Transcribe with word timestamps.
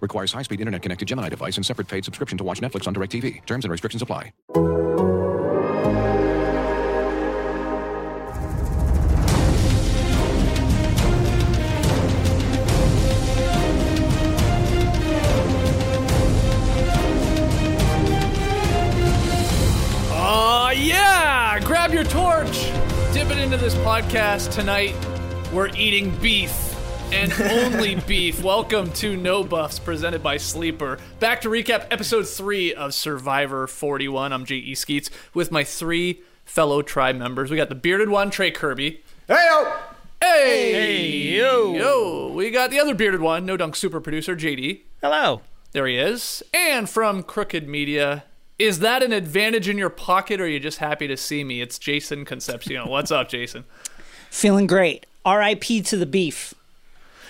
Requires 0.00 0.32
high-speed 0.32 0.60
internet-connected 0.60 1.06
Gemini 1.06 1.28
device 1.28 1.56
and 1.56 1.64
separate 1.66 1.88
paid 1.88 2.04
subscription 2.04 2.38
to 2.38 2.44
watch 2.44 2.60
Netflix 2.60 2.86
on 2.86 2.94
DirecTV. 2.94 3.44
Terms 3.46 3.64
and 3.64 3.72
restrictions 3.72 4.02
apply. 4.02 4.32
Oh, 20.18 20.72
yeah! 20.76 21.58
Grab 21.60 21.94
your 21.94 22.04
torch! 22.04 22.70
Dip 23.12 23.30
it 23.30 23.38
into 23.38 23.56
this 23.56 23.74
podcast 23.76 24.52
tonight. 24.52 24.94
We're 25.52 25.68
eating 25.68 26.10
beef 26.18 26.75
and 27.12 27.32
only 27.40 27.94
beef. 28.06 28.42
Welcome 28.42 28.92
to 28.94 29.16
No 29.16 29.44
Buffs, 29.44 29.78
presented 29.78 30.22
by 30.22 30.36
Sleeper. 30.36 30.98
Back 31.20 31.40
to 31.42 31.48
recap 31.48 31.86
episode 31.90 32.26
three 32.28 32.74
of 32.74 32.94
Survivor 32.94 33.66
41. 33.66 34.32
I'm 34.32 34.44
J.E. 34.44 34.74
Skeets 34.74 35.10
with 35.34 35.50
my 35.52 35.64
three 35.64 36.20
fellow 36.44 36.82
tribe 36.82 37.16
members. 37.16 37.50
We 37.50 37.56
got 37.56 37.68
the 37.68 37.74
bearded 37.74 38.08
one, 38.08 38.30
Trey 38.30 38.50
Kirby. 38.50 39.02
Hey, 39.28 39.64
Hey! 40.20 41.10
yo! 41.36 41.74
Yo! 41.74 42.32
We 42.32 42.50
got 42.50 42.70
the 42.70 42.80
other 42.80 42.94
bearded 42.94 43.20
one, 43.20 43.46
No 43.46 43.56
Dunk 43.56 43.76
super 43.76 44.00
producer, 44.00 44.34
JD. 44.34 44.80
Hello. 45.02 45.42
There 45.72 45.86
he 45.86 45.98
is. 45.98 46.42
And 46.54 46.88
from 46.88 47.22
Crooked 47.22 47.68
Media, 47.68 48.24
is 48.58 48.78
that 48.78 49.02
an 49.02 49.12
advantage 49.12 49.68
in 49.68 49.76
your 49.76 49.90
pocket 49.90 50.40
or 50.40 50.44
are 50.44 50.48
you 50.48 50.58
just 50.58 50.78
happy 50.78 51.06
to 51.06 51.16
see 51.16 51.44
me? 51.44 51.60
It's 51.60 51.78
Jason 51.78 52.24
Concepcion. 52.24 52.88
What's 52.88 53.10
up, 53.10 53.28
Jason? 53.28 53.64
Feeling 54.30 54.66
great. 54.66 55.04
R.I.P. 55.24 55.82
to 55.82 55.96
the 55.96 56.06
beef. 56.06 56.54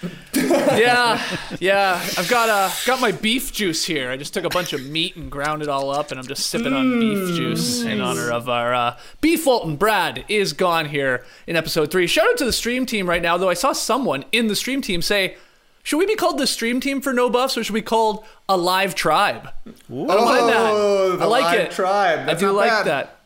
Yeah, 0.37 1.23
yeah. 1.61 2.01
I've 2.19 2.29
got 2.29 2.49
uh, 2.51 2.71
got 2.85 3.01
my 3.01 3.11
beef 3.13 3.53
juice 3.53 3.85
here. 3.87 4.11
I 4.11 4.17
just 4.19 4.35
took 4.35 4.45
a 4.45 4.49
bunch 4.51 4.73
of 4.75 4.85
meat 4.85 5.17
and 5.17 5.31
ground 5.31 5.63
it 5.63 5.69
all 5.69 5.91
up, 5.91 6.11
and 6.11 6.21
I'm 6.21 6.27
just 6.27 6.49
sipping 6.49 6.75
on 6.75 7.01
beef 7.01 7.35
juice 7.37 7.83
in 7.83 8.01
honor 8.01 8.31
of 8.31 8.49
our 8.49 8.75
uh, 8.75 8.99
beef 9.21 9.47
Walton. 9.47 9.77
Brad 9.77 10.25
is 10.29 10.53
gone 10.53 10.87
here 10.87 11.25
in 11.47 11.57
episode 11.57 11.91
three. 11.91 12.07
Shout 12.07 12.29
out 12.29 12.37
to 12.39 12.45
the 12.45 12.53
stream 12.53 12.85
team 12.85 13.09
right 13.09 13.23
now, 13.23 13.37
though. 13.39 13.49
I 13.49 13.55
saw 13.55 13.73
someone 13.73 14.25
in 14.33 14.49
the 14.49 14.57
stream 14.57 14.83
team 14.83 15.01
say, 15.01 15.37
"Should 15.83 15.99
we 15.99 16.07
be 16.07 16.17
called 16.17 16.39
the 16.39 16.47
stream 16.47 16.81
team 16.81 17.01
for 17.01 17.13
no 17.15 17.31
buffs, 17.31 17.57
or 17.57 17.65
should 17.65 17.73
we 17.75 17.81
be 17.81 17.85
called 17.87 18.25
a 18.49 18.57
live 18.59 18.95
tribe?" 18.95 19.49
I 19.67 19.71
don't 19.89 20.07
mind 20.07 20.49
that. 20.51 20.71
Oh, 20.75 21.17
the 21.17 21.25
I 21.25 21.27
like 21.29 21.45
live 21.57 21.61
it. 21.69 21.71
tribe. 21.73 22.29
I 22.29 22.35
do 22.35 22.51
like 22.53 22.71
bad. 22.71 22.87
that. 22.87 23.19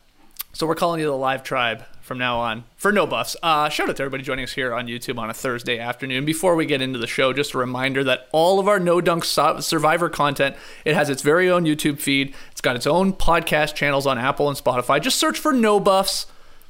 So 0.53 0.65
we're 0.65 0.75
calling 0.75 1.01
you 1.01 1.07
the 1.07 1.15
live 1.17 1.43
tribe 1.43 1.83
from 2.11 2.17
now 2.17 2.39
on 2.39 2.65
for 2.75 2.91
no 2.91 3.07
buffs. 3.07 3.37
Uh, 3.41 3.69
shout 3.69 3.87
out 3.87 3.95
to 3.95 4.03
everybody 4.03 4.21
joining 4.21 4.43
us 4.43 4.51
here 4.51 4.73
on 4.73 4.85
YouTube 4.85 5.17
on 5.17 5.29
a 5.29 5.33
Thursday 5.33 5.79
afternoon. 5.79 6.25
Before 6.25 6.57
we 6.57 6.65
get 6.65 6.81
into 6.81 6.99
the 6.99 7.07
show, 7.07 7.31
just 7.31 7.53
a 7.53 7.57
reminder 7.57 8.03
that 8.03 8.27
all 8.33 8.59
of 8.59 8.67
our 8.67 8.81
No 8.81 8.99
Dunk 8.99 9.23
Survivor 9.23 10.09
content 10.09 10.57
it 10.83 10.93
has 10.93 11.09
its 11.09 11.21
very 11.21 11.49
own 11.49 11.63
YouTube 11.63 11.99
feed. 11.99 12.35
It's 12.51 12.59
got 12.59 12.75
its 12.75 12.85
own 12.85 13.13
podcast 13.13 13.75
channels 13.75 14.05
on 14.05 14.17
Apple 14.17 14.49
and 14.49 14.57
Spotify. 14.57 15.01
Just 15.01 15.19
search 15.19 15.39
for 15.39 15.53
No 15.53 15.79
Buffs 15.79 16.25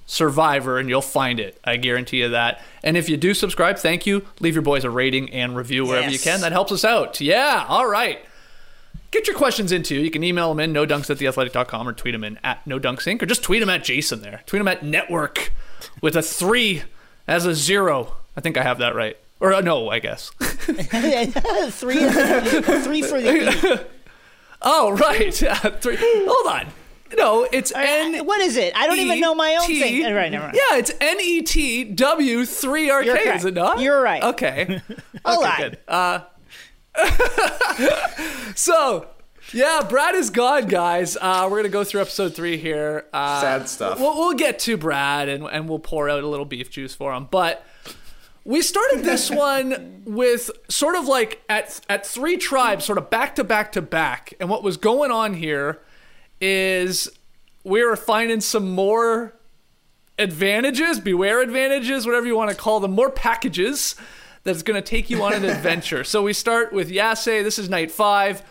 Survivor 0.06 0.78
and 0.78 0.88
you'll 0.88 1.02
find 1.02 1.40
it. 1.40 1.60
I 1.64 1.78
guarantee 1.78 2.18
you 2.18 2.30
that. 2.30 2.62
And 2.84 2.96
if 2.96 3.10
you 3.10 3.18
do 3.18 3.34
subscribe, 3.34 3.80
thank 3.80 4.06
you. 4.06 4.28
Leave 4.42 4.54
your 4.54 4.62
boys 4.62 4.84
a 4.84 4.92
rating 4.92 5.32
and 5.32 5.56
review 5.56 5.88
wherever 5.88 6.12
you 6.12 6.20
can. 6.20 6.42
That 6.42 6.52
helps 6.52 6.72
us 6.72 6.86
out. 6.86 7.20
Yeah. 7.20 7.66
All 7.68 7.88
right 7.88 8.24
get 9.12 9.28
your 9.28 9.36
questions 9.36 9.72
into. 9.72 9.96
You 9.96 10.10
can 10.10 10.24
email 10.24 10.50
them 10.50 10.60
in 10.60 10.74
no 10.74 10.86
dunks 10.86 11.10
at 11.10 11.18
theathletic.com 11.18 11.88
or 11.88 11.94
tweet 11.94 12.14
them 12.14 12.24
in 12.24 12.40
at 12.44 12.66
no 12.66 12.80
dunks 12.80 13.06
inc 13.06 13.22
or 13.22 13.26
just 13.26 13.44
tweet 13.44 13.60
them 13.60 13.70
at 13.70 13.84
Jason 13.84 14.22
there. 14.22 14.42
Tweet 14.46 14.60
them 14.60 14.68
at 14.68 14.84
network 14.84 15.52
with 16.02 16.16
a 16.16 16.22
three 16.22 16.84
as 17.28 17.46
a 17.46 17.54
zero. 17.54 18.14
I 18.36 18.42
think 18.42 18.58
I 18.58 18.64
have 18.64 18.80
that 18.80 18.96
right. 18.96 19.18
Or 19.40 19.54
uh, 19.54 19.62
no, 19.62 19.90
I 19.90 20.00
guess. 20.00 20.30
three, 20.40 21.96
three 21.98 23.02
for 23.02 23.20
the 23.20 23.86
oh, 24.62 24.92
right. 25.02 25.42
Yeah, 25.42 25.56
three. 25.56 25.98
Hold 26.00 26.48
on. 26.48 26.68
No, 27.18 27.48
it's 27.52 27.74
N. 27.76 28.26
What 28.26 28.40
is 28.40 28.56
it? 28.56 28.74
I 28.76 28.88
don't 28.88 29.00
even 29.00 29.20
know 29.20 29.36
my 29.36 29.58
own 29.62 29.70
E 29.70 29.82
thing. 29.82 30.06
Uh, 30.06 30.14
Right, 30.16 30.32
never 30.32 30.46
mind. 30.46 30.56
Yeah, 30.56 30.78
it's 30.78 30.92
N 31.02 31.18
E 31.20 31.42
T 31.42 31.84
W 31.84 32.46
three 32.46 32.90
R 32.90 33.04
K. 33.04 33.36
Is 33.36 33.44
it 33.44 33.54
not? 33.54 33.80
You're 33.80 34.02
right. 34.02 34.24
Okay. 34.24 34.62
Okay, 34.64 34.82
on. 35.26 35.58
good. 35.58 35.78
Uh, 35.88 36.20
so, 38.56 39.08
yeah, 39.54 39.86
Brad 39.88 40.16
is 40.16 40.30
gone, 40.30 40.68
guys. 40.68 41.18
Uh, 41.20 41.48
we're 41.50 41.58
gonna 41.58 41.70
go 41.70 41.84
through 41.84 42.02
episode 42.02 42.36
three 42.36 42.58
here. 42.58 43.06
Uh, 43.14 43.42
Sad 43.42 43.70
stuff. 43.70 44.00
We'll, 44.00 44.18
we'll 44.18 44.34
get 44.34 44.60
to 44.60 44.78
Brad 44.78 45.30
and 45.30 45.46
and 45.46 45.68
we'll 45.68 45.80
pour 45.80 46.10
out 46.10 46.24
a 46.24 46.28
little 46.28 46.46
beef 46.46 46.70
juice 46.70 46.96
for 46.96 47.14
him, 47.14 47.28
but. 47.30 47.66
We 48.44 48.64
started 48.64 49.04
this 49.04 49.30
one 49.32 50.02
with 50.04 50.50
sort 50.68 50.96
of 50.96 51.06
like 51.06 51.44
at 51.48 51.80
at 51.88 52.08
three 52.08 52.38
tribes, 52.38 52.86
sort 52.86 52.98
of 52.98 53.12
back 53.12 53.36
to 53.36 53.44
back 53.44 53.72
to 53.74 53.84
back. 53.84 54.34
And 54.40 54.50
what 54.50 54.64
was 54.64 54.78
going 54.78 55.12
on 55.12 55.36
here 55.36 55.80
is 56.42 57.08
we 57.64 57.86
were 57.86 57.96
finding 57.96 58.42
some 58.42 58.72
more 58.72 59.36
advantages, 60.18 61.00
beware 61.00 61.40
advantages, 61.42 62.08
whatever 62.08 62.26
you 62.26 62.36
want 62.36 62.50
to 62.50 62.56
call 62.56 62.80
them, 62.80 62.94
more 62.94 63.12
packages 63.12 63.96
that's 64.44 64.64
going 64.64 64.82
to 64.82 64.88
take 64.88 65.10
you 65.10 65.24
on 65.24 65.34
an 65.34 65.46
adventure. 65.46 66.04
so 66.04 66.24
we 66.24 66.34
start 66.34 66.74
with 66.74 66.90
Yase. 66.90 67.26
This 67.26 67.60
is 67.60 67.70
night 67.70 67.92
five. 67.92 68.44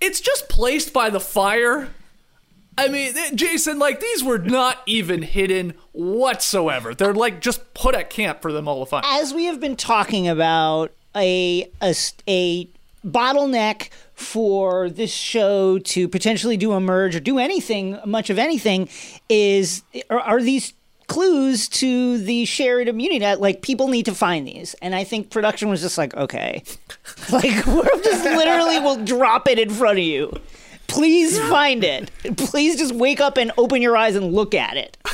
It's 0.00 0.20
just 0.20 0.48
placed 0.48 0.92
by 0.92 1.10
the 1.10 1.20
fire. 1.20 1.88
I 2.76 2.86
mean, 2.86 3.12
Jason, 3.34 3.80
like 3.80 3.98
these 3.98 4.22
were 4.22 4.38
not 4.38 4.78
even 4.86 5.22
hidden 5.22 5.74
whatsoever. 5.92 6.94
They're 6.94 7.12
like 7.12 7.40
just 7.40 7.74
put 7.74 7.96
at 7.96 8.08
camp 8.08 8.40
for 8.40 8.52
to 8.84 8.90
find. 8.90 9.04
As 9.06 9.34
we 9.34 9.46
have 9.46 9.58
been 9.58 9.74
talking 9.74 10.28
about 10.28 10.92
a 11.16 11.68
a 12.28 12.68
bottleneck 13.04 13.90
for 14.14 14.88
this 14.90 15.12
show 15.12 15.78
to 15.78 16.08
potentially 16.08 16.56
do 16.56 16.72
a 16.72 16.80
merge 16.80 17.16
or 17.16 17.20
do 17.20 17.38
anything, 17.38 17.98
much 18.04 18.30
of 18.30 18.38
anything, 18.38 18.88
is 19.28 19.82
are, 20.08 20.20
are 20.20 20.42
these 20.42 20.72
clues 21.08 21.68
to 21.68 22.18
the 22.18 22.44
shared 22.44 22.86
immunity 22.86 23.18
that 23.18 23.40
like 23.40 23.62
people 23.62 23.88
need 23.88 24.04
to 24.04 24.14
find 24.14 24.46
these 24.46 24.74
and 24.82 24.94
i 24.94 25.02
think 25.02 25.30
production 25.30 25.68
was 25.68 25.80
just 25.80 25.98
like 25.98 26.14
okay 26.16 26.62
like 27.32 27.66
we're 27.66 28.02
just 28.02 28.24
literally 28.24 28.78
will 28.78 29.02
drop 29.04 29.48
it 29.48 29.58
in 29.58 29.70
front 29.70 29.98
of 29.98 30.04
you 30.04 30.30
Please 30.88 31.38
find 31.38 31.84
it. 31.84 32.10
Please 32.36 32.76
just 32.76 32.94
wake 32.94 33.20
up 33.20 33.36
and 33.36 33.52
open 33.56 33.82
your 33.82 33.96
eyes 33.96 34.16
and 34.16 34.32
look 34.32 34.54
at 34.54 34.76
it. 34.76 34.96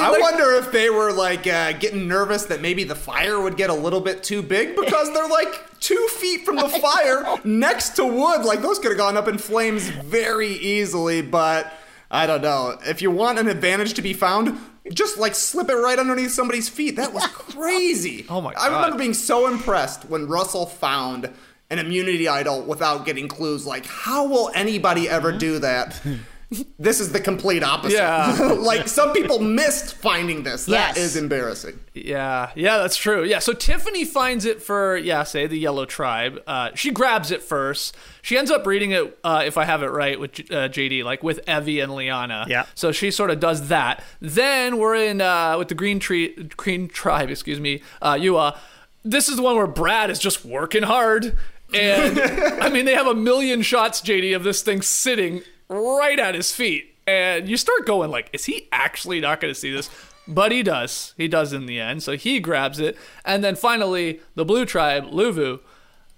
I 0.00 0.16
wonder 0.20 0.52
if 0.52 0.70
they 0.70 0.88
were 0.88 1.12
like 1.12 1.46
uh, 1.46 1.72
getting 1.72 2.06
nervous 2.06 2.44
that 2.44 2.60
maybe 2.60 2.84
the 2.84 2.94
fire 2.94 3.40
would 3.40 3.56
get 3.56 3.70
a 3.70 3.74
little 3.74 4.00
bit 4.00 4.22
too 4.22 4.40
big 4.40 4.76
because 4.76 5.12
they're 5.12 5.28
like 5.28 5.80
two 5.80 6.08
feet 6.20 6.44
from 6.44 6.56
the 6.56 6.68
fire 6.68 7.24
next 7.44 7.96
to 7.96 8.06
wood. 8.06 8.44
Like 8.44 8.62
those 8.62 8.78
could 8.78 8.92
have 8.92 8.98
gone 8.98 9.16
up 9.16 9.26
in 9.26 9.36
flames 9.36 9.88
very 9.88 10.52
easily, 10.52 11.20
but 11.20 11.72
I 12.14 12.26
don't 12.26 12.42
know. 12.42 12.78
If 12.86 13.02
you 13.02 13.10
want 13.10 13.40
an 13.40 13.48
advantage 13.48 13.94
to 13.94 14.02
be 14.02 14.12
found, 14.12 14.56
just 14.92 15.18
like 15.18 15.34
slip 15.34 15.68
it 15.68 15.74
right 15.74 15.98
underneath 15.98 16.30
somebody's 16.30 16.68
feet. 16.68 16.94
That 16.94 17.12
was 17.12 17.26
crazy. 17.32 18.24
Oh 18.28 18.40
my 18.40 18.54
god. 18.54 18.60
I 18.60 18.74
remember 18.74 18.96
being 18.96 19.14
so 19.14 19.48
impressed 19.48 20.04
when 20.04 20.28
Russell 20.28 20.66
found 20.66 21.28
an 21.70 21.78
immunity 21.80 22.28
idol 22.28 22.62
without 22.62 23.04
getting 23.04 23.26
clues. 23.26 23.66
Like, 23.66 23.84
how 23.86 24.28
will 24.28 24.52
anybody 24.54 25.08
ever 25.08 25.30
mm-hmm. 25.30 25.38
do 25.38 25.58
that? 25.58 26.00
This 26.78 27.00
is 27.00 27.10
the 27.12 27.20
complete 27.20 27.62
opposite. 27.62 27.96
Yeah. 27.96 28.56
like 28.60 28.86
some 28.88 29.12
people 29.12 29.38
missed 29.40 29.94
finding 29.96 30.42
this. 30.42 30.66
That 30.66 30.96
Yes. 30.96 30.98
is 30.98 31.16
embarrassing. 31.16 31.80
Yeah, 31.94 32.50
yeah, 32.54 32.78
that's 32.78 32.96
true. 32.96 33.24
Yeah, 33.24 33.38
so 33.38 33.52
Tiffany 33.52 34.04
finds 34.04 34.44
it 34.44 34.62
for 34.62 34.96
yeah, 34.96 35.22
say 35.24 35.46
the 35.46 35.58
Yellow 35.58 35.84
Tribe. 35.84 36.42
Uh, 36.46 36.70
she 36.74 36.90
grabs 36.90 37.30
it 37.30 37.42
first. 37.42 37.96
She 38.22 38.36
ends 38.36 38.50
up 38.50 38.66
reading 38.66 38.92
it, 38.92 39.18
uh, 39.24 39.42
if 39.44 39.56
I 39.56 39.64
have 39.64 39.82
it 39.82 39.90
right, 39.90 40.18
with 40.18 40.32
uh, 40.50 40.68
JD, 40.68 41.02
like 41.04 41.22
with 41.22 41.44
Evvie 41.46 41.82
and 41.82 41.94
Liana. 41.94 42.46
Yeah. 42.48 42.66
So 42.74 42.92
she 42.92 43.10
sort 43.10 43.30
of 43.30 43.40
does 43.40 43.68
that. 43.68 44.02
Then 44.20 44.76
we're 44.78 44.94
in 44.96 45.20
uh, 45.20 45.56
with 45.58 45.68
the 45.68 45.74
Green 45.74 45.98
Tree, 45.98 46.34
Green 46.56 46.88
Tribe, 46.88 47.30
excuse 47.30 47.60
me, 47.60 47.82
uh, 48.02 48.18
Ua. 48.20 48.58
This 49.04 49.28
is 49.28 49.36
the 49.36 49.42
one 49.42 49.56
where 49.56 49.66
Brad 49.66 50.10
is 50.10 50.18
just 50.18 50.44
working 50.44 50.82
hard, 50.84 51.36
and 51.74 52.18
I 52.62 52.70
mean 52.70 52.84
they 52.86 52.94
have 52.94 53.06
a 53.06 53.14
million 53.14 53.62
shots, 53.62 54.00
JD, 54.00 54.34
of 54.36 54.44
this 54.44 54.62
thing 54.62 54.82
sitting 54.82 55.42
right 55.68 56.18
at 56.18 56.34
his 56.34 56.52
feet, 56.52 56.94
and 57.06 57.48
you 57.48 57.56
start 57.56 57.86
going 57.86 58.10
like, 58.10 58.30
is 58.32 58.44
he 58.46 58.68
actually 58.72 59.20
not 59.20 59.40
going 59.40 59.52
to 59.52 59.58
see 59.58 59.72
this? 59.72 59.90
But 60.26 60.52
he 60.52 60.62
does. 60.62 61.12
He 61.18 61.28
does 61.28 61.52
in 61.52 61.66
the 61.66 61.78
end. 61.80 62.02
So 62.02 62.16
he 62.16 62.40
grabs 62.40 62.78
it, 62.80 62.96
and 63.24 63.44
then 63.44 63.56
finally 63.56 64.20
the 64.34 64.44
Blue 64.44 64.64
Tribe, 64.64 65.04
Luvu. 65.10 65.60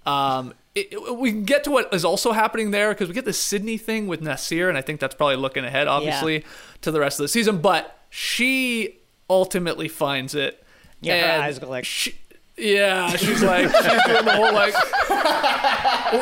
Um, 0.05 0.53
it, 0.75 0.93
it- 0.93 1.17
we 1.17 1.31
get 1.31 1.63
to 1.65 1.71
what 1.71 1.93
is 1.93 2.05
also 2.05 2.31
happening 2.31 2.71
there 2.71 2.89
because 2.93 3.07
we 3.09 3.13
get 3.13 3.25
the 3.25 3.33
Sydney 3.33 3.77
thing 3.77 4.07
with 4.07 4.21
Naseer, 4.21 4.69
and 4.69 4.77
I 4.77 4.81
think 4.81 4.99
that's 4.99 5.15
probably 5.15 5.35
looking 5.35 5.65
ahead, 5.65 5.87
obviously, 5.87 6.45
to 6.81 6.91
the 6.91 6.99
rest 6.99 7.19
of 7.19 7.23
the 7.25 7.27
season. 7.27 7.59
But 7.59 7.99
she 8.09 8.99
ultimately 9.29 9.87
finds 9.89 10.33
it. 10.35 10.63
Yeah, 11.01 11.15
her 11.37 11.41
eyes 11.43 11.59
go 11.59 11.69
like- 11.69 11.85
she- 11.85 12.15
yeah, 12.57 13.09
she's 13.15 13.43
like, 13.43 13.65
she's 13.69 14.03
doing 14.05 14.25
the 14.25 14.35
whole 14.35 14.53
like, 14.53 14.73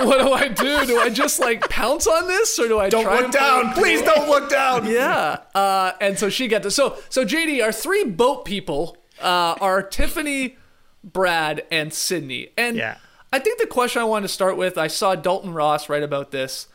what 0.06 0.20
do 0.20 0.32
I 0.34 0.48
do? 0.50 0.86
Do 0.86 1.00
I 1.00 1.10
just 1.10 1.40
like 1.40 1.70
pounce 1.70 2.08
on 2.08 2.28
this, 2.28 2.58
or 2.60 2.68
do 2.68 2.80
I 2.80 2.90
Don't 2.90 3.06
look 3.06 3.32
down. 3.32 3.74
Please 3.74 4.02
don't 4.02 4.30
look 4.30 4.50
down. 4.50 4.86
Yeah. 4.96 5.40
Uh, 5.54 5.94
and 6.02 6.18
so 6.20 6.30
she 6.30 6.48
gets 6.48 6.66
it. 6.66 6.72
So 6.72 6.98
so 7.10 7.26
JD, 7.26 7.64
our 7.64 7.72
three 7.72 8.04
boat 8.04 8.46
people 8.46 8.98
uh, 9.22 9.56
are 9.62 9.82
Tiffany, 9.82 10.58
Brad, 11.04 11.64
and 11.72 11.94
Sydney. 11.94 12.50
And 12.58 12.78
Yeah. 12.78 12.98
I 13.34 13.40
think 13.40 13.60
the 13.60 13.68
question 13.68 14.02
I 14.02 14.06
wanted 14.06 14.28
to 14.28 14.34
start 14.34 14.56
with, 14.58 14.78
I 14.78 14.88
saw 14.88 15.16
Dalton 15.16 15.54
Ross 15.54 15.90
write 15.90 16.04
about 16.04 16.32
this. 16.32 16.68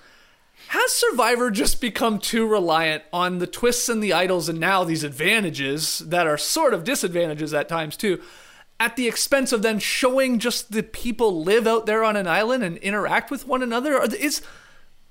Has 0.69 0.93
Survivor 0.93 1.51
just 1.51 1.81
become 1.81 2.19
too 2.19 2.47
reliant 2.47 3.03
on 3.13 3.39
the 3.39 3.47
twists 3.47 3.89
and 3.89 4.03
the 4.03 4.13
idols 4.13 4.49
and 4.49 4.61
now 4.61 4.85
these 4.85 5.03
advantages 5.05 5.99
that 6.01 6.27
are 6.27 6.37
sort 6.37 6.75
of 6.75 6.85
disadvantages 6.85 7.55
at 7.55 7.69
times 7.69 7.97
too, 7.97 8.21
at 8.81 8.97
the 8.97 9.07
expense 9.07 9.53
of 9.53 9.61
then 9.61 9.79
showing 9.79 10.39
just 10.39 10.73
the 10.73 10.83
people 10.83 11.45
live 11.45 11.67
out 11.67 11.85
there 11.85 12.03
on 12.03 12.17
an 12.17 12.27
island 12.27 12.65
and 12.65 12.79
interact 12.79 13.31
with 13.31 13.47
one 13.47 13.63
another? 13.63 13.95
Are, 13.95 14.09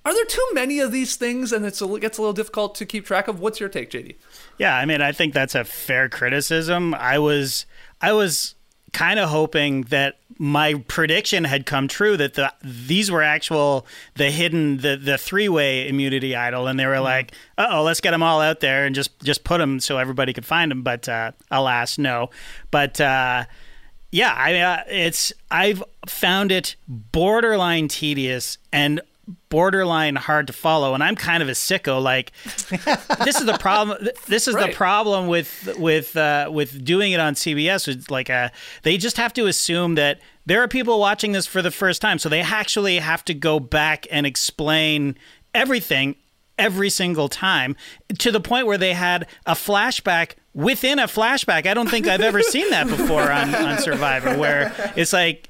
are 0.05 0.13
there 0.13 0.25
too 0.25 0.47
many 0.53 0.79
of 0.79 0.91
these 0.91 1.15
things 1.15 1.53
and 1.53 1.63
it's 1.63 1.79
a, 1.79 1.95
it 1.95 2.01
gets 2.01 2.17
a 2.17 2.21
little 2.21 2.33
difficult 2.33 2.73
to 2.75 2.85
keep 2.85 3.05
track 3.05 3.27
of? 3.27 3.39
What's 3.39 3.59
your 3.59 3.69
take, 3.69 3.91
JD? 3.91 4.15
Yeah, 4.57 4.75
I 4.75 4.85
mean, 4.85 5.01
I 5.01 5.11
think 5.11 5.35
that's 5.35 5.53
a 5.53 5.63
fair 5.63 6.09
criticism. 6.09 6.95
I 6.95 7.19
was, 7.19 7.67
I 8.01 8.11
was 8.11 8.55
kind 8.93 9.19
of 9.19 9.29
hoping 9.29 9.83
that 9.83 10.17
my 10.37 10.75
prediction 10.87 11.43
had 11.43 11.65
come 11.65 11.87
true 11.87 12.15
that 12.15 12.35
the 12.35 12.51
these 12.63 13.11
were 13.11 13.21
actual 13.21 13.85
the 14.15 14.31
hidden 14.31 14.77
the 14.77 14.95
the 14.95 15.17
three 15.17 15.49
way 15.49 15.87
immunity 15.87 16.35
idol, 16.35 16.67
and 16.67 16.79
they 16.79 16.85
were 16.85 16.99
like, 16.99 17.33
uh 17.57 17.67
oh, 17.71 17.83
let's 17.83 17.99
get 17.99 18.11
them 18.11 18.23
all 18.23 18.39
out 18.39 18.61
there 18.61 18.85
and 18.85 18.95
just 18.95 19.19
just 19.21 19.43
put 19.43 19.57
them 19.57 19.79
so 19.79 19.97
everybody 19.97 20.31
could 20.31 20.45
find 20.45 20.71
them. 20.71 20.81
But 20.81 21.09
uh, 21.09 21.33
alas, 21.51 21.97
no. 21.97 22.29
But 22.71 23.01
uh, 23.01 23.45
yeah, 24.11 24.33
I 24.35 24.53
mean, 24.53 24.61
uh, 24.61 24.83
it's 24.87 25.33
I've 25.51 25.83
found 26.07 26.51
it 26.51 26.75
borderline 26.87 27.89
tedious 27.89 28.57
and 28.71 29.01
borderline 29.49 30.15
hard 30.15 30.47
to 30.47 30.53
follow 30.53 30.93
and 30.93 31.03
I'm 31.03 31.15
kind 31.15 31.41
of 31.41 31.49
a 31.49 31.53
sicko 31.53 32.01
like 32.01 32.31
this 33.23 33.39
is 33.39 33.45
the 33.45 33.57
problem 33.59 34.07
this 34.27 34.47
is 34.47 34.55
the 34.55 34.71
problem 34.73 35.27
with 35.27 35.75
with 35.77 36.15
uh, 36.15 36.49
with 36.51 36.83
doing 36.83 37.11
it 37.11 37.19
on 37.19 37.33
CBS 37.33 37.87
it's 37.87 38.09
like 38.09 38.29
uh 38.29 38.49
they 38.83 38.97
just 38.97 39.17
have 39.17 39.33
to 39.33 39.47
assume 39.47 39.95
that 39.95 40.19
there 40.45 40.61
are 40.61 40.67
people 40.67 40.99
watching 40.99 41.31
this 41.31 41.45
for 41.45 41.61
the 41.61 41.71
first 41.71 42.01
time 42.01 42.19
so 42.19 42.29
they 42.29 42.41
actually 42.41 42.99
have 42.99 43.23
to 43.25 43.33
go 43.33 43.59
back 43.59 44.07
and 44.11 44.25
explain 44.25 45.17
everything 45.53 46.15
every 46.57 46.89
single 46.89 47.29
time 47.29 47.75
to 48.19 48.31
the 48.31 48.41
point 48.41 48.67
where 48.67 48.77
they 48.77 48.93
had 48.93 49.27
a 49.45 49.53
flashback 49.53 50.33
within 50.53 50.99
a 50.99 51.07
flashback. 51.07 51.65
I 51.65 51.73
don't 51.73 51.89
think 51.89 52.05
I've 52.07 52.21
ever 52.21 52.43
seen 52.43 52.69
that 52.71 52.87
before 52.87 53.31
on, 53.31 53.55
on 53.55 53.79
Survivor, 53.79 54.37
where 54.37 54.73
it's 54.95 55.13
like 55.13 55.48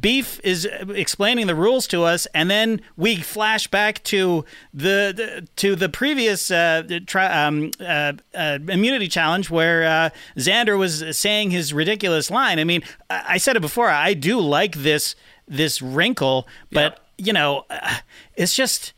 Beef 0.00 0.38
is 0.44 0.66
explaining 0.94 1.46
the 1.46 1.54
rules 1.54 1.86
to 1.88 2.04
us, 2.04 2.26
and 2.34 2.50
then 2.50 2.80
we 2.96 3.16
flash 3.16 3.66
back 3.68 4.04
to 4.04 4.44
the, 4.74 5.12
the 5.16 5.48
to 5.56 5.74
the 5.74 5.88
previous 5.88 6.50
uh, 6.50 6.82
tri- 7.06 7.44
um, 7.46 7.70
uh, 7.80 8.12
uh, 8.34 8.58
immunity 8.68 9.08
challenge 9.08 9.48
where 9.48 9.84
uh, 9.84 10.10
Xander 10.36 10.76
was 10.78 11.16
saying 11.16 11.50
his 11.52 11.72
ridiculous 11.72 12.30
line. 12.30 12.58
I 12.58 12.64
mean, 12.64 12.82
I 13.08 13.24
I 13.28 13.38
said 13.38 13.56
it 13.56 13.60
before. 13.60 13.88
I 13.88 14.12
do 14.14 14.38
like 14.40 14.76
this 14.76 15.14
this 15.46 15.80
wrinkle, 15.80 16.46
but 16.70 17.00
you 17.16 17.32
know, 17.32 17.64
uh, 17.70 17.96
it's 18.36 18.54
just 18.54 18.92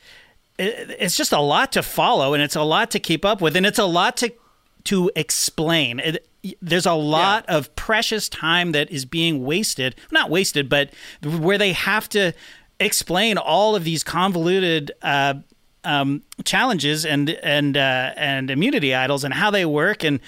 it- 0.59 0.97
it's 0.99 1.17
just 1.17 1.33
a 1.33 1.41
lot 1.41 1.71
to 1.73 1.83
follow 1.83 2.35
and 2.35 2.43
it's 2.43 2.57
a 2.57 2.63
lot 2.63 2.91
to 2.91 2.99
keep 2.99 3.25
up 3.25 3.41
with 3.41 3.55
and 3.57 3.65
it's 3.65 3.79
a 3.79 3.85
lot 3.85 4.17
to 4.19 4.33
to 4.85 5.11
explain 5.15 6.01
it, 6.01 6.27
there's 6.63 6.87
a 6.87 6.95
lot 6.95 7.45
of 7.49 7.75
precious 7.77 8.29
time 8.29 8.73
that 8.73 8.91
is 8.91 9.05
being 9.05 9.45
wasted 9.45 9.95
not 10.11 10.31
wasted 10.31 10.69
but 10.69 10.91
where 11.23 11.59
they 11.59 11.73
have 11.73 12.09
to 12.09 12.33
explain 12.81 13.37
all 13.37 13.77
of 13.77 13.85
these 13.85 14.03
convoluted 14.03 14.91
uh, 15.03 15.35
um, 15.85 16.23
challenges 16.45 17.07
and 17.07 17.31
and 17.31 17.77
uh, 17.77 18.13
and 18.17 18.51
immunity 18.51 18.95
idols 18.95 19.23
and 19.23 19.35
how 19.35 19.51
they 19.51 19.65
work. 19.65 20.03
And 20.03 20.21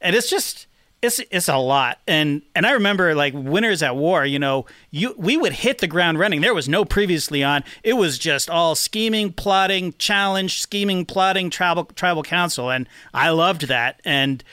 and 0.00 0.14
it's 0.14 0.28
just 0.28 0.66
it's 1.02 1.20
it's 1.30 1.48
a 1.48 1.56
lot. 1.56 1.98
And 2.06 2.42
and 2.54 2.66
I 2.66 2.72
remember 2.72 3.14
like 3.14 3.32
winners 3.34 3.82
at 3.82 3.96
war 3.96 4.26
you 4.26 4.38
know 4.38 4.66
you 4.90 5.14
we 5.16 5.36
would 5.36 5.52
hit 5.52 5.78
the 5.78 5.86
ground 5.86 6.18
running. 6.18 6.40
There 6.40 6.54
was 6.54 6.68
no 6.68 6.84
previously 6.84 7.42
on. 7.42 7.64
It 7.82 7.94
was 7.94 8.18
just 8.18 8.50
all 8.50 8.74
scheming 8.74 9.32
plotting 9.32 9.94
challenge 9.94 10.60
scheming 10.60 11.06
plotting 11.06 11.50
tribal 11.50 11.84
tribal 11.84 12.22
council. 12.22 12.70
And 12.70 12.88
I 13.14 13.30
loved 13.30 13.68
that. 13.68 14.00
And 14.04 14.44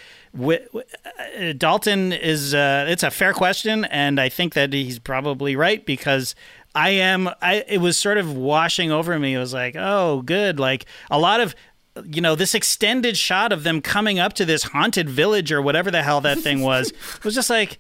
Dalton 1.58 2.14
is 2.14 2.54
uh, 2.54 2.86
it's 2.88 3.04
a 3.04 3.12
fair 3.12 3.34
question 3.34 3.86
and 3.86 4.20
I 4.20 4.30
think 4.30 4.54
that 4.54 4.74
he's 4.74 5.00
probably 5.00 5.56
right 5.56 5.86
because 5.86 6.36
I 6.76 6.90
am 6.90 7.30
I 7.42 7.66
it 7.68 7.80
was 7.80 7.98
sort 7.98 8.18
of 8.18 8.36
washing 8.36 8.92
over 8.92 9.18
me 9.18 9.34
it 9.34 9.40
was 9.40 9.54
like 9.54 9.76
oh 9.78 10.22
good 10.22 10.60
like 10.60 10.86
a 11.10 11.20
lot 11.20 11.40
of 11.40 11.56
you 12.06 12.22
know, 12.22 12.36
this 12.36 12.54
extended 12.54 13.18
shot 13.18 13.52
of 13.52 13.64
them 13.64 13.82
coming 13.82 14.20
up 14.20 14.34
to 14.34 14.46
this 14.46 14.64
haunted 14.64 15.10
village 15.10 15.52
or 15.52 15.62
whatever 15.62 15.92
the 15.92 16.04
hell 16.04 16.22
that 16.22 16.40
thing 16.40 16.62
was 16.62 16.94
was 17.24 17.36
just 17.36 17.50
like, 17.50 17.80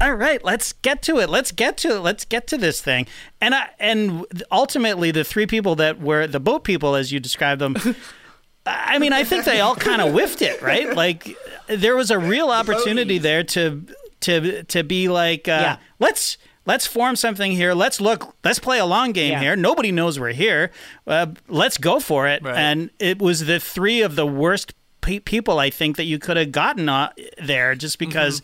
all 0.00 0.14
right, 0.14 0.44
let's 0.44 0.72
get 0.72 1.02
to 1.02 1.18
it. 1.18 1.28
Let's 1.28 1.52
get 1.52 1.76
to 1.78 1.96
it. 1.96 2.00
Let's 2.00 2.24
get 2.24 2.46
to 2.48 2.58
this 2.58 2.80
thing. 2.80 3.06
And 3.40 3.54
I 3.54 3.68
and 3.78 4.26
ultimately, 4.50 5.10
the 5.10 5.22
three 5.24 5.46
people 5.46 5.76
that 5.76 6.00
were 6.00 6.26
the 6.26 6.40
boat 6.40 6.64
people, 6.64 6.94
as 6.94 7.12
you 7.12 7.20
described 7.20 7.60
them. 7.60 7.76
I 8.64 8.98
mean, 8.98 9.12
I 9.12 9.24
think 9.24 9.44
they 9.44 9.60
all 9.60 9.74
kind 9.74 10.00
of 10.00 10.12
whiffed 10.12 10.40
it, 10.42 10.62
right? 10.62 10.94
Like 10.94 11.36
there 11.66 11.96
was 11.96 12.10
a 12.10 12.18
real 12.18 12.50
opportunity 12.50 13.18
there 13.18 13.42
to 13.44 13.84
to 14.20 14.62
to 14.64 14.84
be 14.84 15.08
like, 15.08 15.48
uh, 15.48 15.50
Yeah. 15.50 15.76
let's 15.98 16.38
let's 16.64 16.86
form 16.86 17.16
something 17.16 17.52
here. 17.52 17.74
Let's 17.74 18.00
look. 18.00 18.36
Let's 18.44 18.60
play 18.60 18.78
a 18.78 18.84
long 18.86 19.10
game 19.12 19.32
Yeah. 19.32 19.40
here. 19.40 19.56
Nobody 19.56 19.90
knows 19.90 20.20
we're 20.20 20.32
here. 20.32 20.70
Uh, 21.06 21.26
let's 21.48 21.76
go 21.76 21.98
for 21.98 22.28
it. 22.28 22.42
Right. 22.44 22.56
And 22.56 22.90
it 23.00 23.20
was 23.20 23.46
the 23.46 23.58
three 23.58 24.00
of 24.00 24.14
the 24.14 24.26
worst 24.26 24.74
pe- 25.00 25.18
people 25.18 25.58
I 25.58 25.70
think 25.70 25.96
that 25.96 26.04
you 26.04 26.20
could 26.20 26.36
have 26.36 26.52
gotten 26.52 26.88
uh, 26.88 27.10
there, 27.42 27.74
just 27.74 27.98
because 27.98 28.42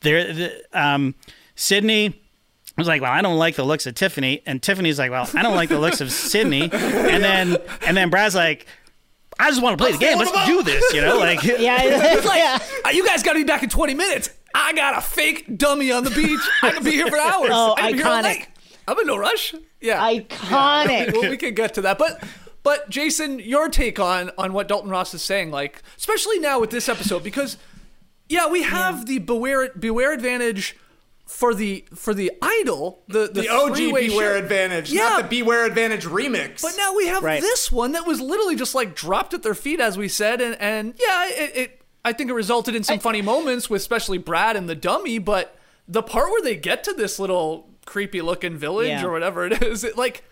they're 0.00 0.32
the, 0.32 0.62
um, 0.72 1.14
Sydney 1.54 2.22
was 2.78 2.88
like, 2.88 3.02
well, 3.02 3.12
I 3.12 3.20
don't 3.22 3.38
like 3.38 3.56
the 3.56 3.64
looks 3.64 3.86
of 3.86 3.94
Tiffany, 3.94 4.40
and 4.46 4.62
Tiffany's 4.62 4.98
like, 4.98 5.10
well, 5.10 5.28
I 5.34 5.42
don't 5.42 5.56
like 5.56 5.68
the 5.68 5.78
looks 5.80 6.00
of 6.00 6.10
Sydney, 6.12 6.62
and 6.72 7.22
then 7.22 7.56
and 7.86 7.96
then 7.96 8.08
Brad's 8.10 8.34
like. 8.34 8.66
I 9.38 9.50
just 9.50 9.62
want 9.62 9.78
to 9.78 9.82
play 9.82 9.92
the 9.92 9.98
game. 9.98 10.18
Let's 10.18 10.46
do 10.46 10.62
this, 10.62 10.92
you 10.92 11.00
know. 11.00 11.18
Like, 11.18 11.42
Yeah, 11.44 11.58
yeah. 12.24 12.58
Uh, 12.84 12.90
you 12.90 13.06
guys 13.06 13.22
got 13.22 13.34
to 13.34 13.38
be 13.38 13.44
back 13.44 13.62
in 13.62 13.68
20 13.68 13.94
minutes. 13.94 14.30
I 14.54 14.72
got 14.72 14.98
a 14.98 15.00
fake 15.00 15.58
dummy 15.58 15.92
on 15.92 16.04
the 16.04 16.10
beach. 16.10 16.40
I 16.62 16.70
can 16.72 16.82
be 16.82 16.92
here 16.92 17.06
for 17.06 17.18
hours. 17.18 17.50
Oh, 17.52 17.74
I 17.76 17.90
can 17.90 17.92
be 17.92 17.98
here 17.98 18.06
all 18.06 18.22
iconic. 18.22 18.46
I'm 18.88 18.98
in 18.98 19.06
no 19.06 19.18
rush. 19.18 19.54
Yeah, 19.80 20.00
iconic. 20.00 21.12
well, 21.12 21.30
we 21.30 21.36
can 21.36 21.54
get 21.54 21.74
to 21.74 21.82
that, 21.82 21.98
but 21.98 22.22
but 22.62 22.88
Jason, 22.88 23.38
your 23.38 23.68
take 23.68 24.00
on 24.00 24.30
on 24.38 24.52
what 24.52 24.66
Dalton 24.66 24.90
Ross 24.90 25.12
is 25.14 25.22
saying, 25.22 25.50
like 25.50 25.82
especially 25.96 26.38
now 26.38 26.58
with 26.58 26.70
this 26.70 26.88
episode, 26.88 27.22
because 27.22 27.58
yeah, 28.28 28.48
we 28.48 28.62
have 28.62 29.06
the 29.06 29.18
beware 29.18 29.68
beware 29.78 30.12
advantage 30.12 30.74
for 31.28 31.54
the 31.54 31.84
for 31.94 32.14
the 32.14 32.32
idol, 32.42 33.02
the 33.06 33.28
the, 33.32 33.42
The 33.42 33.48
OG 33.50 33.76
Beware 33.76 34.36
ship. 34.36 34.42
Advantage, 34.44 34.90
Yeah, 34.90 35.02
not 35.10 35.22
the 35.24 35.28
Beware 35.28 35.66
Advantage 35.66 36.04
remix. 36.06 36.62
but 36.62 36.72
now 36.76 36.94
we 36.96 37.06
have 37.06 37.22
Right. 37.22 37.40
this 37.40 37.70
one 37.70 37.92
that 37.92 38.06
was 38.06 38.20
literally 38.20 38.56
just 38.56 38.74
like 38.74 38.94
dropped 38.96 39.34
at 39.34 39.42
their 39.42 39.54
feet, 39.54 39.78
as 39.78 39.96
we 39.98 40.08
said, 40.08 40.40
and 40.40 40.56
and 40.60 40.94
yeah, 40.98 41.28
it. 41.28 41.56
it 41.56 41.80
I 42.04 42.12
think 42.14 42.30
it 42.30 42.34
resulted 42.34 42.74
in 42.74 42.82
some 42.82 42.98
funny 42.98 43.20
moments 43.20 43.68
with 43.68 43.82
especially 43.82 44.16
Brad 44.18 44.56
and 44.56 44.68
the 44.68 44.74
dummy, 44.74 45.18
but 45.18 45.54
the 45.86 46.02
part 46.02 46.30
where 46.30 46.40
they 46.42 46.56
get 46.56 46.82
to 46.84 46.94
this 46.94 47.18
little 47.18 47.68
creepy 47.84 48.22
looking 48.22 48.56
village 48.56 48.88
Yeah. 48.88 49.04
or 49.04 49.10
whatever 49.12 49.44
it 49.44 49.62
is, 49.62 49.84
it 49.84 49.98
like 49.98 50.24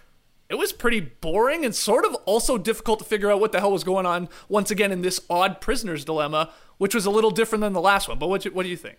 it 0.48 0.54
was 0.54 0.72
pretty 0.72 1.00
boring 1.00 1.64
and 1.64 1.74
sort 1.74 2.06
of 2.06 2.14
also 2.24 2.56
difficult 2.56 3.00
to 3.00 3.04
figure 3.04 3.30
out 3.30 3.40
what 3.40 3.52
the 3.52 3.60
hell 3.60 3.72
was 3.72 3.84
going 3.84 4.06
on 4.06 4.28
once 4.48 4.70
again 4.70 4.92
in 4.92 5.02
this 5.02 5.20
odd 5.28 5.60
prisoner's 5.60 6.04
dilemma, 6.04 6.50
which 6.78 6.94
was 6.94 7.04
a 7.04 7.10
little 7.10 7.32
different 7.32 7.60
than 7.62 7.72
the 7.74 7.80
last 7.80 8.08
one. 8.08 8.18
But 8.18 8.28
what 8.28 8.44
you- 8.46 8.52
what 8.52 8.62
do 8.62 8.68
you 8.70 8.76
think? 8.76 8.96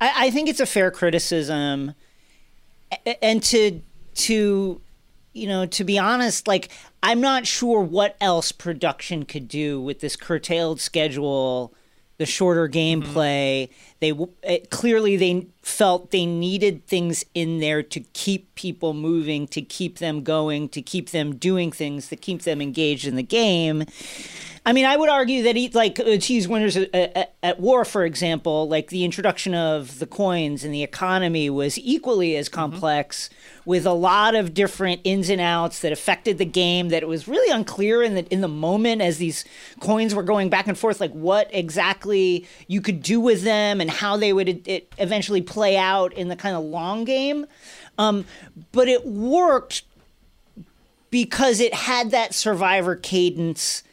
I, 0.00 0.26
I 0.26 0.30
think 0.30 0.48
it's 0.48 0.60
a 0.60 0.66
fair 0.66 0.90
criticism, 0.90 1.94
and 3.22 3.42
to 3.44 3.80
to 4.14 4.80
you 5.32 5.46
know 5.46 5.66
to 5.66 5.84
be 5.84 5.98
honest, 5.98 6.48
like 6.48 6.70
I'm 7.02 7.20
not 7.20 7.46
sure 7.46 7.80
what 7.80 8.16
else 8.20 8.52
production 8.52 9.24
could 9.24 9.48
do 9.48 9.80
with 9.80 10.00
this 10.00 10.16
curtailed 10.16 10.80
schedule, 10.80 11.72
the 12.18 12.26
shorter 12.26 12.68
mm-hmm. 12.68 13.02
gameplay. 13.02 13.68
They 14.00 14.10
it, 14.10 14.30
eh, 14.42 14.58
clearly 14.70 15.16
they 15.16 15.46
felt 15.62 16.10
they 16.10 16.26
needed 16.26 16.86
things 16.86 17.24
in 17.34 17.60
there 17.60 17.82
to 17.82 18.00
keep 18.00 18.54
people 18.54 18.92
moving, 18.92 19.46
to 19.48 19.62
keep 19.62 19.98
them 19.98 20.22
going, 20.22 20.68
to 20.70 20.82
keep 20.82 21.10
them 21.10 21.36
doing 21.36 21.72
things, 21.72 22.08
to 22.08 22.16
keep 22.16 22.42
them 22.42 22.60
engaged 22.60 23.06
in 23.06 23.16
the 23.16 23.22
game. 23.22 23.84
I 24.66 24.72
mean, 24.72 24.84
I 24.84 24.96
would 24.96 25.08
argue 25.08 25.44
that 25.44 25.54
he, 25.54 25.68
like 25.68 26.00
uh, 26.00 26.18
to 26.18 26.34
use 26.34 26.48
winners 26.48 26.76
at, 26.76 26.92
at, 26.92 27.36
at 27.40 27.60
war, 27.60 27.84
for 27.84 28.04
example, 28.04 28.68
like 28.68 28.88
the 28.88 29.04
introduction 29.04 29.54
of 29.54 30.00
the 30.00 30.08
coins 30.08 30.64
and 30.64 30.74
the 30.74 30.82
economy 30.82 31.48
was 31.48 31.78
equally 31.78 32.36
as 32.36 32.48
complex, 32.48 33.30
with 33.64 33.86
a 33.86 33.92
lot 33.92 34.34
of 34.34 34.54
different 34.54 35.00
ins 35.04 35.30
and 35.30 35.40
outs 35.40 35.78
that 35.82 35.92
affected 35.92 36.38
the 36.38 36.44
game. 36.44 36.88
That 36.88 37.04
it 37.04 37.06
was 37.06 37.28
really 37.28 37.48
unclear 37.54 38.02
in 38.02 38.16
the 38.16 38.26
in 38.32 38.40
the 38.40 38.48
moment 38.48 39.02
as 39.02 39.18
these 39.18 39.44
coins 39.78 40.16
were 40.16 40.24
going 40.24 40.50
back 40.50 40.66
and 40.66 40.76
forth, 40.76 41.00
like 41.00 41.12
what 41.12 41.48
exactly 41.52 42.44
you 42.66 42.80
could 42.80 43.04
do 43.04 43.20
with 43.20 43.44
them 43.44 43.80
and 43.80 43.88
how 43.88 44.16
they 44.16 44.32
would 44.32 44.66
it 44.66 44.92
eventually 44.98 45.42
play 45.42 45.76
out 45.76 46.12
in 46.14 46.26
the 46.26 46.36
kind 46.36 46.56
of 46.56 46.64
long 46.64 47.04
game. 47.04 47.46
Um, 47.98 48.24
but 48.72 48.88
it 48.88 49.06
worked 49.06 49.84
because 51.10 51.60
it 51.60 51.72
had 51.72 52.10
that 52.10 52.34
survivor 52.34 52.96
cadence 52.96 53.84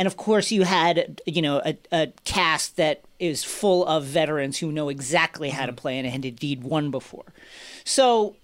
and 0.00 0.06
of 0.06 0.16
course 0.16 0.50
you 0.50 0.62
had 0.62 1.20
you 1.26 1.42
know 1.42 1.60
a, 1.62 1.76
a 1.92 2.06
cast 2.24 2.76
that 2.78 3.02
is 3.18 3.44
full 3.44 3.84
of 3.86 4.02
veterans 4.02 4.56
who 4.56 4.72
know 4.72 4.88
exactly 4.88 5.50
how 5.50 5.66
to 5.66 5.72
mm-hmm. 5.72 5.76
play 5.76 5.98
and 5.98 6.08
had 6.08 6.24
indeed 6.24 6.64
won 6.64 6.90
before. 6.90 7.26
So 7.84 8.34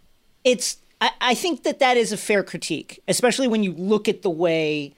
it's 0.45 0.77
I, 1.01 1.11
I 1.19 1.35
think 1.35 1.63
that 1.63 1.79
that 1.79 1.97
is 1.97 2.13
a 2.13 2.19
fair 2.19 2.45
critique 2.45 3.03
especially 3.09 3.49
when 3.49 3.63
you 3.63 3.73
look 3.73 4.07
at 4.07 4.21
the 4.21 4.29
way 4.29 4.95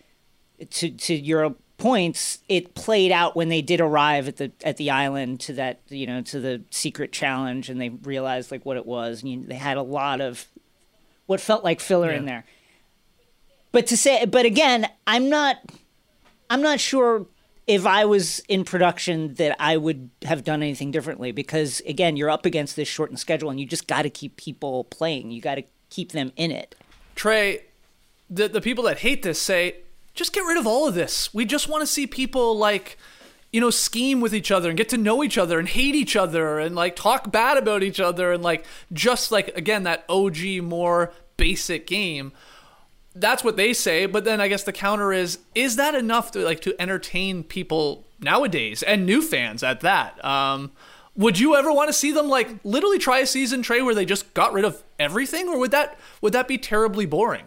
to 0.71 0.91
to 0.91 1.15
your 1.15 1.55
points 1.77 2.41
it 2.49 2.75
played 2.75 3.13
out 3.13 3.37
when 3.37 3.51
they 3.51 3.63
did 3.63 3.81
arrive 3.81 4.27
at 4.27 4.39
the 4.39 4.51
at 4.65 4.79
the 4.79 4.91
island 4.91 5.39
to 5.39 5.53
that 5.53 5.79
you 5.89 6.09
know 6.09 6.23
to 6.23 6.41
the 6.41 6.61
secret 6.71 7.13
challenge 7.13 7.71
and 7.71 7.81
they 7.81 7.91
realized 7.91 8.51
like 8.51 8.67
what 8.67 8.77
it 8.77 8.85
was. 8.85 9.23
And 9.23 9.31
you, 9.31 9.45
they 9.45 9.55
had 9.55 9.77
a 9.77 9.83
lot 9.83 10.21
of 10.21 10.47
what 11.27 11.41
felt 11.41 11.63
like 11.63 11.79
filler 11.79 12.11
in 12.11 12.25
there. 12.25 12.45
But 13.71 13.87
to 13.89 13.97
say 13.97 14.25
but 14.25 14.45
again 14.45 14.89
i'm 15.07 15.29
not 15.29 15.59
I'm 16.51 16.63
not 16.63 16.81
sure 16.81 17.27
if 17.67 17.85
I 17.85 18.07
was 18.07 18.41
in 18.49 18.65
production 18.65 19.35
that 19.35 19.55
I 19.61 19.77
would 19.77 20.09
have 20.25 20.43
done 20.43 20.63
anything 20.63 20.91
differently 20.91 21.33
because 21.33 21.83
again, 21.87 22.17
you're 22.17 22.31
up 22.31 22.47
against 22.47 22.77
this 22.77 22.89
shortened 22.89 23.19
schedule 23.19 23.51
and 23.51 23.61
you 23.61 23.67
just 23.67 23.87
got 23.87 24.03
to 24.03 24.11
keep 24.11 24.37
people 24.37 24.85
playing. 24.85 25.31
You 25.31 25.43
got 25.43 25.57
to 25.57 25.65
keep 25.91 26.13
them 26.13 26.33
in 26.37 26.51
it. 26.51 26.75
Trey, 27.15 27.65
the 28.31 28.49
the 28.49 28.63
people 28.63 28.85
that 28.85 29.01
hate 29.01 29.23
this 29.23 29.41
say, 29.41 29.77
just 30.15 30.33
get 30.33 30.41
rid 30.41 30.57
of 30.57 30.67
all 30.67 30.89
of 30.89 30.95
this. 30.95 31.33
We 31.35 31.45
just 31.45 31.69
want 31.69 31.83
to 31.83 31.87
see 31.87 32.07
people 32.07 32.57
like, 32.57 32.97
you 33.53 33.61
know, 33.61 33.71
scheme 33.71 34.23
with 34.23 34.35
each 34.35 34.51
other 34.51 34.71
and 34.71 34.79
get 34.79 34.89
to 34.91 34.97
know 34.97 35.23
each 35.23 35.37
other 35.37 35.59
and 35.59 35.69
hate 35.69 35.95
each 35.95 36.17
other 36.17 36.59
and 36.59 36.75
like 36.75 36.97
talk 36.97 37.31
bad 37.31 37.59
about 37.59 37.83
each 37.83 38.01
other 38.01 38.33
and 38.33 38.43
like 38.43 38.65
just 38.93 39.31
like 39.31 39.49
again 39.57 39.83
that 39.83 40.07
OG 40.09 40.63
more 40.63 41.13
basic 41.37 41.87
game. 41.87 42.33
That's 43.21 43.43
what 43.43 43.57
they 43.57 43.73
say, 43.73 44.07
but 44.07 44.25
then 44.25 44.41
I 44.41 44.49
guess 44.49 44.63
the 44.63 44.73
counter 44.73 45.13
is 45.13 45.39
is 45.55 45.77
that 45.77 45.95
enough 45.95 46.31
to 46.33 46.41
like 46.41 46.61
to 46.61 46.81
entertain 46.81 47.43
people 47.43 48.07
nowadays 48.21 48.83
and 48.83 49.07
new 49.07 49.23
fans 49.23 49.63
at 49.63 49.81
that? 49.81 50.25
Um 50.25 50.73
would 51.17 51.39
you 51.39 51.57
ever 51.57 51.73
want 51.73 51.89
to 51.89 51.93
see 51.93 52.13
them 52.13 52.29
like 52.29 52.49
literally 52.63 52.99
try 52.99 53.19
a 53.19 53.27
season 53.27 53.61
Trey 53.61 53.83
where 53.83 53.95
they 53.95 54.05
just 54.05 54.33
got 54.35 54.53
rid 54.53 54.65
of 54.65 54.85
everything 55.01 55.49
or 55.49 55.59
would 55.59 55.73
that 55.73 55.99
would 56.21 56.33
that 56.33 56.47
be 56.47 56.59
terribly 56.59 57.07
boring? 57.07 57.47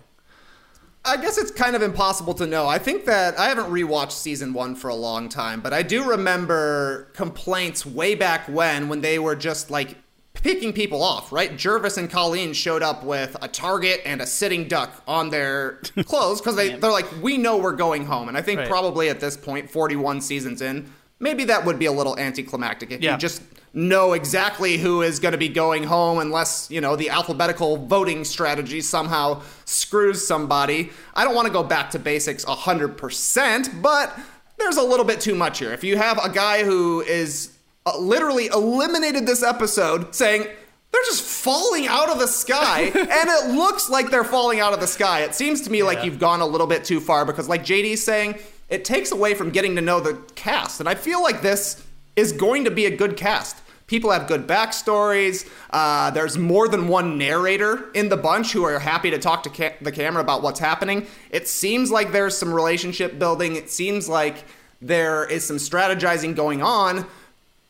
I 1.04 1.18
guess 1.18 1.40
it's 1.40 1.50
kind 1.50 1.76
of 1.76 1.82
impossible 1.82 2.36
to 2.36 2.46
know. 2.46 2.68
I 2.68 2.78
think 2.78 3.06
that 3.06 3.40
I 3.40 3.46
haven't 3.46 3.72
rewatched 3.72 4.12
season 4.12 4.54
one 4.54 4.76
for 4.76 4.88
a 4.90 4.96
long 4.96 5.30
time, 5.30 5.60
but 5.60 5.74
I 5.74 5.82
do 5.82 6.08
remember 6.08 7.08
complaints 7.14 7.86
way 7.86 8.14
back 8.14 8.48
when 8.48 8.88
when 8.88 9.02
they 9.02 9.18
were 9.18 9.36
just 9.36 9.72
like 9.72 9.98
picking 10.44 10.74
people 10.74 11.04
off, 11.04 11.32
right? 11.32 11.52
Gervase 11.54 11.98
and 11.98 12.10
Colleen 12.10 12.54
showed 12.54 12.82
up 12.82 13.04
with 13.04 13.36
a 13.42 13.48
target 13.48 14.02
and 14.06 14.22
a 14.22 14.26
sitting 14.26 14.68
duck 14.68 15.02
on 15.08 15.30
their 15.30 15.74
clothes 16.06 16.42
because 16.42 16.56
they, 16.56 16.74
they're 16.76 16.92
like, 16.92 17.06
we 17.22 17.38
know 17.38 17.58
we're 17.58 17.74
going 17.74 18.06
home. 18.06 18.28
And 18.28 18.38
I 18.38 18.42
think 18.42 18.60
Right. 18.60 18.70
probably 18.70 19.10
at 19.10 19.20
this 19.20 19.38
point, 19.38 19.70
41 19.70 20.22
seasons 20.22 20.62
in, 20.62 20.92
maybe 21.20 21.44
that 21.46 21.66
would 21.66 21.78
be 21.78 21.86
a 21.86 21.92
little 21.92 22.18
anticlimactic 22.18 22.92
if 22.92 23.02
Yeah. 23.02 23.14
you 23.14 23.18
just 23.20 23.42
know 23.74 24.12
exactly 24.14 24.78
who 24.78 25.02
is 25.02 25.20
going 25.20 25.32
to 25.32 25.38
be 25.38 25.48
going 25.48 25.84
home 25.84 26.18
unless, 26.20 26.70
you 26.70 26.82
know, 26.82 26.96
the 26.98 27.10
alphabetical 27.10 27.78
voting 27.78 28.24
strategy 28.26 28.82
somehow 28.82 29.42
screws 29.66 30.28
somebody. 30.28 30.90
I 31.14 31.24
don't 31.24 31.36
want 31.36 31.48
to 31.48 31.54
go 31.54 31.64
back 31.64 31.92
to 31.92 32.00
basics 32.00 32.44
100%, 32.44 33.82
but 33.82 34.18
there's 34.58 34.78
a 34.78 34.84
little 34.84 35.06
bit 35.06 35.22
too 35.22 35.36
much 35.36 35.60
here. 35.60 35.72
If 35.72 35.84
you 35.84 35.98
have 35.98 36.18
a 36.24 36.30
guy 36.30 36.64
who 36.64 37.02
is 37.02 37.52
uh, 37.86 37.98
literally 37.98 38.48
eliminated 38.48 39.26
this 39.26 39.44
episode 39.44 40.14
saying, 40.14 40.48
they're 40.92 41.02
just 41.06 41.24
falling 41.24 41.88
out 41.88 42.10
of 42.10 42.20
the 42.20 42.28
sky, 42.28 42.82
and 42.94 42.96
it 42.96 43.56
looks 43.56 43.90
like 43.90 44.10
they're 44.12 44.26
falling 44.26 44.60
out 44.60 44.74
of 44.74 44.82
the 44.82 44.88
sky. 44.88 45.22
It 45.22 45.34
seems 45.34 45.62
to 45.62 45.72
me 45.72 45.84
like 45.84 46.04
you've 46.04 46.20
gone 46.20 46.42
a 46.42 46.46
little 46.46 46.68
bit 46.68 46.84
too 46.84 47.00
far 47.00 47.26
because, 47.26 47.48
like 47.48 47.64
JD's 47.64 48.04
saying, 48.04 48.36
it 48.70 48.86
takes 48.86 49.12
away 49.12 49.34
from 49.34 49.52
getting 49.52 49.76
to 49.76 49.82
know 49.82 50.00
the 50.00 50.16
cast. 50.36 50.80
And 50.80 50.90
I 50.90 50.96
feel 50.96 51.22
like 51.22 51.42
this 51.42 51.86
is 52.16 52.32
going 52.34 52.66
to 52.66 52.72
be 52.72 52.86
a 52.86 52.96
good 52.96 53.18
cast. 53.18 53.58
People 53.88 54.12
have 54.12 54.28
good 54.28 54.48
backstories. 54.48 55.50
Uh, 55.70 56.12
there's 56.12 56.38
more 56.38 56.70
than 56.70 56.88
one 56.88 57.18
narrator 57.18 57.92
in 57.94 58.08
the 58.08 58.16
bunch 58.16 58.54
who 58.54 58.64
are 58.64 58.80
happy 58.80 59.12
to 59.12 59.20
talk 59.20 59.44
to 59.44 59.50
ca- 59.50 59.76
the 59.82 59.92
camera 59.92 60.22
about 60.22 60.42
what's 60.42 60.62
happening. 60.62 61.06
It 61.30 61.50
seems 61.50 61.92
like 61.92 62.14
there's 62.14 62.38
some 62.38 62.54
relationship 62.54 63.20
building. 63.20 63.58
It 63.58 63.70
seems 63.70 64.08
like 64.08 64.46
there 64.82 65.26
is 65.26 65.46
some 65.46 65.58
strategizing 65.58 66.36
going 66.36 66.62
on. 66.62 67.06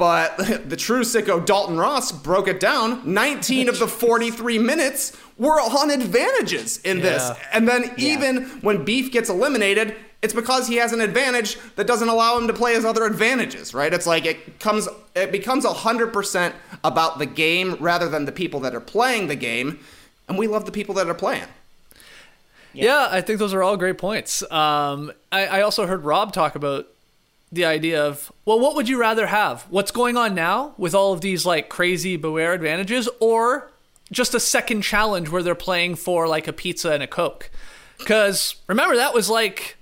But 0.01 0.37
the 0.67 0.75
true 0.75 1.01
sicko 1.01 1.45
Dalton 1.45 1.77
Ross 1.77 2.11
broke 2.11 2.47
it 2.47 2.59
down. 2.59 3.13
19 3.13 3.69
of 3.69 3.77
the 3.77 3.87
43 4.01 4.57
minutes 4.57 5.15
were 5.37 5.61
on 5.61 5.91
advantages 5.91 6.79
in 6.79 7.01
this. 7.01 7.29
And 7.53 7.67
then 7.67 7.93
even 7.97 8.45
when 8.61 8.83
Beef 8.83 9.11
gets 9.11 9.29
eliminated, 9.29 9.95
it's 10.23 10.33
because 10.33 10.67
he 10.67 10.77
has 10.77 10.91
an 10.91 11.01
advantage 11.01 11.55
that 11.75 11.85
doesn't 11.85 12.09
allow 12.09 12.35
him 12.35 12.47
to 12.47 12.53
play 12.53 12.73
his 12.73 12.83
other 12.83 13.05
advantages, 13.05 13.75
right? 13.75 13.93
It's 13.93 14.07
like 14.07 14.25
it 14.25 14.59
comes 14.59 14.89
it 15.13 15.31
becomes 15.31 15.65
100% 15.65 16.53
about 16.83 17.19
the 17.19 17.27
game 17.27 17.75
rather 17.79 18.09
than 18.09 18.25
the 18.25 18.31
people 18.31 18.59
that 18.61 18.73
are 18.73 18.81
playing 18.81 19.27
the 19.27 19.35
game. 19.35 19.81
And 20.27 20.35
we 20.35 20.47
love 20.47 20.65
the 20.65 20.71
people 20.71 20.95
that 20.95 21.07
are 21.07 21.13
playing. 21.13 21.45
Yeah. 22.73 23.07
I 23.11 23.21
think 23.21 23.37
those 23.37 23.53
are 23.53 23.61
all 23.61 23.77
great 23.77 23.99
points. 23.99 24.41
Um, 24.51 25.11
I, 25.31 25.45
I 25.45 25.61
also 25.61 25.85
heard 25.85 26.05
Rob 26.05 26.33
talk 26.33 26.55
about 26.55 26.87
the 27.51 27.65
idea 27.65 28.03
of, 28.05 28.31
well, 28.45 28.59
what 28.59 28.75
would 28.75 28.87
you 28.87 28.99
rather 28.99 29.27
have? 29.27 29.63
What's 29.69 29.91
going 29.91 30.15
on 30.17 30.33
now 30.35 30.73
with 30.77 30.95
all 30.95 31.13
of 31.13 31.21
these 31.21 31.45
like 31.45 31.67
crazy 31.69 32.15
beware 32.17 32.53
advantages, 32.53 33.09
or 33.19 33.71
just 34.11 34.33
a 34.33 34.39
second 34.39 34.81
challenge 34.83 35.29
where 35.29 35.43
they're 35.43 35.55
playing 35.55 35.95
for 35.95 36.27
like 36.27 36.47
a 36.47 36.53
pizza 36.53 36.91
and 36.91 37.03
a 37.03 37.07
Coke? 37.07 37.49
Because 37.97 38.55
remember, 38.67 38.95
that 38.95 39.13
was 39.13 39.29
like 39.29 39.77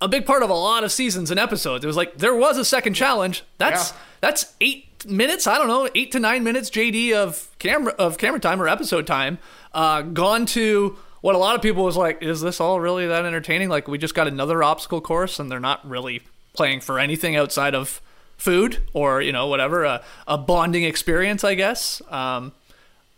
a 0.00 0.08
big 0.08 0.26
part 0.26 0.42
of 0.42 0.50
a 0.50 0.54
lot 0.54 0.84
of 0.84 0.92
seasons 0.92 1.30
and 1.30 1.38
episodes. 1.40 1.84
It 1.84 1.86
was 1.86 1.96
like 1.96 2.18
there 2.18 2.34
was 2.36 2.58
a 2.58 2.64
second 2.64 2.94
challenge. 2.94 3.42
That's 3.58 3.90
Yeah. 3.90 3.96
that's 4.20 4.54
eight 4.60 5.04
minutes. 5.06 5.46
I 5.46 5.58
don't 5.58 5.68
know, 5.68 5.88
eight 5.94 6.12
to 6.12 6.20
nine 6.20 6.44
minutes. 6.44 6.70
JD 6.70 7.12
of 7.14 7.48
camera 7.58 7.92
of 7.98 8.18
camera 8.18 8.38
time 8.40 8.60
or 8.60 8.68
episode 8.68 9.06
time. 9.06 9.38
Uh, 9.72 10.02
gone 10.02 10.44
to 10.46 10.96
what 11.22 11.34
a 11.34 11.38
lot 11.38 11.54
of 11.56 11.62
people 11.62 11.84
was 11.84 11.96
like. 11.96 12.22
Is 12.22 12.40
this 12.40 12.60
all 12.60 12.80
really 12.80 13.06
that 13.06 13.24
entertaining? 13.24 13.68
Like 13.68 13.88
we 13.88 13.96
just 13.98 14.14
got 14.14 14.28
another 14.28 14.62
obstacle 14.62 15.00
course, 15.00 15.38
and 15.38 15.50
they're 15.50 15.58
not 15.60 15.88
really 15.88 16.22
playing 16.52 16.80
for 16.80 16.98
anything 16.98 17.36
outside 17.36 17.74
of 17.74 18.00
food 18.36 18.78
or 18.92 19.22
you 19.22 19.30
know 19.30 19.46
whatever 19.46 19.84
a, 19.84 20.02
a 20.26 20.36
bonding 20.38 20.84
experience. 20.84 21.44
I 21.44 21.54
guess. 21.54 22.02
Um, 22.10 22.52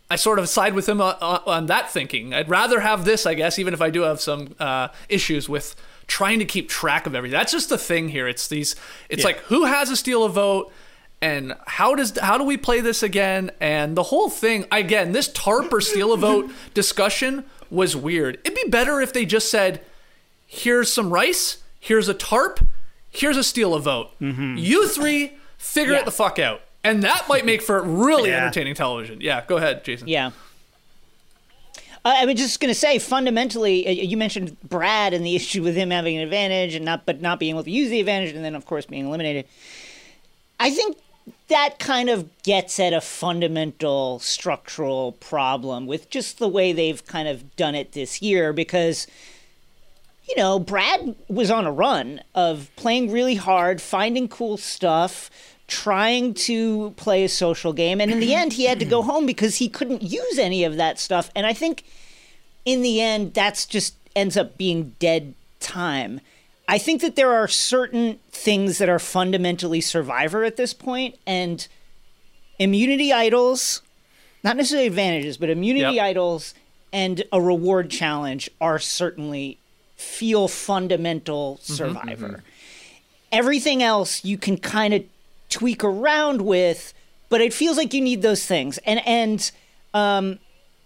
I 0.09 0.17
sort 0.17 0.37
of 0.37 0.47
side 0.47 0.75
with 0.75 0.87
him 0.87 1.01
on, 1.01 1.15
on, 1.19 1.65
that 1.65 1.89
thinking. 1.89 2.31
I'd 2.31 2.47
rather 2.47 2.79
have 2.79 3.05
this, 3.05 3.25
I 3.25 3.33
guess, 3.33 3.57
even 3.57 3.73
if 3.73 3.81
I 3.81 3.89
do 3.89 4.03
have 4.03 4.21
some 4.21 4.53
uh, 4.59 4.89
issues 5.09 5.49
with 5.49 5.75
trying 6.07 6.37
to 6.39 6.45
keep 6.45 6.69
track 6.69 7.07
of 7.07 7.15
everything. 7.15 7.37
That's 7.37 7.51
just 7.51 7.69
the 7.69 7.77
thing 7.77 8.09
here. 8.09 8.27
It's 8.27 8.47
these. 8.47 8.75
It's 9.09 9.21
yeah. 9.21 9.27
like 9.27 9.37
who 9.39 9.65
has 9.65 9.89
a 9.89 9.95
steal 9.95 10.23
a 10.23 10.29
vote, 10.29 10.71
and 11.21 11.55
how 11.65 11.95
does 11.95 12.17
how 12.19 12.37
do 12.37 12.43
we 12.43 12.57
play 12.57 12.81
this 12.81 13.01
again? 13.01 13.51
And 13.59 13.97
the 13.97 14.03
whole 14.03 14.29
thing 14.29 14.65
again. 14.71 15.11
This 15.11 15.27
tarp 15.31 15.73
or 15.73 15.81
steal 15.81 16.13
a 16.13 16.17
vote 16.17 16.51
discussion 16.73 17.45
was 17.71 17.95
weird. 17.95 18.39
It'd 18.43 18.55
be 18.55 18.69
better 18.69 19.01
if 19.01 19.11
they 19.11 19.25
just 19.25 19.49
said, 19.49 19.81
"Here's 20.45 20.91
some 20.91 21.11
rice. 21.11 21.57
Here's 21.79 22.07
a 22.07 22.13
tarp. 22.13 22.59
Here's 23.15 23.37
a 23.37 23.43
steal 23.43 23.73
a 23.73 23.79
vote. 23.79 24.11
Mm-hmm. 24.19 24.57
You 24.57 24.87
three 24.87 25.33
figure 25.57 25.93
yeah. 25.93 25.99
it 25.99 26.05
the 26.05 26.11
fuck 26.11 26.39
out." 26.39 26.61
And 26.83 27.01
that 27.03 27.25
might 27.27 27.45
make 27.45 27.63
for 27.63 27.81
really 27.81 28.29
yeah. 28.29 28.43
entertaining 28.43 28.75
television. 28.75 29.19
Yeah, 29.19 29.43
go 29.47 29.57
ahead, 29.57 29.83
Jason. 29.83 30.07
Yeah. 30.07 30.31
I 32.05 32.25
was 32.25 32.35
just 32.35 32.59
going 32.59 32.69
to 32.69 32.79
say, 32.79 32.99
fundamentally, 32.99 33.87
uh, 33.87 33.89
you 33.89 34.15
mentioned 34.15 34.55
Brad 34.61 35.11
and 35.11 35.25
the 35.25 35.35
issue 35.35 35.63
with 35.63 35.75
him 35.75 35.89
having 35.89 36.15
an 36.15 36.21
advantage 36.21 36.75
and 36.75 36.85
not, 36.85 37.05
but 37.05 37.19
not 37.19 37.39
being 37.39 37.55
able 37.55 37.63
to 37.63 37.71
use 37.71 37.89
the 37.89 37.99
advantage, 37.99 38.35
and 38.35 38.45
then 38.45 38.55
of 38.55 38.65
course 38.65 38.85
being 38.85 39.07
eliminated. 39.07 39.45
I 40.59 40.69
think 40.69 40.97
that 41.47 41.79
kind 41.79 42.09
of 42.09 42.29
gets 42.43 42.79
at 42.79 42.93
a 42.93 43.01
fundamental 43.01 44.19
structural 44.19 45.13
problem 45.13 45.87
with 45.87 46.11
just 46.11 46.37
the 46.37 46.47
way 46.47 46.71
they've 46.71 47.03
kind 47.05 47.27
of 47.27 47.55
done 47.55 47.73
it 47.73 47.93
this 47.93 48.21
year, 48.21 48.53
because 48.53 49.07
you 50.27 50.35
know, 50.35 50.59
Brad 50.59 51.15
was 51.27 51.51
on 51.51 51.65
a 51.65 51.71
run 51.71 52.21
of 52.33 52.69
playing 52.75 53.11
really 53.11 53.35
hard, 53.35 53.81
finding 53.81 54.27
cool 54.27 54.57
stuff, 54.57 55.29
trying 55.67 56.33
to 56.33 56.91
play 56.91 57.23
a 57.23 57.29
social 57.29 57.73
game. 57.73 58.01
And 58.01 58.11
in 58.11 58.19
the 58.19 58.33
end, 58.33 58.53
he 58.53 58.65
had 58.65 58.79
to 58.79 58.85
go 58.85 59.01
home 59.03 59.25
because 59.25 59.57
he 59.57 59.69
couldn't 59.69 60.03
use 60.03 60.37
any 60.37 60.63
of 60.63 60.77
that 60.77 60.99
stuff. 60.99 61.29
And 61.35 61.45
I 61.45 61.53
think 61.53 61.83
in 62.65 62.81
the 62.81 63.01
end, 63.01 63.33
that's 63.33 63.65
just 63.65 63.95
ends 64.15 64.37
up 64.37 64.57
being 64.57 64.95
dead 64.99 65.35
time. 65.59 66.21
I 66.67 66.77
think 66.77 67.01
that 67.01 67.15
there 67.15 67.33
are 67.33 67.47
certain 67.47 68.19
things 68.31 68.79
that 68.79 68.89
are 68.89 68.99
fundamentally 68.99 69.81
survivor 69.81 70.43
at 70.43 70.55
this 70.55 70.73
point, 70.73 71.15
and 71.27 71.67
immunity 72.57 73.13
idols, 73.13 73.83
not 74.43 74.57
necessarily 74.57 74.87
advantages, 74.87 75.37
but 75.37 75.49
immunity 75.49 75.95
yep. 75.95 76.05
idols 76.05 76.55
and 76.91 77.23
a 77.31 77.39
reward 77.39 77.91
challenge 77.91 78.49
are 78.59 78.79
certainly 78.79 79.59
feel 80.05 80.47
fundamental 80.47 81.55
mm-hmm, 81.55 81.73
survivor. 81.73 82.27
Mm-hmm, 82.27 82.35
mm-hmm. 82.35 82.41
Everything 83.31 83.83
else 83.83 84.23
you 84.23 84.37
can 84.37 84.57
kind 84.57 84.93
of 84.93 85.03
tweak 85.49 85.83
around 85.83 86.41
with, 86.41 86.93
but 87.29 87.41
it 87.41 87.53
feels 87.53 87.77
like 87.77 87.93
you 87.93 88.01
need 88.01 88.21
those 88.21 88.45
things. 88.45 88.77
And 88.79 89.05
and 89.05 89.51
um, 89.93 90.39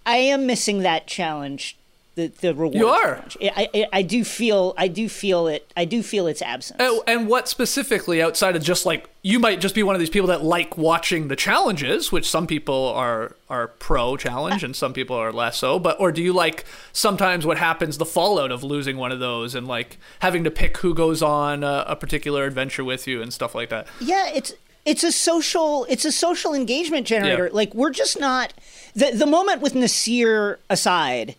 I 0.06 0.18
am 0.18 0.46
missing 0.46 0.80
that 0.80 1.08
challenge. 1.08 1.78
The, 2.20 2.28
the 2.28 2.54
reward. 2.54 2.76
You 2.76 2.88
are. 2.90 3.24
I, 3.42 3.70
I, 3.74 3.88
I 3.94 4.02
do 4.02 4.26
feel 4.26 4.74
I 4.78 4.90
do 4.90 5.08
feel 5.08 5.48
it 5.48 5.72
I 5.78 5.86
do 5.86 6.04
feel 6.04 6.28
its 6.28 6.42
absence. 6.42 6.76
Oh, 6.82 7.02
and 7.08 7.30
what 7.30 7.48
specifically 7.48 8.22
outside 8.22 8.58
of 8.58 8.64
just 8.64 8.86
like 8.86 9.10
you 9.22 9.40
might 9.40 9.62
just 9.62 9.74
be 9.74 9.84
one 9.84 9.96
of 9.96 10.00
these 10.00 10.10
people 10.10 10.28
that 10.28 10.44
like 10.44 10.78
watching 10.78 11.30
the 11.30 11.38
challenges, 11.38 12.12
which 12.12 12.30
some 12.30 12.46
people 12.46 12.88
are 12.90 13.38
are 13.50 13.70
pro 13.70 14.18
challenge 14.18 14.66
and 14.66 14.76
some 14.76 14.92
people 14.92 15.16
are 15.16 15.32
less 15.32 15.58
so. 15.58 15.80
But 15.80 15.98
or 15.98 16.12
do 16.12 16.22
you 16.22 16.34
like 16.34 16.66
sometimes 16.92 17.46
what 17.46 17.58
happens 17.58 17.98
the 17.98 18.06
fallout 18.06 18.52
of 18.52 18.66
losing 18.66 18.98
one 18.98 19.14
of 19.14 19.20
those 19.20 19.56
and 19.56 19.66
like 19.66 19.98
having 20.20 20.44
to 20.44 20.52
pick 20.52 20.76
who 20.78 20.94
goes 20.94 21.22
on 21.22 21.64
a, 21.64 21.86
a 21.88 21.96
particular 21.96 22.44
adventure 22.44 22.84
with 22.84 23.08
you 23.08 23.22
and 23.22 23.32
stuff 23.32 23.56
like 23.56 23.70
that? 23.70 23.88
Yeah, 24.02 24.30
it's 24.30 24.54
it's 24.86 25.04
a 25.04 25.12
social 25.12 25.86
it's 25.90 26.04
a 26.04 26.12
social 26.12 26.54
engagement 26.54 27.08
generator. 27.08 27.46
Yeah. 27.46 27.54
Like 27.54 27.74
we're 27.74 27.92
just 27.92 28.20
not 28.20 28.54
the 28.96 29.12
the 29.12 29.26
moment 29.26 29.62
with 29.62 29.74
Naseer 29.74 30.58
aside, 30.70 31.36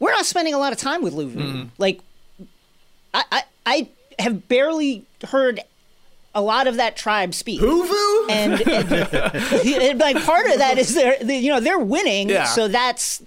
we're 0.00 0.10
not 0.10 0.26
spending 0.26 0.54
a 0.54 0.58
lot 0.58 0.72
of 0.72 0.78
time 0.78 1.02
with 1.02 1.14
Luvu. 1.14 1.36
Mm. 1.36 1.68
Like 1.78 2.00
I, 3.14 3.24
I 3.30 3.42
I 3.66 3.88
have 4.18 4.48
barely 4.48 5.06
heard 5.28 5.60
a 6.34 6.42
lot 6.42 6.66
of 6.66 6.76
that 6.76 6.96
tribe 6.96 7.34
speak. 7.34 7.60
Hoovu? 7.60 8.30
And, 8.30 8.60
and, 8.68 9.82
and, 9.82 10.00
like 10.00 10.22
part 10.24 10.46
of 10.46 10.58
that 10.58 10.78
is 10.78 10.94
they're 10.94 11.16
they, 11.20 11.38
you 11.38 11.50
know 11.50 11.60
they're 11.60 11.78
winning, 11.78 12.28
yeah. 12.28 12.44
so 12.44 12.68
that's 12.68 13.22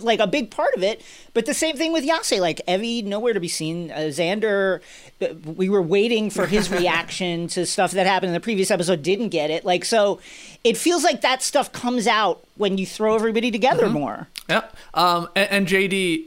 like 0.00 0.20
a 0.20 0.26
big 0.26 0.50
part 0.50 0.74
of 0.74 0.82
it. 0.82 1.02
But 1.34 1.46
the 1.46 1.54
same 1.54 1.76
thing 1.76 1.92
with 1.92 2.04
Yase, 2.04 2.40
like 2.40 2.60
Evvie 2.66 3.04
nowhere 3.04 3.32
to 3.32 3.40
be 3.40 3.48
seen. 3.48 3.90
Uh, 3.90 4.08
Xander, 4.08 4.80
uh, 5.20 5.26
we 5.44 5.68
were 5.68 5.82
waiting 5.82 6.30
for 6.30 6.46
his 6.46 6.70
reaction 6.78 7.48
to 7.48 7.66
stuff 7.66 7.92
that 7.92 8.06
happened 8.06 8.28
in 8.28 8.34
the 8.34 8.40
previous 8.40 8.70
episode, 8.70 9.02
didn't 9.02 9.28
get 9.28 9.50
it. 9.50 9.64
Like, 9.64 9.84
so 9.84 10.20
it 10.64 10.76
feels 10.76 11.04
like 11.04 11.20
that 11.22 11.42
stuff 11.42 11.72
comes 11.72 12.06
out 12.06 12.44
when 12.56 12.78
you 12.78 12.86
throw 12.86 13.14
everybody 13.14 13.50
together 13.50 13.84
mm-hmm. 13.84 13.94
more. 13.94 14.28
Yeah. 14.48 14.64
Um, 14.94 15.28
and, 15.34 15.50
and 15.50 15.66
JD, 15.66 16.24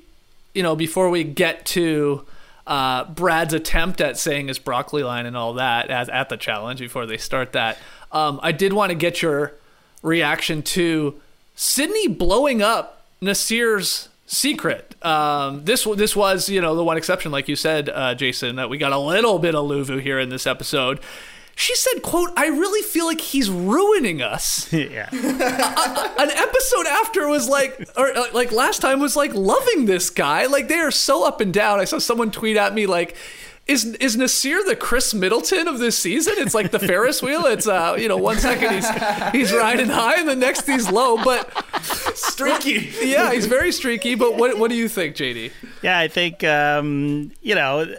you 0.54 0.63
know, 0.63 0.76
before 0.76 1.10
we 1.10 1.24
get 1.24 1.65
to 1.67 2.26
uh, 2.67 3.06
Brad's 3.06 3.54
attempt 3.54 4.02
at 4.02 4.17
saying 4.17 4.47
his 4.47 4.60
broccoli 4.60 5.04
line 5.04 5.26
and 5.26 5.36
all 5.36 5.54
that 5.56 5.89
at, 5.89 6.10
at 6.10 6.30
the 6.30 6.38
challenge 6.38 6.80
before 6.80 7.06
they 7.06 7.17
start 7.17 7.54
that, 7.54 7.78
um, 8.12 8.39
I 8.43 8.52
did 8.52 8.74
want 8.74 8.91
to 8.91 8.95
get 8.95 9.21
your 9.21 9.54
reaction 10.02 10.62
to 10.63 11.19
Sydney 11.56 12.08
blowing 12.08 12.62
up 12.62 13.00
Naseer's 13.23 14.10
secret. 14.25 14.95
Um, 15.05 15.65
this 15.65 15.84
this 15.84 16.15
was 16.15 16.49
you 16.49 16.62
know 16.62 16.75
the 16.75 16.84
one 16.84 16.97
exception, 16.97 17.31
like 17.31 17.47
you 17.47 17.55
said, 17.55 17.89
uh, 17.89 18.15
Jason, 18.15 18.55
that 18.55 18.69
we 18.69 18.77
got 18.77 18.91
a 18.91 18.97
little 18.97 19.39
bit 19.39 19.53
of 19.53 19.65
Luvu 19.65 20.01
here 20.01 20.19
in 20.19 20.29
this 20.29 20.47
episode. 20.47 20.99
She 21.55 21.75
said, 21.75 22.01
"quote 22.01 22.31
I 22.36 22.47
really 22.47 22.81
feel 22.81 23.05
like 23.05 23.21
he's 23.21 23.49
ruining 23.49 24.21
us." 24.21 24.71
yeah. 24.73 25.10
an 25.12 26.31
episode 26.31 26.88
after 26.88 27.27
was 27.27 27.47
like, 27.47 27.88
or 27.95 28.17
uh, 28.17 28.25
like 28.34 28.51
last 28.51 28.81
time 28.81 28.99
was 28.99 29.15
like 29.15 29.34
loving 29.36 29.86
this 29.86 30.10
guy. 30.10 30.47
Like 30.47 30.67
they 30.67 30.79
are 30.79 30.91
so 30.91 31.27
up 31.27 31.41
and 31.41 31.53
down. 31.53 31.79
I 31.79 31.86
saw 31.86 31.99
someone 31.99 32.31
tweet 32.31 32.57
at 32.57 32.73
me 32.73 32.88
like 32.88 33.15
is 33.71 33.86
is 33.86 34.17
Naseer 34.17 34.65
the 34.65 34.75
Khris 34.75 35.13
Middleton 35.13 35.67
of 35.67 35.79
this 35.79 35.97
season? 35.97 36.34
It's 36.38 36.53
like 36.53 36.71
the 36.71 36.79
Ferris 36.79 37.21
wheel. 37.21 37.45
It's 37.45 37.67
uh, 37.67 37.95
you 37.97 38.07
know, 38.07 38.17
one 38.17 38.38
second 38.38 38.73
he's 38.73 38.89
he's 39.31 39.53
riding 39.53 39.88
high 39.88 40.19
and 40.19 40.27
the 40.27 40.36
next 40.36 40.67
he's 40.67 40.91
low, 40.91 41.23
but 41.23 41.49
streaky. 42.15 42.91
Yeah, 43.01 43.31
he's 43.31 43.45
very 43.45 43.71
streaky. 43.71 44.15
But 44.15 44.36
what 44.36 44.57
what 44.57 44.69
do 44.69 44.75
you 44.75 44.89
think, 44.89 45.15
JD? 45.15 45.51
Yeah, 45.81 45.97
I 45.97 46.10
think 46.10 46.43
um, 46.43 47.31
you 47.41 47.55
know 47.55 47.95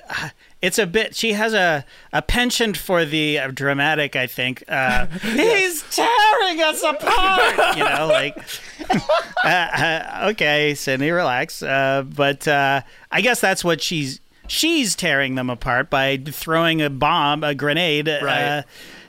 it's 0.60 0.78
a 0.78 0.86
bit 0.86 1.16
she 1.16 1.32
has 1.32 1.54
a, 1.54 1.84
a 2.12 2.22
penchant 2.22 2.76
for 2.76 3.04
the 3.04 3.36
uh, 3.36 3.50
dramatic 3.50 4.14
i 4.14 4.28
think 4.28 4.62
uh, 4.68 5.06
he's 5.22 5.82
tearing 5.90 6.62
us 6.62 6.80
apart 6.84 7.76
you 7.76 7.82
know 7.82 8.06
like 8.06 8.38
uh, 9.44 9.48
uh, 9.48 10.28
okay 10.30 10.72
sydney 10.74 11.10
relax 11.10 11.64
uh, 11.64 12.04
but 12.06 12.46
uh, 12.46 12.80
i 13.10 13.20
guess 13.20 13.40
that's 13.40 13.64
what 13.64 13.82
she's 13.82 14.20
she's 14.52 14.94
tearing 14.94 15.34
them 15.34 15.48
apart 15.48 15.88
by 15.88 16.18
throwing 16.18 16.82
a 16.82 16.90
bomb, 16.90 17.42
a 17.42 17.54
grenade. 17.54 18.08
Uh, 18.08 18.20
right. 18.22 18.42
Uh, 18.42 18.62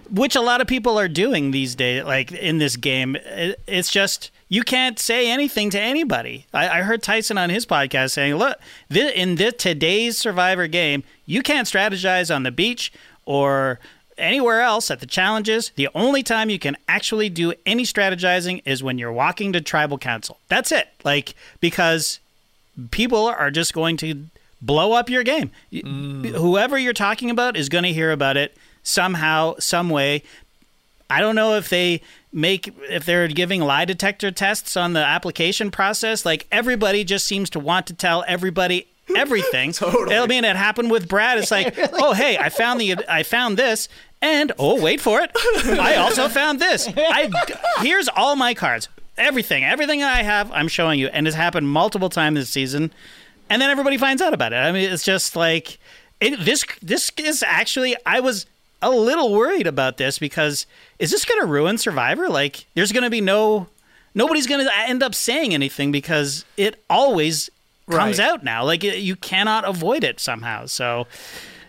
which 0.10 0.36
a 0.36 0.42
lot 0.42 0.62
of 0.62 0.68
people 0.68 1.00
are 1.00 1.08
doing 1.08 1.52
these 1.52 1.76
days, 1.76 2.04
like 2.04 2.32
in 2.32 2.58
this 2.60 2.76
game. 2.76 3.18
It's 3.68 3.92
just 3.92 4.32
you 4.48 4.62
can't 4.64 5.00
say 5.00 5.30
anything 5.30 5.70
to 5.72 5.80
anybody. 5.80 6.46
I, 6.54 6.80
I 6.80 6.82
heard 6.82 7.02
Tyson 7.02 7.38
on 7.38 7.50
his 7.50 7.66
podcast 7.66 8.12
saying, 8.12 8.36
"Look, 8.36 8.58
in 8.92 9.36
this 9.36 9.56
today's 9.58 10.18
Survivor 10.18 10.68
game, 10.68 11.04
you 11.26 11.42
can't 11.42 11.68
strategize 11.68 12.34
on 12.34 12.44
the 12.44 12.52
beach 12.52 12.92
or 13.26 13.80
anywhere 14.18 14.62
else 14.62 14.92
at 14.92 15.00
the 15.00 15.06
challenges. 15.08 15.72
The 15.76 15.90
only 15.96 16.22
time 16.22 16.50
you 16.50 16.60
can 16.60 16.78
actually 16.88 17.30
do 17.30 17.54
any 17.66 17.84
strategizing 17.84 18.62
is 18.66 18.84
when 18.84 18.98
you're 18.98 19.12
walking 19.12 19.54
to 19.54 19.62
tribal 19.62 19.98
council. 19.98 20.38
That's 20.48 20.72
it. 20.72 20.90
Like 21.04 21.34
because 21.60 22.20
people 22.92 23.26
are 23.26 23.50
just 23.50 23.74
going 23.74 23.98
to 23.98 24.28
blow 24.66 24.94
up 24.94 25.10
your 25.10 25.24
game. 25.24 25.52
Mm. 25.72 26.26
Whoever 26.30 26.78
you're 26.78 26.94
talking 26.94 27.30
about 27.30 27.56
is 27.58 27.70
going 27.70 27.84
to 27.84 27.94
hear 27.94 28.12
about 28.12 28.38
it 28.38 28.56
somehow, 28.82 29.56
some 29.60 29.90
way. 29.90 30.24
I 31.10 31.20
don't 31.20 31.36
know 31.36 31.56
if 31.56 31.70
they 31.70 32.02
make 32.32 32.74
if 32.90 33.06
they're 33.06 33.28
giving 33.28 33.62
lie 33.62 33.86
detector 33.86 34.32
tests 34.32 34.76
on 34.76 34.94
the 34.94 35.02
application 35.02 35.70
process. 35.70 36.26
Like 36.26 36.48
everybody 36.52 37.04
just 37.04 37.26
seems 37.26 37.50
to 37.52 37.60
want 37.60 37.86
to 37.88 37.94
tell 37.94 38.24
everybody 38.28 38.88
everything. 39.16 39.74
totally. 39.74 40.18
I 40.18 40.26
mean, 40.26 40.44
it 40.44 40.56
happened 40.56 40.90
with 40.90 41.08
Brad. 41.08 41.38
It's 41.38 41.52
like, 41.52 41.76
really? 41.78 41.90
oh 41.94 42.14
hey, 42.14 42.38
I 42.38 42.50
found 42.50 42.80
the 42.80 42.96
I 43.08 43.24
found 43.24 43.58
this, 43.58 43.90
and 44.22 44.52
oh 44.58 44.82
wait 44.82 45.02
for 45.02 45.22
it, 45.22 45.32
I 45.80 45.96
also 45.98 46.30
found 46.30 46.60
this. 46.60 46.88
I 46.88 47.30
here's 47.82 48.08
all 48.08 48.36
my 48.36 48.54
cards, 48.54 48.88
everything, 49.18 49.64
everything 49.64 50.02
I 50.02 50.24
have. 50.24 50.52
I'm 50.52 50.70
showing 50.70 51.00
you, 51.00 51.08
and 51.08 51.28
it's 51.28 51.36
happened 51.36 51.70
multiple 51.70 52.10
times 52.10 52.40
this 52.40 52.50
season 52.50 52.92
and 53.54 53.62
then 53.62 53.70
everybody 53.70 53.98
finds 53.98 54.20
out 54.20 54.34
about 54.34 54.52
it. 54.52 54.56
I 54.56 54.72
mean, 54.72 54.92
it's 54.92 55.04
just 55.04 55.36
like 55.36 55.78
it, 56.20 56.44
this. 56.44 56.66
This 56.82 57.12
is 57.20 57.44
actually 57.44 57.96
I 58.04 58.20
was 58.20 58.48
a 58.82 58.90
little 58.90 59.32
worried 59.32 59.68
about 59.68 59.98
this 59.98 60.18
because 60.18 60.66
is 60.98 61.12
this 61.12 61.24
going 61.24 61.40
to 61.40 61.46
ruin 61.46 61.78
Survivor? 61.78 62.30
Like, 62.30 62.66
there's 62.74 62.92
going 62.92 63.04
to 63.04 63.12
be 63.12 63.22
no 63.22 63.68
nobody's 64.16 64.48
going 64.48 64.66
to 64.66 64.72
end 64.76 65.04
up 65.04 65.14
saying 65.14 65.54
anything 65.54 65.92
because 65.92 66.46
it 66.58 66.84
always 66.90 67.52
comes 67.88 68.18
right. 68.18 68.28
out 68.28 68.44
now. 68.44 68.66
Like, 68.66 68.82
you 68.82 69.16
cannot 69.16 69.66
avoid 69.66 70.04
it 70.04 70.20
somehow. 70.20 70.66
So, 70.66 71.06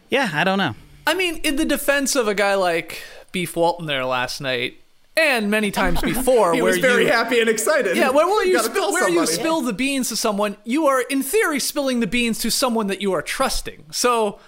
yeah, 0.08 0.30
I 0.32 0.42
don't 0.42 0.58
know. 0.58 0.74
I 1.06 1.12
mean, 1.12 1.36
in 1.44 1.56
the 1.56 1.66
defense 1.66 2.16
of 2.16 2.26
a 2.28 2.34
guy 2.34 2.54
like 2.54 3.02
Beef 3.30 3.56
Walton 3.56 3.84
there 3.84 4.06
last 4.06 4.40
night, 4.40 4.78
and 5.16 5.50
many 5.50 5.70
times 5.70 6.00
before 6.00 6.52
He 6.54 6.62
where 6.62 6.72
was 6.72 6.80
very 6.80 7.04
you, 7.04 7.12
happy 7.12 7.40
and 7.40 7.48
excited. 7.48 7.96
Yeah, 7.96 8.10
where, 8.10 8.26
where 8.26 8.46
you 8.46 8.58
spill, 8.60 8.92
where 8.92 9.08
you 9.08 9.26
spill 9.26 9.60
the 9.60 9.72
beans 9.72 10.08
to 10.08 10.16
someone, 10.16 10.56
you 10.64 10.86
are 10.86 11.00
in 11.02 11.22
theory 11.22 11.60
spilling 11.60 12.00
the 12.00 12.06
beans 12.06 12.38
to 12.40 12.50
someone 12.50 12.88
that 12.88 13.00
you 13.00 13.12
are 13.12 13.22
trusting. 13.22 13.86
So 13.90 14.40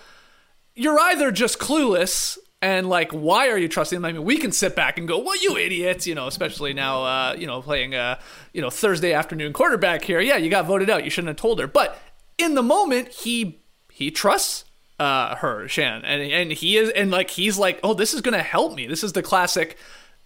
you're 0.75 0.99
either 0.99 1.31
just 1.31 1.59
clueless 1.59 2.39
and 2.63 2.89
like, 2.89 3.13
why 3.13 3.49
are 3.49 3.59
you 3.59 3.69
trusting 3.69 3.97
them? 3.97 4.05
I 4.05 4.13
mean, 4.13 4.25
we 4.25 4.39
can 4.39 4.51
sit 4.51 4.75
back 4.75 4.99
and 4.99 5.07
go, 5.07 5.19
"Well, 5.19 5.37
you 5.41 5.57
idiots," 5.57 6.07
you 6.07 6.15
know, 6.15 6.27
especially 6.27 6.73
now, 6.73 7.05
uh, 7.05 7.37
you 7.39 7.47
know, 7.47 7.61
playing, 7.61 7.95
uh, 7.95 8.19
you 8.53 8.63
know, 8.63 8.71
Thursday 8.71 9.13
afternoon 9.13 9.53
quarterback 9.53 10.03
here. 10.03 10.21
Yeah, 10.21 10.37
you 10.37 10.49
got 10.49 10.65
voted 10.65 10.89
out. 10.89 11.05
You 11.05 11.11
shouldn't 11.11 11.29
have 11.29 11.37
told 11.37 11.61
her. 11.61 11.67
But 11.67 12.01
in 12.39 12.55
the 12.55 12.63
moment, 12.63 13.09
he 13.09 13.61
he 13.93 14.11
trusts 14.11 14.65
uh, 14.99 15.37
her, 15.37 15.69
Shan, 15.69 16.03
and 16.05 16.23
and 16.23 16.51
he 16.51 16.77
is, 16.79 16.91
and 16.91 17.11
like 17.11 17.31
he's 17.31 17.59
like, 17.59 17.79
"Oh, 17.83 17.95
this 17.95 18.15
is 18.15 18.21
gonna 18.23 18.43
help 18.43 18.75
me." 18.75 18.87
This 18.87 19.05
is 19.05 19.13
the 19.13 19.23
classic. 19.23 19.77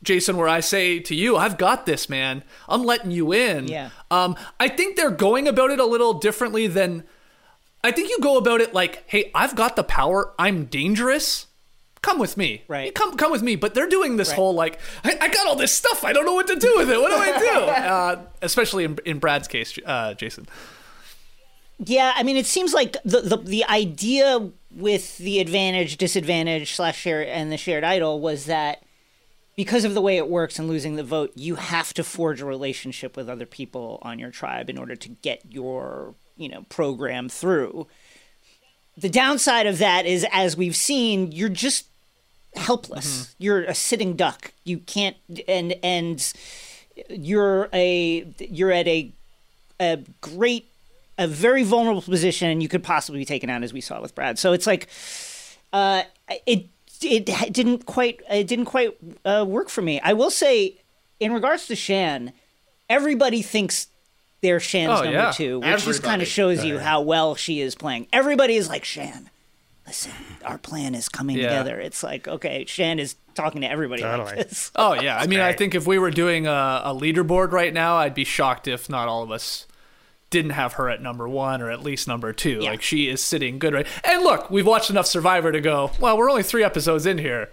Jason, 0.03 0.37
where 0.37 0.49
I 0.49 0.61
say 0.61 0.99
to 1.01 1.15
you, 1.15 1.37
I've 1.37 1.59
got 1.59 1.85
this, 1.87 2.09
man. 2.09 2.43
I'm 2.69 2.85
letting 2.85 3.11
you 3.11 3.33
in. 3.33 3.69
Yeah. 3.69 3.91
Um, 4.11 4.37
I 4.59 4.69
think 4.69 4.97
they're 4.97 5.11
going 5.11 5.47
about 5.47 5.71
it 5.71 5.79
a 5.79 5.85
little 5.85 6.15
differently 6.15 6.67
than. 6.67 7.05
I 7.83 7.93
think 7.93 8.11
you 8.11 8.19
go 8.21 8.37
about 8.37 8.61
it 8.61 8.75
like, 8.75 9.05
hey, 9.07 9.31
I've 9.35 9.57
got 9.57 9.77
the 9.77 9.85
power. 9.85 10.35
I'm 10.39 10.67
dangerous. 10.67 11.47
Come 12.03 12.19
with 12.19 12.37
me. 12.37 12.63
Right. 12.69 12.87
You 12.87 12.93
come, 12.93 13.17
come 13.17 13.31
with 13.31 13.43
me. 13.43 13.57
But 13.57 13.75
they're 13.75 13.89
doing 13.89 14.17
this 14.17 14.33
whole 14.33 14.55
like, 14.55 14.79
I, 15.05 15.17
I 15.21 15.29
got 15.29 15.47
all 15.47 15.57
this 15.57 15.73
stuff. 15.73 16.05
I 16.05 16.13
don't 16.13 16.25
know 16.25 16.35
what 16.35 16.47
to 16.49 16.57
do 16.57 16.75
with 16.77 16.91
it. 16.91 17.01
What 17.01 17.11
do 17.11 17.17
I 17.17 17.39
do? 17.39 17.61
uh, 17.71 18.23
especially 18.43 18.85
in, 18.85 18.99
in 19.05 19.19
Brad's 19.19 19.49
case, 19.49 19.79
uh, 19.85 20.15
Jason. 20.15 20.47
Yeah, 21.79 22.13
I 22.15 22.23
mean, 22.23 22.37
it 22.37 22.47
seems 22.47 22.75
like 22.75 22.97
the 23.05 23.23
the, 23.23 23.37
the 23.39 23.65
idea 23.65 24.51
with 24.71 25.17
the 25.19 25.41
advantage, 25.41 25.97
disadvantage 25.97 26.75
slash 26.75 26.99
share 26.99 27.27
and 27.27 27.51
the 27.51 27.57
shared 27.57 27.85
idol 27.85 28.21
was 28.21 28.45
that 28.47 28.83
because 29.61 29.85
of 29.85 29.93
the 29.93 30.01
way 30.01 30.17
it 30.17 30.27
works 30.27 30.59
and 30.59 30.67
losing 30.69 30.97
the 30.97 31.05
vote, 31.05 31.33
you 31.35 31.57
have 31.57 31.93
to 31.93 32.03
forge 32.03 32.41
a 32.41 32.47
relationship 32.47 33.15
with 33.15 33.29
other 33.29 33.45
people 33.45 33.99
on 34.01 34.19
your 34.19 34.31
tribe 34.31 34.71
in 34.71 34.79
order 34.79 34.97
to 34.97 35.11
get 35.11 35.43
your 35.51 36.15
you 36.39 36.49
know 36.49 36.63
program 36.71 37.29
through. 37.29 37.87
The 38.97 39.11
downside 39.11 39.67
of 39.67 39.77
that 39.77 40.07
is, 40.07 40.25
as 40.33 40.57
we've 40.57 40.75
seen, 40.75 41.31
you're 41.31 41.51
just 41.51 41.89
helpless. 42.57 43.35
You're 43.39 43.65
a 43.65 43.75
sitting 43.75 44.17
duck. 44.17 44.55
You 44.65 44.79
can't 44.79 45.19
and 45.47 45.75
and 45.83 46.33
you're 47.11 47.69
a 47.75 48.27
you're 48.39 48.73
at 48.73 48.89
a 48.89 49.13
a 49.79 49.99
great 50.23 50.71
a 51.19 51.27
very 51.27 51.65
vulnerable 51.65 52.01
position 52.01 52.49
and 52.49 52.63
you 52.63 52.69
could 52.71 52.83
possibly 52.83 53.21
be 53.21 53.27
taken 53.27 53.51
out 53.51 53.63
as 53.63 53.75
we 53.75 53.83
saw 53.83 54.01
with 54.01 54.15
Brad. 54.15 54.39
So 54.39 54.55
it's 54.55 54.67
like 54.67 54.89
uh 55.75 56.05
it 56.47 56.71
it 57.03 57.53
didn't 57.53 57.87
quite 57.87 58.21
it 58.31 58.47
didn't 58.47 58.67
quite 58.67 58.97
uh, 59.25 59.45
work 59.49 59.69
for 59.69 59.83
me. 59.83 60.01
I 60.01 60.13
will 60.13 60.31
say 60.31 60.77
in 61.19 61.33
regards 61.33 61.67
to 61.67 61.77
Shan, 61.77 62.33
everybody 62.89 63.43
thinks 63.43 63.89
they're 64.43 64.61
Shan's 64.61 65.01
Oh, 65.01 65.05
number 65.05 65.11
yeah. 65.19 65.33
2, 65.33 65.61
which 65.61 65.85
just 65.85 66.03
kind 66.03 66.23
of 66.23 66.29
shows 66.29 66.65
you 66.65 66.79
how 66.79 67.03
well 67.03 67.35
she 67.35 67.61
is 67.61 67.75
playing. 67.75 68.07
Everybody 68.13 68.57
is 68.57 68.69
like 68.69 68.85
Shan. 68.85 69.29
Listen, 69.87 70.13
our 70.45 70.57
plan 70.59 70.95
is 70.95 71.09
coming 71.09 71.37
Yeah. 71.37 71.49
together. 71.49 71.81
It's 71.81 72.03
like, 72.03 72.27
okay, 72.29 72.65
Shan 72.67 72.99
is 72.99 73.17
talking 73.35 73.61
to 73.63 73.71
everybody 73.71 74.03
like 74.03 74.17
Totally. 74.17 74.37
this. 74.45 74.71
Oh 74.77 74.95
yeah, 74.95 75.19
I 75.19 75.27
mean, 75.27 75.41
I 75.41 75.53
think 75.53 75.75
if 75.75 75.87
we 75.87 75.99
were 75.99 76.11
doing 76.11 76.47
a, 76.47 76.83
a 76.85 76.95
leaderboard 76.95 77.53
right 77.53 77.73
now, 77.75 77.97
I'd 77.97 78.15
be 78.15 78.25
shocked 78.25 78.67
if 78.69 78.89
not 78.89 79.09
all 79.09 79.23
of 79.23 79.31
us 79.31 79.67
didn't 80.31 80.53
have 80.53 80.75
her 80.75 80.89
at 80.89 81.03
number 81.03 81.29
one 81.29 81.61
or 81.61 81.71
at 81.71 81.83
least 81.83 82.07
number 82.09 82.33
two. 82.33 82.61
Yeah. 82.63 82.71
Like 82.71 82.83
she 82.83 83.09
is 83.09 83.23
sitting 83.23 83.59
good 83.59 83.75
right. 83.75 83.87
And 84.05 84.23
look, 84.23 84.51
we've 84.51 84.67
watched 84.67 84.89
enough 84.91 85.07
Survivor 85.07 85.51
to 85.53 85.61
go. 85.61 85.91
Well, 86.01 86.17
we're 86.17 86.31
only 86.31 86.43
three 86.45 86.63
episodes 86.65 87.05
in 87.07 87.19
here. 87.19 87.51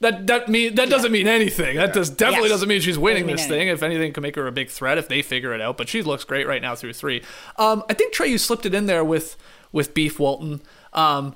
That 0.00 0.26
that 0.26 0.48
mean 0.48 0.74
that 0.74 0.90
doesn't 0.90 1.10
mean 1.12 1.26
anything. 1.26 1.76
That 1.76 1.94
does 1.94 2.10
definitely 2.10 2.48
Yes. 2.48 2.56
doesn't 2.56 2.68
mean 2.68 2.80
she's 2.82 2.98
winning 2.98 3.24
mean 3.26 3.36
this 3.36 3.46
anything. 3.46 3.60
thing. 3.60 3.68
If 3.68 3.82
anything, 3.82 4.12
can 4.12 4.22
make 4.22 4.36
her 4.36 4.46
a 4.46 4.52
big 4.52 4.68
threat 4.68 4.98
if 4.98 5.08
they 5.08 5.22
figure 5.22 5.54
it 5.54 5.60
out. 5.62 5.78
But 5.78 5.88
she 5.88 6.02
looks 6.02 6.22
great 6.24 6.46
right 6.46 6.60
now 6.60 6.74
through 6.74 6.92
three. 6.92 7.22
Um, 7.56 7.82
I 7.88 7.94
think 7.94 8.12
Trey, 8.12 8.28
you 8.28 8.36
slipped 8.36 8.66
it 8.66 8.74
in 8.74 8.84
there 8.86 9.02
with 9.04 9.36
with 9.72 9.94
Beef 9.94 10.18
Walton. 10.18 10.60
Um, 10.92 11.34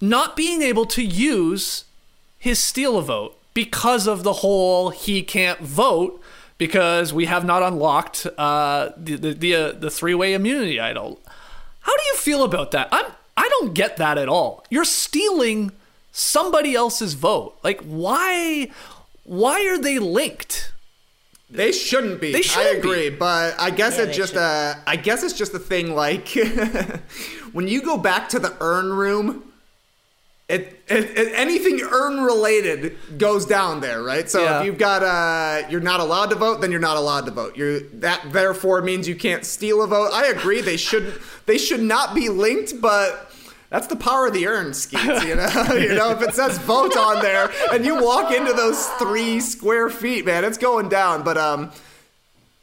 not 0.00 0.36
being 0.36 0.62
able 0.62 0.86
to 0.86 1.02
use 1.02 1.84
his 2.38 2.58
steal 2.62 2.96
a 2.96 3.02
vote 3.02 3.36
because 3.54 4.06
of 4.06 4.22
the 4.22 4.34
whole 4.34 4.90
he 4.90 5.22
can't 5.22 5.58
vote 5.60 6.22
because 6.60 7.10
we 7.14 7.24
have 7.24 7.42
not 7.42 7.62
unlocked 7.62 8.26
uh, 8.36 8.90
the 8.96 9.16
the 9.16 9.32
the, 9.32 9.54
uh, 9.56 9.72
the 9.72 9.90
three 9.90 10.14
way 10.14 10.34
immunity 10.34 10.78
idol. 10.78 11.18
How 11.80 11.96
do 11.96 12.02
you 12.04 12.16
feel 12.16 12.44
about 12.44 12.70
that? 12.72 12.88
I'm 12.92 13.06
I 13.36 13.48
don't 13.48 13.72
get 13.72 13.96
that 13.96 14.18
at 14.18 14.28
all. 14.28 14.64
You're 14.68 14.84
stealing 14.84 15.72
somebody 16.12 16.74
else's 16.74 17.14
vote. 17.14 17.56
Like 17.64 17.80
why 17.80 18.70
why 19.24 19.66
are 19.68 19.78
they 19.78 19.98
linked? 19.98 20.72
They 21.48 21.72
shouldn't 21.72 22.20
be. 22.20 22.30
They 22.32 22.42
shouldn't 22.42 22.76
I 22.76 22.78
agree, 22.78 23.08
but 23.10 23.58
I 23.58 23.70
guess 23.70 23.96
Yeah, 23.96 24.04
it's 24.04 24.16
just 24.16 24.34
shouldn't. 24.34 24.78
a. 24.78 24.82
I 24.86 24.96
guess 24.96 25.22
it's 25.24 25.34
just 25.34 25.54
a 25.54 25.58
thing 25.58 25.94
like 25.96 26.28
when 27.52 27.66
you 27.68 27.80
go 27.82 27.96
back 27.96 28.28
to 28.28 28.38
the 28.38 28.54
urn 28.60 28.92
room. 28.92 29.49
It, 30.50 30.82
it, 30.88 31.16
it 31.16 31.32
anything 31.34 31.80
urn 31.80 32.20
related 32.22 32.96
goes 33.16 33.46
down 33.46 33.80
there, 33.80 34.02
right? 34.02 34.28
So 34.28 34.42
Yeah. 34.42 34.60
if 34.60 34.66
you've 34.66 34.78
got 34.78 35.02
uh, 35.02 35.68
you're 35.70 35.80
not 35.80 36.00
allowed 36.00 36.30
to 36.30 36.36
vote, 36.36 36.60
then 36.60 36.70
you're 36.72 36.80
not 36.80 36.96
allowed 36.96 37.26
to 37.26 37.30
vote. 37.30 37.56
You're 37.56 37.80
that 38.00 38.32
therefore 38.32 38.82
means 38.82 39.06
you 39.06 39.14
can't 39.14 39.44
steal 39.44 39.82
a 39.82 39.86
vote. 39.86 40.10
I 40.12 40.26
agree. 40.26 40.60
They 40.60 40.76
should 40.76 41.20
they 41.46 41.56
should 41.58 41.82
not 41.82 42.14
be 42.14 42.28
linked, 42.28 42.80
but 42.80 43.32
that's 43.70 43.86
the 43.86 43.94
power 43.94 44.26
of 44.26 44.32
the 44.32 44.48
urn, 44.48 44.74
Skeets, 44.74 45.24
you 45.24 45.36
know? 45.36 45.48
you 45.74 45.94
know, 45.94 46.10
if 46.10 46.20
it 46.22 46.34
says 46.34 46.58
vote 46.58 46.96
on 46.96 47.22
there 47.22 47.52
and 47.72 47.84
you 47.86 48.02
walk 48.02 48.32
into 48.32 48.52
those 48.52 48.84
three 48.98 49.38
square 49.38 49.88
feet, 49.88 50.26
man, 50.26 50.44
it's 50.44 50.58
going 50.58 50.88
down. 50.88 51.22
But 51.22 51.38
um 51.38 51.70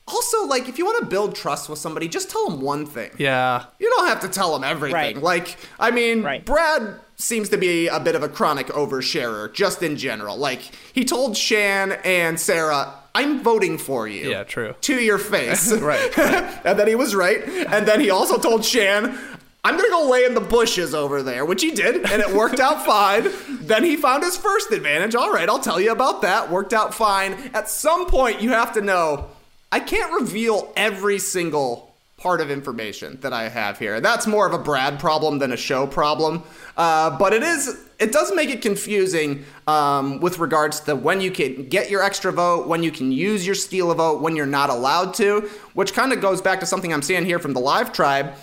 also, 0.08 0.46
like, 0.46 0.68
if 0.70 0.78
you 0.78 0.86
want 0.86 1.00
to 1.00 1.06
build 1.06 1.36
trust 1.36 1.70
with 1.70 1.80
somebody, 1.80 2.08
just 2.08 2.30
tell 2.30 2.50
them 2.50 2.62
one 2.62 2.86
thing. 2.86 3.12
Yeah. 3.18 3.66
You 3.80 3.90
don't 3.98 4.08
have 4.08 4.22
to 4.22 4.30
tell 4.30 4.54
them 4.54 4.64
everything. 4.64 4.94
Right. 4.94 5.18
Like, 5.22 5.58
I 5.80 5.92
mean, 5.92 6.24
Right. 6.24 6.44
Brad 6.46 7.00
seems 7.18 7.50
to 7.50 7.58
be 7.58 7.88
a 7.88 8.00
bit 8.00 8.16
of 8.16 8.24
a 8.24 8.30
chronic 8.30 8.68
oversharer, 8.68 9.52
just 9.54 9.84
in 9.84 9.98
general. 9.98 10.38
Like, 10.38 10.62
he 10.94 11.04
told 11.04 11.36
Shan 11.36 11.94
and 12.04 12.40
Sara, 12.40 12.94
I'm 13.16 13.42
voting 13.44 13.78
for 13.80 14.08
you. 14.08 14.30
Yeah, 14.30 14.44
true. 14.44 14.76
To 14.82 14.96
your 14.96 15.18
face. 15.34 15.72
Right, 15.82 16.18
and 16.66 16.78
then 16.80 16.88
he 16.88 16.96
was 16.96 17.16
right. 17.16 17.44
And 17.44 17.88
then 17.88 18.00
he 18.00 18.10
also 18.10 18.38
told 18.38 18.64
Shan, 18.64 19.18
I'm 19.64 19.76
gonna 19.76 19.90
go 19.90 20.08
lay 20.10 20.24
in 20.24 20.34
the 20.36 20.40
bushes 20.42 20.94
over 20.96 21.22
there, 21.24 21.44
which 21.44 21.62
he 21.62 21.72
did, 21.72 22.10
and 22.10 22.22
it 22.22 22.30
worked 22.34 22.60
out 22.60 22.86
fine. 22.86 23.28
Then 23.50 23.84
he 23.84 23.98
found 23.98 24.24
his 24.24 24.38
first 24.38 24.72
advantage. 24.72 25.16
All 25.16 25.32
right, 25.34 25.50
I'll 25.50 25.60
tell 25.60 25.82
you 25.82 25.92
about 25.92 26.22
that. 26.22 26.50
Worked 26.52 26.74
out 26.74 26.94
fine. 26.94 27.34
At 27.54 27.68
some 27.70 28.06
point, 28.06 28.42
you 28.42 28.52
have 28.52 28.72
to 28.74 28.82
know 28.82 29.28
I 29.72 29.80
can't 29.80 30.14
reveal 30.14 30.72
every 30.76 31.20
single 31.20 31.88
part 32.18 32.42
of 32.42 32.50
information 32.50 33.20
that 33.22 33.32
I 33.32 33.48
have 33.48 33.78
here. 33.78 34.02
That's 34.02 34.26
more 34.26 34.48
of 34.48 34.54
a 34.54 34.58
Brad 34.58 35.00
problem 35.00 35.38
than 35.38 35.52
a 35.52 35.58
show 35.58 35.86
problem. 35.86 36.42
Uh, 36.76 37.16
but 37.18 37.32
it 37.32 37.44
is, 37.44 37.80
it 38.00 38.12
does 38.12 38.34
make 38.34 38.50
it 38.50 38.62
confusing 38.62 39.46
um, 39.68 40.20
with 40.20 40.40
regards 40.40 40.80
to 40.82 40.96
when 40.96 41.22
you 41.22 41.30
can 41.30 41.70
get 41.70 41.92
your 41.92 42.02
extra 42.02 42.32
vote, 42.34 42.68
when 42.68 42.82
you 42.82 42.92
can 42.92 43.12
use 43.12 43.46
your 43.46 43.54
steal 43.56 43.92
a 43.92 43.96
vote, 43.96 44.22
when 44.22 44.36
you're 44.36 44.48
not 44.48 44.72
allowed 44.72 45.14
to, 45.16 45.42
which 45.76 45.94
kind 45.94 46.12
of 46.12 46.20
goes 46.20 46.42
back 46.42 46.60
to 46.62 46.66
something 46.66 46.92
I'm 46.92 47.04
seeing 47.04 47.24
here 47.24 47.40
from 47.40 47.54
the 47.54 47.60
live 47.60 47.94
tribe. 47.94 48.34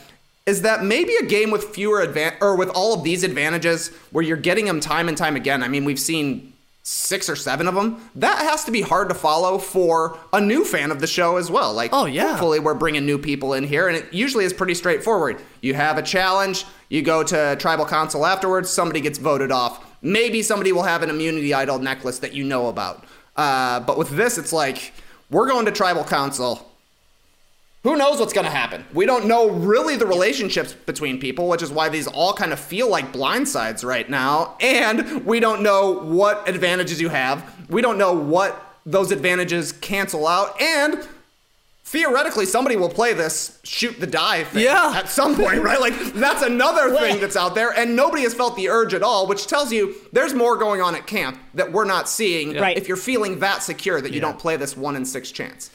Is 0.46 0.62
that 0.62 0.84
maybe 0.84 1.14
a 1.16 1.24
game 1.24 1.50
with 1.50 1.64
fewer 1.64 2.06
advan 2.06 2.34
or 2.40 2.54
with 2.54 2.68
all 2.68 2.94
of 2.94 3.02
these 3.02 3.24
advantages 3.24 3.88
where 4.12 4.22
you're 4.22 4.36
getting 4.36 4.66
them 4.66 4.78
time 4.78 5.08
and 5.08 5.16
time 5.16 5.36
again? 5.36 5.62
I 5.62 5.68
mean, 5.68 5.84
we've 5.84 5.98
seen 5.98 6.53
six 6.86 7.30
or 7.30 7.34
seven 7.34 7.66
of 7.66 7.74
them. 7.74 8.08
That 8.14 8.38
has 8.40 8.64
to 8.64 8.70
be 8.70 8.82
hard 8.82 9.08
to 9.08 9.14
follow 9.14 9.56
for 9.58 10.18
a 10.34 10.40
new 10.40 10.64
fan 10.66 10.90
of 10.90 11.00
the 11.00 11.06
show 11.06 11.38
as 11.38 11.50
well. 11.50 11.72
Like, 11.72 11.90
Oh, 11.94 12.04
yeah. 12.04 12.28
hopefully 12.32 12.60
we're 12.60 12.74
bringing 12.74 13.06
new 13.06 13.16
people 13.18 13.54
in 13.54 13.64
here, 13.64 13.88
and 13.88 13.96
it 13.96 14.12
usually 14.12 14.44
is 14.44 14.52
pretty 14.52 14.74
straightforward. 14.74 15.40
You 15.62 15.72
have 15.74 15.96
a 15.96 16.02
challenge, 16.02 16.66
you 16.90 17.00
go 17.02 17.22
to 17.24 17.56
tribal 17.58 17.86
council 17.86 18.26
afterwards, 18.26 18.68
somebody 18.68 19.00
gets 19.00 19.18
voted 19.18 19.50
off. 19.50 19.84
Maybe 20.02 20.42
somebody 20.42 20.72
will 20.72 20.82
have 20.82 21.02
an 21.02 21.08
immunity 21.08 21.54
idol 21.54 21.78
necklace 21.78 22.18
that 22.18 22.34
you 22.34 22.44
know 22.44 22.68
about. 22.68 23.04
Uh, 23.34 23.80
but 23.80 23.96
with 23.96 24.10
this, 24.10 24.36
it's 24.36 24.52
like 24.52 24.92
we're 25.30 25.48
going 25.48 25.64
to 25.64 25.72
tribal 25.72 26.04
council. 26.04 26.70
Who 27.84 27.96
knows 27.96 28.18
what's 28.18 28.32
going 28.32 28.46
to 28.46 28.50
happen? 28.50 28.84
We 28.94 29.04
don't 29.06 29.26
know 29.26 29.50
really 29.50 29.96
the 29.96 30.06
relationships 30.06 30.72
between 30.72 31.20
people, 31.20 31.48
which 31.48 31.62
is 31.62 31.70
why 31.70 31.90
these 31.90 32.06
all 32.06 32.32
kind 32.32 32.52
of 32.52 32.58
feel 32.58 32.88
like 32.88 33.12
blindsides 33.12 33.84
right 33.84 34.08
now. 34.08 34.56
And 34.60 35.24
we 35.26 35.38
don't 35.38 35.62
know 35.62 35.92
what 36.02 36.48
advantages 36.48 36.98
you 37.00 37.10
have. 37.10 37.44
We 37.68 37.82
don't 37.82 37.98
know 37.98 38.12
what 38.14 38.58
those 38.86 39.12
advantages 39.12 39.70
cancel 39.72 40.26
out. 40.26 40.58
And 40.62 41.06
theoretically, 41.84 42.46
somebody 42.46 42.76
will 42.76 42.88
play 42.88 43.12
this 43.12 43.58
shoot 43.64 44.00
the 44.00 44.06
die 44.06 44.44
thing 44.44 44.62
Yeah. 44.64 44.94
at 44.96 45.10
some 45.10 45.36
point, 45.36 45.62
right? 45.62 45.78
Like, 45.78 45.94
that's 46.14 46.42
another 46.42 46.96
thing 46.96 47.20
that's 47.20 47.36
out 47.36 47.54
there. 47.54 47.68
And 47.70 47.94
nobody 47.94 48.22
has 48.22 48.32
felt 48.32 48.56
the 48.56 48.70
urge 48.70 48.94
at 48.94 49.02
all, 49.02 49.26
which 49.26 49.46
tells 49.46 49.70
you 49.72 49.94
there's 50.10 50.32
more 50.32 50.56
going 50.56 50.80
on 50.80 50.94
at 50.94 51.06
camp 51.06 51.38
that 51.52 51.70
we're 51.70 51.84
not 51.84 52.08
seeing 52.08 52.56
Right. 52.56 52.78
if 52.78 52.88
you're 52.88 52.96
feeling 52.96 53.40
that 53.40 53.62
secure 53.62 54.00
that 54.00 54.12
you 54.12 54.20
don't 54.20 54.38
play 54.38 54.56
this 54.56 54.74
one 54.74 54.96
in 54.96 55.04
six 55.04 55.30
chance. 55.30 55.70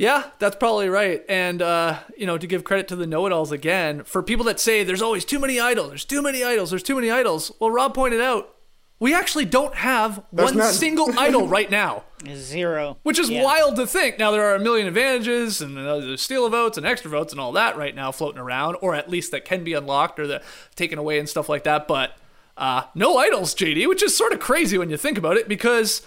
Yeah, 0.00 0.30
that's 0.38 0.56
probably 0.56 0.88
right. 0.88 1.22
And 1.28 1.60
uh, 1.60 1.98
you 2.16 2.24
know, 2.26 2.38
to 2.38 2.46
give 2.46 2.64
credit 2.64 2.88
to 2.88 2.96
the 2.96 3.06
know-it-alls 3.06 3.52
again, 3.52 4.02
for 4.04 4.22
people 4.22 4.46
that 4.46 4.58
say 4.58 4.82
there's 4.82 5.02
always 5.02 5.26
too 5.26 5.38
many 5.38 5.60
idols, 5.60 5.88
there's 5.90 6.06
too 6.06 6.22
many 6.22 6.42
idols, 6.42 6.70
there's 6.70 6.82
too 6.82 6.94
many 6.94 7.10
idols. 7.10 7.52
Well, 7.60 7.70
Rob 7.70 7.92
pointed 7.94 8.20
out 8.22 8.54
we 8.98 9.14
actually 9.14 9.44
don't 9.44 9.74
have 9.74 10.22
There's 10.32 10.50
one 10.52 10.58
none. 10.58 10.72
single 10.72 11.10
idol 11.18 11.48
right 11.48 11.70
now. 11.70 12.04
Zero. 12.34 12.96
Which 13.02 13.18
is 13.18 13.28
Yeah. 13.28 13.44
wild 13.44 13.76
to 13.76 13.86
think. 13.86 14.18
Now 14.18 14.30
there 14.30 14.42
are 14.44 14.54
a 14.54 14.58
million 14.58 14.86
advantages 14.86 15.60
and 15.60 15.76
uh, 15.78 15.98
there's 16.00 16.22
steal 16.22 16.46
of 16.46 16.52
votes 16.52 16.78
and 16.78 16.86
extra 16.86 17.10
votes 17.10 17.32
and 17.32 17.40
all 17.40 17.52
that 17.52 17.76
right 17.76 17.94
now 17.94 18.10
floating 18.10 18.40
around, 18.40 18.76
or 18.80 18.94
at 18.94 19.08
least 19.10 19.30
that 19.32 19.44
can 19.44 19.64
be 19.64 19.74
unlocked 19.74 20.18
or 20.18 20.26
the 20.26 20.42
taken 20.76 20.98
away 20.98 21.18
and 21.18 21.28
stuff 21.28 21.48
like 21.50 21.64
that. 21.64 21.86
But 21.86 22.16
uh, 22.56 22.84
no 22.94 23.18
idols, 23.18 23.54
JD, 23.54 23.86
which 23.88 24.02
is 24.02 24.16
sort 24.16 24.32
of 24.32 24.40
crazy 24.40 24.76
when 24.78 24.88
you 24.90 24.96
think 24.98 25.18
about 25.18 25.36
it, 25.36 25.46
because 25.48 26.00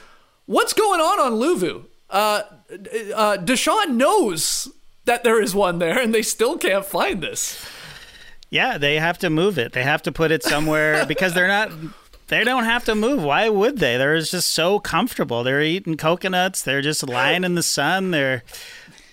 what's 0.48 0.74
going 0.74 1.00
on 1.00 1.20
on 1.20 1.34
Luvu? 1.34 1.86
Uh, 2.12 2.44
uh, 3.16 3.38
Deshawn 3.38 3.92
knows 3.96 4.70
that 5.06 5.24
there 5.24 5.42
is 5.42 5.54
one 5.56 5.80
there, 5.80 6.00
and 6.00 6.14
they 6.14 6.22
still 6.22 6.58
can't 6.58 6.86
find 6.86 7.22
this. 7.22 7.64
Yeah, 8.50 8.78
they 8.78 9.00
have 9.00 9.18
to 9.20 9.30
move 9.30 9.58
it. 9.58 9.74
They 9.74 9.84
have 9.84 10.02
to 10.04 10.12
put 10.12 10.32
it 10.32 10.44
somewhere 10.44 11.06
because 11.08 11.34
they're 11.34 11.48
not. 11.48 11.72
They 12.28 12.44
don't 12.44 12.64
have 12.64 12.86
to 12.86 12.96
move. 12.96 13.24
Why 13.24 13.50
would 13.50 13.80
they? 13.80 13.98
They're 13.98 14.18
just 14.20 14.50
so 14.52 14.80
comfortable. 14.80 15.44
They're 15.44 15.62
eating 15.62 15.98
coconuts. 15.98 16.62
They're 16.62 16.82
just 16.82 17.08
lying 17.08 17.44
in 17.44 17.56
the 17.56 17.64
sun. 17.64 18.12
They're 18.12 18.44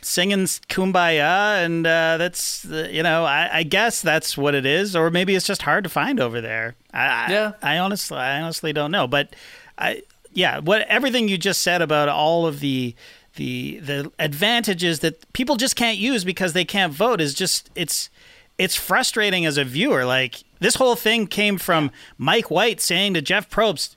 singing 0.00 0.44
"Kumbaya," 0.44 1.64
and 1.64 1.86
uh, 1.86 2.16
that's 2.18 2.64
you 2.64 3.02
know. 3.02 3.24
I, 3.24 3.48
I 3.52 3.62
guess 3.64 4.00
that's 4.00 4.36
what 4.38 4.54
it 4.54 4.64
is, 4.64 4.94
or 4.94 5.10
maybe 5.10 5.34
it's 5.34 5.46
just 5.46 5.62
hard 5.62 5.84
to 5.84 5.90
find 5.90 6.20
over 6.20 6.40
there. 6.40 6.76
I, 6.92 7.06
I- 7.06 7.26
Yeah. 7.30 7.52
I 7.62 7.78
honestly, 7.78 8.16
I 8.18 8.40
honestly 8.40 8.72
don't 8.72 8.90
know. 8.92 9.06
But 9.06 9.34
I, 9.76 10.02
yeah, 10.32 10.60
what 10.60 10.82
everything 10.82 11.28
you 11.28 11.36
just 11.38 11.62
said 11.62 11.82
about 11.82 12.08
all 12.08 12.46
of 12.46 12.60
the 12.60 12.94
the 13.40 13.78
the 13.78 14.12
advantages 14.18 15.00
that 15.00 15.32
people 15.32 15.56
just 15.56 15.74
can't 15.74 15.96
use 15.96 16.24
because 16.24 16.52
they 16.52 16.64
can't 16.66 16.92
vote 16.92 17.22
is 17.22 17.32
just 17.32 17.70
it's 17.74 18.10
it's 18.58 18.76
frustrating 18.76 19.46
as 19.46 19.56
a 19.56 19.64
viewer. 19.64 20.04
Like 20.04 20.44
this 20.58 20.74
whole 20.74 20.94
thing 20.94 21.26
came 21.26 21.56
from 21.56 21.90
Mike 22.18 22.50
White 22.50 22.82
saying 22.82 23.14
to 23.14 23.22
Jeff 23.22 23.48
Probst, 23.48 23.94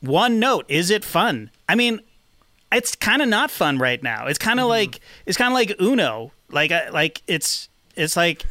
"One 0.00 0.40
note, 0.40 0.64
is 0.66 0.88
it 0.88 1.04
fun?" 1.04 1.50
I 1.68 1.74
mean, 1.74 2.00
it's 2.72 2.96
kind 2.96 3.20
of 3.20 3.28
not 3.28 3.50
fun 3.50 3.76
right 3.76 4.02
now. 4.02 4.26
It's 4.26 4.38
kind 4.38 4.58
of 4.58 4.64
mm-hmm. 4.64 4.92
like 4.94 5.00
it's 5.26 5.36
kind 5.36 5.52
of 5.52 5.54
like 5.54 5.78
Uno. 5.78 6.32
Like 6.50 6.72
like 6.90 7.20
it's 7.26 7.68
it's 7.96 8.16
like 8.16 8.46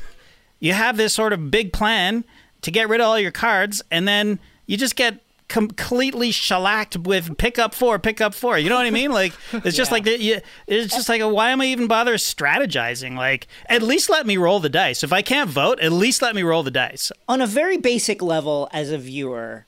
you 0.60 0.74
have 0.74 0.96
this 0.96 1.12
sort 1.12 1.34
of 1.34 1.50
big 1.50 1.74
plan 1.74 2.24
to 2.62 2.70
get 2.70 2.88
rid 2.88 3.02
of 3.02 3.08
all 3.08 3.20
your 3.20 3.32
cards, 3.32 3.82
and 3.90 4.08
then 4.08 4.38
you 4.68 4.78
just 4.78 4.96
get 4.96 5.24
completely 5.50 6.32
shellacked 6.32 6.96
with 6.96 7.38
pick 7.38 7.60
up 7.60 7.74
four, 7.74 8.00
pick 8.00 8.22
up 8.22 8.34
four. 8.34 8.58
You 8.58 8.70
know 8.70 8.76
what 8.76 8.86
I 8.86 8.92
mean? 8.92 9.12
Like 9.12 9.34
it's 9.52 9.76
just 9.76 9.92
like 9.92 10.06
the, 10.06 10.42
it's 10.68 10.94
just 10.94 11.10
like 11.10 11.22
why 11.22 11.50
am 11.50 11.60
I 11.60 11.66
even 11.66 11.88
bother 11.88 12.16
strategizing? 12.16 13.18
Like 13.18 13.48
at 13.66 13.82
least 13.82 14.10
let 14.10 14.26
me 14.26 14.38
roll 14.38 14.62
the 14.62 14.70
dice. 14.70 15.04
If 15.04 15.12
I 15.12 15.22
can't 15.22 15.50
vote, 15.50 15.80
at 15.82 15.92
least 15.92 16.22
let 16.22 16.36
me 16.36 16.44
roll 16.44 16.64
the 16.64 16.72
dice. 16.72 17.12
on 17.28 17.42
a 17.42 17.48
very 17.48 17.78
basic 17.78 18.22
level 18.22 18.70
as 18.72 18.92
a 18.92 18.98
viewer 18.98 19.66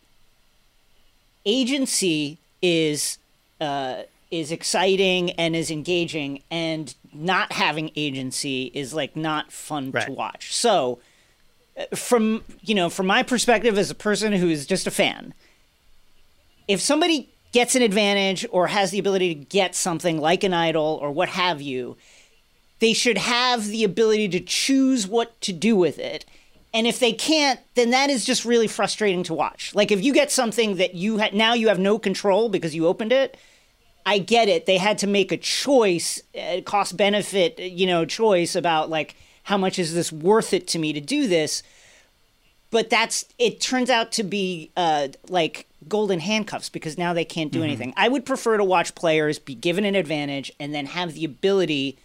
agency 1.46 2.38
is 2.62 3.18
uh, 3.60 4.04
is 4.30 4.52
exciting 4.52 5.32
and 5.32 5.56
is 5.56 5.70
engaging 5.70 6.42
and 6.50 6.96
not 7.14 7.52
having 7.54 7.92
agency 7.96 8.72
is 8.74 8.94
like 8.94 9.16
not 9.16 9.52
fun 9.52 9.92
to 9.92 10.12
watch 10.12 10.54
so 10.56 11.00
uh, 11.78 11.96
from 11.96 12.44
you 12.62 12.74
know 12.74 12.90
from 12.90 13.08
my 13.08 13.24
perspective 13.24 13.78
as 13.78 13.90
a 13.90 13.96
person 13.96 14.34
who 14.34 14.50
is 14.50 14.66
just 14.66 14.88
a 14.88 14.92
fan 14.92 15.34
if 16.72 16.82
somebody 16.82 17.30
gets 17.52 17.76
an 17.76 17.82
advantage 17.82 18.46
or 18.52 18.68
has 18.68 18.92
the 18.92 19.00
ability 19.00 19.36
to 19.36 19.46
get 19.46 19.76
something 19.76 20.20
like 20.20 20.44
an 20.44 20.54
idol 20.54 21.00
or 21.02 21.12
what 21.12 21.30
have 21.30 21.62
you 21.62 21.98
they 22.82 22.94
should 22.94 23.20
have 23.20 23.68
the 23.68 23.84
ability 23.84 24.28
to 24.28 24.40
choose 24.40 25.08
what 25.08 25.40
to 25.40 25.54
do 25.54 25.76
with 25.76 26.00
it. 26.00 26.26
And 26.74 26.88
if 26.88 27.00
they 27.00 27.14
can't, 27.14 27.60
then 27.76 27.92
that 27.92 28.10
is 28.10 28.26
just 28.26 28.44
really 28.44 28.68
frustrating 28.68 29.24
to 29.24 29.36
watch. 29.36 29.74
Like 29.76 29.92
if 29.92 30.04
you 30.04 30.12
get 30.14 30.32
something 30.32 30.78
that 30.78 30.96
you 30.96 31.18
now 31.32 31.54
you 31.54 31.68
have 31.68 31.80
no 31.80 32.00
control 32.00 32.50
because 32.50 32.74
you 32.74 32.88
opened 32.88 33.12
it, 33.12 33.38
I 34.04 34.18
get 34.18 34.50
it. 34.50 34.66
They 34.66 34.78
had 34.80 34.98
to 35.00 35.08
make 35.08 35.32
a 35.32 35.38
choice, 35.38 36.22
uh, 36.36 36.62
cost 36.66 36.98
benefit, 36.98 37.60
you 37.60 37.86
know, 37.86 38.04
choice 38.04 38.56
about 38.56 38.90
like 38.90 39.16
how 39.44 39.58
much 39.58 39.78
is 39.78 39.94
this 39.94 40.12
worth 40.12 40.52
it 40.52 40.68
to 40.70 40.80
me 40.80 40.92
to 40.92 41.02
do 41.02 41.28
this. 41.28 41.62
But 42.72 42.90
that's 42.90 43.26
it 43.38 43.62
turns 43.62 43.92
out 43.92 44.12
to 44.14 44.24
be 44.24 44.72
uh, 44.76 45.10
like 45.30 45.68
golden 45.88 46.20
handcuffs 46.20 46.70
because 46.70 46.98
now 46.98 47.14
they 47.14 47.26
can't 47.26 47.52
do 47.52 47.60
mm-hmm. 47.60 47.66
anything. 47.66 47.94
I 47.98 48.08
would 48.08 48.26
prefer 48.26 48.58
to 48.58 48.64
watch 48.64 48.96
players 48.96 49.40
be 49.40 49.56
given 49.56 49.86
an 49.86 49.96
advantage 49.96 50.52
and 50.60 50.74
then 50.74 50.86
have 50.88 51.14
the 51.14 51.26
ability 51.26 51.98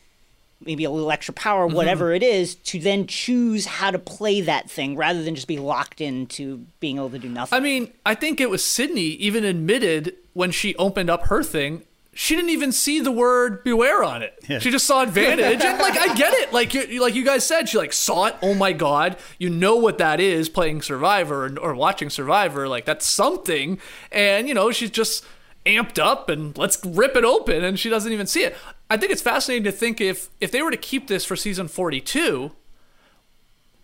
maybe 0.60 0.84
a 0.84 0.90
little 0.90 1.10
extra 1.10 1.34
power, 1.34 1.66
mm-hmm. 1.66 1.76
whatever 1.76 2.12
it 2.12 2.22
is, 2.22 2.54
to 2.54 2.78
then 2.80 3.06
choose 3.06 3.66
how 3.66 3.90
to 3.90 3.98
play 3.98 4.40
that 4.40 4.70
thing 4.70 4.96
rather 4.96 5.22
than 5.22 5.34
just 5.34 5.46
be 5.46 5.58
locked 5.58 6.00
into 6.00 6.64
being 6.80 6.96
able 6.96 7.10
to 7.10 7.18
do 7.18 7.28
nothing. 7.28 7.56
I 7.56 7.60
mean, 7.60 7.92
I 8.04 8.14
think 8.14 8.40
it 8.40 8.50
was 8.50 8.64
Sydney 8.64 9.02
even 9.02 9.44
admitted 9.44 10.14
when 10.32 10.50
she 10.50 10.74
opened 10.76 11.10
up 11.10 11.26
her 11.26 11.42
thing, 11.42 11.82
she 12.16 12.34
didn't 12.34 12.50
even 12.50 12.72
see 12.72 13.00
the 13.00 13.12
word 13.12 13.62
beware 13.62 14.02
on 14.02 14.22
it. 14.22 14.42
She 14.60 14.70
just 14.70 14.86
saw 14.86 15.02
advantage, 15.02 15.62
and 15.62 15.78
like 15.78 15.98
I 15.98 16.14
get 16.14 16.32
it. 16.32 16.52
Like 16.52 16.72
you, 16.72 17.00
like 17.00 17.14
you 17.14 17.24
guys 17.24 17.44
said, 17.44 17.68
she 17.68 17.76
like 17.76 17.92
saw 17.92 18.26
it. 18.26 18.36
Oh 18.40 18.54
my 18.54 18.72
god, 18.72 19.18
you 19.38 19.50
know 19.50 19.76
what 19.76 19.98
that 19.98 20.18
is 20.18 20.48
playing 20.48 20.80
Survivor 20.80 21.46
or, 21.46 21.58
or 21.58 21.74
watching 21.74 22.08
Survivor. 22.08 22.66
Like 22.68 22.86
that's 22.86 23.04
something, 23.04 23.78
and 24.10 24.48
you 24.48 24.54
know 24.54 24.72
she's 24.72 24.90
just 24.90 25.24
amped 25.66 25.98
up 25.98 26.30
and 26.30 26.56
let's 26.56 26.82
rip 26.84 27.16
it 27.16 27.24
open, 27.24 27.62
and 27.62 27.78
she 27.78 27.90
doesn't 27.90 28.12
even 28.12 28.26
see 28.26 28.44
it. 28.44 28.56
I 28.88 28.96
think 28.96 29.12
it's 29.12 29.22
fascinating 29.22 29.64
to 29.64 29.72
think 29.72 30.00
if 30.00 30.30
if 30.40 30.50
they 30.50 30.62
were 30.62 30.70
to 30.70 30.76
keep 30.78 31.08
this 31.08 31.24
for 31.24 31.36
season 31.36 31.68
forty 31.68 32.00
two, 32.00 32.52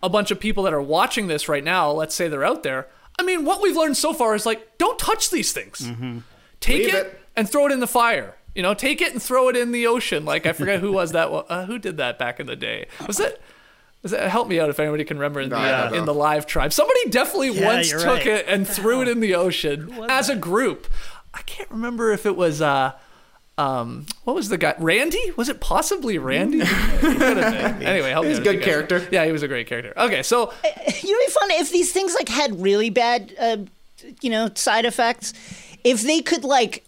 a 0.01 0.09
bunch 0.09 0.31
of 0.31 0.39
people 0.39 0.63
that 0.63 0.73
are 0.73 0.81
watching 0.81 1.27
this 1.27 1.47
right 1.47 1.63
now, 1.63 1.91
let's 1.91 2.15
say 2.15 2.27
they're 2.27 2.43
out 2.43 2.63
there. 2.63 2.87
I 3.19 3.23
mean, 3.23 3.45
what 3.45 3.61
we've 3.61 3.75
learned 3.77 3.95
so 3.95 4.11
far 4.11 4.33
is 4.33 4.43
like, 4.43 4.79
don't 4.79 4.97
touch 4.97 5.29
these 5.29 5.53
things. 5.53 5.81
Mm-hmm. 5.81 6.19
Take 6.59 6.85
Leave 6.85 6.95
it, 6.95 7.05
it. 7.05 7.19
And 7.35 7.49
throw 7.49 7.65
it 7.65 7.71
in 7.71 7.79
the 7.79 7.87
fire. 7.87 8.35
You 8.55 8.61
know, 8.61 8.73
take 8.73 9.01
it 9.01 9.11
and 9.13 9.21
throw 9.21 9.49
it 9.49 9.55
in 9.57 9.71
the 9.71 9.87
ocean. 9.87 10.25
Like 10.25 10.45
I 10.45 10.53
forget 10.53 10.79
who 10.79 10.91
was 10.91 11.11
that. 11.13 11.27
Uh, 11.31 11.65
who 11.65 11.79
did 11.79 11.97
that 11.97 12.19
back 12.19 12.39
in 12.39 12.45
the 12.45 12.55
day? 12.55 12.87
Was 13.07 13.19
it? 13.19 13.41
Was 14.03 14.11
it 14.13 14.19
help 14.29 14.47
me 14.49 14.59
out 14.59 14.69
if 14.69 14.79
anybody 14.79 15.05
can 15.05 15.17
remember 15.17 15.39
in 15.39 15.49
the 15.49 15.55
I 15.55 15.71
uh, 15.87 15.93
in 15.93 16.05
the 16.05 16.13
live 16.13 16.45
tribe. 16.45 16.73
Somebody 16.73 17.09
definitely 17.09 17.51
Yeah, 17.51 17.65
once 17.65 17.89
took 17.89 18.05
right. 18.05 18.27
it 18.27 18.45
and 18.47 18.67
threw 18.67 19.01
it 19.01 19.07
in 19.07 19.21
the 19.21 19.33
ocean 19.33 19.91
as 20.09 20.29
a 20.29 20.35
group. 20.35 20.87
I 21.33 21.41
can't 21.43 21.71
remember 21.71 22.11
if 22.11 22.25
it 22.25 22.35
was. 22.35 22.61
Uh, 22.61 22.91
um, 23.57 24.05
what 24.23 24.35
was 24.35 24.49
the 24.49 24.57
guy? 24.57 24.75
Randy? 24.79 25.31
Was 25.37 25.47
it 25.47 25.59
possibly 25.61 26.17
Randy? 26.17 26.59
He 26.65 26.65
could 27.15 27.37
have 27.37 27.79
been. 27.79 27.87
Anyway, 27.87 28.09
help 28.11 28.23
me 28.25 28.29
He's 28.29 28.39
a 28.39 28.41
good 28.41 28.55
you 28.55 28.59
guys- 28.61 28.65
character. 28.67 29.07
Yeah, 29.11 29.25
he 29.25 29.31
was 29.31 29.43
a 29.43 29.47
great 29.47 29.67
character. 29.67 29.93
Okay, 29.97 30.21
so 30.23 30.51
you 30.63 30.69
know, 31.11 31.19
it'd 31.19 31.27
be 31.27 31.31
fun 31.31 31.51
if 31.51 31.71
these 31.71 31.91
things 31.91 32.13
like 32.15 32.29
had 32.29 32.61
really 32.61 32.89
bad, 32.89 33.33
uh, 33.39 33.57
you 34.21 34.29
know, 34.29 34.49
side 34.55 34.85
effects. 34.85 35.33
If 35.83 36.01
they 36.01 36.21
could 36.21 36.43
like 36.43 36.83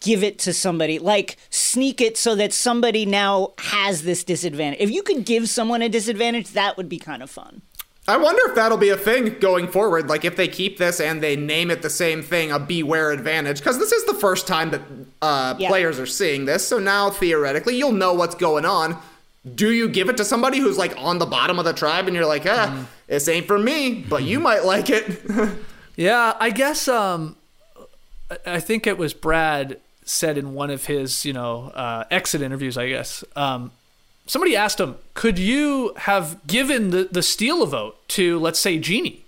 give 0.00 0.22
it 0.22 0.38
to 0.40 0.52
somebody, 0.52 0.98
like 0.98 1.36
sneak 1.50 2.00
it 2.00 2.16
so 2.16 2.34
that 2.36 2.52
somebody 2.52 3.06
now 3.06 3.52
has 3.58 4.02
this 4.02 4.24
disadvantage. 4.24 4.78
If 4.80 4.90
you 4.90 5.02
could 5.02 5.24
give 5.24 5.48
someone 5.48 5.82
a 5.82 5.88
disadvantage, 5.88 6.50
that 6.50 6.76
would 6.76 6.88
be 6.88 6.98
kind 6.98 7.22
of 7.22 7.30
fun. 7.30 7.62
I 8.08 8.16
wonder 8.16 8.40
if 8.48 8.54
that'll 8.54 8.78
be 8.78 8.90
a 8.90 8.96
thing 8.96 9.36
going 9.40 9.66
forward. 9.66 10.08
Like 10.08 10.24
if 10.24 10.36
they 10.36 10.46
keep 10.46 10.78
this 10.78 11.00
and 11.00 11.20
they 11.20 11.34
name 11.34 11.72
it 11.72 11.82
the 11.82 11.90
same 11.90 12.22
thing, 12.22 12.52
a 12.52 12.58
beware 12.60 13.10
advantage, 13.10 13.58
because 13.58 13.78
this 13.80 13.90
is 13.90 14.04
the 14.06 14.14
first 14.14 14.46
time 14.46 14.70
that 14.70 14.82
uh, 15.22 15.54
Yeah. 15.58 15.68
players 15.68 15.98
are 15.98 16.06
seeing 16.06 16.44
this. 16.44 16.66
So 16.66 16.78
now 16.78 17.10
theoretically, 17.10 17.76
you'll 17.76 17.90
know 17.92 18.12
what's 18.14 18.36
going 18.36 18.64
on. 18.64 18.96
Do 19.56 19.72
you 19.72 19.88
give 19.88 20.08
it 20.08 20.16
to 20.18 20.24
somebody 20.24 20.58
who's 20.60 20.78
like 20.78 20.94
on 20.96 21.18
the 21.18 21.26
bottom 21.26 21.58
of 21.58 21.64
the 21.64 21.72
tribe 21.72 22.06
and 22.06 22.14
you're 22.14 22.26
like, 22.26 22.46
ah, 22.46 22.68
Mm-hmm. 22.68 22.82
this 23.08 23.26
ain't 23.28 23.46
for 23.46 23.58
me, 23.58 24.04
but 24.08 24.22
you 24.22 24.38
might 24.40 24.64
like 24.64 24.88
it? 24.90 25.22
Yeah, 25.98 26.34
I 26.38 26.50
guess 26.50 26.88
um, 26.88 27.36
I- 28.30 28.54
I 28.54 28.60
think 28.60 28.86
it 28.86 28.98
was 28.98 29.12
Brad 29.14 29.78
said 30.04 30.38
in 30.38 30.54
one 30.54 30.70
of 30.70 30.86
his, 30.86 31.24
you 31.24 31.32
know, 31.32 31.70
uh, 31.74 32.04
exit 32.10 32.40
interviews. 32.42 32.76
I 32.78 32.88
guess 32.88 33.24
um, 33.34 33.72
somebody 34.26 34.54
asked 34.56 34.78
him, 34.80 34.96
"Could 35.14 35.38
you 35.38 35.92
have 35.96 36.38
given 36.46 36.90
the 36.90 37.08
the 37.10 37.22
steal 37.22 37.62
a 37.62 37.66
vote 37.66 37.96
to, 38.10 38.38
let's 38.38 38.58
say, 38.60 38.78
Genie?" 38.78 39.24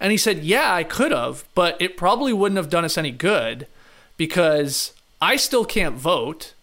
And 0.00 0.10
he 0.12 0.16
said, 0.18 0.44
"Yeah, 0.44 0.72
I 0.72 0.84
could 0.84 1.12
have, 1.12 1.44
but 1.54 1.76
it 1.80 1.96
probably 1.96 2.32
wouldn't 2.32 2.56
have 2.56 2.70
done 2.70 2.84
us 2.84 2.96
any 2.96 3.10
good 3.10 3.66
because 4.16 4.92
I 5.20 5.36
still 5.36 5.64
can't 5.64 5.96
vote." 5.96 6.54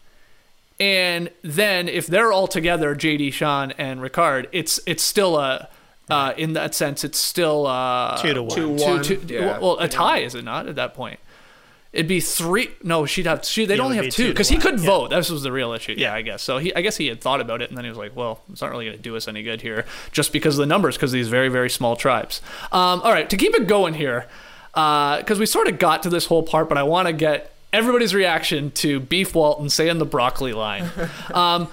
And 0.80 1.30
then 1.42 1.88
if 1.88 2.06
they're 2.08 2.34
all 2.34 2.48
together, 2.48 2.96
JD, 2.96 3.32
Shan, 3.32 3.72
and 3.78 4.02
Ricard, 4.02 4.48
it's 4.52 4.80
it's 4.86 5.04
still 5.04 5.38
a 5.38 5.70
uh, 6.10 6.34
in 6.38 6.54
that 6.54 6.76
sense, 6.76 7.04
it's 7.04 7.18
still 7.18 7.66
uh, 7.66 8.18
Two 8.22 8.34
to 8.34 8.44
one. 8.44 8.56
Two 8.56 8.78
two, 8.78 8.84
one. 8.86 9.04
two, 9.04 9.22
Yeah. 9.28 9.58
well, 9.60 9.78
a 9.80 9.88
tie 9.88 10.20
is 10.20 10.36
it 10.36 10.44
not 10.44 10.68
at 10.68 10.76
that 10.76 10.94
point? 10.94 11.20
It'd 11.96 12.08
be 12.10 12.20
three. 12.20 12.70
No, 12.84 13.06
she'd 13.06 13.26
have. 13.26 13.46
She, 13.46 13.66
they'd 13.66 13.78
Yeah, 13.78 13.84
only 13.84 13.96
have 13.96 14.06
be 14.06 14.12
two 14.12 14.30
because 14.30 14.50
he 14.50 14.58
couldn't 14.58 14.82
yeah. 14.82 14.90
vote. 14.90 15.10
This 15.12 15.30
was 15.30 15.44
the 15.44 15.52
real 15.52 15.72
issue. 15.72 15.96
Yeah, 15.98 16.14
I 16.14 16.22
guess. 16.22 16.44
So 16.44 16.58
he, 16.58 16.76
I 16.76 16.82
guess 16.82 16.98
he 16.98 17.08
had 17.08 17.22
thought 17.22 17.40
about 17.40 17.62
it, 17.62 17.70
and 17.70 17.78
then 17.78 17.86
he 17.86 17.90
was 17.90 17.98
like, 17.98 18.16
"Well, 18.16 18.42
it's 18.52 18.62
not 18.62 18.70
really 18.70 18.86
going 18.86 18.98
to 18.98 19.02
do 19.02 19.16
us 19.16 19.28
any 19.30 19.42
good 19.44 19.62
here, 19.62 19.86
just 20.12 20.34
because 20.34 20.56
of 20.60 20.64
the 20.64 20.66
numbers, 20.68 20.98
because 20.98 21.12
these 21.14 21.30
very, 21.30 21.48
very 21.48 21.70
small 21.70 21.96
tribes." 21.96 22.42
Um, 22.74 23.02
all 23.02 23.12
right, 23.14 23.30
to 23.30 23.38
keep 23.38 23.56
it 23.56 23.66
going 23.68 23.94
here, 23.94 24.28
because 24.74 25.40
we 25.40 25.46
sort 25.46 25.70
of 25.70 25.80
got 25.80 26.04
to 26.04 26.10
this 26.10 26.26
whole 26.26 26.44
part, 26.44 26.68
but 26.68 26.78
I 26.78 26.84
want 26.84 27.08
to 27.08 27.14
get 27.14 27.55
everybody's 27.76 28.16
reaction 28.16 28.72
to 28.72 29.00
Beef 29.02 29.36
Walton 29.36 29.70
saying 29.70 29.98
the 29.98 30.06
broccoli 30.06 30.54
line. 30.54 30.90
Um, 31.34 31.68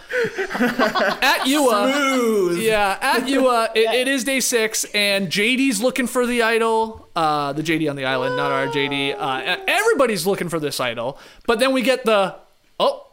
at 1.23 1.43
UA, 1.47 2.59
yeah, 2.59 2.99
at 3.01 3.29
UA, 3.29 3.71
it, 3.75 3.95
it 3.95 4.09
is 4.09 4.25
day 4.25 4.41
six, 4.41 4.85
and 4.95 5.29
JD's 5.29 5.81
looking 5.81 6.09
for 6.09 6.27
the 6.27 6.43
idol. 6.43 7.09
Uh, 7.15 7.53
the 7.53 7.63
JD 7.63 7.89
on 7.89 7.97
the 7.97 8.05
island, 8.05 8.37
not 8.37 8.51
our 8.51 8.67
JD. 8.67 9.15
Uh, 9.17 9.57
everybody's 9.69 10.27
looking 10.27 10.49
for 10.49 10.59
this 10.59 10.81
idol, 10.81 11.19
but 11.47 11.61
then 11.61 11.73
we 11.73 11.83
get 11.83 12.05
the 12.05 12.35
oh, 12.81 13.07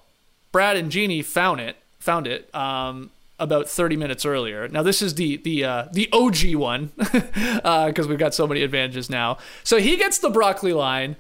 Brad 0.52 0.76
and 0.76 0.92
Genie 0.92 1.22
found 1.22 1.62
it, 1.62 1.78
found 2.00 2.26
it. 2.26 2.54
Um, 2.56 3.12
about 3.40 3.70
30 3.70 3.96
minutes 3.96 4.26
earlier. 4.26 4.68
Now 4.68 4.84
this 4.84 5.02
is 5.02 5.16
the 5.16 5.38
the 5.38 5.64
uh, 5.64 5.88
the 5.94 6.10
OG 6.12 6.56
one 6.56 6.92
because 6.98 8.06
uh, 8.06 8.10
we've 8.10 8.20
got 8.20 8.34
so 8.34 8.46
many 8.46 8.64
advantages 8.64 9.10
now. 9.10 9.38
So 9.64 9.78
he 9.78 9.96
gets 9.96 10.18
the 10.20 10.30
broccoli 10.30 10.74
line, 10.74 11.16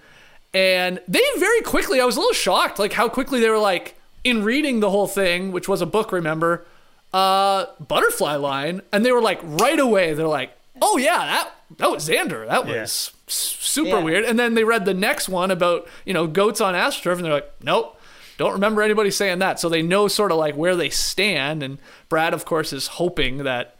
and 0.53 0.99
they 1.07 1.21
very 1.37 1.61
quickly. 1.61 2.01
I 2.01 2.05
was 2.05 2.15
a 2.17 2.19
little 2.19 2.33
shocked, 2.33 2.79
like 2.79 2.93
how 2.93 3.09
quickly 3.09 3.39
they 3.39 3.49
were 3.49 3.57
like 3.59 3.95
in 4.23 4.43
reading 4.43 4.79
the 4.79 4.89
whole 4.89 5.07
thing, 5.07 5.51
which 5.51 5.67
was 5.67 5.81
a 5.81 5.85
book. 5.85 6.11
Remember, 6.11 6.65
uh, 7.13 7.65
butterfly 7.79 8.35
line, 8.35 8.81
and 8.91 9.05
they 9.05 9.11
were 9.11 9.21
like 9.21 9.39
right 9.43 9.79
away. 9.79 10.13
They're 10.13 10.27
like, 10.27 10.51
oh 10.81 10.97
yeah, 10.97 11.17
that 11.17 11.51
that 11.77 11.91
was 11.91 12.07
Xander. 12.07 12.47
That 12.47 12.65
was. 12.65 13.11
Yeah. 13.13 13.13
Super 13.31 13.89
Yeah. 13.97 14.03
weird. 14.03 14.25
And 14.25 14.39
then 14.39 14.55
they 14.55 14.63
read 14.63 14.85
the 14.85 14.93
next 14.95 15.29
one 15.29 15.51
about, 15.51 15.87
you 16.03 16.15
know, 16.15 16.25
goats 16.25 16.61
on 16.61 16.73
AstroTurf, 16.73 17.17
and 17.17 17.25
they're 17.25 17.33
like, 17.33 17.51
nope, 17.61 17.95
don't 18.39 18.53
remember 18.53 18.81
anybody 18.81 19.11
saying 19.11 19.37
that. 19.39 19.59
So 19.59 19.69
they 19.69 19.83
know 19.83 20.07
sort 20.07 20.31
of 20.31 20.37
like 20.39 20.55
where 20.55 20.75
they 20.75 20.89
stand. 20.89 21.61
And 21.61 21.77
Brad, 22.09 22.33
of 22.33 22.43
course, 22.45 22.73
is 22.73 22.87
hoping 22.87 23.43
that 23.43 23.75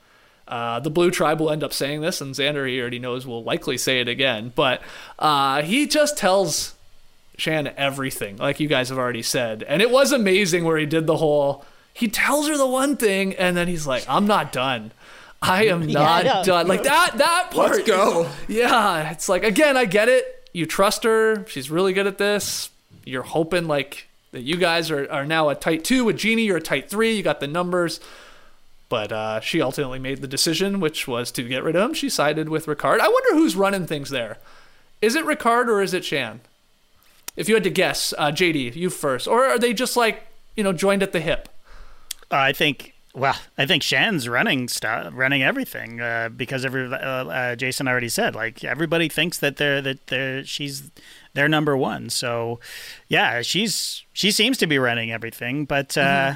uh, 0.49 0.79
the 0.79 0.89
Blue 0.89 1.12
Tribe 1.12 1.39
will 1.39 1.51
end 1.51 1.63
up 1.63 1.71
saying 1.73 2.01
this, 2.01 2.21
and 2.21 2.33
Xander, 2.33 2.67
he 2.67 2.81
already 2.81 2.99
knows, 2.99 3.25
will 3.25 3.43
likely 3.43 3.77
say 3.77 4.01
it 4.01 4.07
again. 4.07 4.51
But 4.55 4.81
uh, 5.19 5.62
he 5.62 5.85
just 5.88 6.17
tells 6.17 6.73
Shan 7.38 7.71
everything, 7.77 8.38
like 8.38 8.59
you 8.59 8.67
guys 8.67 8.89
have 8.89 8.97
already 8.97 9.21
said. 9.21 9.63
And 9.63 9.81
it 9.81 9.91
was 9.91 10.12
amazing 10.12 10.65
where 10.65 10.77
he 10.77 10.85
did 10.85 11.07
the 11.07 11.17
whole. 11.17 11.63
He 11.93 12.07
tells 12.07 12.47
her 12.47 12.57
the 12.57 12.67
one 12.67 12.97
thing, 12.97 13.35
and 13.35 13.55
then 13.55 13.67
he's 13.67 13.85
like, 13.85 14.03
"I'm 14.09 14.25
not 14.25 14.51
done. 14.51 14.91
I 15.41 15.65
am 15.65 15.83
Yeah, 15.89 16.01
I 16.01 16.23
not 16.23 16.45
done." 16.45 16.67
Like 16.67 16.83
that. 16.83 17.17
That 17.17 17.51
part. 17.51 17.71
Let's 17.71 17.88
go. 17.88 18.29
Yeah, 18.47 19.12
it's 19.12 19.29
like 19.29 19.43
again, 19.43 19.77
I 19.77 19.85
get 19.85 20.09
it. 20.09 20.49
You 20.51 20.65
trust 20.65 21.03
her. 21.03 21.45
She's 21.47 21.69
really 21.69 21.93
good 21.93 22.07
at 22.07 22.17
this. 22.17 22.69
You're 23.05 23.23
hoping 23.23 23.67
like 23.67 24.07
that 24.31 24.41
you 24.41 24.57
guys 24.57 24.91
are, 24.91 25.09
are 25.12 25.25
now 25.25 25.49
a 25.49 25.55
tight 25.55 25.83
two 25.83 26.05
with 26.05 26.17
Genie. 26.17 26.43
You're 26.43 26.57
a 26.57 26.62
tight 26.62 26.89
three. 26.89 27.15
You 27.15 27.23
got 27.23 27.39
the 27.39 27.47
numbers. 27.47 27.99
But 28.89 29.12
uh, 29.12 29.39
she 29.39 29.62
ultimately 29.62 29.99
made 29.99 30.21
the 30.21 30.28
decision, 30.28 30.80
which 30.80 31.08
was 31.08 31.32
to 31.34 31.43
get 31.43 31.63
rid 31.63 31.75
of 31.75 31.89
him. 31.89 31.93
She 31.93 32.10
sided 32.10 32.49
with 32.49 32.65
Ricard. 32.65 32.99
I 32.99 33.08
wonder 33.08 33.36
who's 33.36 33.56
running 33.56 33.86
things 33.86 34.10
there. 34.10 34.39
Is 35.02 35.15
it 35.15 35.25
Ricard 35.25 35.67
or 35.67 35.82
is 35.82 35.93
it 35.93 36.04
Shan? 36.04 36.41
If 37.36 37.47
you 37.47 37.56
had 37.56 37.63
to 37.63 37.69
guess, 37.69 38.13
uh, 38.17 38.32
JD, 38.32 38.75
you 38.75 38.89
first, 38.89 39.28
or 39.28 39.45
are 39.45 39.60
they 39.60 39.73
just 39.73 39.95
like 39.95 40.28
you 40.56 40.63
know 40.63 40.73
joined 40.73 41.04
at 41.04 41.13
the 41.13 41.21
hip? 41.21 41.47
I 42.32 42.52
think. 42.52 42.93
Well, 43.15 43.36
I 43.58 43.65
think 43.65 43.82
Shan's 43.82 44.30
running 44.30 44.67
stuff, 44.67 45.12
running 45.15 45.41
everything 45.41 45.99
uh, 45.99 46.30
because 46.30 46.63
every 46.63 46.86
uh, 46.93 46.97
uh, 46.97 47.56
Jason 47.56 47.88
already 47.88 48.08
said 48.10 48.36
like 48.36 48.63
everybody 48.63 49.10
thinks 49.10 49.39
that 49.39 49.58
they're 49.58 49.82
that 49.82 50.08
they're 50.08 50.43
she's 50.43 50.91
their 51.34 51.47
number 51.47 51.75
one. 51.75 52.10
So, 52.10 52.60
yeah, 53.08 53.41
she's 53.41 54.04
she 54.13 54.32
seems 54.32 54.58
to 54.60 54.67
be 54.67 54.78
running 54.78 55.12
everything, 55.12 55.65
but 55.65 55.97
uh, 55.97 56.36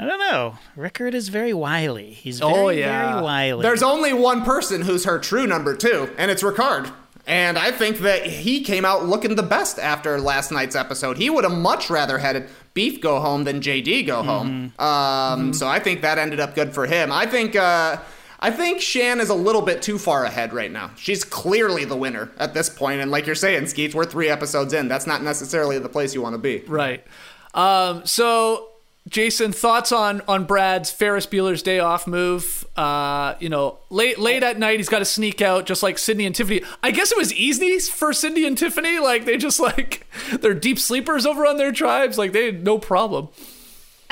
I 0.00 0.06
don't 0.06 0.18
know. 0.18 0.54
Ricard 0.78 1.12
is 1.12 1.28
very 1.28 1.52
wily. 1.52 2.12
He's 2.12 2.38
very, 2.40 2.52
Oh, 2.52 2.68
yeah. 2.70 3.10
very 3.12 3.22
wily. 3.22 3.62
There's 3.62 3.82
only 3.82 4.14
one 4.14 4.42
person 4.44 4.80
who's 4.80 5.04
her 5.04 5.18
true 5.18 5.46
number 5.46 5.76
two, 5.76 6.08
and 6.16 6.30
it's 6.30 6.42
Ricard. 6.42 6.90
And 7.26 7.58
I 7.58 7.70
think 7.70 7.98
that 7.98 8.24
he 8.24 8.62
came 8.62 8.84
out 8.86 9.04
looking 9.06 9.34
the 9.34 9.42
best 9.42 9.78
after 9.78 10.18
last 10.18 10.50
night's 10.50 10.74
episode. 10.74 11.18
He 11.18 11.28
would 11.28 11.44
have 11.44 11.52
much 11.52 11.90
rather 11.90 12.16
had 12.18 12.48
Beef 12.72 13.00
go 13.02 13.20
home 13.20 13.44
than 13.44 13.60
JD 13.60 14.06
go 14.06 14.22
home. 14.22 14.72
Um, 14.78 15.52
So 15.52 15.68
I 15.68 15.78
think 15.80 16.00
that 16.00 16.16
ended 16.16 16.40
up 16.40 16.54
good 16.54 16.72
for 16.72 16.86
him. 16.86 17.12
I 17.12 17.26
think. 17.26 17.54
Uh, 17.54 17.98
I 18.42 18.50
think 18.50 18.80
Shan 18.80 19.20
is 19.20 19.28
a 19.28 19.34
little 19.34 19.60
bit 19.60 19.82
too 19.82 19.98
far 19.98 20.24
ahead 20.24 20.54
right 20.54 20.72
now. 20.72 20.92
She's 20.96 21.24
clearly 21.24 21.84
the 21.84 21.94
winner 21.94 22.30
at 22.38 22.54
this 22.54 22.70
point, 22.70 23.02
and 23.02 23.10
like 23.10 23.26
you're 23.26 23.34
saying, 23.34 23.66
Skeets, 23.66 23.94
we're 23.94 24.06
three 24.06 24.30
episodes 24.30 24.72
in. 24.72 24.88
That's 24.88 25.06
not 25.06 25.22
necessarily 25.22 25.78
the 25.78 25.90
place 25.90 26.14
you 26.14 26.22
want 26.22 26.32
to 26.32 26.38
be. 26.38 26.64
Right. 26.66 27.04
Um, 27.52 28.06
so, 28.06 28.69
Jason, 29.08 29.52
thoughts 29.52 29.92
on 29.92 30.20
on 30.28 30.44
Brad's 30.44 30.90
Ferris 30.90 31.26
Bueller's 31.26 31.62
Day 31.62 31.80
Off 31.80 32.06
move? 32.06 32.66
Uh, 32.76 33.34
you 33.40 33.48
know, 33.48 33.78
late 33.88 34.18
late 34.18 34.42
at 34.42 34.58
night, 34.58 34.78
he's 34.78 34.88
got 34.88 35.00
to 35.00 35.04
sneak 35.04 35.40
out, 35.40 35.66
just 35.66 35.82
like 35.82 35.98
Sydney 35.98 36.26
and 36.26 36.34
Tiffany. 36.34 36.62
I 36.82 36.90
guess 36.90 37.10
it 37.10 37.18
was 37.18 37.32
easy 37.32 37.78
for 37.78 38.12
Sydney 38.12 38.46
and 38.46 38.56
Tiffany. 38.56 38.98
Like 38.98 39.24
they 39.24 39.36
just 39.36 39.58
like 39.58 40.06
they're 40.40 40.54
deep 40.54 40.78
sleepers 40.78 41.26
over 41.26 41.46
on 41.46 41.56
their 41.56 41.72
tribes. 41.72 42.18
Like 42.18 42.32
they 42.32 42.46
had 42.46 42.62
no 42.62 42.78
problem. 42.78 43.28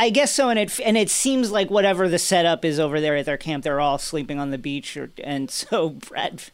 I 0.01 0.11
guess 0.11 0.33
so, 0.33 0.49
and 0.49 0.61
it 0.61 0.79
and 0.81 0.97
it 0.97 1.11
seems 1.11 1.51
like 1.51 1.71
whatever 1.71 2.09
the 2.09 2.21
setup 2.21 2.65
is 2.65 2.79
over 2.79 3.01
there 3.01 3.17
at 3.17 3.27
their 3.27 3.37
camp, 3.37 3.65
they're 3.65 3.81
all 3.81 3.99
sleeping 3.99 4.39
on 4.39 4.51
the 4.51 4.59
beach, 4.59 4.97
or, 4.97 5.11
and 5.25 5.51
so 5.51 5.91
Brad 5.91 6.45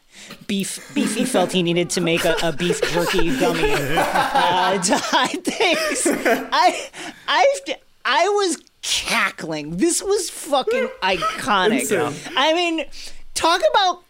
Beef 0.46 0.90
Beefy 0.94 1.26
felt 1.26 1.52
he 1.52 1.62
needed 1.62 1.90
to 1.90 2.00
make 2.00 2.24
a, 2.24 2.36
a 2.42 2.52
beef 2.52 2.80
jerky 2.90 3.38
gummy 3.38 3.72
uh, 3.72 4.82
to 4.82 4.96
hide 4.96 5.44
things. 5.44 6.06
I 6.06 6.88
I 7.28 7.54
I 8.04 8.28
was 8.28 8.58
cackling. 8.82 9.78
This 9.78 10.02
was 10.02 10.30
fucking 10.30 10.88
iconic. 11.02 12.32
I 12.36 12.52
mean, 12.52 12.84
talk 13.34 13.60
about 13.70 14.02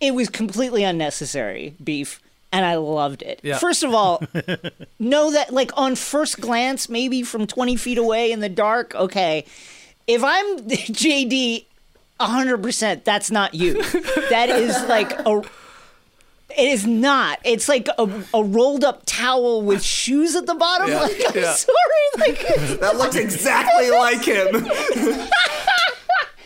it 0.00 0.14
was 0.14 0.28
completely 0.28 0.84
unnecessary 0.84 1.74
beef. 1.82 2.20
And 2.52 2.64
I 2.64 2.76
loved 2.76 3.22
it. 3.22 3.40
Yeah. 3.42 3.58
First 3.58 3.82
of 3.82 3.92
all, 3.92 4.22
know 5.00 5.32
that 5.32 5.52
like 5.52 5.72
on 5.76 5.96
first 5.96 6.40
glance 6.40 6.88
maybe 6.88 7.22
from 7.24 7.46
20 7.48 7.74
feet 7.76 7.98
away 7.98 8.30
in 8.30 8.38
the 8.40 8.48
dark 8.48 8.94
okay 8.94 9.44
if 10.06 10.22
i'm 10.22 10.58
jd 10.68 11.64
100% 12.20 13.04
that's 13.04 13.30
not 13.30 13.54
you 13.54 13.82
that 14.30 14.48
is 14.48 14.80
like 14.84 15.12
a 15.26 15.42
it 16.50 16.68
is 16.68 16.86
not 16.86 17.38
it's 17.44 17.68
like 17.68 17.88
a, 17.98 18.24
a 18.34 18.44
rolled 18.44 18.84
up 18.84 19.02
towel 19.06 19.62
with 19.62 19.82
shoes 19.82 20.36
at 20.36 20.46
the 20.46 20.54
bottom 20.54 20.90
like 20.90 21.20
i'm 21.28 21.42
yeah. 21.42 21.52
sorry 21.54 21.76
like 22.18 22.38
That 22.80 22.96
looks 22.96 23.16
exactly 23.16 23.90
like 24.04 24.24
him. 24.24 24.48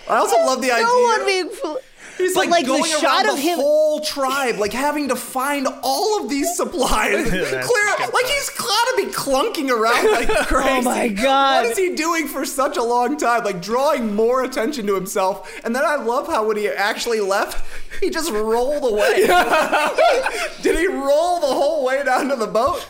I 0.09 0.17
also 0.17 0.37
love 0.39 0.63
the 0.63 0.73
idea. 0.73 0.85
no 0.87 1.03
one 1.03 1.27
being 1.27 1.51
fo- 1.51 1.79
He's 2.17 2.35
but, 2.35 2.49
like, 2.49 2.51
like, 2.51 2.65
the 2.65 2.73
going 2.73 2.85
shot 2.85 3.27
around 3.27 3.29
of 3.29 3.37
the 3.37 3.43
him- 3.43 3.59
whole 3.61 4.01
tribe, 4.01 4.57
like 4.57 4.73
having 4.73 5.09
to 5.09 5.15
find 5.15 5.69
all 5.85 6.21
of 6.21 6.29
these 6.29 6.57
supplies. 6.57 7.29
Clear, 7.31 7.51
like 7.53 8.27
he's 8.27 8.51
gotta 8.51 8.95
be 8.97 9.05
clunking 9.05 9.71
around 9.71 10.11
like 10.11 10.29
crazy. 10.49 10.69
Oh 10.69 10.83
my 10.83 11.07
God. 11.09 11.63
What 11.63 11.71
is 11.71 11.79
he 11.79 11.95
doing 11.95 12.27
for 12.27 12.45
such 12.45 12.77
a 12.77 12.83
long 12.83 13.17
time? 13.19 13.45
Like 13.45 13.63
drawing 13.63 14.17
more 14.17 14.43
attention 14.43 14.87
to 14.89 14.95
himself. 14.97 15.61
And 15.65 15.77
then 15.77 15.85
I 15.85 15.95
love 15.95 16.27
how 16.27 16.45
when 16.49 16.57
he 16.57 16.69
actually 16.69 17.21
left, 17.21 17.65
he 18.01 18.11
just 18.11 18.31
rolled 18.31 18.85
away. 18.93 19.27
Did 20.63 20.79
he 20.79 20.87
roll 20.87 21.41
the 21.41 21.47
whole 21.47 21.85
way 21.85 22.03
down 22.05 22.29
to 22.29 22.37
the 22.37 22.47
boat? 22.47 22.87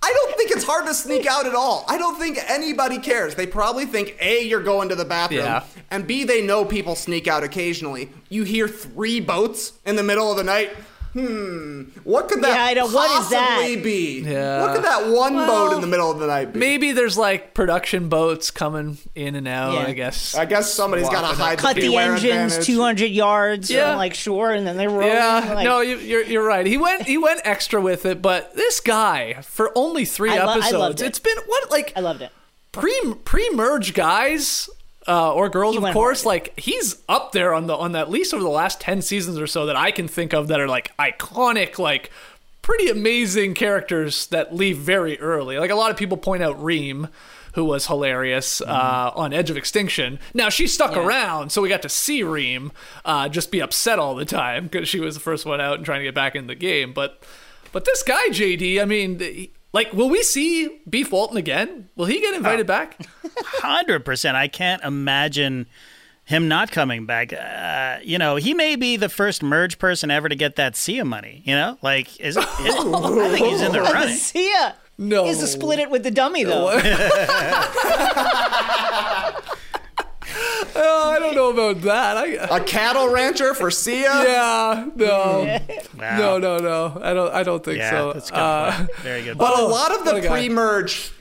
I 0.00 0.12
don't 0.12 0.36
think 0.36 0.52
it's 0.52 0.64
hard 0.64 0.86
to 0.86 0.94
sneak 0.94 1.26
out 1.26 1.46
at 1.46 1.54
all. 1.54 1.84
I 1.88 1.98
don't 1.98 2.16
think 2.18 2.38
anybody 2.48 2.98
cares. 2.98 3.34
They 3.34 3.46
probably 3.46 3.84
think 3.84 4.16
A, 4.20 4.42
you're 4.44 4.62
going 4.62 4.88
to 4.90 4.94
the 4.94 5.04
bathroom, 5.04 5.40
Yeah. 5.40 5.64
and 5.90 6.06
B, 6.06 6.22
they 6.24 6.40
know 6.40 6.64
people 6.64 6.94
sneak 6.94 7.26
out 7.26 7.42
occasionally. 7.42 8.10
You 8.28 8.44
hear 8.44 8.68
three 8.68 9.20
boats 9.20 9.72
in 9.84 9.96
the 9.96 10.04
middle 10.04 10.30
of 10.30 10.36
the 10.36 10.44
night. 10.44 10.70
Hmm, 11.18 11.82
what 12.04 12.28
could 12.28 12.42
that 12.42 12.48
Yeah, 12.48 12.64
I 12.64 12.74
know. 12.74 12.86
What 12.94 13.22
is 13.22 13.30
that? 13.30 13.48
possibly 13.56 13.76
be? 13.82 14.20
Yeah. 14.20 14.60
What 14.60 14.74
could 14.76 14.84
that 14.84 15.08
one 15.08 15.34
Well, 15.34 15.68
boat 15.68 15.74
in 15.74 15.80
the 15.80 15.86
middle 15.86 16.10
of 16.10 16.18
the 16.20 16.26
night 16.26 16.52
be? 16.52 16.58
Maybe 16.60 16.92
there's 16.92 17.16
like 17.18 17.54
production 17.54 18.08
boats 18.08 18.50
coming 18.50 18.98
in 19.14 19.34
and 19.34 19.48
out. 19.48 19.74
Yeah. 19.74 19.86
I 19.86 19.92
guess. 19.92 20.34
I 20.34 20.44
guess 20.44 20.72
somebody's 20.72 21.08
got 21.08 21.22
to 21.22 21.26
Swapping 21.36 21.44
hide 21.44 21.58
cut 21.58 21.74
the 21.76 21.82
beware 21.82 22.12
engines 22.14 22.52
advantage. 22.54 22.66
200 22.66 23.06
yards 23.10 23.70
Yeah. 23.70 23.90
from 23.90 23.98
like 23.98 24.14
shore 24.14 24.52
and 24.52 24.66
then 24.66 24.76
they 24.76 24.86
roll 24.86 25.08
Yeah, 25.08 25.52
like, 25.54 25.64
no, 25.64 25.80
you, 25.80 25.96
you're 25.98 26.22
you're 26.24 26.44
right. 26.46 26.64
He 26.66 26.76
went 26.76 27.02
he 27.02 27.18
went 27.18 27.40
extra 27.44 27.80
with 27.80 28.06
it, 28.06 28.22
but 28.22 28.54
this 28.54 28.78
guy 28.80 29.34
for 29.42 29.72
only 29.74 30.04
three 30.04 30.30
I 30.30 30.38
lo- 30.44 30.52
I 30.52 30.56
episodes, 30.58 30.72
loved 30.78 31.00
it. 31.02 31.06
it's 31.06 31.18
been 31.18 31.36
what 31.46 31.70
like 31.70 31.92
i 31.96 32.00
loved 32.00 32.22
it 32.22 32.30
pre 32.72 32.92
pre 33.24 33.48
merge 33.54 33.94
guys 33.94 34.68
uh, 35.08 35.32
or 35.32 35.48
girls, 35.48 35.76
He 35.76 35.82
of 35.84 35.92
course. 35.94 36.22
hard. 36.22 36.26
Like 36.26 36.60
he's 36.60 37.02
up 37.08 37.32
there 37.32 37.54
on 37.54 37.66
the 37.66 37.74
on 37.76 37.96
at 37.96 38.10
least 38.10 38.32
over 38.34 38.42
the 38.42 38.48
last 38.50 38.80
ten 38.80 39.02
seasons 39.02 39.38
or 39.38 39.46
so 39.46 39.66
that 39.66 39.76
I 39.76 39.90
can 39.90 40.06
think 40.06 40.32
of 40.34 40.48
that 40.48 40.60
are 40.60 40.68
like 40.68 40.94
iconic, 40.98 41.78
like 41.78 42.10
pretty 42.62 42.88
amazing 42.90 43.54
characters 43.54 44.26
that 44.28 44.54
leave 44.54 44.76
very 44.76 45.18
early. 45.20 45.58
Like 45.58 45.70
a 45.70 45.74
lot 45.74 45.90
of 45.90 45.96
people 45.96 46.16
point 46.18 46.42
out 46.42 46.62
Reem. 46.62 47.08
Who 47.54 47.64
was 47.64 47.86
hilarious 47.88 48.60
uh, 48.60 49.10
on 49.16 49.32
Edge 49.32 49.50
of 49.50 49.56
Extinction? 49.56 50.20
Now 50.32 50.48
she 50.48 50.68
stuck 50.68 50.96
around, 50.96 51.50
so 51.50 51.60
we 51.60 51.68
got 51.68 51.82
to 51.82 51.88
see 51.88 52.22
Reem 52.22 52.70
uh, 53.04 53.28
just 53.30 53.50
be 53.50 53.60
upset 53.60 53.98
all 53.98 54.14
the 54.14 54.26
time 54.26 54.64
because 54.68 54.88
she 54.88 55.00
was 55.00 55.14
the 55.14 55.20
first 55.20 55.44
one 55.44 55.60
out 55.60 55.76
and 55.78 55.84
trying 55.84 56.00
to 56.00 56.04
get 56.04 56.14
back 56.14 56.36
in 56.36 56.46
the 56.46 56.54
game. 56.54 56.92
But, 56.92 57.20
but 57.72 57.84
this 57.84 58.04
guy 58.04 58.28
JD, 58.28 58.80
I 58.80 58.84
mean, 58.84 59.18
he- 59.18 59.50
like, 59.72 59.92
will 59.92 60.08
we 60.08 60.22
see 60.22 60.80
Beef 60.88 61.12
Walton 61.12 61.36
again? 61.36 61.88
Will 61.96 62.06
he 62.06 62.20
get 62.20 62.34
invited 62.34 62.66
back? 62.66 63.06
Hundred 63.36 64.04
percent. 64.04 64.36
I 64.36 64.48
can't 64.48 64.82
imagine 64.82 65.66
him 66.24 66.48
not 66.48 66.70
coming 66.70 67.06
back. 67.06 67.32
Uh, 67.32 67.98
you 68.02 68.18
know, 68.18 68.36
he 68.36 68.52
may 68.54 68.76
be 68.76 68.96
the 68.96 69.08
first 69.08 69.42
merge 69.42 69.78
person 69.78 70.10
ever 70.10 70.28
to 70.28 70.34
get 70.36 70.56
that 70.56 70.76
Sia 70.76 71.04
money. 71.04 71.42
You 71.44 71.54
know, 71.54 71.78
like 71.82 72.20
is, 72.20 72.36
is 72.36 72.44
I 72.44 73.28
think 73.34 73.46
he's 73.46 73.62
in 73.62 73.72
the 73.72 73.80
running. 73.92 74.14
Sia. 74.14 74.76
No. 74.98 75.26
Is 75.26 75.38
to 75.38 75.46
split 75.46 75.78
it 75.78 75.90
with 75.90 76.02
the 76.02 76.10
dummy 76.10 76.42
though. 76.44 76.70
Oh, 80.80 81.10
I 81.10 81.18
don't 81.18 81.34
know 81.34 81.50
about 81.50 81.82
that. 81.82 82.16
I, 82.16 82.56
A 82.56 82.60
cattle 82.64 83.08
rancher 83.10 83.52
for 83.54 83.70
Sia? 83.70 84.02
yeah, 84.04 84.86
no, 84.94 85.58
Wow. 85.98 86.18
no, 86.18 86.38
no, 86.38 86.58
no. 86.58 87.00
I 87.02 87.12
don't. 87.14 87.34
I 87.34 87.42
don't 87.42 87.64
think 87.64 87.78
Yeah, 87.78 87.90
so. 87.90 88.12
that's 88.12 88.28
a 88.30 88.32
good 88.32 88.38
Uh, 88.40 88.76
point. 88.76 88.94
Very 89.02 89.22
good. 89.24 89.38
But 89.38 89.54
point. 89.54 89.60
a 89.62 89.66
lot 89.66 89.90
of 89.92 90.06
what 90.06 90.16
a 90.16 90.20
the 90.20 90.28
guy. 90.28 90.32
pre-merge 90.38 91.12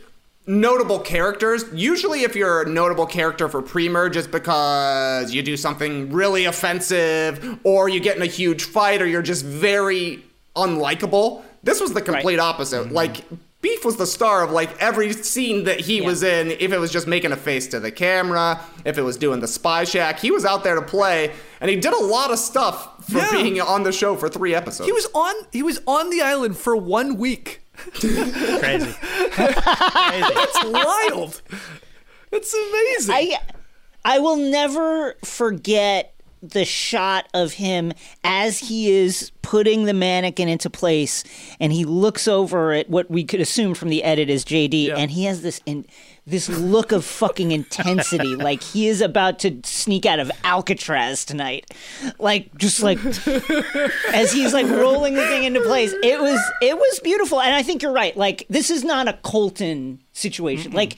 notable 0.45 0.99
characters, 0.99 1.65
usually 1.73 2.23
if 2.23 2.35
you're 2.35 2.61
a 2.61 2.69
notable 2.69 3.05
character 3.05 3.49
for 3.49 3.61
pre-merge, 3.61 4.15
it's 4.15 4.27
because 4.27 5.33
you 5.33 5.41
do 5.41 5.57
something 5.57 6.11
really 6.11 6.45
offensive, 6.45 7.59
or 7.63 7.89
you 7.89 7.99
get 7.99 8.15
in 8.15 8.21
a 8.21 8.27
huge 8.27 8.63
fight, 8.63 9.01
or 9.01 9.07
you're 9.07 9.21
just 9.21 9.43
very 9.43 10.23
unlikable. 10.55 11.41
This 11.63 11.81
was 11.81 11.93
the 11.93 12.01
complete 12.01 12.39
opposite. 12.39 12.91
Like 12.91 13.23
Beef 13.67 13.83
was 13.83 13.97
the 13.97 14.05
star 14.07 14.43
of 14.43 14.51
like 14.51 14.77
every 14.81 15.11
scene 15.11 15.65
that 15.65 15.81
he 15.81 15.99
was 15.99 16.23
in. 16.23 16.51
If 16.51 16.71
it 16.71 16.79
was 16.79 16.89
just 16.89 17.05
making 17.05 17.33
a 17.33 17.35
face 17.35 17.67
to 17.67 17.79
the 17.81 17.91
camera, 17.91 18.61
if 18.85 18.97
it 18.97 19.01
was 19.01 19.17
doing 19.17 19.41
the 19.41 19.47
spy 19.47 19.83
shack, 19.83 20.19
he 20.19 20.31
was 20.31 20.45
out 20.45 20.63
there 20.63 20.75
to 20.75 20.81
play, 20.81 21.33
and 21.59 21.69
he 21.69 21.75
did 21.75 21.91
a 21.93 21.99
lot 22.01 22.31
of 22.31 22.39
stuff 22.39 23.05
for 23.09 23.17
Yeah. 23.17 23.31
being 23.31 23.59
on 23.59 23.83
the 23.83 23.91
show 23.91 24.15
for 24.15 24.29
three 24.29 24.55
episodes. 24.55 24.87
he 24.87 24.93
was 24.93 25.05
on. 25.13 25.35
He 25.51 25.63
was 25.63 25.81
on 25.85 26.09
the 26.11 26.21
island 26.21 26.55
for 26.57 26.77
one 26.77 27.17
week. 27.17 27.61
Crazy. 27.99 28.95
It's 29.39 30.63
wild. 30.65 31.41
It's 32.31 32.53
amazing. 32.53 33.15
I 33.15 33.37
I 34.05 34.19
will 34.19 34.37
never 34.37 35.15
forget 35.25 36.13
the 36.41 36.65
shot 36.65 37.27
of 37.33 37.53
him 37.53 37.93
as 38.23 38.59
he 38.59 38.91
is 38.91 39.31
putting 39.41 39.85
the 39.85 39.93
mannequin 39.93 40.49
into 40.49 40.69
place 40.69 41.23
and 41.59 41.71
he 41.71 41.85
looks 41.85 42.27
over 42.27 42.73
at 42.73 42.89
what 42.89 43.09
we 43.09 43.23
could 43.23 43.39
assume 43.39 43.73
from 43.73 43.89
the 43.89 44.03
edit 44.03 44.29
is 44.29 44.43
JD 44.43 44.93
and 44.95 45.11
he 45.11 45.23
has 45.23 45.41
this 45.41 45.61
in 45.65 45.85
this 46.25 46.49
look 46.49 46.91
of 46.91 47.05
fucking 47.05 47.51
intensity. 47.51 48.35
Like 48.47 48.61
he 48.61 48.87
is 48.87 49.01
about 49.01 49.39
to 49.39 49.61
sneak 49.63 50.05
out 50.05 50.19
of 50.19 50.31
Alcatraz 50.43 51.25
tonight. 51.25 51.73
Like 52.19 52.55
just 52.57 52.83
like 52.83 52.99
as 54.13 54.31
he's 54.31 54.53
like 54.53 54.67
rolling 54.67 55.15
the 55.15 55.25
thing 55.27 55.43
into 55.45 55.61
place. 55.61 55.93
It 56.03 56.19
was 56.19 56.39
it 56.61 56.77
was 56.77 56.99
beautiful 56.99 57.41
and 57.41 57.55
I 57.55 57.63
think 57.63 57.81
you're 57.81 57.93
right. 57.93 58.15
Like 58.15 58.45
this 58.49 58.69
is 58.69 58.83
not 58.83 59.07
a 59.07 59.13
Colton 59.23 60.01
situation. 60.11 60.71
Like 60.73 60.97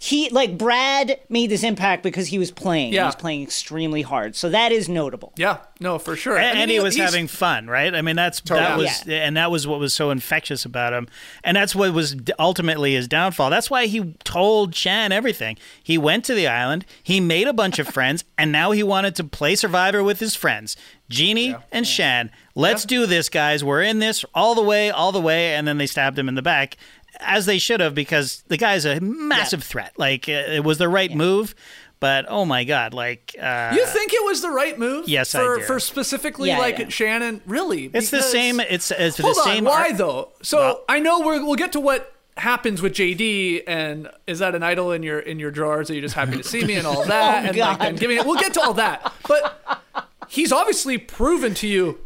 he 0.00 0.30
like 0.30 0.56
Brad 0.56 1.18
made 1.28 1.50
this 1.50 1.64
impact 1.64 2.04
because 2.04 2.28
he 2.28 2.38
was 2.38 2.52
playing. 2.52 2.92
Yeah. 2.92 3.02
He 3.02 3.06
was 3.06 3.16
playing 3.16 3.42
extremely 3.42 4.02
hard. 4.02 4.36
So 4.36 4.48
that 4.48 4.70
is 4.70 4.88
notable. 4.88 5.32
yeah, 5.36 5.58
no, 5.80 5.98
for 5.98 6.14
sure. 6.14 6.38
I 6.38 6.42
and, 6.42 6.54
mean, 6.54 6.62
and 6.62 6.70
he 6.70 6.78
was 6.78 6.96
having 6.96 7.26
fun, 7.26 7.66
right? 7.66 7.92
I 7.92 8.00
mean, 8.00 8.14
that's 8.14 8.40
that 8.42 8.68
Totally. 8.68 8.84
was, 8.84 9.02
and 9.08 9.36
that 9.36 9.50
was 9.50 9.66
what 9.66 9.80
was 9.80 9.92
so 9.92 10.10
infectious 10.10 10.64
about 10.64 10.92
him, 10.92 11.08
and 11.42 11.56
that's 11.56 11.74
what 11.74 11.92
was 11.92 12.14
ultimately 12.38 12.94
his 12.94 13.08
downfall. 13.08 13.50
That's 13.50 13.70
why 13.70 13.86
he 13.86 14.14
told 14.22 14.72
Shan 14.72 15.10
everything. 15.10 15.58
He 15.82 15.98
went 15.98 16.24
to 16.26 16.34
the 16.34 16.46
island, 16.46 16.86
he 17.02 17.18
made 17.18 17.48
a 17.48 17.52
bunch 17.52 17.80
of 17.80 17.88
friends, 17.92 18.24
and 18.38 18.52
now 18.52 18.70
he 18.70 18.84
wanted 18.84 19.16
to 19.16 19.24
play 19.24 19.56
Survivor 19.56 20.04
with 20.04 20.20
his 20.20 20.36
friends, 20.36 20.76
Genie 21.08 21.56
and 21.72 21.84
Shan. 21.84 22.30
Let's 22.54 22.84
do 22.84 23.06
this, 23.06 23.28
guys. 23.28 23.62
We're 23.62 23.82
in 23.82 24.00
this 24.00 24.24
all 24.34 24.54
the 24.56 24.62
way, 24.62 24.90
all 24.90 25.12
the 25.12 25.20
way, 25.20 25.54
and 25.54 25.66
then 25.66 25.78
they 25.78 25.86
stabbed 25.86 26.18
him 26.18 26.28
in 26.28 26.34
the 26.34 26.42
back. 26.42 26.76
As 27.20 27.46
they 27.46 27.58
should 27.58 27.80
have, 27.80 27.94
because 27.94 28.42
the 28.48 28.56
guy's 28.56 28.84
a 28.84 29.00
massive 29.00 29.62
threat. 29.64 29.92
Like 29.98 30.28
uh, 30.28 30.32
it 30.32 30.64
was 30.64 30.78
the 30.78 30.88
right 30.88 31.12
move, 31.14 31.54
but 32.00 32.26
oh 32.28 32.44
my 32.44 32.64
god, 32.64 32.94
like 32.94 33.34
uh, 33.40 33.72
You 33.74 33.84
think 33.86 34.12
it 34.12 34.24
was 34.24 34.40
the 34.42 34.50
right 34.50 34.78
move? 34.78 35.08
Yes, 35.08 35.34
I 35.34 35.40
for, 35.40 35.56
do. 35.58 35.62
For 35.64 35.80
specifically 35.80 36.48
Yeah, 36.48 36.58
like 36.58 36.78
yeah. 36.78 36.88
Shannon, 36.88 37.40
really? 37.46 37.90
It's 37.92 38.10
the 38.10 38.22
same. 38.22 38.60
It's, 38.60 38.90
it's 38.90 39.16
the 39.16 39.24
Hold 39.24 39.38
on, 39.38 39.44
same. 39.44 39.64
why 39.64 39.88
ar- 39.90 39.92
though? 39.94 40.32
So 40.42 40.58
Well- 40.58 40.84
I 40.88 41.00
know 41.00 41.20
we're, 41.20 41.44
we'll 41.44 41.56
get 41.56 41.72
to 41.72 41.80
what 41.80 42.14
happens 42.36 42.80
with 42.80 42.92
JD, 42.94 43.64
and 43.66 44.08
is 44.28 44.38
that 44.38 44.54
an 44.54 44.62
idol 44.62 44.92
in 44.92 45.02
your 45.02 45.18
in 45.18 45.40
your 45.40 45.50
drawers? 45.50 45.90
Are 45.90 45.94
you 45.94 46.00
just 46.00 46.14
happy 46.14 46.36
to 46.36 46.44
see 46.44 46.62
me 46.64 46.74
and 46.74 46.86
all 46.86 47.04
that? 47.06 47.46
and 47.46 47.56
like 47.56 47.78
God. 47.78 47.80
then 47.84 47.96
giving 47.96 48.16
it. 48.16 48.24
We'll 48.24 48.38
get 48.38 48.54
to 48.54 48.60
all 48.62 48.74
that, 48.74 49.12
but 49.26 49.82
he's 50.28 50.52
obviously 50.52 50.98
proven 50.98 51.54
to 51.54 51.66
you. 51.66 51.98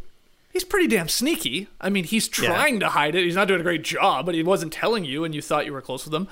He's 0.52 0.64
pretty 0.64 0.86
damn 0.86 1.08
sneaky. 1.08 1.68
I 1.80 1.88
mean, 1.88 2.04
he's 2.04 2.28
trying 2.28 2.78
to 2.80 2.90
hide 2.90 3.14
it. 3.14 3.24
He's 3.24 3.34
not 3.36 3.48
doing 3.48 3.60
a 3.60 3.64
great 3.64 3.82
job, 3.82 4.26
but 4.26 4.34
he 4.34 4.42
wasn't 4.42 4.72
telling 4.72 5.04
you, 5.04 5.24
and 5.24 5.34
you 5.34 5.40
thought 5.40 5.64
you 5.64 5.72
were 5.72 5.80
close 5.80 6.04
with 6.04 6.14
him. 6.14 6.28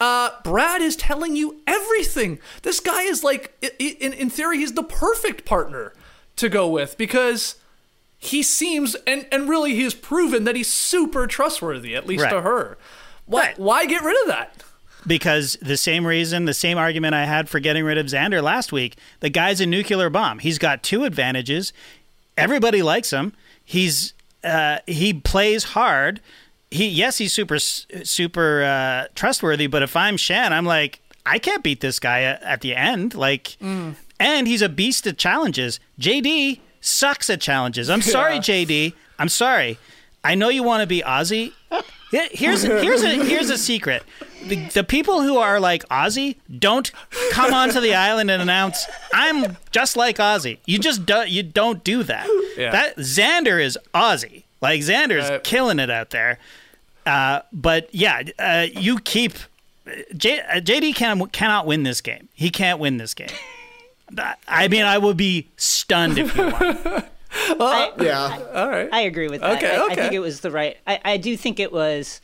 Uh, 0.00 0.30
Brad 0.44 0.80
is 0.80 0.96
telling 0.96 1.36
you 1.36 1.60
everything. 1.66 2.38
This 2.62 2.80
guy 2.80 3.02
is 3.02 3.22
like, 3.22 3.52
in, 3.78 4.14
in 4.14 4.30
theory, 4.30 4.56
he's 4.56 4.72
the 4.72 4.82
perfect 4.82 5.44
partner 5.44 5.92
to 6.36 6.48
go 6.48 6.66
with 6.68 6.96
because 6.96 7.56
he 8.18 8.42
seems, 8.42 8.94
and, 9.06 9.26
and 9.30 9.46
really 9.46 9.74
he's 9.74 9.92
proven 9.92 10.44
that 10.44 10.56
he's 10.56 10.72
super 10.72 11.26
trustworthy, 11.26 11.94
at 11.94 12.06
least 12.06 12.28
to 12.30 12.40
her. 12.40 12.78
Why, 13.26 13.40
Right. 13.48 13.58
why 13.58 13.86
get 13.86 14.02
rid 14.02 14.20
of 14.22 14.28
that? 14.28 14.62
because 15.06 15.56
the 15.62 15.78
same 15.78 16.06
reason, 16.06 16.44
the 16.44 16.52
same 16.52 16.76
argument 16.76 17.14
I 17.14 17.24
had 17.24 17.48
for 17.48 17.58
getting 17.58 17.84
rid 17.84 17.96
of 17.96 18.04
Xander 18.06 18.42
last 18.42 18.70
week. 18.70 18.96
The 19.20 19.30
guy's 19.30 19.58
a 19.60 19.66
nuclear 19.66 20.10
bomb. 20.10 20.40
He's 20.40 20.58
got 20.58 20.82
two 20.82 21.04
advantages. 21.04 21.72
Everybody 22.36 22.82
likes 22.82 23.10
him. 23.10 23.32
He's 23.70 24.14
uh, 24.42 24.78
he 24.88 25.14
plays 25.14 25.62
hard. 25.62 26.20
He 26.72 26.88
yes, 26.88 27.18
he's 27.18 27.32
super 27.32 27.60
super 27.60 28.64
uh, 28.64 29.06
trustworthy. 29.14 29.68
But 29.68 29.84
if 29.84 29.94
I'm 29.94 30.16
Shan, 30.16 30.52
I'm 30.52 30.64
like 30.64 31.00
I 31.24 31.38
can't 31.38 31.62
beat 31.62 31.80
this 31.80 32.00
guy 32.00 32.22
at, 32.22 32.42
at 32.42 32.60
the 32.62 32.74
end. 32.74 33.14
Like, 33.14 33.56
and 33.60 34.48
he's 34.48 34.60
a 34.60 34.68
beast 34.68 35.06
at 35.06 35.18
challenges. 35.18 35.78
JD 36.00 36.58
sucks 36.80 37.30
at 37.30 37.40
challenges. 37.40 37.88
I'm 37.88 38.02
sorry, 38.16 38.38
JD. 38.38 38.92
I'm 39.20 39.28
sorry. 39.28 39.78
I 40.24 40.34
know 40.34 40.48
you 40.48 40.64
want 40.64 40.80
to 40.80 40.88
be 40.88 41.02
Ozzy. 41.02 41.52
Here's 42.10 42.64
here's 42.64 43.04
a 43.04 43.24
here's 43.24 43.50
a 43.50 43.56
secret. 43.58 44.02
The, 44.42 44.56
the 44.72 44.84
people 44.84 45.22
who 45.22 45.36
are 45.38 45.60
like 45.60 45.86
Ozzy 45.88 46.36
don't 46.58 46.90
come 47.32 47.52
onto 47.52 47.80
the 47.80 47.94
island 48.08 48.30
and 48.30 48.40
announce 48.42 48.86
I'm 49.12 49.56
just 49.70 49.96
like 49.96 50.16
Ozzy. 50.18 50.58
You 50.66 50.78
just 50.78 51.04
do, 51.06 51.24
you 51.28 51.42
don't 51.42 51.84
do 51.84 52.02
that. 52.04 52.26
Yeah. 52.56 52.70
That 52.72 52.96
Xander 52.96 53.62
is 53.62 53.78
Ozzy. 53.94 54.44
Like 54.60 54.80
Xander's 54.80 55.28
Right. 55.30 55.44
killing 55.44 55.78
it 55.78 55.90
out 55.90 56.10
there. 56.10 56.38
Uh, 57.06 57.40
but 57.52 57.88
yeah, 57.94 58.22
uh, 58.38 58.66
you 58.72 58.98
keep 58.98 59.32
J, 60.16 60.40
uh, 60.40 60.60
JD 60.60 60.94
can, 60.94 61.26
cannot 61.28 61.66
win 61.66 61.82
this 61.82 62.00
game. 62.00 62.28
He 62.34 62.50
can't 62.50 62.78
win 62.78 62.96
this 62.98 63.14
game. 63.14 63.28
I 64.48 64.68
mean, 64.68 64.84
I 64.84 64.98
would 64.98 65.16
be 65.16 65.48
stunned 65.56 66.18
if 66.18 66.32
he 66.34 66.40
won. 66.40 66.78
yeah. 68.00 68.38
All 68.54 68.68
right. 68.68 68.88
I 68.92 69.00
agree 69.02 69.28
with 69.28 69.40
that. 69.40 69.56
Okay, 69.56 69.76
I, 69.76 69.86
I 69.86 69.94
think 69.94 70.12
it 70.12 70.18
was 70.18 70.40
the 70.40 70.50
right. 70.50 70.76
I, 70.86 71.00
I 71.04 71.16
do 71.16 71.36
think 71.36 71.60
it 71.60 71.72
was. 71.72 72.20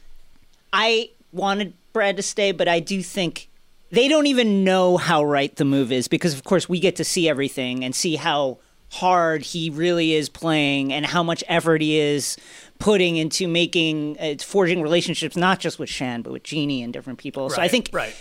I 0.73 1.11
wanted 1.33 1.75
Brad 1.97 2.19
to 2.19 2.23
stay, 2.23 2.53
but 2.53 2.69
I 2.69 2.79
do 2.79 3.03
think 3.03 3.49
they 3.91 4.07
don't 4.07 4.27
even 4.27 4.65
know 4.65 4.99
how 4.99 5.25
right 5.25 5.57
the 5.57 5.65
move 5.65 5.91
is 5.91 6.09
because, 6.09 6.35
of 6.35 6.45
course, 6.45 6.69
we 6.69 6.79
get 6.79 6.97
to 6.97 7.05
see 7.05 7.27
everything 7.27 7.83
and 7.83 7.95
see 7.95 8.17
how 8.17 8.59
hard 8.91 9.41
he 9.41 9.71
really 9.71 10.13
is 10.13 10.29
playing 10.29 10.93
and 10.93 11.07
how 11.07 11.23
much 11.23 11.43
effort 11.49 11.81
he 11.81 11.99
is 11.99 12.37
putting 12.79 13.17
into 13.17 13.49
making 13.49 14.19
uh, 14.21 14.35
forging 14.45 14.83
relationships, 14.83 15.37
not 15.37 15.59
just 15.59 15.79
with 15.79 15.89
Shan, 15.89 16.21
but 16.21 16.35
with 16.35 16.43
Genie 16.43 16.83
and 16.83 16.93
different 16.93 17.19
people. 17.19 17.49
so 17.49 17.63
I 17.63 17.69
think 17.69 17.89
right. 17.95 18.15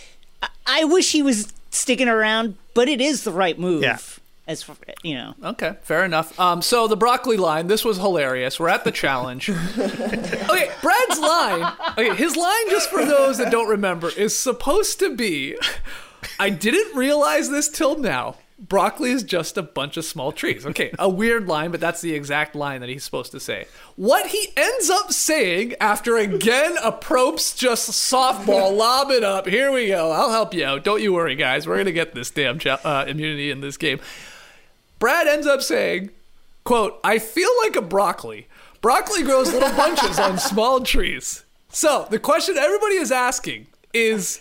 I 0.66 0.86
wish 0.86 1.12
he 1.12 1.22
was 1.22 1.52
sticking 1.70 2.08
around, 2.08 2.56
but 2.76 2.88
it 2.88 3.02
is 3.02 3.26
the 3.26 3.34
right 3.34 3.60
move. 3.60 3.84
Yeah. 3.84 3.98
As 4.48 4.62
for, 4.62 4.76
you 5.02 5.16
know, 5.16 5.34
Okay, 5.44 5.76
fair 5.82 6.06
enough. 6.06 6.40
Um, 6.40 6.62
so 6.62 6.88
the 6.88 6.96
broccoli 6.96 7.38
line, 7.38 7.66
this 7.66 7.84
was 7.84 7.98
hilarious. 7.98 8.60
We're 8.60 8.70
at 8.70 8.84
the 8.84 8.92
challenge. 8.92 9.50
okay, 9.78 10.72
Brad's 10.82 11.20
line. 11.20 11.74
Okay, 11.98 12.16
his 12.16 12.36
line, 12.36 12.70
just 12.70 12.92
for 12.92 13.04
those 13.04 13.40
that 13.40 13.52
don't 13.52 13.70
remember, 13.70 14.10
is 14.10 14.38
supposed 14.38 15.00
to 15.00 15.16
be. 15.16 15.58
I 16.40 16.52
didn't 16.52 16.96
realize 16.96 17.50
this 17.50 17.70
till 17.70 17.98
now. 17.98 18.36
Broccoli 18.58 19.12
is 19.12 19.24
just 19.24 19.58
a 19.58 19.64
bunch 19.64 19.98
of 19.98 20.06
small 20.06 20.32
trees. 20.32 20.66
Okay, 20.66 20.92
a 20.98 21.10
weird 21.10 21.48
line, 21.48 21.72
but 21.72 21.82
that's 21.82 22.02
the 22.02 22.14
exact 22.14 22.56
line 22.56 22.82
that 22.82 22.90
he's 22.90 23.04
supposed 23.04 23.32
to 23.34 23.40
say. 23.40 23.66
What 23.96 24.28
he 24.28 24.54
ends 24.56 24.90
up 24.90 25.12
saying 25.12 25.76
after 25.82 26.18
again 26.18 26.76
a 26.82 26.92
Probst 26.92 27.58
just 27.58 27.90
softball 27.92 28.76
lob 28.76 29.12
it 29.12 29.24
up. 29.24 29.48
Here 29.48 29.72
we 29.72 29.88
go. 29.88 30.12
I'll 30.12 30.32
help 30.32 30.54
you 30.54 30.66
out. 30.66 30.86
Don't 30.86 31.02
you 31.02 31.14
worry, 31.14 31.36
guys. 31.36 31.68
We're 31.68 31.78
gonna 31.78 31.92
get 31.92 32.16
this 32.16 32.32
damn 32.32 32.60
uh, 32.66 33.06
immunity 33.08 33.52
in 33.52 33.60
this 33.60 33.76
game. 33.76 34.00
Brad 35.00 35.28
ends 35.28 35.48
up 35.48 35.62
saying, 35.62 36.12
quote, 36.64 37.00
I 37.04 37.20
feel 37.20 37.50
like 37.64 37.76
a 37.76 37.82
broccoli. 37.82 38.48
Broccoli 38.82 39.24
grows 39.24 39.54
little 39.54 39.70
bunches 39.78 40.20
on 40.20 40.38
small 40.38 40.82
trees. 40.82 41.46
So 41.70 42.08
the 42.10 42.20
question 42.20 42.58
everybody 42.58 42.96
is 42.96 43.12
asking 43.12 43.68
is 43.94 44.40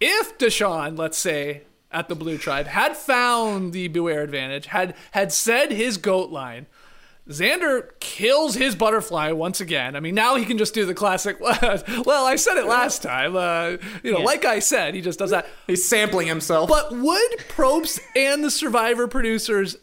if 0.00 0.36
Deshawn, 0.38 0.98
let's 0.98 1.18
say, 1.18 1.62
at 1.90 2.08
the 2.08 2.16
Blue 2.16 2.36
Tribe, 2.36 2.66
had 2.66 2.96
found 2.96 3.72
the 3.72 3.88
Beware 3.88 4.22
advantage, 4.22 4.66
had 4.66 4.94
had 5.12 5.32
said 5.32 5.70
his 5.70 5.96
goat 5.96 6.30
line, 6.30 6.66
Xander 7.28 7.98
kills 8.00 8.54
his 8.54 8.74
butterfly 8.76 9.32
once 9.32 9.60
again. 9.60 9.96
I 9.96 10.00
mean, 10.00 10.14
now 10.14 10.36
he 10.36 10.44
can 10.44 10.58
just 10.58 10.74
do 10.74 10.84
the 10.84 10.92
classic. 10.94 11.40
well, 11.40 12.26
I 12.26 12.36
said 12.36 12.58
it 12.58 12.66
last 12.66 13.02
time. 13.02 13.34
Uh, 13.34 13.76
you 14.02 14.12
know, 14.12 14.18
Yeah. 14.18 14.24
like 14.24 14.44
I 14.44 14.58
said, 14.58 14.94
he 14.94 15.00
just 15.00 15.18
does 15.18 15.30
that. 15.30 15.46
He's 15.66 15.88
sampling 15.88 16.26
himself. 16.26 16.68
But 16.68 16.92
would 16.92 17.38
Probst 17.48 18.00
and 18.14 18.44
the 18.44 18.50
Survivor 18.50 19.08
producers 19.08 19.76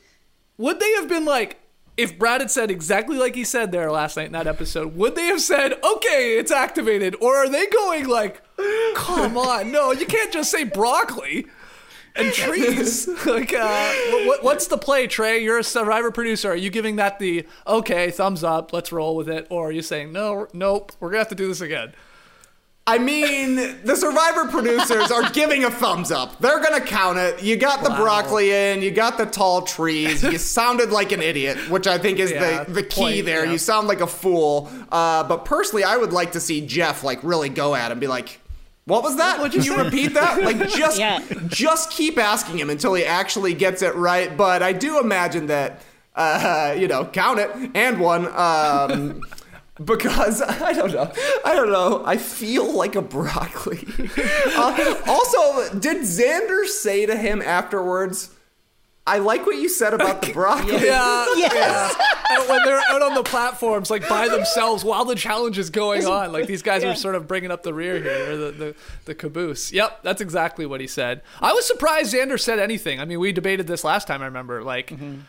would 0.58 0.80
they 0.80 0.92
have 0.94 1.08
been 1.10 1.26
like? 1.26 1.58
If 1.98 2.18
Brad 2.18 2.40
had 2.42 2.50
said 2.50 2.72
exactly 2.72 3.18
like 3.18 3.36
he 3.36 3.44
said 3.44 3.72
there 3.72 3.92
last 3.92 4.16
night 4.18 4.28
in 4.28 4.32
that 4.32 4.48
episode, 4.48 4.96
would 4.96 5.14
they 5.16 5.26
have 5.26 5.42
said, 5.42 5.74
"Okay, 5.84 6.38
it's 6.40 6.50
activated," 6.52 7.16
or 7.20 7.36
are 7.36 7.50
they 7.50 7.68
going 7.68 8.08
like, 8.08 8.42
"Come 8.96 9.38
on, 9.38 9.72
no, 9.72 9.92
you 9.92 10.06
can't 10.06 10.32
just 10.32 10.50
say 10.50 10.64
broccoli 10.64 11.48
and 12.16 12.34
trees." 12.34 13.08
like, 13.26 13.54
uh, 13.54 13.94
what, 14.26 14.44
what's 14.44 14.68
the 14.68 14.78
play, 14.78 15.08
Trey? 15.08 15.44
You're 15.44 15.60
a 15.60 15.64
Survivor 15.64 16.12
producer. 16.12 16.52
Are 16.52 16.56
you 16.56 16.70
giving 16.70 16.96
that 16.98 17.20
the 17.20 17.46
okay 17.68 18.12
thumbs 18.12 18.44
up? 18.44 18.74
Let's 18.74 18.92
roll 18.92 19.16
with 19.16 19.30
it, 19.30 19.48
or 19.50 19.70
are 19.70 19.72
you 19.72 19.82
saying 19.82 20.12
no, 20.12 20.48
nope, 20.54 20.92
we're 21.00 21.10
gonna 21.10 21.20
have 21.20 21.30
to 21.30 21.36
do 21.36 21.48
this 21.48 21.62
again? 21.62 21.94
I 22.88 22.98
mean, 22.98 23.56
the 23.86 23.96
Survivor 23.96 24.48
producers 24.48 25.12
are 25.12 25.30
giving 25.30 25.64
a 25.64 25.70
thumbs 25.70 26.12
up. 26.12 26.40
They're 26.40 26.60
gonna 26.62 26.82
count 26.82 27.20
it. 27.20 27.44
You 27.44 27.56
got 27.56 27.84
the 27.84 27.92
broccoli 27.92 28.52
in, 28.52 28.82
you 28.82 28.90
got 28.90 29.20
the 29.20 29.28
tall 29.28 29.62
trees. 29.62 30.24
You 30.24 30.38
sounded 30.40 30.90
like 30.90 31.12
an 31.12 31.22
idiot, 31.22 31.70
which 31.70 31.86
I 31.86 32.00
think 32.00 32.18
is 32.18 32.32
Yeah, 32.32 32.64
the 32.64 32.72
the 32.74 32.84
key 32.84 33.02
point, 33.02 33.26
there. 33.26 33.46
yeah. 33.46 33.52
You 33.52 33.60
sound 33.60 33.88
like 33.88 34.02
a 34.02 34.08
fool. 34.08 34.70
Uh, 34.92 35.24
but 35.24 35.46
personally, 35.46 35.84
I 35.84 35.96
would 35.96 36.12
like 36.12 36.32
to 36.32 36.40
see 36.40 36.66
Jeff 36.66 37.04
like 37.04 37.24
really 37.24 37.50
go 37.50 37.76
at 37.76 37.92
him, 37.92 38.00
be 38.00 38.08
like. 38.08 38.40
What 38.86 39.04
was 39.04 39.18
that? 39.18 39.40
Can 39.52 39.62
you 39.64 39.78
repeat 39.78 40.14
that? 40.16 40.42
Like 40.44 40.58
just 40.76 41.00
Yeah. 41.00 41.22
just 41.48 41.92
keep 41.92 42.18
asking 42.18 42.58
him 42.60 42.70
until 42.70 42.94
he 42.94 43.06
actually 43.06 43.54
gets 43.54 43.82
it 43.82 43.96
right. 43.96 44.36
But 44.36 44.64
I 44.64 44.74
do 44.74 45.00
imagine 45.00 45.48
that 45.48 45.82
uh, 46.16 46.76
you 46.78 46.88
know, 46.88 47.06
count 47.06 47.40
it 47.40 47.50
and 47.74 48.00
one. 48.00 48.28
Um, 48.36 49.22
because 49.86 50.42
I 50.42 50.74
don't 50.74 50.92
know. 50.94 51.12
I 51.46 51.56
don't 51.56 51.72
know. 51.72 52.04
I 52.06 52.18
feel 52.18 52.72
like 52.74 52.96
a 52.96 53.02
broccoli. 53.02 53.88
Uh, 54.56 54.96
also, 55.08 55.74
did 55.80 55.98
Xander 56.02 56.66
say 56.68 57.06
to 57.06 57.16
him 57.16 57.42
afterwards, 57.42 58.30
I 59.08 59.18
like 59.18 59.46
what 59.48 59.56
you 59.58 59.68
said 59.68 59.94
about 59.96 60.22
the 60.22 60.32
broccoli? 60.32 60.74
Yeah, 60.86 61.26
Yes. 61.36 61.96
And 62.32 62.48
when 62.48 62.64
they're 62.64 62.80
out 62.90 63.02
on 63.02 63.14
the 63.14 63.24
platforms, 63.24 63.92
like 63.92 64.08
by 64.08 64.30
themselves, 64.30 64.86
while 64.86 65.04
the 65.04 65.16
challenge 65.16 65.58
is 65.58 65.70
going 65.70 66.06
on, 66.06 66.32
like 66.32 66.48
these 66.48 66.62
guys 66.62 66.82
Yeah. 66.82 66.92
are 66.92 66.96
sort 66.96 67.16
of 67.16 67.28
bringing 67.28 67.52
up 67.52 67.62
the 67.64 67.74
rear 67.74 68.02
here, 68.02 68.32
or 68.32 68.38
the, 68.38 68.52
the 68.52 68.76
the 69.04 69.16
caboose. 69.16 69.74
Yep, 69.74 70.02
that's 70.04 70.22
exactly 70.22 70.66
what 70.66 70.80
he 70.80 70.88
said. 70.88 71.24
I 71.42 71.52
was 71.52 71.66
surprised 71.68 72.14
Xander 72.14 72.40
said 72.40 72.58
anything. 72.58 73.02
I 73.02 73.06
mean, 73.06 73.20
we 73.20 73.34
debated 73.34 73.68
this 73.68 73.84
last 73.84 74.08
time. 74.08 74.22
I 74.22 74.26
remember, 74.26 74.64
like. 74.64 74.88
Mm-hmm. 74.92 75.22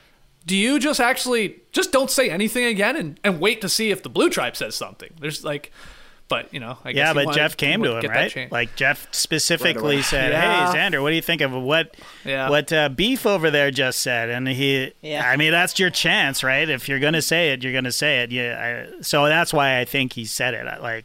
Do 0.44 0.56
you 0.56 0.80
just 0.80 0.98
actually 1.00 1.60
just 1.70 1.92
don't 1.92 2.10
say 2.10 2.28
anything 2.28 2.64
again 2.64 2.96
and, 2.96 3.20
and 3.22 3.38
wait 3.38 3.60
to 3.60 3.68
see 3.68 3.92
if 3.92 4.02
the 4.02 4.08
blue 4.08 4.28
tribe 4.28 4.56
says 4.56 4.74
something? 4.74 5.10
There's 5.20 5.44
like, 5.44 5.70
but 6.32 6.52
you 6.54 6.60
know, 6.60 6.78
I 6.84 6.92
guess 6.92 6.98
Yeah, 6.98 7.08
he 7.08 7.14
but 7.14 7.26
wanted- 7.26 7.38
Jeff 7.38 7.56
came 7.56 7.82
to 7.82 7.98
him, 7.98 8.10
right? 8.10 8.50
Like 8.52 8.74
Jeff 8.76 9.06
specifically 9.12 9.94
away. 9.96 10.02
said, 10.02 10.32
Yeah. 10.32 10.72
"Hey, 10.72 10.78
Xander, 10.78 11.02
what 11.02 11.10
do 11.10 11.16
you 11.16 11.22
think 11.22 11.40
of 11.40 11.52
what 11.52 11.94
Yeah. 12.24 12.48
what 12.48 12.72
uh, 12.72 12.88
Beef 12.88 13.26
over 13.26 13.50
there 13.50 13.70
just 13.70 14.00
said?" 14.00 14.30
And 14.30 14.46
he, 14.48 14.92
Yeah. 15.02 15.28
I 15.28 15.36
mean, 15.36 15.52
that's 15.52 15.78
your 15.78 15.90
chance, 15.90 16.42
right? 16.42 16.68
If 16.68 16.88
you're 16.88 16.98
gonna 17.00 17.22
say 17.22 17.52
it, 17.52 17.62
you're 17.62 17.72
gonna 17.72 17.92
say 17.92 18.22
it. 18.22 18.30
Yeah, 18.32 18.86
I, 18.98 19.02
so 19.02 19.26
that's 19.26 19.52
why 19.52 19.78
I 19.78 19.84
think 19.84 20.14
he 20.14 20.24
said 20.24 20.54
it. 20.54 20.66
I- 20.66 20.78
Like, 20.78 21.04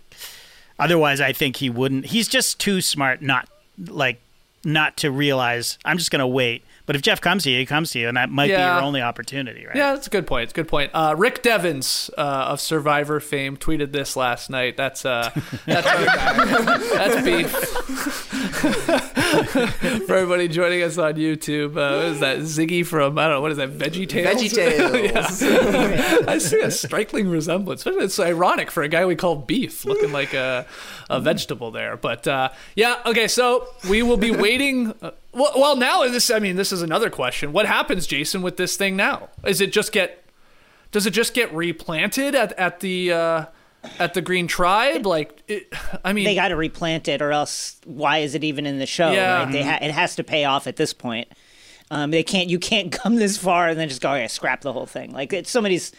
otherwise, 0.80 1.22
I 1.22 1.34
think 1.34 1.58
he 1.58 1.70
wouldn't. 1.70 2.08
He's 2.08 2.28
just 2.28 2.60
too 2.60 2.82
smart, 2.82 3.22
not 3.22 3.48
like 3.88 4.20
not 4.64 4.98
to 4.98 5.12
realize. 5.12 5.78
I'm 5.86 5.98
just 5.98 6.12
gonna 6.12 6.28
wait. 6.28 6.64
But 6.88 6.96
if 6.96 7.02
Jeff 7.02 7.20
comes 7.20 7.44
to 7.44 7.52
you, 7.52 7.60
he 7.60 7.66
comes 7.66 7.92
to 7.92 8.00
you, 8.00 8.08
and 8.08 8.16
that 8.16 8.30
might 8.30 8.48
be 8.48 8.54
your 8.54 8.82
only 8.82 9.02
opportunity, 9.02 9.66
right? 9.66 9.76
Yeah, 9.76 9.94
that's 9.94 10.08
a 10.08 10.10
good 10.10 10.26
point. 10.26 10.44
It's 10.44 10.54
a 10.54 10.56
good 10.56 10.70
point. 10.70 10.92
Uh, 10.94 11.16
Rick 11.18 11.44
Devens 11.44 12.10
uh, 12.18 12.46
of 12.48 12.62
Survivor 12.62 13.20
fame 13.20 13.58
tweeted 13.58 13.92
this 13.92 14.16
last 14.16 14.50
night. 14.50 14.78
That's 14.78 15.06
uh, 15.06 15.30
that's 15.66 15.86
our 15.86 16.06
guy. 16.06 16.78
That's 16.98 17.26
beef. 17.26 17.52
For 20.08 20.16
everybody 20.16 20.48
joining 20.48 20.82
us 20.82 20.98
on 20.98 21.16
YouTube, 21.16 21.72
uh, 21.72 21.98
what 21.98 22.06
is 22.06 22.20
that 22.22 22.38
Ziggy 22.40 22.86
from 22.86 23.18
I 23.18 23.24
don't 23.24 23.34
know 23.34 23.42
what 23.42 23.52
is 23.52 23.58
that 23.58 23.72
Veggie 23.72 24.08
Tales? 24.08 24.42
VeggieTales. 24.42 26.28
I 26.28 26.38
see 26.38 26.62
a 26.62 26.72
striking 26.72 27.28
resemblance. 27.28 27.84
It's 27.86 28.20
ironic 28.20 28.72
for 28.72 28.84
a 28.84 28.88
guy 28.88 29.06
we 29.06 29.18
call 29.18 29.36
beef, 29.36 29.84
looking 29.84 30.14
like 30.14 30.34
a, 30.34 30.66
a 31.10 31.20
vegetable 31.20 31.72
there. 31.72 31.98
But 31.98 32.26
uh, 32.28 32.50
yeah, 32.76 33.02
okay. 33.06 33.28
So 33.28 33.68
we 33.90 34.02
will 34.02 34.18
be 34.18 34.32
waiting. 34.32 34.94
Well, 35.34 35.52
well, 35.56 35.76
now 35.76 36.08
this. 36.08 36.30
I 36.32 36.40
mean, 36.40 36.56
this 36.56 36.72
is 36.72 36.82
another 36.82 37.10
question. 37.10 37.52
What 37.54 37.66
happens, 37.66 38.08
Jason, 38.08 38.42
with 38.42 38.58
this 38.58 38.76
thing 38.78 38.96
now? 38.96 39.30
Is 39.46 39.62
it 39.62 39.72
just 39.72 39.92
get? 39.92 40.24
Does 40.92 41.06
it 41.06 41.12
just 41.12 41.34
get 41.34 41.54
replanted 41.54 42.34
at 42.34 42.54
at 42.54 42.80
the 42.80 43.12
uh, 43.12 43.46
at 44.00 44.14
the 44.14 44.22
Green 44.22 44.48
Tribe? 44.48 45.06
Like, 45.06 45.44
it, 45.48 45.72
I 46.04 46.14
mean, 46.14 46.26
they 46.26 46.36
got 46.36 46.48
to 46.48 46.56
replant 46.56 47.08
it, 47.08 47.22
or 47.22 47.32
else 47.32 47.80
why 47.86 48.20
is 48.20 48.36
it 48.36 48.44
even 48.44 48.66
in 48.66 48.80
the 48.80 48.86
show? 48.86 49.12
Yeah. 49.12 49.44
right? 49.44 49.52
They 49.52 49.64
ha- 49.64 49.80
it 49.82 49.92
has 49.92 50.16
to 50.16 50.24
pay 50.24 50.46
off 50.46 50.66
at 50.66 50.78
this 50.78 50.94
point. 50.94 51.28
Um, 51.92 52.12
they 52.12 52.24
can't. 52.24 52.50
You 52.50 52.60
can't 52.60 52.92
come 53.04 53.16
this 53.18 53.38
far 53.38 53.68
and 53.68 53.80
then 53.80 53.90
just 53.90 54.02
go, 54.02 54.12
"Okay, 54.14 54.28
scrap 54.28 54.62
the 54.62 54.74
whole 54.74 54.86
thing." 54.88 55.12
Like 55.12 55.34
it's 55.34 55.52
somebody's. 55.52 55.92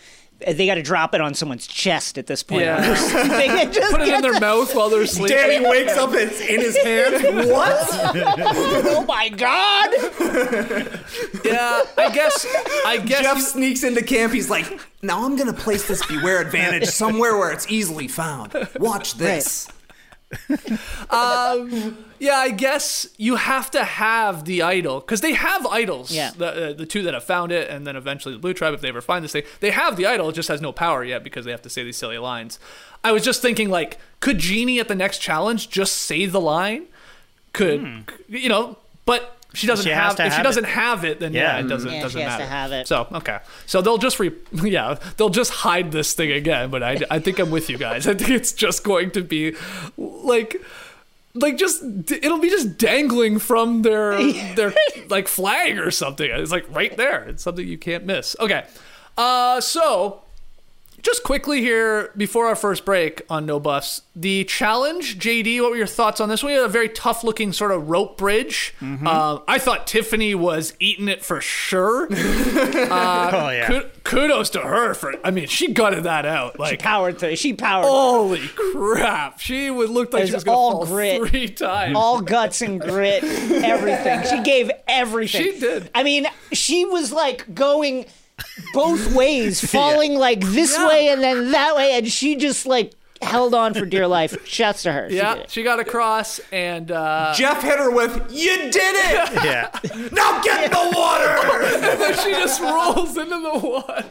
They 0.47 0.66
got 0.66 0.76
to 0.76 0.82
drop 0.82 1.14
it 1.14 1.20
on 1.20 1.34
someone's 1.34 1.66
chest 1.66 2.16
at 2.16 2.28
this 2.28 2.45
point. 2.45 2.62
Yeah. 2.62 2.93
or 2.93 2.95
just 3.72 3.93
put 3.93 4.03
it 4.03 4.14
in 4.14 4.20
their 4.22 4.34
the- 4.34 4.41
mouth 4.41 4.72
while 4.74 4.89
they're 4.89 5.05
sleeping. 5.07 5.36
Danny 5.36 5.66
wakes 5.66 5.97
up, 5.97 6.11
it's 6.12 6.41
in 6.41 6.61
his 6.61 6.76
hand. 6.76 7.49
What? 7.49 7.89
oh 7.91 9.05
my 9.07 9.28
god! 9.30 9.91
Yeah, 11.45 11.82
I 11.97 12.11
guess. 12.12 12.47
I 12.86 12.99
guess. 12.99 13.22
Jeff 13.22 13.36
you- 13.36 13.43
sneaks 13.43 13.82
into 13.82 14.03
camp. 14.03 14.32
He's 14.32 14.51
like, 14.51 14.80
now 15.03 15.24
I'm 15.24 15.36
going 15.36 15.53
to 15.53 15.59
place 15.59 15.89
this 15.89 16.05
beware 16.07 16.41
advantage 16.41 16.86
somewhere 16.86 17.36
where 17.36 17.51
it's 17.53 17.70
easily 17.70 18.07
found. 18.09 18.55
Watch 18.78 19.14
this. 19.14 19.68
Yeah, 22.20 22.37
I 22.37 22.51
guess 22.51 23.09
you 23.16 23.37
have 23.37 23.70
to 23.70 23.85
have 23.85 24.45
the 24.45 24.62
idol 24.62 25.01
because 25.01 25.20
they 25.20 25.35
have 25.35 25.64
idols. 25.66 26.11
Yeah. 26.11 26.33
The, 26.37 26.70
uh, 26.70 26.72
the 26.72 26.87
two 26.87 27.03
that 27.03 27.14
have 27.14 27.24
found 27.24 27.53
it, 27.53 27.70
and 27.70 27.87
then 27.87 27.97
eventually 27.97 28.35
the 28.35 28.41
Blue 28.41 28.53
Tribe, 28.53 28.74
if 28.74 28.81
they 28.81 28.89
ever 28.89 29.01
find 29.01 29.24
this 29.24 29.33
thing, 29.33 29.45
they 29.61 29.70
have 29.70 29.97
the 29.97 30.07
idol. 30.07 30.29
It 30.29 30.35
just 30.35 30.49
has 30.49 30.61
no 30.61 30.72
power 30.72 31.05
yet 31.05 31.22
because 31.22 31.45
they 31.45 31.53
have 31.53 31.62
to 31.62 31.70
say 31.70 31.85
these 31.85 31.97
silly 31.97 32.18
lines. 32.18 32.59
I 33.05 33.12
was 33.12 33.22
just 33.22 33.41
thinking, 33.41 33.70
like, 33.70 33.99
could 34.20 34.39
Genie 34.39 34.81
at 34.81 34.89
the 34.89 34.95
next 34.97 35.18
challenge 35.18 35.70
just 35.70 35.95
say 35.95 36.26
the 36.26 36.41
line? 36.41 36.87
Could 37.53 38.05
you 38.29 38.49
know? 38.49 38.79
But 39.05 39.38
she 39.55 39.66
doesn't. 39.66 39.84
She 39.84 39.90
have. 39.90 40.14
to 40.16 40.26
If 40.26 40.32
she 40.32 40.36
have 40.36 40.44
doesn't 40.44 40.64
it. 40.64 40.70
have 40.70 41.05
it, 41.05 41.20
then 41.20 41.32
yeah, 41.32 41.57
Yeah. 41.59 41.64
it 41.64 41.68
doesn't 41.68 41.90
Yeah, 41.90 42.03
doesn't 42.03 42.20
has 42.20 42.32
to 42.34 42.38
matter. 42.38 42.51
have 42.51 42.72
it. 42.72 42.86
So 42.88 43.07
okay, 43.12 43.38
so 43.66 43.80
they'll 43.80 43.99
just 43.99 44.18
re 44.20 44.30
yeah 44.53 44.99
they'll 45.16 45.30
just 45.30 45.51
hide 45.51 45.90
this 45.92 46.12
thing 46.12 46.30
again. 46.32 46.70
But 46.70 46.82
I 46.82 46.99
I 47.11 47.18
think 47.18 47.38
I'm 47.38 47.51
with 47.51 47.70
you 47.70 47.78
guys. 47.78 48.07
I 48.07 48.14
think 48.14 48.30
it's 48.30 48.53
just 48.53 48.84
going 48.84 49.11
to 49.12 49.22
be 49.22 49.55
like 49.96 50.61
like 51.34 51.57
just 51.57 51.82
it'll 52.11 52.38
be 52.40 52.51
just 52.51 52.76
dangling 52.78 53.38
from 53.38 53.82
their 53.82 54.16
their 54.55 54.74
like 55.09 55.28
flag 55.28 55.78
or 55.78 55.90
something. 55.90 56.30
It's 56.30 56.51
like 56.53 56.66
right 56.74 56.96
there. 56.96 57.24
It's 57.24 57.42
something 57.42 57.66
you 57.66 57.78
can't 57.78 58.05
miss. 58.05 58.36
Okay. 58.40 58.64
Uh 59.16 59.61
so 59.61 60.22
just 61.03 61.22
quickly 61.22 61.61
here 61.61 62.11
before 62.16 62.46
our 62.46 62.57
first 62.57 62.84
break 62.84 63.22
on 63.30 63.46
No 63.46 63.61
Buffs, 63.61 64.03
the 64.16 64.44
challenge, 64.44 65.18
JD, 65.18 65.61
what 65.61 65.70
were 65.70 65.76
your 65.76 65.86
thoughts 65.86 66.20
on 66.20 66.28
this? 66.28 66.42
We 66.42 66.53
had 66.53 66.62
a 66.64 66.68
very 66.68 66.88
tough 66.88 67.22
looking 67.24 67.53
sort 67.53 67.70
of 67.70 67.88
rope 67.88 68.18
bridge. 68.18 68.74
Uh, 68.82 69.38
I 69.46 69.59
thought 69.59 69.86
Tiffany 69.86 70.34
was 70.34 70.74
eating 70.80 71.09
it 71.09 71.24
for 71.24 71.40
sure. 71.40 72.09
oh 72.12 73.51
yeah. 73.51 73.66
Kud- 73.66 73.90
kudos 74.05 74.51
to 74.51 74.61
her 74.61 74.94
for, 74.94 75.14
I 75.24 75.30
mean, 75.30 75.46
she 75.46 75.72
gutted 75.72 76.05
that 76.05 76.26
out. 76.26 76.59
Like, 76.59 76.80
Powered 76.80 77.18
through. 77.18 77.36
She 77.36 77.53
powered. 77.55 77.86
holy 77.86 78.46
crap. 78.49 79.38
She 79.40 79.70
would 79.70 79.90
look 79.90 80.12
like 80.12 80.24
It 80.24 80.28
she 80.28 80.34
was 80.34 80.46
all 80.49 80.86
grit. 80.86 81.28
three 81.28 81.49
times. 81.49 81.94
all 81.96 82.20
guts 82.20 82.61
and 82.62 82.80
grit, 82.80 83.22
everything. 83.24 84.22
She 84.28 84.42
gave 84.42 84.70
everything. 84.86 85.42
She 85.53 85.61
did. 85.61 85.90
I 85.94 86.03
mean, 86.03 86.26
she 86.53 86.84
was 86.84 87.12
like 87.12 87.55
going 87.55 88.07
both 88.72 89.14
ways, 89.14 89.61
falling 89.72 90.14
like 90.14 90.41
this 90.41 90.76
way 90.78 91.09
and 91.09 91.22
then 91.22 91.51
that 91.53 91.76
way, 91.76 91.93
and 91.93 92.09
she 92.09 92.36
just 92.36 92.66
like 92.66 92.93
held 93.20 93.55
on 93.55 93.74
for 93.74 93.84
dear 93.84 94.07
life. 94.07 94.47
Shouts 94.47 94.84
to 94.84 94.93
her. 94.93 95.11
She 95.11 95.16
yeah, 95.16 95.34
it. 95.34 95.51
she 95.51 95.62
got 95.62 95.80
across 95.80 96.41
and 96.53 96.91
uh, 96.91 97.34
Jeff 97.36 97.62
hit 97.62 97.78
her 97.78 97.91
with, 97.91 98.14
You 98.30 98.70
did 98.70 98.74
it! 98.74 99.28
Yeah. 99.49 99.70
now 100.12 100.41
get 100.43 100.64
in 100.64 100.70
the 100.70 100.97
water! 100.97 101.64
and 101.74 102.01
then 102.01 102.14
she 102.18 102.30
just 102.32 102.61
rolls 102.61 103.16
into 103.16 103.30
the 103.41 103.59
water. 103.59 104.05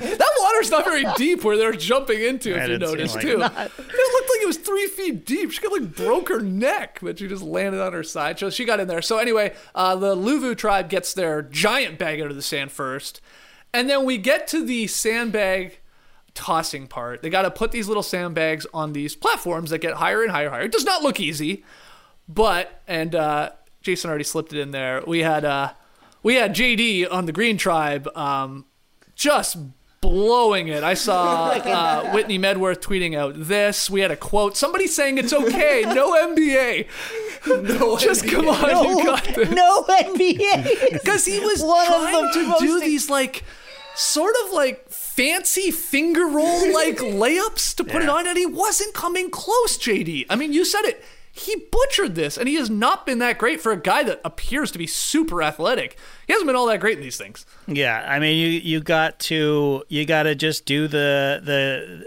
That 0.00 0.30
water's 0.40 0.70
not 0.70 0.84
very 0.84 1.04
deep 1.16 1.44
where 1.44 1.56
they're 1.56 1.72
jumping 1.72 2.20
into, 2.20 2.54
I 2.54 2.58
if 2.58 2.62
you 2.62 2.78
didn't 2.78 2.80
noticed, 2.90 3.14
like 3.16 3.22
too. 3.24 3.40
it. 3.40 3.52
It 3.52 4.12
looked 4.12 4.30
like 4.30 4.42
it 4.42 4.46
was 4.46 4.56
three 4.56 4.86
feet 4.86 5.24
deep. 5.26 5.52
She 5.52 5.60
got 5.60 5.72
like 5.72 5.94
broke 5.94 6.28
her 6.28 6.40
neck, 6.40 6.98
but 7.02 7.18
she 7.18 7.28
just 7.28 7.42
landed 7.42 7.80
on 7.80 7.92
her 7.92 8.02
side. 8.02 8.38
So 8.38 8.50
she 8.50 8.64
got 8.64 8.80
in 8.80 8.88
there. 8.88 9.02
So 9.02 9.18
anyway, 9.18 9.54
uh, 9.74 9.94
the 9.96 10.16
Luvu 10.16 10.56
tribe 10.56 10.88
gets 10.88 11.12
their 11.12 11.42
giant 11.42 11.98
bag 11.98 12.20
out 12.20 12.30
of 12.30 12.36
the 12.36 12.42
sand 12.42 12.72
first. 12.72 13.20
And 13.72 13.88
then 13.88 14.04
we 14.04 14.18
get 14.18 14.46
to 14.48 14.64
the 14.64 14.86
sandbag 14.86 15.80
tossing 16.34 16.86
part. 16.86 17.22
They 17.22 17.30
got 17.30 17.42
to 17.42 17.50
put 17.50 17.72
these 17.72 17.88
little 17.88 18.02
sandbags 18.02 18.66
on 18.72 18.92
these 18.92 19.16
platforms 19.16 19.70
that 19.70 19.78
get 19.78 19.94
higher 19.94 20.22
and 20.22 20.30
higher, 20.30 20.50
higher. 20.50 20.62
It 20.62 20.72
does 20.72 20.84
not 20.84 21.02
look 21.02 21.20
easy, 21.20 21.64
but 22.28 22.80
and 22.86 23.14
uh, 23.14 23.50
Jason 23.82 24.08
already 24.08 24.24
slipped 24.24 24.52
it 24.52 24.60
in 24.60 24.70
there. 24.70 25.02
We 25.06 25.20
had 25.20 25.44
uh, 25.44 25.72
we 26.22 26.36
had 26.36 26.54
JD 26.54 27.12
on 27.12 27.26
the 27.26 27.32
Green 27.32 27.56
Tribe, 27.58 28.08
um, 28.16 28.66
just 29.14 29.56
blowing 30.00 30.68
it. 30.68 30.84
I 30.84 30.94
saw 30.94 31.48
uh, 31.50 32.10
Whitney 32.12 32.38
Medworth 32.38 32.80
tweeting 32.80 33.16
out 33.16 33.34
this. 33.36 33.90
We 33.90 34.00
had 34.00 34.10
a 34.10 34.16
quote. 34.16 34.56
Somebody 34.56 34.86
saying 34.86 35.18
it's 35.18 35.32
okay. 35.32 35.82
No 35.86 36.12
NBA. 36.12 36.86
No, 37.46 37.96
just 37.98 38.24
NBA. 38.24 38.30
come 38.32 38.48
on, 38.48 38.62
No, 38.62 38.82
you 38.98 39.04
got 39.04 39.24
this. 39.24 39.50
no 39.50 39.82
NBA. 39.84 40.92
Because 40.92 41.24
he 41.32 41.38
was 41.40 41.62
One 41.62 41.80
of 41.80 41.86
trying 41.86 42.12
the 42.26 42.32
to 42.32 42.46
most- 42.48 42.60
do 42.60 42.80
these 42.80 43.08
like 43.10 43.44
sort 43.94 44.34
of 44.46 44.52
like 44.52 44.88
fancy 44.90 45.70
finger 45.72 46.26
roll 46.26 46.72
like 46.72 46.98
layups 46.98 47.74
to 47.76 47.84
put 47.84 48.02
it 48.02 48.08
on, 48.08 48.26
and 48.26 48.38
he 48.38 48.46
wasn't 48.46 48.94
coming 48.94 49.30
close. 49.30 49.76
JD, 49.78 50.26
I 50.30 50.36
mean, 50.36 50.52
you 50.52 50.64
said 50.64 50.82
it. 50.82 51.04
He 51.32 51.54
butchered 51.70 52.16
this, 52.16 52.36
and 52.36 52.48
he 52.48 52.56
has 52.56 52.68
not 52.68 53.06
been 53.06 53.20
that 53.20 53.38
great 53.38 53.60
for 53.60 53.70
a 53.70 53.76
guy 53.80 54.02
that 54.02 54.20
appears 54.24 54.72
to 54.72 54.78
be 54.78 54.88
super 54.88 55.40
athletic. 55.40 55.96
He 56.26 56.32
hasn't 56.32 56.48
been 56.48 56.56
all 56.56 56.66
that 56.66 56.80
great 56.80 56.96
in 56.98 57.02
these 57.02 57.16
things. 57.16 57.46
Yeah, 57.68 58.04
I 58.08 58.18
mean, 58.18 58.36
you 58.36 58.48
you 58.48 58.80
got 58.80 59.20
to 59.20 59.84
you 59.88 60.04
got 60.04 60.24
to 60.24 60.34
just 60.34 60.64
do 60.64 60.88
the 60.88 61.40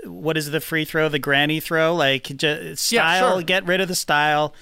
the 0.03 0.09
what 0.11 0.35
is 0.37 0.51
the 0.51 0.59
free 0.59 0.83
throw, 0.83 1.07
the 1.07 1.19
granny 1.19 1.61
throw, 1.61 1.95
like 1.95 2.23
just 2.35 2.83
style. 2.85 3.35
sure. 3.35 3.41
Get 3.43 3.65
rid 3.65 3.79
of 3.79 3.87
the 3.87 3.95
style, 3.95 4.53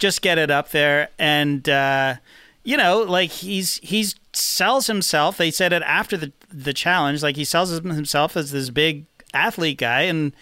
just 0.00 0.22
get 0.22 0.36
it 0.38 0.50
up 0.50 0.70
there, 0.70 1.10
and 1.18 1.68
uh, 1.68 2.16
you 2.64 2.76
know, 2.76 3.02
like 3.02 3.30
he's 3.30 3.76
he's 3.82 4.16
sells 4.32 4.88
himself. 4.88 5.36
They 5.36 5.50
said 5.52 5.72
it 5.72 5.82
after 5.82 6.16
the 6.16 6.32
the 6.52 6.72
challenge, 6.72 7.22
like 7.22 7.36
he 7.36 7.44
sells 7.44 7.70
himself 7.70 8.36
as 8.36 8.50
this 8.50 8.70
big 8.70 9.04
athlete 9.32 9.78
guy, 9.78 10.02
and 10.02 10.32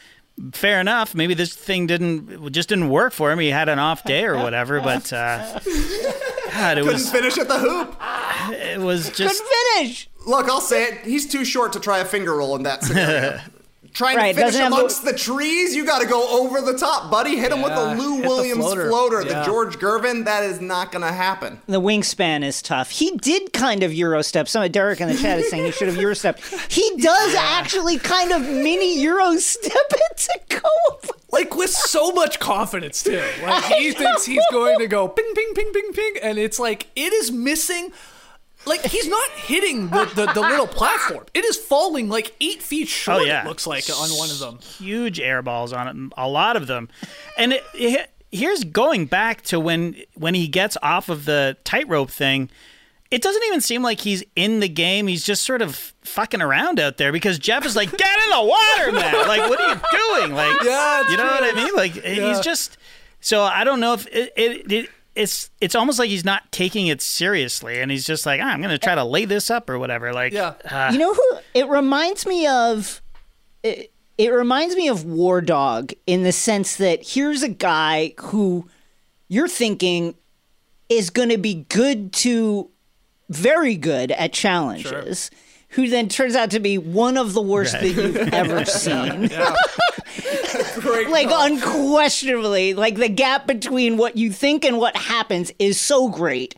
fair 0.53 0.81
enough. 0.81 1.15
Maybe 1.15 1.35
this 1.35 1.55
thing 1.55 1.87
didn't 1.87 2.51
just 2.53 2.71
didn't 2.71 2.89
work 2.89 3.13
for 3.13 3.31
him. 3.31 3.39
He 3.39 3.49
had 3.49 3.69
an 3.69 3.79
off 3.79 4.05
day 4.05 4.25
or 4.25 4.39
whatever, 4.39 4.81
but. 4.81 5.13
Uh, 5.13 5.61
God, 6.51 6.79
it 6.79 6.81
Couldn't 6.81 6.95
was 6.95 7.13
finish 7.13 7.39
at 7.39 7.47
the 7.47 7.59
hoop. 7.59 7.95
it 8.53 8.81
was 8.81 9.11
just 9.11 9.43
Couldn't 9.45 9.59
finish. 9.77 10.09
Look, 10.27 10.49
I'll 10.49 10.61
say 10.63 10.85
it. 10.85 11.05
He's 11.05 11.31
too 11.31 11.45
short 11.45 11.73
to 11.75 11.81
try 11.81 11.99
a 11.99 12.05
finger 12.05 12.37
roll 12.37 12.57
in 12.57 12.63
that 12.65 12.83
scenario. 12.83 13.39
Trying 13.95 14.17
Right, 14.17 14.33
to 14.35 14.41
finish 14.41 14.55
doesn't 14.55 14.71
the- 14.71 14.77
amongst 14.77 15.05
the, 15.05 15.13
trees, 15.13 15.75
you 15.75 15.85
got 15.85 16.01
to 16.01 16.07
go 16.07 16.41
over 16.43 16.61
the 16.61 16.79
top, 16.79 17.11
buddy. 17.11 17.37
Hit 17.37 17.51
him 17.53 17.63
with 17.63 17.73
Yeah, 17.73 17.95
the 17.95 18.01
Lou 18.03 18.15
hit 18.17 18.23
the 18.23 18.29
Williams 18.29 18.61
floater. 18.61 18.89
floater, 18.89 19.23
Yeah. 19.23 19.41
the 19.41 19.45
George 19.47 19.79
Gervin. 19.79 20.25
That 20.25 20.45
is 20.45 20.61
not 20.61 20.93
going 20.93 21.03
to 21.03 21.13
happen. 21.13 21.61
The 21.67 21.81
wingspan 21.81 22.45
is 22.45 22.63
tough. 22.63 22.91
He 22.91 23.11
did 23.17 23.53
kind 23.53 23.83
of 23.83 23.93
Euro 23.95 24.23
step. 24.23 24.49
Some 24.49 24.63
of 24.63 24.71
Derek 24.71 25.01
in 25.01 25.09
the 25.09 25.17
chat 25.17 25.39
is 25.41 25.51
saying 25.51 25.65
he 25.65 25.73
should 25.73 25.89
have 25.89 25.97
Euro 25.97 26.15
stepped. 26.15 26.45
He 26.71 26.97
does 27.01 27.35
actually 27.35 27.99
kind 27.99 28.31
of 28.33 28.43
mini 28.43 29.01
Euro 29.01 29.37
step 29.39 29.73
it 29.91 30.17
to 30.19 30.41
go. 30.61 30.69
over- 30.93 31.15
like 31.31 31.55
with 31.57 31.71
so 31.71 32.11
much 32.13 32.39
confidence 32.41 33.03
too. 33.03 33.23
Like 33.43 33.65
he 33.65 33.91
thinks 33.93 34.25
he's 34.25 34.43
going 34.51 34.79
to 34.79 34.87
go 34.87 35.09
ping, 35.09 35.31
ping, 35.35 35.53
ping, 35.55 35.73
ping, 35.73 35.93
ping, 35.93 36.15
and 36.23 36.39
it's 36.39 36.59
like 36.59 36.87
it 36.97 37.13
is 37.13 37.31
missing. 37.31 37.91
Like 38.67 38.85
he's 38.85 39.09
not 39.09 39.31
hitting 39.31 39.89
the, 39.89 40.05
the, 40.15 40.27
the 40.33 40.41
little 40.41 40.67
platform. 40.81 41.25
It 41.35 41.45
is 41.45 41.57
falling 41.57 42.09
like 42.09 42.35
eight 42.41 42.63
feet 42.63 42.85
oh, 42.85 42.87
short. 42.87 43.23
Oh, 43.23 43.25
yeah. 43.25 43.45
It 43.45 43.49
looks 43.49 43.67
like 43.67 43.89
on 43.89 44.11
one 44.11 44.31
of 44.31 44.39
them. 44.39 44.59
huge 44.59 45.21
air 45.21 45.43
balls 45.43 45.73
on 45.73 45.89
it, 45.89 46.13
a 46.17 46.29
lot 46.29 46.57
of 46.57 46.67
them. 46.67 46.89
And 47.37 47.53
it, 47.55 47.65
it, 47.75 48.11
here's 48.31 48.65
going 48.65 49.07
back 49.07 49.43
to 49.43 49.61
when 49.61 49.97
when 50.15 50.35
he 50.35 50.49
gets 50.49 50.77
off 50.83 51.09
of 51.09 51.25
the 51.25 51.57
tightrope 51.65 52.11
thing. 52.11 52.51
It 53.11 53.23
doesn't 53.23 53.43
even 53.45 53.63
seem 53.63 53.83
like 53.83 54.01
he's 54.01 54.23
in 54.37 54.61
the 54.61 54.69
game. 54.69 55.07
He's 55.07 55.25
just 55.25 55.43
sort 55.43 55.63
of 55.63 55.95
fucking 56.03 56.43
around 56.43 56.79
out 56.79 56.99
there 56.99 57.11
because 57.11 57.39
Jeff 57.39 57.65
is 57.65 57.75
like, 57.75 57.91
"Get 57.97 58.19
in 58.25 58.31
the 58.31 58.45
water, 58.45 58.93
man! 58.93 59.27
Like, 59.27 59.49
what 59.49 59.59
are 59.59 59.75
you 59.75 59.81
doing? 60.21 60.35
Like, 60.35 60.55
Yeah, 60.63 61.11
you 61.11 61.17
know 61.17 61.25
what 61.25 61.43
I 61.43 61.53
mean? 61.55 61.75
Like, 61.75 61.93
he's 61.93 62.41
just." 62.41 62.77
So 63.21 63.43
I 63.43 63.65
don't 63.65 63.81
know 63.81 63.95
if 63.95 64.07
it, 64.09 64.33
it, 64.37 64.73
it 64.73 64.91
it's 65.19 65.51
it's 65.61 65.75
almost 65.75 65.99
like 65.99 66.09
he's 66.09 66.25
not 66.25 66.51
taking 66.53 66.87
it 66.87 67.03
seriously, 67.03 67.81
and 67.81 67.91
he's 67.91 68.07
just 68.07 68.25
like, 68.25 68.41
ah, 68.43 68.47
"I'm 68.47 68.61
going 68.61 68.71
to 68.71 68.79
try 68.79 68.95
to 68.95 69.05
lay 69.05 69.25
this 69.25 69.51
up 69.51 69.69
or 69.69 69.79
whatever." 69.79 70.13
Like, 70.13 70.33
Yeah. 70.33 70.55
uh, 70.71 70.91
You 70.93 70.99
know 70.99 71.13
who? 71.15 71.39
It 71.55 71.69
reminds 71.69 72.25
me 72.27 72.47
of. 72.47 73.03
It, 73.63 73.91
it 74.17 74.33
reminds 74.33 74.75
me 74.75 74.89
of 74.89 75.05
War 75.05 75.41
Dog 75.41 75.93
in 76.07 76.23
the 76.25 76.33
sense 76.33 76.77
that 76.77 77.07
here's 77.07 77.43
a 77.45 77.49
guy 77.49 78.15
who 78.19 78.69
you're 79.29 79.47
thinking 79.49 80.15
is 80.89 81.11
going 81.11 81.29
to 81.29 81.39
be 81.39 81.67
good 81.69 82.13
to 82.15 82.69
very 83.29 83.77
good 83.77 84.11
at 84.13 84.33
challenges. 84.33 85.31
Who 85.73 85.87
then 85.89 86.09
turns 86.09 86.35
out 86.35 86.51
to 86.53 86.61
be 86.61 86.79
one 86.79 87.17
of 87.19 87.35
the 87.35 87.43
worst 87.43 87.75
that 87.75 87.87
you've 87.89 88.17
ever 88.17 88.65
seen. 88.65 89.29
Great. 90.81 91.09
like 91.09 91.29
unquestionably 91.31 92.75
like 92.75 92.97
the 92.97 93.09
gap 93.09 93.47
between 93.47 93.97
what 93.97 94.17
you 94.17 94.33
think 94.33 94.65
and 94.65 94.79
what 94.79 94.97
happens 94.97 95.53
is 95.59 95.79
so 95.79 96.09
great 96.09 96.55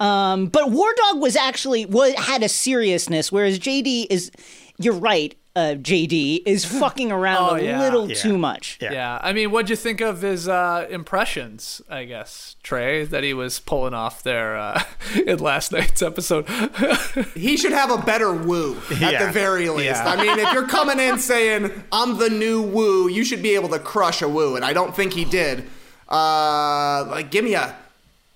um, 0.00 0.46
but 0.46 0.70
war 0.70 0.92
dog 0.96 1.20
was 1.20 1.36
actually 1.36 1.86
was 1.86 2.14
had 2.14 2.42
a 2.42 2.48
seriousness 2.48 3.30
whereas 3.30 3.58
jd 3.58 4.06
is 4.10 4.30
you're 4.78 4.94
right 4.94 5.34
uh, 5.54 5.74
jd 5.80 6.42
is 6.46 6.64
fucking 6.80 7.12
around 7.12 7.50
Oh, 7.50 7.54
a 7.56 7.62
yeah. 7.62 7.78
little 7.80 8.08
Yeah. 8.08 8.14
too 8.14 8.38
much 8.38 8.78
Yeah. 8.80 8.92
Yeah. 8.92 9.18
I 9.22 9.32
mean, 9.32 9.50
what'd 9.50 9.68
you 9.70 9.76
think 9.76 10.00
of 10.00 10.22
his 10.22 10.48
uh, 10.48 10.86
impressions? 10.88 11.82
I 11.90 12.04
guess 12.04 12.56
Trey 12.62 13.04
that 13.04 13.22
he 13.22 13.34
was 13.34 13.58
pulling 13.60 13.92
off 13.94 14.22
there 14.22 14.56
uh, 14.56 14.82
in 15.26 15.38
last 15.40 15.72
night's 15.72 16.00
episode. 16.02 16.46
He 17.34 17.56
should 17.56 17.72
have 17.72 17.90
a 17.90 17.98
better 17.98 18.32
woo 18.32 18.76
at 18.90 19.12
Yeah. 19.12 19.26
the 19.26 19.32
very 19.32 19.68
least. 19.68 20.02
Yeah. 20.02 20.08
I 20.08 20.16
mean, 20.16 20.38
if 20.38 20.52
you're 20.52 20.66
coming 20.68 20.98
in 20.98 21.18
saying 21.18 21.70
I'm 21.92 22.18
the 22.18 22.30
new 22.30 22.62
woo, 22.62 23.08
you 23.08 23.24
should 23.24 23.42
be 23.42 23.54
able 23.54 23.68
to 23.70 23.78
crush 23.78 24.22
a 24.22 24.28
woo, 24.28 24.56
and 24.56 24.64
I 24.64 24.72
don't 24.72 24.94
think 24.96 25.12
he 25.12 25.24
did. 25.24 25.64
Uh, 26.08 27.04
like 27.10 27.30
give 27.30 27.44
me 27.44 27.54
a, 27.54 27.74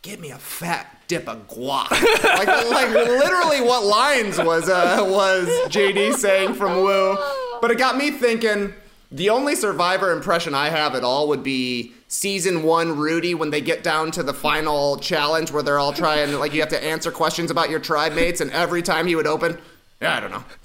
give 0.02 0.18
me 0.20 0.30
a 0.30 0.38
fat 0.38 0.95
dip 1.08 1.28
a 1.28 1.36
guac. 1.36 1.90
like, 2.24 2.46
like 2.70 2.90
literally, 2.90 3.60
what 3.60 3.84
lines 3.84 4.38
was 4.38 4.68
uh, 4.68 4.98
was 5.00 5.46
JD 5.68 6.14
saying 6.14 6.54
from 6.54 6.82
Woo? 6.82 7.16
But 7.60 7.70
it 7.70 7.78
got 7.78 7.96
me 7.96 8.10
thinking. 8.10 8.74
The 9.12 9.30
only 9.30 9.54
Survivor 9.54 10.10
impression 10.10 10.52
I 10.52 10.68
have 10.68 10.96
at 10.96 11.04
all 11.04 11.28
would 11.28 11.44
be 11.44 11.92
season 12.08 12.64
one 12.64 12.96
Rudy 12.96 13.34
when 13.34 13.50
they 13.50 13.60
get 13.60 13.84
down 13.84 14.10
to 14.12 14.22
the 14.24 14.34
final 14.34 14.96
challenge 14.98 15.52
where 15.52 15.62
they're 15.62 15.78
all 15.78 15.92
trying, 15.92 16.32
like, 16.34 16.52
you 16.52 16.60
have 16.60 16.70
to 16.70 16.84
answer 16.84 17.12
questions 17.12 17.52
about 17.52 17.70
your 17.70 17.78
tribe 17.78 18.14
mates, 18.14 18.40
and 18.40 18.50
every 18.50 18.82
time 18.82 19.06
he 19.06 19.14
would 19.14 19.28
open, 19.28 19.58
yeah, 20.00 20.16
I 20.16 20.20
don't 20.20 20.30
know. 20.30 20.44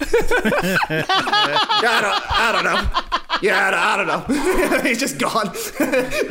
yeah, 0.90 1.06
I 1.88 2.00
don't, 2.02 2.32
I 2.40 2.52
don't 2.52 2.64
know. 2.64 3.38
Yeah, 3.40 3.66
I 3.66 3.70
don't, 3.70 3.80
I 3.80 3.96
don't 3.96 4.72
know. 4.72 4.78
He's 4.88 5.00
just 5.00 5.18
gone. 5.18 5.52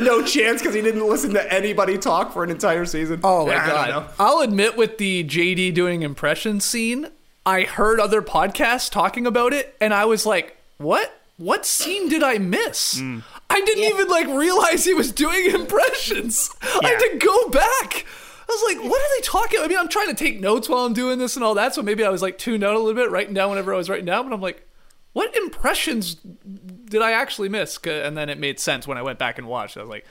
no 0.00 0.22
chance 0.24 0.62
because 0.62 0.74
he 0.74 0.80
didn't 0.80 1.06
listen 1.06 1.34
to 1.34 1.52
anybody 1.52 1.98
talk 1.98 2.32
for 2.32 2.42
an 2.44 2.50
entire 2.50 2.84
season. 2.86 3.20
Oh 3.24 3.46
my 3.46 3.52
Yeah, 3.54 3.66
god! 3.66 4.10
I'll 4.18 4.40
admit, 4.40 4.76
with 4.76 4.98
the 4.98 5.24
JD 5.24 5.74
doing 5.74 6.02
impressions 6.02 6.64
scene, 6.64 7.08
I 7.44 7.62
heard 7.62 8.00
other 8.00 8.22
podcasts 8.22 8.90
talking 8.90 9.26
about 9.26 9.52
it, 9.52 9.76
and 9.80 9.92
I 9.92 10.04
was 10.06 10.24
like, 10.24 10.56
"What? 10.78 11.12
What 11.36 11.66
scene 11.66 12.08
did 12.08 12.22
I 12.22 12.38
miss?" 12.38 12.98
Hmm. 13.00 13.20
I 13.50 13.60
didn't 13.60 13.84
even 13.84 14.08
like 14.08 14.28
realize 14.28 14.84
he 14.84 14.94
was 14.94 15.12
doing 15.12 15.50
impressions. 15.50 16.48
I 16.62 16.88
had 16.88 16.98
to 16.98 17.18
go 17.18 17.48
back. 17.50 18.06
I 18.48 18.52
was 18.52 18.74
like, 18.74 18.90
"What 18.90 19.00
are 19.00 19.16
they 19.16 19.22
talking?" 19.22 19.60
I 19.60 19.68
mean, 19.68 19.78
I'm 19.78 19.88
trying 19.88 20.08
to 20.08 20.14
take 20.14 20.40
notes 20.40 20.68
while 20.68 20.84
I'm 20.84 20.94
doing 20.94 21.18
this 21.18 21.36
and 21.36 21.44
all 21.44 21.54
that, 21.54 21.74
so 21.74 21.82
maybe 21.82 22.04
I 22.04 22.10
was 22.10 22.22
like 22.22 22.38
tuned 22.38 22.64
out 22.64 22.74
a 22.74 22.78
little 22.78 22.94
bit, 22.94 23.10
writing 23.10 23.34
down 23.34 23.50
whenever 23.50 23.72
I 23.72 23.76
was 23.76 23.88
writing 23.88 24.06
down. 24.06 24.28
But 24.28 24.34
I'm 24.34 24.40
like, 24.40 24.66
"What 25.12 25.34
impressions 25.36 26.14
did 26.14 27.02
I 27.02 27.12
actually 27.12 27.48
miss? 27.48 27.78
And 27.84 28.16
then 28.16 28.28
it 28.28 28.38
made 28.38 28.60
sense 28.60 28.86
when 28.86 28.98
I 28.98 29.02
went 29.02 29.18
back 29.18 29.38
and 29.38 29.46
watched. 29.46 29.76
I 29.76 29.80
was 29.80 29.90
like. 29.90 30.06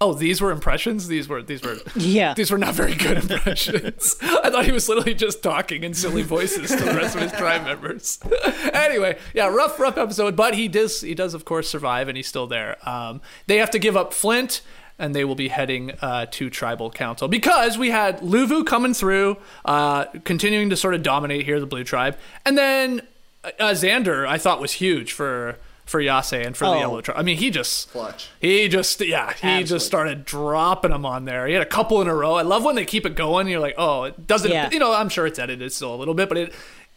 Oh, 0.00 0.14
these 0.14 0.40
were 0.40 0.52
impressions. 0.52 1.08
These 1.08 1.28
were 1.28 1.42
these 1.42 1.60
were 1.60 1.76
Yeah. 1.96 2.32
These 2.32 2.52
were 2.52 2.58
not 2.58 2.74
very 2.74 2.94
good 2.94 3.16
impressions. 3.18 4.14
I 4.22 4.48
thought 4.48 4.64
he 4.64 4.70
was 4.70 4.88
literally 4.88 5.14
just 5.14 5.42
talking 5.42 5.82
in 5.82 5.92
silly 5.92 6.22
voices 6.22 6.70
to 6.70 6.84
the 6.84 6.94
rest 6.94 7.16
of 7.16 7.22
his 7.22 7.32
tribe 7.32 7.64
members. 7.64 8.20
anyway, 8.72 9.18
yeah, 9.34 9.48
rough, 9.48 9.80
rough 9.80 9.98
episode, 9.98 10.36
but 10.36 10.54
he 10.54 10.68
does, 10.68 11.00
he 11.00 11.16
does, 11.16 11.34
of 11.34 11.44
course, 11.44 11.68
survive, 11.68 12.06
and 12.06 12.16
he's 12.16 12.28
still 12.28 12.46
there. 12.46 12.76
Um, 12.88 13.20
they 13.48 13.56
have 13.56 13.70
to 13.70 13.80
give 13.80 13.96
up 13.96 14.14
Flint, 14.14 14.60
and 14.98 15.14
they 15.14 15.24
will 15.24 15.34
be 15.34 15.48
heading 15.48 15.92
uh, 16.02 16.26
to 16.32 16.50
Tribal 16.50 16.90
Council 16.90 17.28
because 17.28 17.78
we 17.78 17.90
had 17.90 18.20
Luvu 18.20 18.66
coming 18.66 18.94
through, 18.94 19.36
uh, 19.64 20.04
continuing 20.24 20.70
to 20.70 20.76
sort 20.76 20.94
of 20.94 21.02
dominate 21.02 21.44
here, 21.44 21.60
the 21.60 21.66
Blue 21.66 21.84
Tribe, 21.84 22.16
and 22.44 22.58
then 22.58 23.02
uh, 23.44 23.50
Xander, 23.70 24.26
I 24.26 24.38
thought 24.38 24.60
was 24.60 24.72
huge 24.72 25.12
for. 25.12 25.58
For 25.86 26.02
Yase 26.02 26.34
and 26.34 26.54
for 26.54 26.66
the 26.66 26.72
Oh. 26.72 26.78
Yellow 26.80 27.00
Tribe. 27.00 27.16
I 27.18 27.22
mean, 27.22 27.38
he 27.38 27.48
just 27.48 27.90
Clutch. 27.92 28.28
he 28.42 28.68
just 28.68 29.00
yeah, 29.00 29.28
he 29.28 29.32
Absolutely. 29.32 29.64
just 29.64 29.86
started 29.86 30.26
dropping 30.26 30.90
them 30.90 31.06
on 31.06 31.24
there. 31.24 31.46
He 31.46 31.54
had 31.54 31.62
a 31.62 31.66
couple 31.66 32.02
in 32.02 32.08
a 32.08 32.14
row. 32.14 32.34
I 32.34 32.42
love 32.42 32.62
when 32.62 32.74
they 32.76 32.84
keep 32.84 33.06
it 33.06 33.14
going. 33.14 33.48
You're 33.48 33.58
like, 33.58 33.76
oh, 33.78 34.02
it 34.04 34.26
doesn't. 34.26 34.50
Yeah. 34.50 34.68
You 34.70 34.80
know, 34.80 34.92
I'm 34.92 35.08
sure 35.08 35.26
it's 35.26 35.38
edited 35.38 35.72
still 35.72 35.94
a 35.94 35.96
little 35.96 36.12
bit, 36.12 36.28
but 36.28 36.36
it 36.36 36.52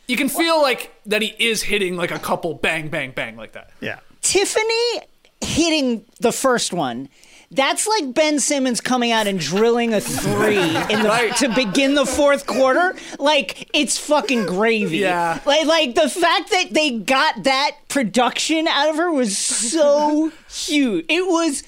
you 0.07 0.17
can 0.17 0.27
feel 0.27 0.61
like 0.61 0.91
that 1.05 1.21
he 1.21 1.29
is 1.39 1.63
hitting 1.63 1.95
like 1.95 2.11
a 2.11 2.19
couple 2.19 2.53
bang, 2.55 2.89
bang, 2.89 3.11
bang 3.11 3.37
like 3.37 3.53
that. 3.53 3.69
yeah. 3.79 3.99
tiffany 4.21 4.99
hitting 5.39 6.03
the 6.19 6.33
first 6.33 6.73
one 6.73 7.07
that's 7.51 7.85
like 7.85 8.13
Ben 8.13 8.39
Simmons 8.39 8.79
coming 8.81 9.11
out 9.11 9.27
and 9.27 9.39
drilling 9.39 9.93
a 9.93 9.99
three 10.01 10.57
in 10.57 11.03
the, 11.03 11.33
to 11.39 11.53
begin 11.53 11.95
the 11.95 12.05
fourth 12.05 12.45
quarter. 12.47 12.95
Like 13.19 13.69
it's 13.73 13.97
fucking 13.97 14.45
gravy. 14.45 14.99
Yeah. 14.99 15.39
Like 15.45 15.65
like 15.67 15.95
the 15.95 16.09
fact 16.09 16.49
that 16.51 16.69
they 16.71 16.91
got 16.91 17.43
that 17.43 17.71
production 17.89 18.67
out 18.67 18.89
of 18.89 18.95
her 18.95 19.11
was 19.11 19.37
so 19.37 20.31
huge. 20.49 21.05
It 21.09 21.27
was 21.27 21.63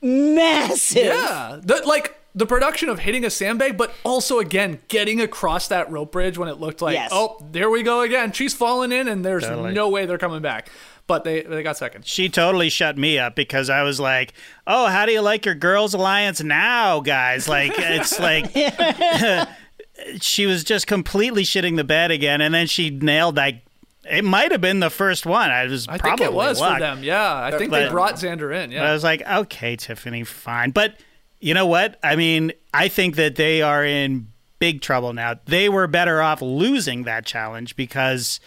massive. 0.00 1.04
Yeah, 1.06 1.58
the, 1.62 1.82
like 1.86 2.16
the 2.34 2.46
production 2.46 2.88
of 2.88 2.98
hitting 2.98 3.24
a 3.24 3.30
sandbag, 3.30 3.76
but 3.78 3.92
also 4.04 4.38
again 4.38 4.78
getting 4.88 5.20
across 5.20 5.68
that 5.68 5.90
rope 5.90 6.12
bridge 6.12 6.36
when 6.38 6.48
it 6.48 6.60
looked 6.60 6.82
like, 6.82 6.94
Yes. 6.94 7.10
oh, 7.12 7.38
there 7.50 7.70
we 7.70 7.82
go 7.82 8.02
again. 8.02 8.32
She's 8.32 8.54
falling 8.54 8.92
in, 8.92 9.08
and 9.08 9.24
there's 9.24 9.44
Totally. 9.44 9.72
no 9.72 9.88
way 9.88 10.06
they're 10.06 10.18
coming 10.18 10.42
back. 10.42 10.68
But 11.06 11.24
they 11.24 11.42
they 11.42 11.62
got 11.62 11.76
second. 11.76 12.04
She 12.06 12.28
totally 12.28 12.68
shut 12.68 12.98
me 12.98 13.18
up 13.18 13.36
because 13.36 13.70
I 13.70 13.82
was 13.82 14.00
like, 14.00 14.32
"Oh, 14.66 14.86
how 14.86 15.06
do 15.06 15.12
you 15.12 15.20
like 15.20 15.46
your 15.46 15.54
girls' 15.54 15.94
alliance 15.94 16.42
now, 16.42 17.00
guys?" 17.00 17.48
Like 17.48 17.72
it's 17.76 18.18
like 18.20 18.50
she 20.20 20.46
was 20.46 20.64
just 20.64 20.86
completely 20.86 21.44
shitting 21.44 21.76
the 21.76 21.84
bed 21.84 22.10
again, 22.10 22.40
and 22.40 22.52
then 22.52 22.66
she 22.66 22.90
nailed 22.90 23.36
like 23.36 23.62
it 24.10 24.24
might 24.24 24.52
have 24.52 24.60
been 24.60 24.80
the 24.80 24.90
first 24.90 25.26
one. 25.26 25.50
I 25.50 25.66
was 25.66 25.86
I 25.86 25.98
probably 25.98 26.18
think 26.18 26.30
it 26.32 26.34
was 26.34 26.60
luck. 26.60 26.74
for 26.74 26.80
them. 26.80 27.02
Yeah, 27.04 27.34
I 27.34 27.56
think 27.56 27.70
they 27.70 27.88
brought 27.88 28.14
Xander 28.14 28.54
in. 28.64 28.72
Yeah, 28.72 28.88
I 28.88 28.92
was 28.92 29.04
like, 29.04 29.22
okay, 29.22 29.76
Tiffany, 29.76 30.24
fine. 30.24 30.70
But 30.70 30.96
you 31.40 31.54
know 31.54 31.66
what? 31.66 31.98
I 32.02 32.16
mean, 32.16 32.52
I 32.72 32.88
think 32.88 33.16
that 33.16 33.36
they 33.36 33.62
are 33.62 33.84
in 33.84 34.28
big 34.58 34.80
trouble 34.80 35.12
now. 35.12 35.34
They 35.46 35.68
were 35.68 35.86
better 35.86 36.20
off 36.20 36.42
losing 36.42 37.04
that 37.04 37.26
challenge 37.26 37.76
because 37.76 38.40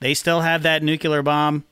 they 0.00 0.14
still 0.14 0.40
have 0.40 0.62
that 0.62 0.82
nuclear 0.82 1.22
bomb 1.22 1.64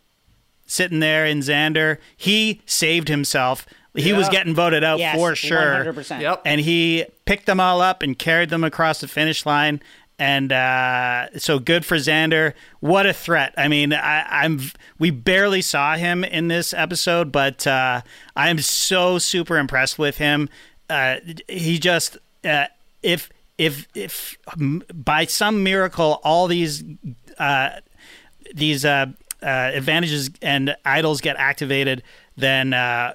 sitting 0.73 1.01
there 1.01 1.27
in 1.27 1.41
Xander. 1.41 1.99
He 2.17 2.61
saved 2.67 3.09
himself. 3.09 3.67
He 3.95 4.15
was 4.15 4.29
getting 4.31 4.55
voted 4.55 4.83
out 4.83 4.99
Yes, 4.99 5.15
for 5.15 5.35
sure. 5.37 5.85
100%. 5.85 6.21
Yep. 6.23 6.43
And 6.47 6.63
he 6.63 7.05
picked 7.27 7.45
them 7.45 7.61
all 7.61 7.83
up 7.83 8.03
and 8.03 8.19
carried 8.19 8.49
them 8.49 8.65
across 8.65 9.01
the 9.03 9.09
finish 9.09 9.45
line. 9.45 9.83
And 10.19 10.51
uh, 10.53 11.39
so 11.39 11.59
good 11.59 11.85
for 11.85 11.97
Xander. 11.97 12.55
What 12.81 13.07
a 13.07 13.13
threat! 13.13 13.55
I 13.57 13.67
mean, 13.67 13.93
I, 13.93 14.25
I'm 14.45 14.61
we 14.99 15.11
barely 15.11 15.63
saw 15.63 15.97
him 15.97 16.23
in 16.23 16.47
this 16.47 16.73
episode, 16.73 17.33
but 17.33 17.67
uh, 17.67 18.03
I'm 18.37 18.59
so 18.61 19.19
super 19.19 19.59
impressed 19.59 19.99
with 19.99 20.19
him. 20.19 20.49
Uh, 20.89 21.17
he 21.49 21.79
just 21.79 22.19
uh, 22.45 22.67
if 23.03 23.31
if 23.59 23.89
if 23.97 24.39
by 24.95 25.25
some 25.25 25.65
miracle 25.65 26.21
all 26.23 26.47
these 26.47 26.85
uh, 27.39 27.71
these 28.55 28.85
uh, 29.43 29.71
advantages 29.75 30.31
and 30.41 30.77
idols 30.85 31.21
get 31.21 31.37
activated, 31.37 32.03
then 32.37 32.73
uh, 32.73 33.15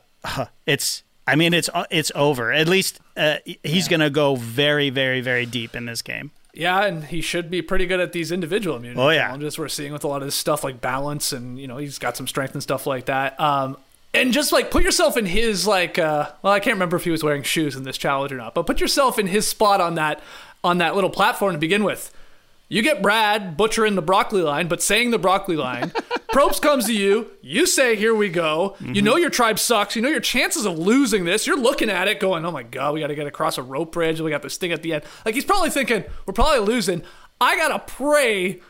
it's. 0.65 1.03
I 1.29 1.35
mean, 1.35 1.53
it's 1.53 1.69
it's 1.91 2.09
over. 2.15 2.53
At 2.53 2.69
least 2.69 3.01
uh, 3.17 3.37
he's 3.63 3.89
going 3.89 3.99
to 3.99 4.09
go 4.09 4.35
very, 4.37 4.89
very, 4.89 5.19
very 5.19 5.45
deep 5.45 5.75
in 5.75 5.85
this 5.85 6.01
game. 6.01 6.31
yeah, 6.53 6.85
and 6.85 7.03
he 7.03 7.19
should 7.19 7.51
be 7.51 7.61
pretty 7.61 7.85
good 7.85 7.99
at 7.99 8.13
these 8.13 8.31
individual 8.31 8.77
immunity 8.77 9.01
Oh, 9.01 9.09
yeah. 9.09 9.27
challenges. 9.27 9.59
We're 9.59 9.67
seeing 9.67 9.91
with 9.91 10.05
a 10.05 10.07
lot 10.07 10.21
of 10.21 10.27
this 10.27 10.35
stuff 10.35 10.63
like 10.63 10.79
balance, 10.79 11.33
and 11.33 11.59
you 11.59 11.67
know 11.67 11.75
he's 11.77 11.99
got 11.99 12.15
some 12.15 12.27
strength 12.27 12.53
and 12.53 12.63
stuff 12.63 12.87
like 12.87 13.07
that. 13.07 13.37
Um, 13.41 13.75
and 14.13 14.31
just 14.31 14.53
like 14.53 14.71
put 14.71 14.83
yourself 14.83 15.17
in 15.17 15.25
his 15.25 15.67
like, 15.67 15.99
uh, 15.99 16.31
well, 16.41 16.53
I 16.53 16.61
can't 16.61 16.75
remember 16.75 16.95
if 16.95 17.03
he 17.03 17.11
was 17.11 17.25
wearing 17.25 17.43
shoes 17.43 17.75
in 17.75 17.83
this 17.83 17.97
challenge 17.97 18.31
or 18.31 18.37
not, 18.37 18.53
but 18.55 18.65
put 18.65 18.79
yourself 18.79 19.19
in 19.19 19.27
his 19.27 19.45
spot 19.45 19.81
on 19.81 19.95
that 19.95 20.21
on 20.63 20.77
that 20.77 20.95
little 20.95 21.09
platform 21.09 21.51
to 21.51 21.59
begin 21.59 21.83
with. 21.83 22.13
You 22.69 22.81
get 22.81 23.01
Brad 23.01 23.55
butchering 23.55 23.95
the 23.95 24.01
broccoli 24.01 24.41
line, 24.41 24.67
but 24.67 24.81
saying 24.81 25.11
the 25.11 25.19
broccoli 25.19 25.55
line. 25.55 25.89
Probst 26.33 26.61
comes 26.61 26.85
to 26.85 26.93
you. 26.93 27.31
You 27.41 27.65
say, 27.65 27.95
"Here 27.95 28.13
we 28.13 28.29
go." 28.29 28.75
You 28.79 28.87
mm-hmm. 28.87 29.05
know 29.05 29.15
your 29.15 29.29
tribe 29.29 29.57
sucks. 29.57 29.95
You 29.95 30.01
know 30.01 30.09
your 30.09 30.19
chances 30.19 30.65
of 30.65 30.77
losing 30.77 31.25
this. 31.25 31.47
You're 31.47 31.57
looking 31.57 31.89
at 31.89 32.07
it, 32.07 32.19
going, 32.19 32.45
"Oh 32.45 32.51
my 32.51 32.63
god, 32.63 32.93
we 32.93 32.99
got 32.99 33.07
to 33.07 33.15
get 33.15 33.27
across 33.27 33.57
a 33.57 33.63
rope 33.63 33.93
bridge. 33.93 34.19
We 34.19 34.29
got 34.29 34.41
this 34.41 34.57
thing 34.57 34.71
at 34.73 34.83
the 34.83 34.93
end." 34.93 35.03
Like 35.25 35.35
he's 35.35 35.45
probably 35.45 35.69
thinking, 35.69 36.03
"We're 36.25 36.33
probably 36.33 36.59
losing." 36.59 37.03
I 37.39 37.55
gotta 37.55 37.79
pray 37.79 38.61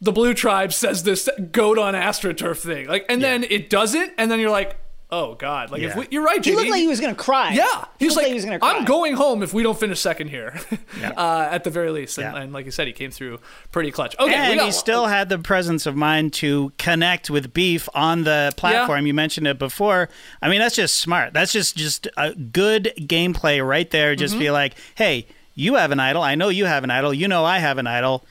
the 0.00 0.12
blue 0.12 0.34
tribe 0.34 0.72
says 0.72 1.02
this 1.02 1.28
goat 1.52 1.78
on 1.78 1.94
astroturf 1.94 2.58
thing. 2.58 2.88
Like, 2.88 3.04
and 3.08 3.22
then 3.22 3.44
it 3.44 3.68
doesn't, 3.68 4.12
and 4.16 4.30
then 4.30 4.40
you're 4.40 4.50
like, 4.50 4.79
"Oh 5.12 5.34
god!" 5.34 5.70
Like 5.70 5.82
if 5.82 5.96
we, 5.96 6.06
you're 6.10 6.22
right, 6.24 6.44
He 6.44 6.54
looked 6.54 6.70
like 6.70 6.80
he 6.80 6.86
was 6.86 7.00
going 7.00 7.14
to 7.14 7.20
cry. 7.20 7.52
Yeah, 7.52 7.84
he 7.98 8.06
he's 8.06 8.10
looked 8.10 8.16
like, 8.16 8.22
like 8.24 8.28
he 8.28 8.34
was 8.34 8.44
going 8.44 8.58
to 8.58 8.60
cry. 8.60 8.76
I'm 8.76 8.84
going 8.84 9.14
home 9.14 9.42
if 9.42 9.52
we 9.54 9.62
don't 9.62 9.78
finish 9.78 10.00
second 10.00 10.28
here, 10.28 10.58
uh, 11.16 11.48
at 11.50 11.64
the 11.64 11.70
very 11.70 11.90
least. 11.90 12.18
And, 12.18 12.34
Yeah. 12.34 12.40
and 12.42 12.52
like 12.52 12.64
you 12.64 12.70
said, 12.70 12.86
he 12.86 12.92
came 12.92 13.10
through 13.10 13.38
pretty 13.72 13.90
clutch. 13.90 14.14
Okay, 14.18 14.34
and 14.34 14.56
got 14.58 14.66
he 14.66 14.72
still 14.72 15.06
had 15.06 15.28
the 15.28 15.38
presence 15.38 15.86
of 15.86 15.96
mind 15.96 16.32
to 16.34 16.72
connect 16.78 17.28
with 17.30 17.52
Beef 17.52 17.88
on 17.94 18.24
the 18.24 18.52
platform. 18.56 19.06
You 19.06 19.14
mentioned 19.14 19.46
it 19.46 19.58
before. 19.58 20.08
I 20.42 20.48
mean, 20.48 20.60
that's 20.60 20.76
just 20.76 20.94
smart. 20.96 21.32
That's 21.32 21.52
just 21.52 21.76
just 21.76 22.08
a 22.16 22.34
good 22.34 22.92
gameplay 22.98 23.66
right 23.66 23.90
there. 23.90 24.14
Just 24.14 24.34
Mm-hmm. 24.34 24.40
be 24.40 24.50
like, 24.50 24.74
hey, 24.94 25.26
you 25.54 25.74
have 25.74 25.90
an 25.90 26.00
idol. 26.00 26.22
I 26.22 26.34
know 26.36 26.48
you 26.48 26.64
have 26.66 26.84
an 26.84 26.90
idol. 26.90 27.12
You 27.12 27.26
know 27.28 27.44
I 27.44 27.58
have 27.58 27.78
an 27.78 27.86
idol. 27.86 28.24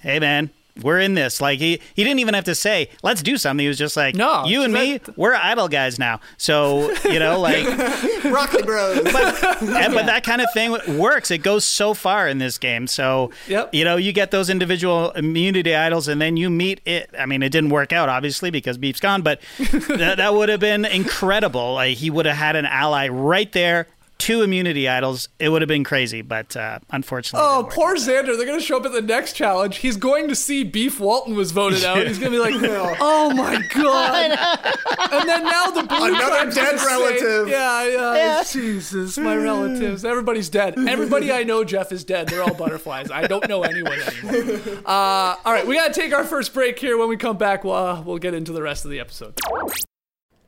Hey, 0.00 0.18
man. 0.20 0.50
We're 0.80 1.00
in 1.00 1.14
this. 1.14 1.40
Like 1.40 1.58
he, 1.58 1.80
he 1.94 2.02
didn't 2.04 2.20
even 2.20 2.32
have 2.34 2.44
to 2.44 2.54
say, 2.54 2.88
"Let's 3.02 3.22
do 3.22 3.36
something." 3.36 3.62
He 3.62 3.68
was 3.68 3.76
just 3.76 3.96
like, 3.96 4.14
No, 4.14 4.44
you 4.46 4.62
and 4.62 4.72
me, 4.72 4.98
that- 4.98 5.18
we're 5.18 5.34
idol 5.34 5.68
guys 5.68 5.98
now." 5.98 6.20
So 6.38 6.90
you 7.04 7.18
know, 7.18 7.38
like, 7.48 7.64
Broccoli 8.22 8.62
Bros. 8.62 8.98
and, 8.98 9.04
but 9.94 10.06
that 10.06 10.22
kind 10.24 10.40
of 10.40 10.48
thing 10.54 10.76
works. 10.98 11.30
It 11.30 11.38
goes 11.38 11.64
so 11.66 11.92
far 11.92 12.26
in 12.26 12.38
this 12.38 12.56
game. 12.58 12.86
So 12.86 13.30
Yep. 13.48 13.74
you 13.74 13.84
know, 13.84 13.96
you 13.96 14.12
get 14.12 14.30
those 14.30 14.48
individual 14.48 15.10
immunity 15.12 15.74
idols, 15.74 16.08
and 16.08 16.20
then 16.22 16.36
you 16.36 16.48
meet 16.48 16.80
it. 16.86 17.10
I 17.18 17.26
mean, 17.26 17.42
it 17.42 17.50
didn't 17.50 17.70
work 17.70 17.92
out 17.92 18.08
obviously 18.08 18.50
because 18.50 18.78
Beef's 18.78 19.00
gone, 19.00 19.22
but 19.22 19.40
that, 19.58 20.14
that 20.16 20.32
would 20.34 20.48
have 20.48 20.60
been 20.60 20.84
incredible. 20.86 21.74
Like 21.74 21.98
he 21.98 22.08
would 22.10 22.24
have 22.26 22.36
had 22.36 22.56
an 22.56 22.64
ally 22.66 23.08
right 23.08 23.50
there. 23.52 23.88
Two 24.22 24.42
immunity 24.42 24.88
idols. 24.88 25.28
It 25.40 25.48
would 25.48 25.62
have 25.62 25.68
been 25.68 25.82
crazy, 25.82 26.22
but 26.22 26.56
uh, 26.56 26.78
unfortunately, 26.90 27.44
Oh, 27.44 27.68
poor 27.68 27.96
Xander. 27.96 28.36
They're 28.36 28.46
going 28.46 28.60
to 28.60 28.64
show 28.64 28.76
up 28.76 28.86
at 28.86 28.92
the 28.92 29.02
next 29.02 29.32
challenge. 29.32 29.78
He's 29.78 29.96
going 29.96 30.28
to 30.28 30.36
see 30.36 30.62
Beef 30.62 31.00
Walton 31.00 31.34
was 31.34 31.50
voted 31.50 31.82
out. 31.84 32.06
He's 32.06 32.20
going 32.20 32.30
to 32.30 32.38
be 32.38 32.40
like, 32.40 32.54
oh 33.00 33.34
my 33.34 33.60
God. 33.74 34.30
and 35.10 35.28
then 35.28 35.42
now 35.42 35.72
the 35.72 35.82
blue 35.82 36.06
Another 36.14 36.20
tribe's 36.28 36.54
dead 36.54 36.64
gonna 36.66 36.78
say- 36.78 36.86
relative. 36.86 37.48
yeah, 37.48 37.88
yeah, 38.14 38.44
Jesus, 38.48 39.18
my 39.18 39.34
relatives. 39.34 40.04
Everybody's 40.04 40.48
dead. 40.48 40.78
Everybody 40.78 41.32
I 41.32 41.42
know, 41.42 41.64
Jeff, 41.64 41.90
is 41.90 42.04
dead. 42.04 42.28
They're 42.28 42.44
all 42.44 42.54
butterflies. 42.54 43.10
I 43.10 43.26
don't 43.26 43.48
know 43.48 43.64
anyone 43.64 43.98
anymore. 44.00 44.60
Uh, 44.86 45.34
all 45.44 45.52
right, 45.52 45.66
we 45.66 45.74
got 45.74 45.92
to 45.92 46.00
take 46.00 46.12
our 46.14 46.22
first 46.24 46.54
break 46.54 46.78
here. 46.78 46.96
When 46.96 47.08
we 47.08 47.16
come 47.16 47.38
back, 47.38 47.64
we'll, 47.64 47.74
uh, 47.74 48.00
we'll 48.02 48.18
get 48.18 48.34
into 48.34 48.52
the 48.52 48.62
rest 48.62 48.84
of 48.84 48.92
the 48.92 49.00
episode. 49.00 49.34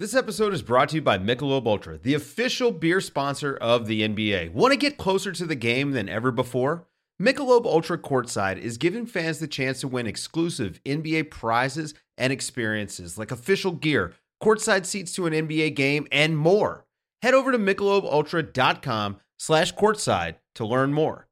This 0.00 0.14
episode 0.14 0.54
is 0.54 0.62
brought 0.62 0.88
to 0.88 0.94
you 0.94 1.02
by 1.02 1.18
Michelob 1.18 1.66
Ultra, 1.66 1.98
the 1.98 2.14
official 2.14 2.72
beer 2.72 3.02
sponsor 3.02 3.54
of 3.54 3.86
the 3.86 4.00
NBA. 4.00 4.50
Want 4.50 4.72
to 4.72 4.78
get 4.78 4.96
closer 4.96 5.30
to 5.30 5.44
the 5.44 5.54
game 5.54 5.90
than 5.90 6.08
ever 6.08 6.30
before? 6.30 6.86
Michelob 7.20 7.66
Ultra 7.66 7.98
Courtside 7.98 8.56
is 8.56 8.78
giving 8.78 9.04
fans 9.04 9.40
the 9.40 9.46
chance 9.46 9.78
to 9.82 9.88
win 9.88 10.06
exclusive 10.06 10.80
NBA 10.86 11.30
prizes 11.30 11.92
and 12.16 12.32
experiences 12.32 13.18
like 13.18 13.30
official 13.30 13.72
gear, 13.72 14.14
courtside 14.42 14.86
seats 14.86 15.12
to 15.16 15.26
an 15.26 15.34
NBA 15.34 15.76
game, 15.76 16.08
and 16.10 16.38
more. 16.38 16.86
Head 17.20 17.34
over 17.34 17.52
to 17.52 17.58
michelobultra.com 17.58 19.18
slash 19.38 19.74
courtside 19.74 20.36
to 20.54 20.64
learn 20.64 20.94
more. 20.94 21.28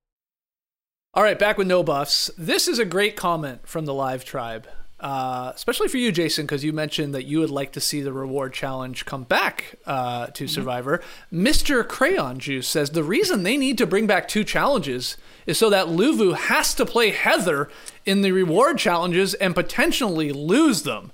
All 1.14 1.22
right, 1.22 1.38
back 1.38 1.56
with 1.56 1.68
no 1.68 1.82
buffs. 1.82 2.30
This 2.36 2.68
is 2.68 2.78
a 2.78 2.84
great 2.84 3.16
comment 3.16 3.66
from 3.66 3.86
the 3.86 3.94
live 3.94 4.26
tribe, 4.26 4.68
uh, 5.00 5.52
especially 5.54 5.86
for 5.86 5.98
you, 5.98 6.10
Jason, 6.10 6.44
because 6.44 6.64
you 6.64 6.72
mentioned 6.72 7.14
that 7.14 7.24
you 7.24 7.38
would 7.38 7.50
like 7.50 7.72
to 7.72 7.80
see 7.80 8.00
the 8.00 8.12
reward 8.12 8.52
challenge 8.52 9.04
come 9.04 9.22
back 9.22 9.76
uh, 9.86 10.26
to 10.28 10.48
Survivor. 10.48 11.00
Mr. 11.32 11.86
Crayon 11.86 12.40
Juice 12.40 12.66
says 12.66 12.90
the 12.90 13.04
reason 13.04 13.42
they 13.42 13.56
need 13.56 13.78
to 13.78 13.86
bring 13.86 14.08
back 14.08 14.26
two 14.26 14.42
challenges 14.42 15.16
is 15.46 15.56
so 15.56 15.70
that 15.70 15.86
Luvu 15.86 16.34
has 16.34 16.74
to 16.74 16.84
play 16.84 17.10
Heather 17.10 17.68
in 18.04 18.22
the 18.22 18.32
reward 18.32 18.78
challenges 18.78 19.34
and 19.34 19.54
potentially 19.54 20.32
lose 20.32 20.82
them. 20.82 21.12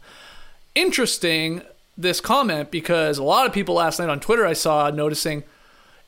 Interesting, 0.75 1.61
this 1.97 2.21
comment, 2.23 2.71
because 2.71 3.19
a 3.19 3.23
lot 3.23 3.47
of 3.47 3.53
people 3.53 3.75
last 3.75 3.99
night 3.99 4.09
on 4.09 4.19
Twitter 4.19 4.47
I 4.47 4.55
saw 4.55 4.89
noticing 4.91 5.45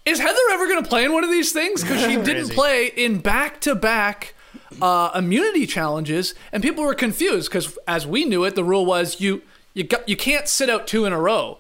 is 0.07 0.21
Heather 0.21 0.39
ever 0.53 0.69
going 0.69 0.83
to 0.83 0.89
play 0.89 1.05
in 1.05 1.13
one 1.13 1.25
of 1.25 1.31
these 1.31 1.53
things? 1.53 1.83
Because 1.83 2.01
she 2.01 2.17
didn't 2.23 2.51
play 2.51 2.87
in 2.87 3.19
back 3.19 3.61
to 3.63 3.75
back 3.75 4.35
Uh, 4.81 5.11
immunity 5.15 5.67
challenges, 5.67 6.35
and 6.53 6.63
people 6.63 6.85
were 6.85 6.95
confused 6.95 7.49
because, 7.49 7.79
as 7.87 8.07
we 8.07 8.25
knew 8.25 8.45
it, 8.45 8.55
the 8.55 8.65
rule 8.65 8.85
was 8.85 9.21
you 9.21 9.43
you 9.75 9.85
got, 9.85 10.09
you 10.09 10.17
can't 10.17 10.49
sit 10.49 10.69
out 10.69 10.87
two 10.87 11.05
in 11.05 11.13
a 11.13 11.21
row. 11.21 11.59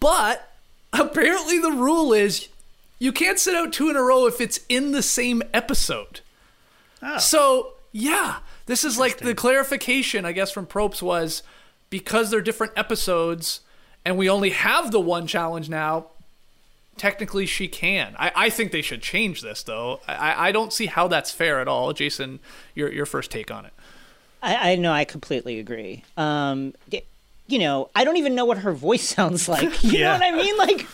But 0.00 0.50
apparently, 0.92 1.58
the 1.58 1.72
rule 1.72 2.12
is 2.12 2.48
you 2.98 3.12
can't 3.12 3.38
sit 3.38 3.54
out 3.54 3.72
two 3.72 3.90
in 3.90 3.96
a 3.96 4.02
row 4.02 4.26
if 4.26 4.40
it's 4.40 4.60
in 4.68 4.92
the 4.92 5.02
same 5.02 5.42
episode. 5.52 6.20
Ah. 7.02 7.18
So 7.18 7.74
yeah, 7.92 8.38
this 8.66 8.84
is 8.84 8.98
like 8.98 9.18
the 9.18 9.34
clarification, 9.34 10.24
I 10.24 10.32
guess, 10.32 10.50
from 10.50 10.66
Probst 10.66 11.02
was 11.02 11.42
because 11.90 12.30
they're 12.30 12.40
different 12.40 12.72
episodes, 12.76 13.60
and 14.04 14.16
we 14.16 14.30
only 14.30 14.50
have 14.50 14.90
the 14.90 15.00
one 15.00 15.26
challenge 15.26 15.68
now 15.68 16.06
technically 16.96 17.46
she 17.46 17.68
can. 17.68 18.14
I, 18.18 18.32
I 18.34 18.50
think 18.50 18.72
they 18.72 18.82
should 18.82 19.02
change 19.02 19.40
this 19.42 19.62
though. 19.62 20.00
I, 20.08 20.48
I 20.48 20.52
don't 20.52 20.72
see 20.72 20.86
how 20.86 21.08
that's 21.08 21.30
fair 21.30 21.60
at 21.60 21.68
all. 21.68 21.92
Jason, 21.92 22.40
your 22.74 22.92
your 22.92 23.06
first 23.06 23.30
take 23.30 23.50
on 23.50 23.64
it. 23.66 23.72
I, 24.42 24.72
I 24.72 24.76
know 24.76 24.92
I 24.92 25.04
completely 25.04 25.58
agree. 25.58 26.04
Um, 26.16 26.74
you 27.48 27.58
know, 27.58 27.90
I 27.94 28.04
don't 28.04 28.16
even 28.16 28.34
know 28.34 28.44
what 28.44 28.58
her 28.58 28.72
voice 28.72 29.08
sounds 29.16 29.48
like. 29.48 29.82
You 29.84 29.98
Yeah. 29.98 30.16
know 30.18 30.24
what 30.26 30.34
I 30.34 30.36
mean? 30.36 30.56
Like, 30.58 30.86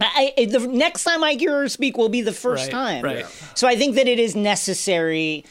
I, 0.00 0.32
I- 0.38 0.44
the 0.46 0.60
next 0.66 1.04
time 1.04 1.22
I 1.22 1.32
hear 1.34 1.52
her 1.60 1.68
speak 1.68 1.96
will 1.96 2.08
be 2.08 2.22
the 2.22 2.32
first 2.32 2.64
Right, 2.72 3.02
time. 3.02 3.04
right. 3.04 3.26
So 3.54 3.68
I 3.68 3.76
think 3.76 3.94
that 3.96 4.08
it 4.08 4.18
is 4.18 4.34
necessary, 4.34 5.44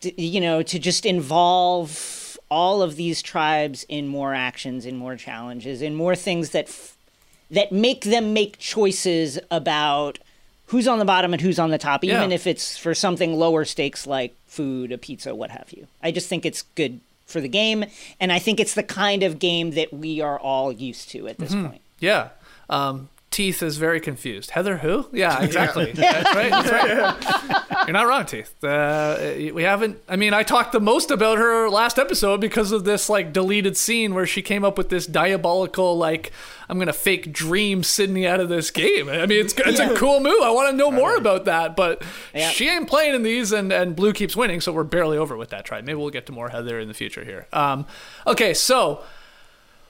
to, 0.00 0.20
you 0.20 0.40
know, 0.40 0.62
to 0.62 0.78
just 0.78 1.06
involve 1.06 2.38
all 2.50 2.82
of 2.82 2.96
these 2.96 3.22
tribes 3.22 3.84
in 3.88 4.06
more 4.06 4.34
actions, 4.34 4.84
in 4.86 4.96
more 4.96 5.16
challenges, 5.16 5.82
in 5.82 5.94
more 5.94 6.14
things 6.14 6.50
that 6.50 6.68
f- 6.68 6.95
that 7.50 7.72
make 7.72 8.02
them 8.04 8.32
make 8.32 8.58
choices 8.58 9.38
about 9.50 10.18
who's 10.66 10.88
on 10.88 10.98
the 10.98 11.04
bottom 11.04 11.32
and 11.32 11.40
who's 11.40 11.58
on 11.58 11.70
the 11.70 11.78
top, 11.78 12.02
even 12.04 12.30
Yeah. 12.30 12.34
if 12.34 12.46
it's 12.46 12.76
for 12.76 12.94
something 12.94 13.34
lower 13.38 13.64
stakes 13.64 14.06
like 14.06 14.34
food, 14.46 14.90
a 14.90 14.98
pizza, 14.98 15.34
what 15.34 15.50
have 15.50 15.70
you. 15.72 15.86
I 16.02 16.10
just 16.10 16.28
think 16.28 16.44
it's 16.44 16.62
good 16.74 17.00
for 17.26 17.40
the 17.40 17.48
game, 17.48 17.84
and 18.20 18.32
I 18.32 18.38
think 18.38 18.58
it's 18.60 18.74
the 18.74 18.82
kind 18.82 19.22
of 19.22 19.38
game 19.38 19.72
that 19.72 19.92
we 19.92 20.20
are 20.20 20.38
all 20.38 20.72
used 20.72 21.08
to 21.10 21.28
at 21.28 21.38
this 21.38 21.54
point. 21.54 21.80
Yeah. 22.00 22.28
Um, 22.70 23.08
Teeth 23.36 23.62
is 23.62 23.76
very 23.76 24.00
confused. 24.00 24.52
Heather 24.52 24.78
who? 24.78 25.10
Yeah, 25.12 25.42
exactly. 25.42 25.92
That's 25.94 26.34
right. 26.34 26.50
That's 26.50 26.70
right. 26.70 27.86
You're 27.86 27.92
not 27.92 28.06
wrong, 28.06 28.24
Teeth. 28.24 28.64
Uh, 28.64 29.18
we 29.52 29.62
haven't. 29.62 29.98
I 30.08 30.16
mean, 30.16 30.32
I 30.32 30.42
talked 30.42 30.72
the 30.72 30.80
most 30.80 31.10
about 31.10 31.36
her 31.36 31.68
last 31.68 31.98
episode 31.98 32.40
because 32.40 32.72
of 32.72 32.84
this 32.84 33.10
like 33.10 33.34
deleted 33.34 33.76
scene 33.76 34.14
where 34.14 34.24
she 34.24 34.40
came 34.40 34.64
up 34.64 34.78
with 34.78 34.88
this 34.88 35.04
diabolical 35.06 35.98
like 35.98 36.32
I'm 36.70 36.78
gonna 36.78 36.94
fake 36.94 37.30
dream 37.30 37.82
Sydney 37.82 38.26
out 38.26 38.40
of 38.40 38.48
this 38.48 38.70
game. 38.70 39.10
I 39.10 39.26
mean, 39.26 39.44
it's 39.44 39.52
it's 39.58 39.80
a 39.80 39.94
cool 39.96 40.20
move. 40.20 40.40
I 40.42 40.48
want 40.48 40.70
to 40.70 40.76
know 40.76 40.90
more 40.90 41.14
about 41.14 41.44
that, 41.44 41.76
but 41.76 42.02
Yeah. 42.32 42.48
she 42.48 42.70
ain't 42.70 42.88
playing 42.88 43.14
in 43.14 43.22
these, 43.22 43.52
and 43.52 43.70
and 43.70 43.94
Blue 43.94 44.14
keeps 44.14 44.34
winning, 44.34 44.62
so 44.62 44.72
we're 44.72 44.82
barely 44.82 45.18
over 45.18 45.36
with 45.36 45.50
that 45.50 45.66
try. 45.66 45.82
Maybe 45.82 45.96
we'll 45.96 46.08
get 46.08 46.24
to 46.24 46.32
more 46.32 46.48
Heather 46.48 46.80
in 46.80 46.88
the 46.88 46.94
future 46.94 47.22
here. 47.22 47.48
Um, 47.52 47.86
okay, 48.26 48.54
so. 48.54 49.02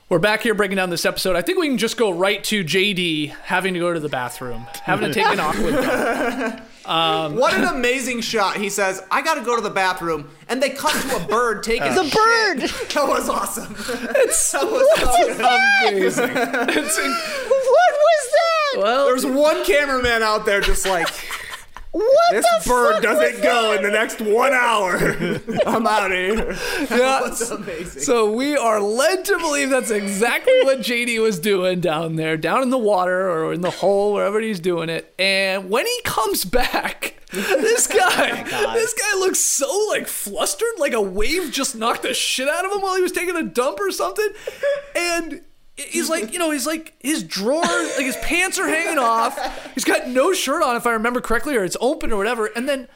We're 0.08 0.20
back 0.20 0.42
here 0.42 0.54
breaking 0.54 0.76
down 0.76 0.90
this 0.90 1.04
episode. 1.04 1.34
I 1.34 1.42
think 1.42 1.58
we 1.58 1.66
can 1.66 1.78
just 1.78 1.96
go 1.96 2.12
right 2.12 2.42
to 2.44 2.62
JD 2.62 3.30
having 3.30 3.74
to 3.74 3.80
go 3.80 3.92
to 3.92 3.98
the 3.98 4.08
bathroom, 4.08 4.64
having 4.84 5.08
to 5.08 5.14
take 5.14 5.26
an 5.26 5.40
awkward 5.40 5.74
dump. 6.84 7.36
What 7.36 7.54
an 7.54 7.64
amazing 7.64 8.20
shot. 8.20 8.56
He 8.56 8.68
says, 8.70 9.02
I 9.10 9.20
gotta 9.22 9.40
go 9.40 9.56
to 9.56 9.62
the 9.62 9.70
bathroom. 9.70 10.30
And 10.48 10.62
they 10.62 10.70
cut 10.70 10.92
to 10.92 11.16
a 11.16 11.26
bird 11.26 11.64
taking 11.64 11.92
The 11.92 12.02
a 12.02 12.04
bird! 12.04 12.60
That 12.94 13.04
was 13.08 13.28
awesome. 13.28 13.74
It's 13.78 14.52
That 14.52 14.70
was 14.70 14.96
so 14.96 15.26
good. 15.26 15.40
amazing. 15.40 16.30
It's 16.84 16.98
in- 16.98 17.10
What 17.10 17.92
was 17.98 18.32
that? 18.32 18.80
well, 18.82 19.06
There's 19.06 19.26
one 19.26 19.64
cameraman 19.64 20.22
out 20.22 20.46
there 20.46 20.60
just 20.60 20.86
like, 20.86 21.08
What 21.96 22.32
this 22.32 22.44
the 22.64 22.68
bird 22.68 23.02
doesn't 23.02 23.42
go 23.42 23.70
that? 23.70 23.76
in 23.78 23.82
the 23.84 23.90
next 23.90 24.20
one 24.20 24.52
hour. 24.52 24.96
I'm 25.66 25.86
out 25.86 26.10
of 26.10 26.12
here. 26.12 26.52
yeah, 26.90 27.20
That's 27.24 27.50
amazing. 27.50 28.02
So 28.02 28.30
we 28.30 28.54
are 28.56 28.80
led 28.80 29.24
to 29.24 29.38
believe 29.38 29.70
that's 29.70 29.90
exactly 29.90 30.52
what 30.64 30.80
JD 30.80 31.22
was 31.22 31.38
doing 31.38 31.80
down 31.80 32.16
there, 32.16 32.36
down 32.36 32.62
in 32.62 32.68
the 32.70 32.76
water 32.78 33.30
or 33.30 33.52
in 33.54 33.62
the 33.62 33.70
hole, 33.70 34.12
wherever 34.12 34.40
he's 34.40 34.60
doing 34.60 34.90
it. 34.90 35.14
And 35.18 35.70
when 35.70 35.86
he 35.86 36.00
comes 36.04 36.44
back, 36.44 37.14
this 37.32 37.86
guy, 37.88 38.42
this 38.74 38.92
guy 38.94 39.18
looks 39.18 39.38
so 39.38 39.86
like 39.88 40.06
flustered, 40.06 40.78
like 40.78 40.92
a 40.92 41.00
wave 41.00 41.50
just 41.50 41.74
knocked 41.74 42.02
the 42.02 42.12
shit 42.12 42.48
out 42.48 42.66
of 42.66 42.72
him 42.72 42.82
while 42.82 42.96
he 42.96 43.02
was 43.02 43.12
taking 43.12 43.36
a 43.36 43.42
dump 43.42 43.80
or 43.80 43.90
something. 43.90 44.28
And 44.94 45.40
he's 45.76 46.08
like, 46.08 46.32
you 46.32 46.38
know, 46.38 46.50
he's 46.50 46.66
like 46.66 46.94
his 47.00 47.22
drawers, 47.22 47.96
like 47.96 48.06
his 48.06 48.16
pants 48.16 48.58
are 48.58 48.68
hanging 48.68 48.98
off. 48.98 49.74
He's 49.74 49.84
got 49.84 50.08
no 50.08 50.32
shirt 50.32 50.62
on, 50.62 50.76
if 50.76 50.86
I 50.86 50.92
remember 50.92 51.20
correctly, 51.20 51.56
or 51.56 51.64
it's 51.64 51.76
open 51.80 52.12
or 52.12 52.16
whatever. 52.16 52.46
And 52.46 52.68
then 52.68 52.88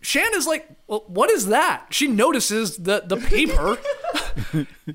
Shan 0.00 0.32
is 0.34 0.46
like, 0.46 0.68
well, 0.86 1.04
what 1.06 1.30
is 1.30 1.46
that? 1.46 1.86
She 1.90 2.08
notices 2.08 2.78
the 2.78 3.02
the 3.06 3.16
paper 3.16 3.78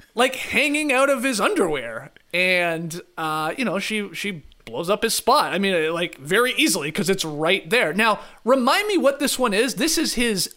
like 0.16 0.36
hanging 0.36 0.91
out 0.91 1.09
of 1.09 1.24
his 1.24 1.39
underwear, 1.39 2.11
and 2.34 3.01
uh, 3.18 3.53
you 3.57 3.66
know, 3.66 3.80
she 3.80 4.13
she 4.13 4.43
blows 4.66 4.89
up 4.89 5.03
his 5.03 5.13
spot. 5.13 5.53
I 5.53 5.59
mean, 5.59 5.93
like 5.93 6.18
very 6.18 6.53
easily 6.53 6.89
because 6.89 7.09
it's 7.09 7.24
right 7.24 7.70
there. 7.70 7.93
Now, 7.93 8.20
remind 8.43 8.88
me 8.88 8.97
what 8.97 9.20
this 9.20 9.38
one 9.38 9.53
is. 9.53 9.76
This 9.76 9.97
is 9.97 10.16
his 10.16 10.55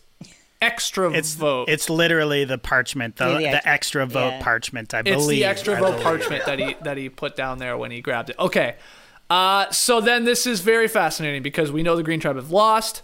extra 0.60 1.10
It's 1.12 1.34
vote. 1.34 1.68
It's 1.68 1.88
literally 1.88 2.44
the 2.44 2.58
parchment, 2.58 3.16
the, 3.16 3.26
Yeah, 3.26 3.32
the 3.32 3.40
the, 3.40 3.54
extra- 3.56 3.70
extra 3.72 4.06
vote 4.06 4.28
yeah. 4.30 4.42
parchment. 4.42 4.94
I 4.94 5.02
believe 5.02 5.18
It's 5.18 5.26
the 5.28 5.44
extra 5.44 5.76
I 5.76 5.80
vote 5.80 5.90
believe. 5.90 6.02
parchment 6.02 6.46
that 6.46 6.58
he 6.58 6.76
that 6.82 6.96
he 6.96 7.08
put 7.08 7.36
down 7.36 7.58
there 7.58 7.76
when 7.76 7.90
he 7.90 8.00
grabbed 8.00 8.30
it. 8.30 8.38
Okay. 8.38 8.76
Uh, 9.30 9.70
so 9.70 10.00
then 10.00 10.24
this 10.24 10.46
is 10.46 10.60
very 10.60 10.88
fascinating 10.88 11.42
because 11.42 11.70
we 11.70 11.82
know 11.82 11.94
the 11.96 12.02
Green 12.02 12.18
Tribe 12.20 12.36
have 12.36 12.50
lost. 12.50 13.02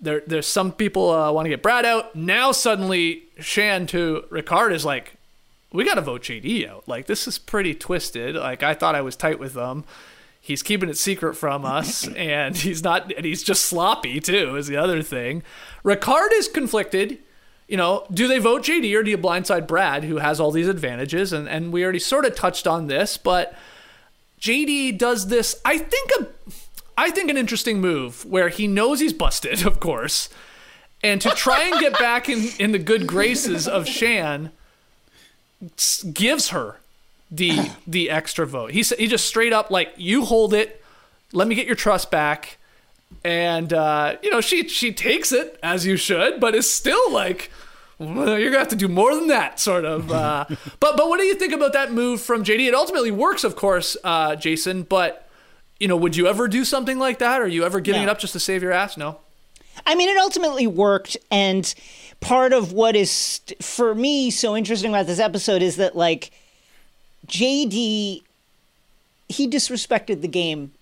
There, 0.00 0.22
there's 0.26 0.46
some 0.46 0.72
people 0.72 1.10
uh, 1.10 1.30
want 1.30 1.44
to 1.44 1.50
get 1.50 1.62
Brad 1.62 1.84
out. 1.84 2.16
Now 2.16 2.52
suddenly 2.52 3.24
Shan 3.38 3.86
to 3.88 4.24
Ricard 4.30 4.72
is 4.72 4.84
like, 4.86 5.16
we 5.72 5.84
got 5.84 5.96
to 5.96 6.00
vote 6.00 6.22
JD 6.22 6.66
out. 6.66 6.88
Like 6.88 7.06
this 7.06 7.28
is 7.28 7.38
pretty 7.38 7.74
twisted. 7.74 8.34
Like 8.36 8.62
I 8.62 8.72
thought 8.72 8.94
I 8.94 9.02
was 9.02 9.14
tight 9.16 9.38
with 9.38 9.52
them. 9.52 9.84
He's 10.40 10.62
keeping 10.62 10.88
it 10.88 10.96
secret 10.96 11.34
from 11.34 11.64
us, 11.64 12.08
and 12.16 12.56
he's 12.56 12.82
not. 12.82 13.12
And 13.12 13.24
he's 13.24 13.42
just 13.42 13.64
sloppy 13.64 14.20
too. 14.20 14.56
Is 14.56 14.66
the 14.66 14.76
other 14.76 15.02
thing. 15.02 15.42
Ricard 15.84 16.28
is 16.32 16.48
conflicted 16.48 17.18
you 17.70 17.76
know, 17.76 18.04
do 18.12 18.26
they 18.26 18.38
vote 18.40 18.64
JD 18.64 18.98
or 18.98 19.04
do 19.04 19.12
you 19.12 19.16
blindside 19.16 19.68
Brad, 19.68 20.02
who 20.02 20.16
has 20.16 20.40
all 20.40 20.50
these 20.50 20.66
advantages? 20.66 21.32
And 21.32 21.48
and 21.48 21.72
we 21.72 21.84
already 21.84 22.00
sort 22.00 22.24
of 22.24 22.34
touched 22.34 22.66
on 22.66 22.88
this, 22.88 23.16
but 23.16 23.54
JD 24.40 24.98
does 24.98 25.28
this. 25.28 25.54
I 25.64 25.78
think 25.78 26.10
a, 26.18 26.26
I 26.98 27.10
think 27.10 27.30
an 27.30 27.36
interesting 27.36 27.80
move 27.80 28.24
where 28.24 28.48
he 28.48 28.66
knows 28.66 28.98
he's 28.98 29.12
busted, 29.12 29.64
of 29.66 29.78
course, 29.78 30.28
and 31.00 31.20
to 31.20 31.30
try 31.30 31.62
and 31.62 31.78
get 31.78 31.96
back 31.96 32.28
in 32.28 32.48
in 32.58 32.72
the 32.72 32.78
good 32.80 33.06
graces 33.06 33.68
of 33.68 33.86
Shan, 33.86 34.50
gives 36.12 36.48
her 36.48 36.79
the 37.30 37.70
the 37.86 38.10
extra 38.10 38.46
vote. 38.46 38.72
He 38.72 38.82
he 38.82 39.06
just 39.06 39.26
straight 39.26 39.52
up 39.52 39.70
like 39.70 39.92
you 39.96 40.24
hold 40.24 40.52
it, 40.54 40.82
let 41.32 41.46
me 41.48 41.54
get 41.54 41.66
your 41.66 41.76
trust 41.76 42.10
back 42.10 42.58
and 43.24 43.72
uh, 43.72 44.16
you 44.22 44.30
know 44.30 44.40
she 44.40 44.68
she 44.68 44.92
takes 44.92 45.32
it 45.32 45.58
as 45.62 45.84
you 45.86 45.96
should, 45.96 46.40
but 46.40 46.54
is 46.54 46.70
still 46.70 47.12
like 47.12 47.50
well, 47.98 48.38
you're 48.38 48.50
gonna 48.50 48.60
have 48.60 48.68
to 48.68 48.76
do 48.76 48.88
more 48.88 49.14
than 49.14 49.26
that, 49.28 49.60
sort 49.60 49.84
of. 49.84 50.10
Uh, 50.10 50.46
but 50.80 50.96
but 50.96 51.08
what 51.08 51.18
do 51.20 51.24
you 51.26 51.34
think 51.34 51.52
about 51.52 51.72
that 51.74 51.92
move 51.92 52.20
from 52.20 52.42
JD? 52.44 52.66
It 52.68 52.74
ultimately 52.74 53.10
works, 53.10 53.44
of 53.44 53.56
course, 53.56 53.96
uh, 54.04 54.36
Jason. 54.36 54.82
But 54.84 55.28
you 55.78 55.86
know, 55.88 55.96
would 55.96 56.16
you 56.16 56.26
ever 56.26 56.48
do 56.48 56.64
something 56.64 56.98
like 56.98 57.18
that? 57.18 57.40
Are 57.40 57.48
you 57.48 57.64
ever 57.64 57.80
giving 57.80 58.02
No. 58.02 58.08
it 58.08 58.10
up 58.10 58.18
just 58.18 58.32
to 58.32 58.40
save 58.40 58.62
your 58.62 58.72
ass? 58.72 58.96
No. 58.96 59.18
I 59.86 59.94
mean, 59.94 60.08
it 60.08 60.16
ultimately 60.18 60.66
worked, 60.66 61.16
and 61.30 61.72
part 62.20 62.52
of 62.52 62.72
what 62.72 62.96
is 62.96 63.10
st- 63.10 63.62
for 63.62 63.94
me 63.94 64.30
so 64.30 64.56
interesting 64.56 64.90
about 64.90 65.06
this 65.06 65.18
episode 65.18 65.62
is 65.62 65.76
that 65.76 65.94
like 65.96 66.30
JD, 67.30 68.22
he 69.28 69.48
disrespected 69.48 70.20
the 70.20 70.28
game 70.28 70.72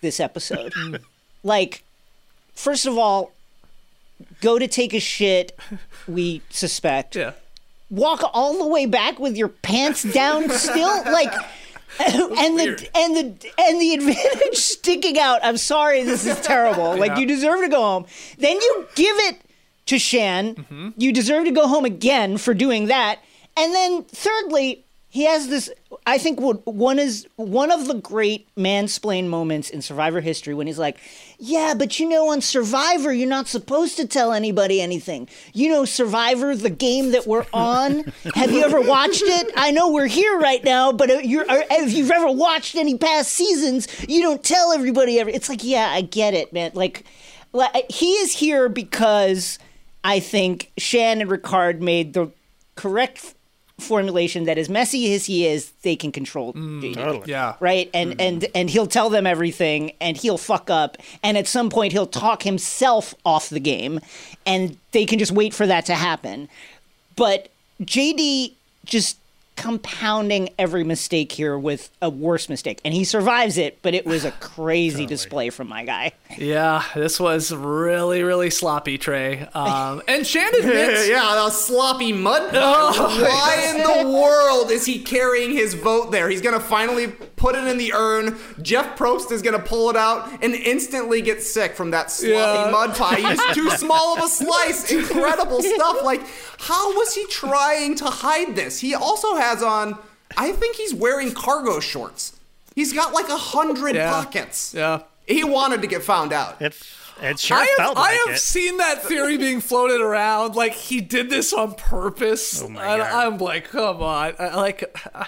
this 0.00 0.18
episode. 0.20 0.72
like, 1.42 1.84
first 2.54 2.86
of 2.86 2.98
all, 2.98 3.32
go 4.40 4.58
to 4.58 4.66
take 4.68 4.92
a 4.92 5.00
shit. 5.00 5.56
We 6.08 6.42
suspect. 6.50 7.16
Yeah. 7.16 7.32
Walk 7.90 8.22
all 8.32 8.58
the 8.58 8.66
way 8.66 8.86
back 8.86 9.18
with 9.18 9.36
your 9.36 9.48
pants 9.48 10.02
down 10.02 10.48
still, 10.50 11.04
like. 11.12 11.32
and 12.00 12.58
the 12.58 12.88
and 12.94 13.14
the 13.16 13.50
and 13.58 13.78
the 13.80 13.92
advantage 13.94 14.54
sticking 14.56 15.18
out. 15.18 15.40
I'm 15.44 15.58
sorry, 15.58 16.02
this 16.04 16.24
is 16.26 16.40
terrible. 16.40 16.96
Like 16.96 17.10
Yeah. 17.12 17.18
you 17.18 17.26
deserve 17.26 17.60
to 17.60 17.68
go 17.68 17.82
home. 17.82 18.06
Then 18.38 18.56
you 18.56 18.88
give 18.94 19.14
it 19.18 19.42
to 19.86 19.98
Shan. 19.98 20.54
Mm-hmm. 20.54 20.88
You 20.96 21.12
deserve 21.12 21.44
to 21.44 21.50
go 21.50 21.68
home 21.68 21.84
again 21.84 22.38
for 22.38 22.54
doing 22.54 22.86
that. 22.86 23.18
And 23.58 23.74
then 23.74 24.04
thirdly, 24.04 24.84
he 25.12 25.26
has 25.26 25.48
this. 25.48 25.68
I 26.06 26.16
think 26.16 26.40
one 26.40 26.98
is 26.98 27.26
one 27.36 27.70
of 27.70 27.86
the 27.86 27.92
great 27.92 28.48
mansplain 28.56 29.28
moments 29.28 29.68
in 29.68 29.82
Survivor 29.82 30.22
history 30.22 30.54
when 30.54 30.66
he's 30.66 30.78
like, 30.78 30.96
"Yeah, 31.38 31.74
but 31.76 32.00
you 32.00 32.08
know, 32.08 32.30
on 32.30 32.40
Survivor, 32.40 33.12
you're 33.12 33.28
not 33.28 33.46
supposed 33.46 33.98
to 33.98 34.06
tell 34.06 34.32
anybody 34.32 34.80
anything. 34.80 35.28
You 35.52 35.68
know, 35.68 35.84
Survivor, 35.84 36.56
the 36.56 36.70
game 36.70 37.10
that 37.10 37.26
we're 37.26 37.44
on. 37.52 38.10
Have 38.34 38.52
you 38.52 38.64
ever 38.64 38.80
watched 38.80 39.20
it? 39.22 39.52
I 39.54 39.70
know 39.70 39.92
we're 39.92 40.06
here 40.06 40.38
right 40.38 40.64
now, 40.64 40.92
but 40.92 41.10
uh, 41.10 41.18
you're, 41.18 41.44
uh, 41.46 41.60
if 41.72 41.92
you've 41.92 42.10
ever 42.10 42.32
watched 42.32 42.74
any 42.74 42.96
past 42.96 43.32
seasons, 43.32 43.88
you 44.08 44.22
don't 44.22 44.42
tell 44.42 44.72
everybody. 44.72 45.20
Every. 45.20 45.34
It's 45.34 45.50
like, 45.50 45.62
yeah, 45.62 45.90
I 45.90 46.00
get 46.00 46.32
it, 46.32 46.54
man. 46.54 46.70
Like, 46.72 47.04
like 47.52 47.90
he 47.90 48.12
is 48.12 48.32
here 48.32 48.70
because 48.70 49.58
I 50.02 50.20
think 50.20 50.72
Shan 50.78 51.20
and 51.20 51.28
Ricard 51.28 51.80
made 51.80 52.14
the 52.14 52.30
correct 52.76 53.34
formulation 53.82 54.44
that 54.44 54.58
as 54.58 54.68
messy 54.68 55.12
as 55.14 55.26
he 55.26 55.46
is, 55.46 55.72
they 55.82 55.96
can 55.96 56.12
control 56.12 56.52
mm, 56.52 56.94
JD. 56.94 57.26
Yeah. 57.26 57.56
Right? 57.60 57.90
And 57.92 58.12
mm. 58.12 58.20
and 58.20 58.46
and 58.54 58.70
he'll 58.70 58.86
tell 58.86 59.10
them 59.10 59.26
everything 59.26 59.92
and 60.00 60.16
he'll 60.16 60.38
fuck 60.38 60.70
up 60.70 60.96
and 61.22 61.36
at 61.36 61.46
some 61.46 61.70
point 61.70 61.92
he'll 61.92 62.06
talk 62.06 62.42
himself 62.42 63.14
off 63.24 63.48
the 63.48 63.60
game 63.60 64.00
and 64.46 64.76
they 64.92 65.04
can 65.04 65.18
just 65.18 65.32
wait 65.32 65.52
for 65.54 65.66
that 65.66 65.86
to 65.86 65.94
happen. 65.94 66.48
But 67.16 67.50
JD 67.82 68.52
just 68.84 69.18
compounding 69.56 70.48
every 70.58 70.84
mistake 70.84 71.32
here 71.32 71.58
with 71.58 71.90
a 72.00 72.10
worse 72.10 72.48
mistake. 72.48 72.80
And 72.84 72.92
he 72.94 73.04
survives 73.04 73.58
it, 73.58 73.78
but 73.82 73.94
it 73.94 74.06
was 74.06 74.24
a 74.24 74.30
crazy 74.40 75.06
display 75.06 75.50
from 75.50 75.68
my 75.68 75.84
guy. 75.84 76.12
Yeah, 76.36 76.84
this 76.94 77.20
was 77.20 77.54
really, 77.54 78.22
really 78.22 78.50
sloppy, 78.50 78.98
Trey. 78.98 79.46
Um, 79.54 80.02
and 80.08 80.26
Shan 80.26 80.54
admits. 80.54 81.08
yeah, 81.08 81.46
a 81.46 81.50
sloppy 81.50 82.12
mud. 82.12 82.50
Oh, 82.64 83.20
Why 83.20 83.74
in 83.74 84.04
the 84.04 84.10
world 84.16 84.70
is 84.70 84.86
he 84.86 85.00
carrying 85.00 85.52
his 85.52 85.74
vote 85.74 86.10
there? 86.12 86.28
He's 86.28 86.40
gonna 86.40 86.60
finally 86.60 87.12
put 87.42 87.56
it 87.56 87.64
in 87.66 87.76
the 87.76 87.92
urn. 87.92 88.38
Jeff 88.62 88.96
Probst 88.96 89.32
is 89.32 89.42
gonna 89.42 89.58
pull 89.58 89.90
it 89.90 89.96
out 89.96 90.30
and 90.42 90.54
instantly 90.54 91.20
get 91.20 91.42
sick 91.42 91.74
from 91.74 91.90
that 91.90 92.10
sloppy 92.10 92.32
Yeah. 92.32 92.70
mud 92.70 92.94
pie. 92.94 93.16
He's 93.16 93.54
too 93.54 93.68
small 93.84 94.16
of 94.16 94.24
a 94.24 94.28
slice. 94.28 94.90
Incredible 94.92 95.60
stuff. 95.62 96.02
Like, 96.04 96.22
how 96.58 96.94
was 96.96 97.14
he 97.14 97.26
trying 97.26 97.96
to 97.96 98.04
hide 98.06 98.54
this? 98.54 98.78
He 98.80 98.94
also 98.94 99.34
has 99.34 99.62
on. 99.62 99.98
I 100.36 100.52
think 100.52 100.76
he's 100.76 100.94
wearing 100.94 101.32
cargo 101.32 101.80
shorts. 101.80 102.38
He's 102.74 102.92
got 102.92 103.12
like 103.12 103.28
a 103.28 103.36
hundred 103.36 103.96
Yeah. 103.96 104.10
pockets. 104.10 104.72
Yeah. 104.74 105.00
He 105.26 105.44
wanted 105.44 105.82
to 105.82 105.86
get 105.88 106.02
found 106.02 106.32
out. 106.32 106.60
It, 106.62 106.74
it 107.20 107.38
sure 107.38 107.56
I 107.56 107.60
have, 107.66 107.76
felt 107.76 107.98
I 107.98 108.12
have 108.26 108.34
it. 108.36 108.38
seen 108.38 108.78
that 108.78 109.02
theory 109.02 109.36
being 109.36 109.60
floated 109.60 110.00
around. 110.00 110.54
Like 110.56 110.72
he 110.72 111.00
did 111.00 111.28
this 111.28 111.52
on 111.52 111.74
purpose. 111.74 112.62
Oh 112.62 112.68
my 112.68 112.82
God. 112.82 113.00
I'm 113.00 113.38
like, 113.38 113.68
come 113.70 114.02
on. 114.02 114.34
I, 114.38 114.54
like, 114.56 114.96
I, 115.14 115.26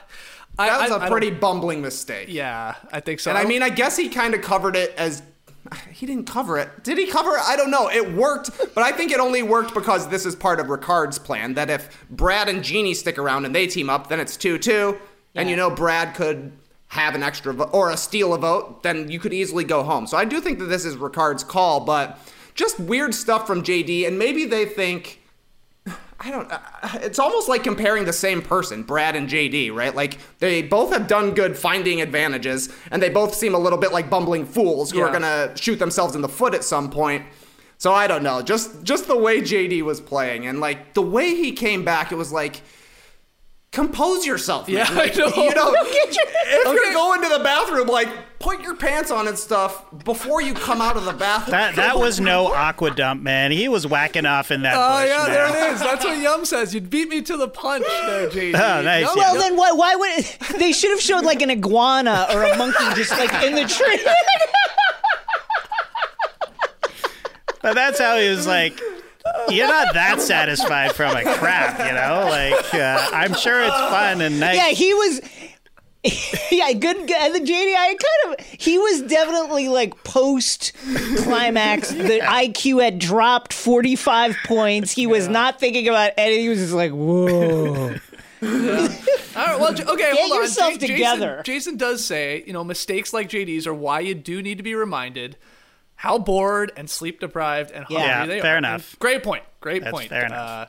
That 0.57 0.81
was 0.83 0.91
I- 0.91 0.97
a 0.97 1.07
I 1.07 1.11
pretty 1.11 1.31
bumbling 1.31 1.83
mistake. 1.83 2.27
Yeah, 2.31 2.75
I 2.93 3.01
think 3.01 3.21
so. 3.21 3.31
And 3.31 3.39
I 3.39 3.45
mean, 3.45 3.63
I 3.63 3.71
guess 3.71 3.97
he 3.97 4.09
kind 4.09 4.35
of 4.35 4.43
covered 4.43 4.77
it 4.77 4.95
as. 4.97 5.23
He 5.91 6.07
didn't 6.07 6.27
cover 6.27 6.59
it. 6.59 6.85
Did 6.85 6.99
he 6.99 7.07
cover 7.07 7.31
it? 7.37 7.41
I 7.43 7.57
don't 7.57 7.71
know. 7.71 7.89
It 7.89 8.13
worked, 8.13 8.51
but 8.75 8.85
I 8.85 8.93
think 8.93 9.11
it 9.13 9.19
only 9.19 9.43
worked 9.43 9.73
because 9.73 10.09
this 10.09 10.27
is 10.27 10.37
part 10.37 10.61
of 10.61 10.69
Ricard's 10.69 11.19
plan. 11.19 11.55
That 11.55 11.71
if 11.71 12.07
Brad 12.11 12.49
and 12.49 12.63
Genie 12.63 12.93
stick 12.95 13.17
around 13.19 13.45
and 13.47 13.55
they 13.55 13.67
team 13.67 13.89
up, 13.89 14.09
then 14.09 14.21
it's 14.21 14.37
2 14.37 14.59
2. 14.59 14.97
And 15.37 15.49
you 15.49 15.57
know, 15.57 15.71
Brad 15.71 16.15
could 16.15 16.53
have 16.89 17.15
an 17.15 17.23
extra 17.23 17.53
vote 17.55 17.71
or 17.73 17.91
a 17.91 17.97
steal 17.97 18.35
a 18.35 18.39
vote, 18.39 18.83
then 18.83 19.11
you 19.11 19.19
could 19.19 19.33
easily 19.33 19.65
go 19.65 19.83
home. 19.83 20.07
So 20.07 20.17
I 20.19 20.25
do 20.27 20.41
think 20.41 20.59
that 20.59 20.67
this 20.67 20.85
is 20.85 20.97
Ricard's 20.97 21.43
call, 21.43 21.81
but 21.81 22.19
just 22.55 22.79
weird 22.79 23.15
stuff 23.15 23.47
from 23.47 23.63
JD. 23.63 24.07
And 24.07 24.19
maybe 24.19 24.45
they 24.45 24.67
think. 24.67 25.21
I 26.21 26.31
don't. 26.31 26.51
Uh, 26.51 26.59
it's 26.95 27.19
almost 27.19 27.49
like 27.49 27.63
comparing 27.65 28.05
the 28.05 28.13
same 28.13 28.41
person, 28.41 28.83
Brad 28.83 29.17
and 29.17 29.29
JD, 29.29 29.75
right? 29.75 29.95
Like 29.95 30.19
they 30.39 30.63
both 30.63 30.93
have 30.93 31.07
done 31.07 31.35
good 31.35 31.57
finding 31.57 32.01
advantages, 32.01 32.75
and 32.91 33.03
they 33.03 33.11
both 33.11 33.35
seem 33.35 33.55
a 33.55 33.59
little 33.59 33.79
bit 33.79 33.93
like 33.93 34.09
bumbling 34.09 34.47
fools 34.47 34.91
who 34.91 35.01
are 35.01 35.13
gonna 35.13 35.57
shoot 35.57 35.79
themselves 35.79 36.15
in 36.15 36.23
the 36.23 36.29
foot 36.29 36.55
at 36.55 36.65
some 36.65 36.91
point. 36.91 37.25
So 37.79 37.93
I 37.93 38.07
don't 38.07 38.23
know. 38.23 38.43
Just 38.43 38.85
just 38.85 39.09
the 39.09 39.19
way 39.19 39.41
JD 39.41 39.83
was 39.83 40.01
playing, 40.01 40.47
and 40.47 40.61
like 40.61 40.95
the 40.95 41.03
way 41.03 41.35
he 41.35 41.53
came 41.53 41.85
back, 41.85 42.13
it 42.13 42.17
was 42.17 42.33
like. 42.33 42.63
Compose 43.75 44.25
yourself. 44.25 44.69
man. 44.69 44.77
Yeah, 44.79 44.87
I 44.89 44.95
Like, 44.95 45.17
know. 45.17 45.27
You 45.35 45.55
know, 45.55 45.75
if 45.77 46.07
Okay. 46.07 46.17
you're 46.49 46.65
going 46.65 46.89
to 46.89 46.93
go 46.95 47.15
into 47.15 47.29
the 47.29 47.43
bathroom, 47.43 47.89
like 47.89 48.09
put 48.39 48.63
your 48.63 48.77
pants 48.77 49.11
on 49.11 49.27
and 49.27 49.37
stuff 49.37 49.85
before 50.05 50.41
you 50.41 50.55
come 50.55 50.81
out 50.81 50.97
of 50.97 51.05
the 51.07 51.13
bathroom. 51.13 51.51
That 51.53 51.75
that 51.77 51.99
was 51.99 52.21
no 52.21 52.53
aqua 52.53 52.93
dump, 52.95 53.23
man. 53.23 53.51
He 53.51 53.69
was 53.69 53.85
whacking 53.87 54.27
off 54.27 54.51
in 54.53 54.63
that. 54.63 54.77
Oh 54.77 55.01
bush, 55.01 55.09
yeah, 55.11 55.17
man. 55.25 55.33
there 55.33 55.49
it 55.71 55.73
is. 55.75 55.81
That's 55.81 56.05
what 56.05 56.19
Yum 56.19 56.45
says. 56.45 56.73
You'd 56.73 56.89
beat 56.89 57.09
me 57.09 57.21
to 57.23 57.37
the 57.37 57.49
punch 57.49 57.85
there, 58.07 58.29
JD. 58.31 58.55
Oh, 58.55 58.83
nice, 58.83 59.07
Yum- 59.07 59.15
yeah. 59.17 59.33
Well, 59.33 59.41
then 59.41 59.57
why, 59.57 59.73
why 59.73 59.97
would 59.97 60.59
they 60.61 60.71
should 60.73 60.91
have 60.91 61.01
showed 61.01 61.25
like 61.25 61.43
an 61.43 61.51
iguana 61.51 62.29
or 62.33 62.45
a 62.45 62.57
monkey 62.57 62.85
just 62.95 63.11
like 63.11 63.33
in 63.43 63.55
the 63.57 63.65
tree? 63.65 63.99
But 67.63 67.75
that's 67.75 67.99
how 67.99 68.19
he 68.19 68.29
was 68.29 68.47
like. 68.47 68.79
You're 69.49 69.69
not 69.69 69.95
that 69.95 70.21
satisfied 70.21 70.93
from 70.95 71.17
a 71.17 71.23
crap, 71.35 71.79
you 71.79 71.93
know. 71.95 72.29
Like 72.31 72.75
uh, 72.75 73.09
I'm 73.13 73.35
sure 73.35 73.61
it's 73.63 73.75
fun 73.77 74.21
and 74.21 74.41
nice. 74.41 74.57
yeah, 74.57 74.69
he 74.69 74.93
was. 74.95 75.21
Yeah, 76.51 76.71
good. 76.75 77.09
guy. 77.09 77.31
The 77.31 77.41
JD, 77.41 77.75
I 77.75 77.97
kind 78.27 78.39
of. 78.39 78.47
He 78.47 78.77
was 78.79 79.01
definitely 79.03 79.69
like 79.69 80.05
post 80.05 80.73
climax. 81.23 81.91
The 81.93 82.21
IQ 82.21 82.83
had 82.85 82.99
dropped 82.99 83.55
forty 83.55 83.97
five 83.97 84.37
points. 84.45 84.93
He 84.93 85.07
was 85.07 85.29
not 85.29 85.59
thinking 85.59 85.89
about 85.89 86.13
anything. 86.19 86.43
He 86.43 86.49
was 86.51 86.59
just 86.59 86.75
like, 86.75 86.93
whoa. 86.93 87.95
All 88.43 88.49
right, 89.47 89.59
well, 89.59 89.73
J- 89.73 89.85
okay, 89.85 90.11
hold 90.15 90.33
on. 90.33 90.39
yourself 90.43 90.73
Ja- 90.75 90.79
Jason- 90.79 90.95
together. 90.95 91.43
Jason, 91.45 91.77
does 91.79 92.05
say, 92.05 92.45
you 92.47 92.53
know, 92.53 92.63
mistakes 92.63 93.13
like 93.15 93.29
JD's 93.31 93.67
are 93.67 93.75
why 93.75 94.01
you 94.01 94.15
do 94.15 94.43
need 94.43 94.59
to 94.59 94.63
be 94.63 94.75
reminded 94.75 95.37
how 96.05 96.19
bored 96.19 96.71
and 96.77 96.89
sleep 96.89 97.19
deprived 97.21 97.71
and 97.71 97.85
hungry 97.85 98.05
Yeah, 98.05 98.27
they 98.27 98.41
fair 98.41 98.55
are. 98.55 98.59
enough. 98.59 98.93
And 98.93 98.99
great 99.01 99.23
point. 99.23 99.43
Great 99.61 99.83
That's 99.83 99.93
point. 99.93 100.09
fair 100.11 100.27
enough. 100.27 100.39
Uh, 100.39 100.67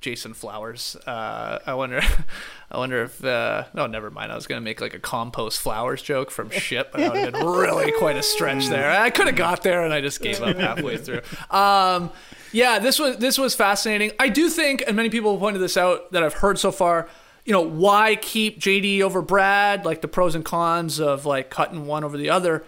Jason 0.00 0.32
Flowers. 0.32 0.94
Uh, 1.06 1.58
I 1.66 1.74
wonder. 1.74 2.00
I 2.70 2.78
wonder 2.78 3.02
if. 3.02 3.24
Uh, 3.24 3.64
no, 3.74 3.88
never 3.88 4.10
mind. 4.12 4.30
I 4.30 4.36
was 4.36 4.46
gonna 4.46 4.60
make 4.60 4.80
like 4.80 4.94
a 4.94 5.00
compost 5.00 5.60
flowers 5.60 6.00
joke 6.02 6.30
from 6.30 6.50
shit, 6.66 6.92
but 6.92 6.98
that 7.00 7.12
would 7.12 7.20
have 7.24 7.32
been 7.32 7.44
really 7.46 7.90
quite 7.98 8.16
a 8.16 8.22
stretch 8.22 8.68
there. 8.68 8.90
I 8.90 9.10
could 9.10 9.26
have 9.26 9.34
got 9.34 9.64
there, 9.64 9.82
and 9.84 9.92
I 9.92 10.00
just 10.00 10.20
gave 10.22 10.40
up 10.40 10.56
halfway 10.56 10.96
through. 11.04 11.22
Um, 11.50 12.12
yeah, 12.52 12.78
this 12.78 13.00
was 13.00 13.16
this 13.16 13.38
was 13.38 13.56
fascinating. 13.56 14.12
I 14.20 14.28
do 14.28 14.48
think, 14.48 14.84
and 14.86 14.94
many 14.94 15.10
people 15.10 15.32
have 15.32 15.40
pointed 15.40 15.60
this 15.60 15.76
out 15.76 16.12
that 16.12 16.22
I've 16.22 16.34
heard 16.34 16.60
so 16.60 16.70
far. 16.70 17.08
You 17.44 17.52
know, 17.52 17.62
why 17.62 18.14
keep 18.14 18.60
JD 18.60 19.00
over 19.00 19.20
Brad? 19.20 19.84
Like 19.84 20.00
the 20.00 20.08
pros 20.08 20.36
and 20.36 20.44
cons 20.44 21.00
of 21.00 21.26
like 21.26 21.50
cutting 21.50 21.86
one 21.86 22.04
over 22.04 22.16
the 22.16 22.30
other. 22.30 22.64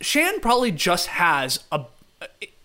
Shan 0.00 0.40
probably 0.40 0.70
just 0.72 1.06
has 1.08 1.64
a 1.72 1.84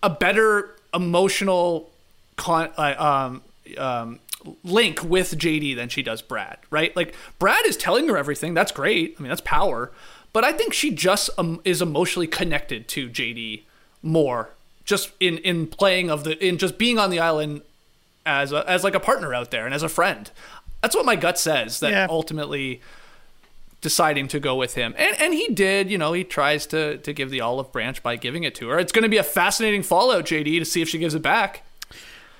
a 0.02 0.10
better 0.10 0.76
emotional 0.92 1.90
con, 2.36 2.70
uh, 2.76 2.94
um, 2.98 3.42
um, 3.78 4.20
link 4.62 5.02
with 5.02 5.36
JD 5.38 5.74
than 5.76 5.88
she 5.88 6.02
does 6.02 6.20
Brad, 6.22 6.58
right? 6.70 6.94
Like 6.94 7.14
Brad 7.38 7.64
is 7.66 7.76
telling 7.76 8.06
her 8.08 8.16
everything. 8.16 8.52
That's 8.54 8.72
great. 8.72 9.16
I 9.18 9.22
mean, 9.22 9.28
that's 9.30 9.40
power. 9.40 9.90
But 10.32 10.44
I 10.44 10.52
think 10.52 10.72
she 10.74 10.90
just 10.90 11.30
um, 11.38 11.60
is 11.64 11.80
emotionally 11.80 12.26
connected 12.26 12.88
to 12.88 13.08
JD 13.08 13.62
more, 14.02 14.50
just 14.84 15.10
in 15.20 15.38
in 15.38 15.66
playing 15.66 16.10
of 16.10 16.24
the 16.24 16.44
in 16.46 16.58
just 16.58 16.76
being 16.78 16.98
on 16.98 17.10
the 17.10 17.20
island 17.20 17.62
as 18.26 18.52
a, 18.52 18.68
as 18.68 18.84
like 18.84 18.94
a 18.94 19.00
partner 19.00 19.32
out 19.34 19.50
there 19.50 19.64
and 19.64 19.74
as 19.74 19.82
a 19.82 19.88
friend. 19.88 20.30
That's 20.82 20.94
what 20.94 21.06
my 21.06 21.16
gut 21.16 21.38
says. 21.38 21.80
That 21.80 21.90
Yeah. 21.92 22.06
ultimately 22.10 22.80
deciding 23.84 24.26
to 24.28 24.40
go 24.40 24.56
with 24.56 24.74
him. 24.74 24.94
And 24.96 25.14
and 25.20 25.34
he 25.34 25.46
did, 25.48 25.90
you 25.90 25.98
know, 25.98 26.14
he 26.14 26.24
tries 26.24 26.66
to 26.68 26.96
to 26.96 27.12
give 27.12 27.30
the 27.30 27.40
olive 27.40 27.70
branch 27.70 28.02
by 28.02 28.16
giving 28.16 28.42
it 28.42 28.56
to 28.56 28.68
her. 28.70 28.78
It's 28.80 28.90
going 28.90 29.04
to 29.04 29.08
be 29.08 29.18
a 29.18 29.22
fascinating 29.22 29.84
fallout, 29.84 30.24
JD, 30.24 30.58
to 30.58 30.64
see 30.64 30.82
if 30.82 30.88
she 30.88 30.98
gives 30.98 31.14
it 31.14 31.22
back. 31.22 31.62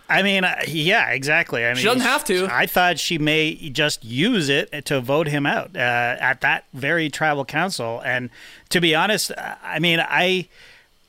I 0.08 0.22
mean, 0.22 0.44
uh, 0.44 0.56
yeah, 0.66 1.10
exactly. 1.10 1.64
I 1.64 1.68
mean, 1.68 1.76
she 1.76 1.84
doesn't 1.84 2.00
have 2.00 2.24
to. 2.24 2.48
I 2.50 2.66
thought 2.66 2.98
she 2.98 3.18
may 3.18 3.54
just 3.54 4.04
use 4.04 4.48
it 4.48 4.86
to 4.86 5.00
vote 5.00 5.28
him 5.28 5.46
out 5.46 5.76
uh, 5.76 5.78
at 5.78 6.40
that 6.40 6.64
very 6.72 7.08
tribal 7.08 7.44
council. 7.44 8.00
And 8.04 8.30
to 8.70 8.80
be 8.80 8.94
honest, 8.94 9.30
I 9.62 9.78
mean, 9.78 10.00
I 10.00 10.48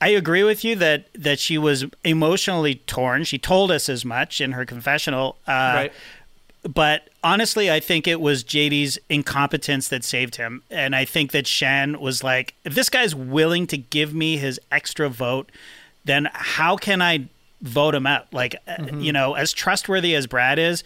I 0.00 0.08
agree 0.08 0.44
with 0.44 0.64
you 0.64 0.76
that 0.76 1.08
that 1.14 1.38
she 1.38 1.56
was 1.56 1.86
emotionally 2.04 2.76
torn. 2.86 3.24
She 3.24 3.38
told 3.38 3.70
us 3.70 3.88
as 3.88 4.04
much 4.04 4.40
in 4.40 4.52
her 4.52 4.66
confessional. 4.66 5.38
Uh, 5.46 5.50
right. 5.50 5.92
but 6.62 7.08
honestly, 7.26 7.68
I 7.68 7.80
think 7.80 8.06
it 8.06 8.20
was 8.20 8.44
JD's 8.44 8.98
incompetence 9.10 9.88
that 9.88 10.04
saved 10.04 10.36
him. 10.36 10.62
And 10.70 10.94
I 10.94 11.04
think 11.04 11.32
that 11.32 11.44
Shan 11.46 12.00
was 12.00 12.22
like, 12.22 12.54
if 12.64 12.76
this 12.76 12.88
guy's 12.88 13.16
willing 13.16 13.66
to 13.66 13.76
give 13.76 14.14
me 14.14 14.36
his 14.36 14.60
extra 14.70 15.08
vote, 15.08 15.50
then 16.04 16.28
how 16.32 16.76
can 16.76 17.02
I 17.02 17.28
vote 17.60 17.96
him 17.96 18.06
out? 18.06 18.32
Like, 18.32 18.54
uh 18.68 18.96
you 18.96 19.12
know, 19.12 19.34
as 19.34 19.52
trustworthy 19.52 20.14
as 20.14 20.28
Brad 20.28 20.60
is, 20.60 20.84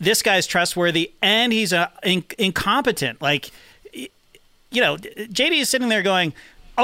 this 0.00 0.20
guy's 0.20 0.48
trustworthy 0.48 1.12
and 1.22 1.52
he's 1.52 1.72
uh, 1.72 1.88
in- 2.02 2.24
incompetent. 2.38 3.22
Like, 3.22 3.52
you 3.94 4.80
know, 4.80 4.96
JD 4.96 5.60
is 5.60 5.68
sitting 5.68 5.90
there 5.90 6.02
going, 6.02 6.32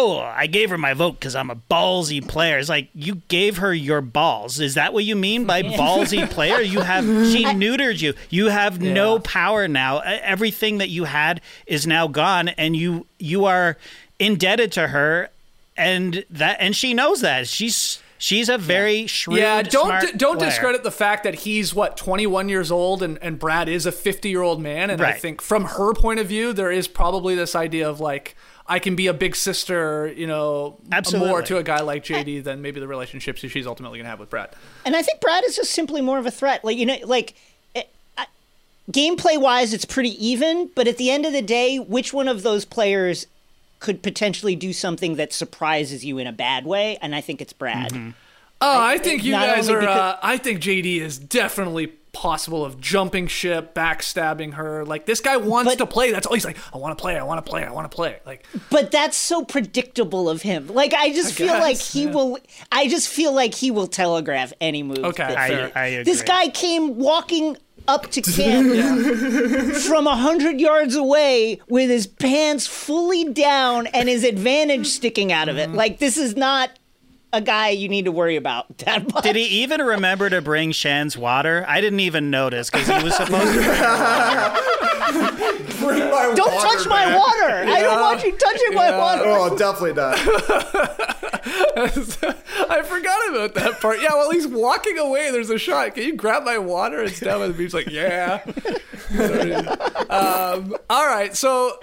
Oh, 0.01 0.19
I 0.21 0.47
gave 0.47 0.71
her 0.71 0.79
my 0.79 0.95
vote 0.95 1.19
because 1.19 1.35
I'm 1.35 1.51
a 1.51 1.57
ballsy 1.57 2.27
player. 2.27 2.57
It's 2.57 2.69
like 2.69 2.89
you 2.95 3.17
gave 3.27 3.57
her 3.57 3.75
your 3.75 4.01
balls. 4.01 4.61
Is 4.61 4.75
that 4.75 4.93
what 4.93 5.03
you 5.03 5.17
mean 5.17 5.45
by 5.45 5.63
ballsy 5.63 6.31
player? 6.31 6.61
You 6.61 6.83
have 6.83 7.05
she 7.33 7.45
neutered 7.45 8.01
you. 8.01 8.15
You 8.31 8.47
have 8.47 8.81
no 8.81 9.19
power 9.19 9.67
now. 9.67 9.99
Everything 9.99 10.79
that 10.79 10.89
you 10.89 11.03
had 11.03 11.41
is 11.67 11.85
now 11.85 12.07
gone, 12.07 12.47
and 12.51 12.77
you 12.77 13.07
you 13.19 13.45
are 13.47 13.77
indebted 14.21 14.71
to 14.73 14.87
her, 14.87 15.31
and 15.77 16.25
that 16.31 16.59
and 16.61 16.77
she 16.77 16.95
knows 16.95 17.21
that. 17.23 17.49
She's 17.49 18.01
she's 18.19 18.49
a 18.49 18.57
very 18.57 19.09
shrewd. 19.09 19.39
yeah, 19.39 19.63
don't 19.63 19.87
smart 19.87 20.17
don't 20.17 20.39
player. 20.39 20.51
discredit 20.51 20.85
the 20.85 20.93
fact 20.93 21.25
that 21.25 21.35
he's 21.35 21.75
what 21.75 21.97
21 21.97 22.49
years 22.49 22.71
old 22.71 23.03
and 23.03 23.19
and 23.21 23.37
Brad 23.41 23.69
is 23.69 23.85
a 23.85 23.91
50 23.91 24.29
year 24.29 24.43
old 24.43 24.61
man. 24.63 24.91
And 24.91 25.03
I 25.03 25.13
think 25.13 25.43
from 25.43 25.65
her 25.65 25.93
point 25.93 26.21
of 26.21 26.29
view, 26.29 26.53
there 26.53 26.71
is 26.71 26.87
probably 26.87 27.35
this 27.35 27.57
idea 27.57 27.89
of 27.89 27.99
like. 27.99 28.37
I 28.69 28.79
can 28.79 28.95
be 28.97 29.07
a 29.07 29.15
big 29.15 29.35
sister, 29.35 30.13
you 30.15 30.27
know, 30.27 30.77
Absolutely. 30.93 31.29
more 31.29 31.43
to 31.43 31.57
a 31.57 31.63
guy 31.63 31.81
like 31.81 32.05
JD 32.05 32.45
than 32.45 32.61
maybe 32.61 32.81
the 32.81 32.87
relationships 32.89 33.41
she's 33.41 33.67
ultimately 33.67 33.99
going 33.99 34.05
to 34.05 34.11
have 34.11 34.21
with 34.21 34.29
Brad. 34.31 34.51
And 34.85 34.95
I 34.95 35.03
think 35.03 35.21
Brad 35.21 35.43
is 35.45 35.57
just 35.57 35.71
simply 35.71 36.01
more 36.03 36.19
of 36.19 36.27
a 36.27 36.31
threat. 36.31 36.65
Like 36.65 36.77
you 36.77 36.85
know, 36.87 36.97
like 37.05 37.35
it, 37.75 37.89
I, 38.19 38.27
gameplay 38.93 39.41
wise, 39.41 39.73
it's 39.73 39.85
pretty 39.85 40.11
even. 40.25 40.71
But 40.75 40.87
at 40.87 40.99
the 40.99 41.11
end 41.11 41.25
of 41.25 41.33
the 41.33 41.43
day, 41.43 41.79
which 41.79 42.13
one 42.13 42.29
of 42.29 42.43
those 42.43 42.65
players 42.65 43.27
could 43.81 44.03
potentially 44.03 44.57
do 44.57 44.73
something 44.73 45.15
that 45.17 45.33
surprises 45.33 46.05
you 46.05 46.19
in 46.19 46.27
a 46.27 46.33
bad 46.33 46.67
way? 46.67 46.99
And 47.01 47.15
I 47.15 47.21
think 47.21 47.41
it's 47.41 47.53
Brad. 47.53 47.93
Oh, 48.61 48.81
I 48.81 48.99
think 48.99 49.23
you 49.25 49.33
guys 49.33 49.69
are. 49.71 49.79
because- 49.81 49.97
uh, 49.97 50.19
I 50.23 50.37
think 50.37 50.61
JD 50.61 51.01
is 51.01 51.17
definitely 51.19 51.93
possible 52.13 52.65
of 52.65 52.81
jumping 52.81 53.27
ship, 53.27 53.75
backstabbing 53.75 54.55
her. 54.55 54.85
Like 54.85 55.07
this 55.07 55.21
guy 55.21 55.37
wants 55.37 55.71
But- 55.73 55.79
to 55.79 55.87
play. 55.87 56.11
That's 56.11 56.27
all 56.27 56.35
he's 56.35 56.45
like. 56.45 56.59
I 56.75 56.79
want 56.79 56.97
to 56.97 57.01
play. 57.01 57.17
I 57.19 57.23
want 57.23 57.45
to 57.45 57.49
play. 57.49 57.65
I 57.65 57.71
want 57.71 57.91
to 57.91 57.95
play. 57.95 58.19
Like 58.27 58.47
But 58.71 58.91
that's 58.91 59.17
so 59.17 59.45
predictable 59.45 60.29
of 60.29 60.43
him. 60.43 60.69
Like 60.69 60.95
I 60.95 61.13
just 61.13 61.35
feel 61.35 61.55
like 61.55 61.79
he 61.79 62.05
yeah. 62.05 62.13
will. 62.13 62.39
I 62.73 62.89
just 62.89 63.09
feel 63.09 63.33
like 63.33 63.55
he 63.55 63.71
will 63.71 63.87
telegraph 63.87 64.53
any 64.61 64.83
move. 64.83 64.99
Okay, 64.99 65.23
I. 65.23 65.71
I 65.75 65.87
agree. 65.87 66.05
This 66.05 66.23
guy 66.23 66.49
came 66.49 66.97
walking 66.97 67.57
up 67.87 68.07
to 68.11 68.21
camp 68.21 68.69
from 69.77 70.07
a 70.07 70.15
hundred 70.15 70.61
yards 70.61 70.95
away 70.95 71.59
with 71.69 71.89
his 71.89 72.07
pants 72.07 72.67
fully 72.67 73.25
down 73.33 73.87
and 73.89 74.09
his 74.11 74.25
advantage 74.25 74.87
sticking 74.87 75.33
out 75.33 75.49
of 75.49 75.57
it. 75.57 75.69
Mm-hmm. 75.69 75.77
Like 75.77 75.99
this 75.99 76.19
is 76.19 76.37
not 76.37 76.78
a 77.33 77.41
guy 77.41 77.71
you 77.71 77.89
need 77.89 78.05
to 78.07 78.13
worry 78.13 78.37
about 78.37 78.77
that 78.79 79.13
much. 79.13 79.25
Did 79.25 79.37
he 79.37 79.45
even 79.63 79.83
remember 79.83 80.31
to 80.31 80.41
bring 80.41 80.73
Shan's 80.73 81.17
water? 81.17 81.65
I 81.69 81.81
didn't 81.81 82.01
even 82.01 82.31
notice 82.31 82.71
because 82.71 82.89
he 82.89 83.03
was 83.03 83.17
supposed 83.17 83.53
to. 83.55 84.79
Bring 85.09 86.01
my 86.01 86.11
water. 86.11 86.35
Don't 86.35 86.55
water 86.55 86.69
touch 86.69 86.89
my 86.89 87.05
back. 87.07 87.19
water. 87.19 87.71
I 87.71 87.81
don't 87.81 88.01
want 88.01 88.25
you 88.25 88.37
touching 88.37 88.75
my 88.75 88.99
water. 88.99 89.23
Oh, 89.27 89.57
definitely 89.57 89.95
not. 89.95 90.19
I 92.71 92.83
forgot 92.83 93.31
about 93.31 93.55
that 93.55 93.81
part. 93.81 94.03
Yeah, 94.03 94.15
well, 94.15 94.31
he's 94.31 94.47
walking 94.47 94.99
away. 94.99 95.31
There's 95.31 95.51
a 95.51 95.59
shot. 95.59 95.95
Can 95.95 96.05
you 96.05 96.17
grab 96.17 96.45
my 96.45 96.59
water? 96.59 97.03
It's 97.03 97.21
down 97.21 97.41
by 97.41 97.49
the 97.49 97.55
beach. 97.55 97.73
Like, 97.73 97.89
yeah. 97.89 98.43
um, 100.11 100.77
all 100.91 101.07
right. 101.07 101.35
So, 101.35 101.79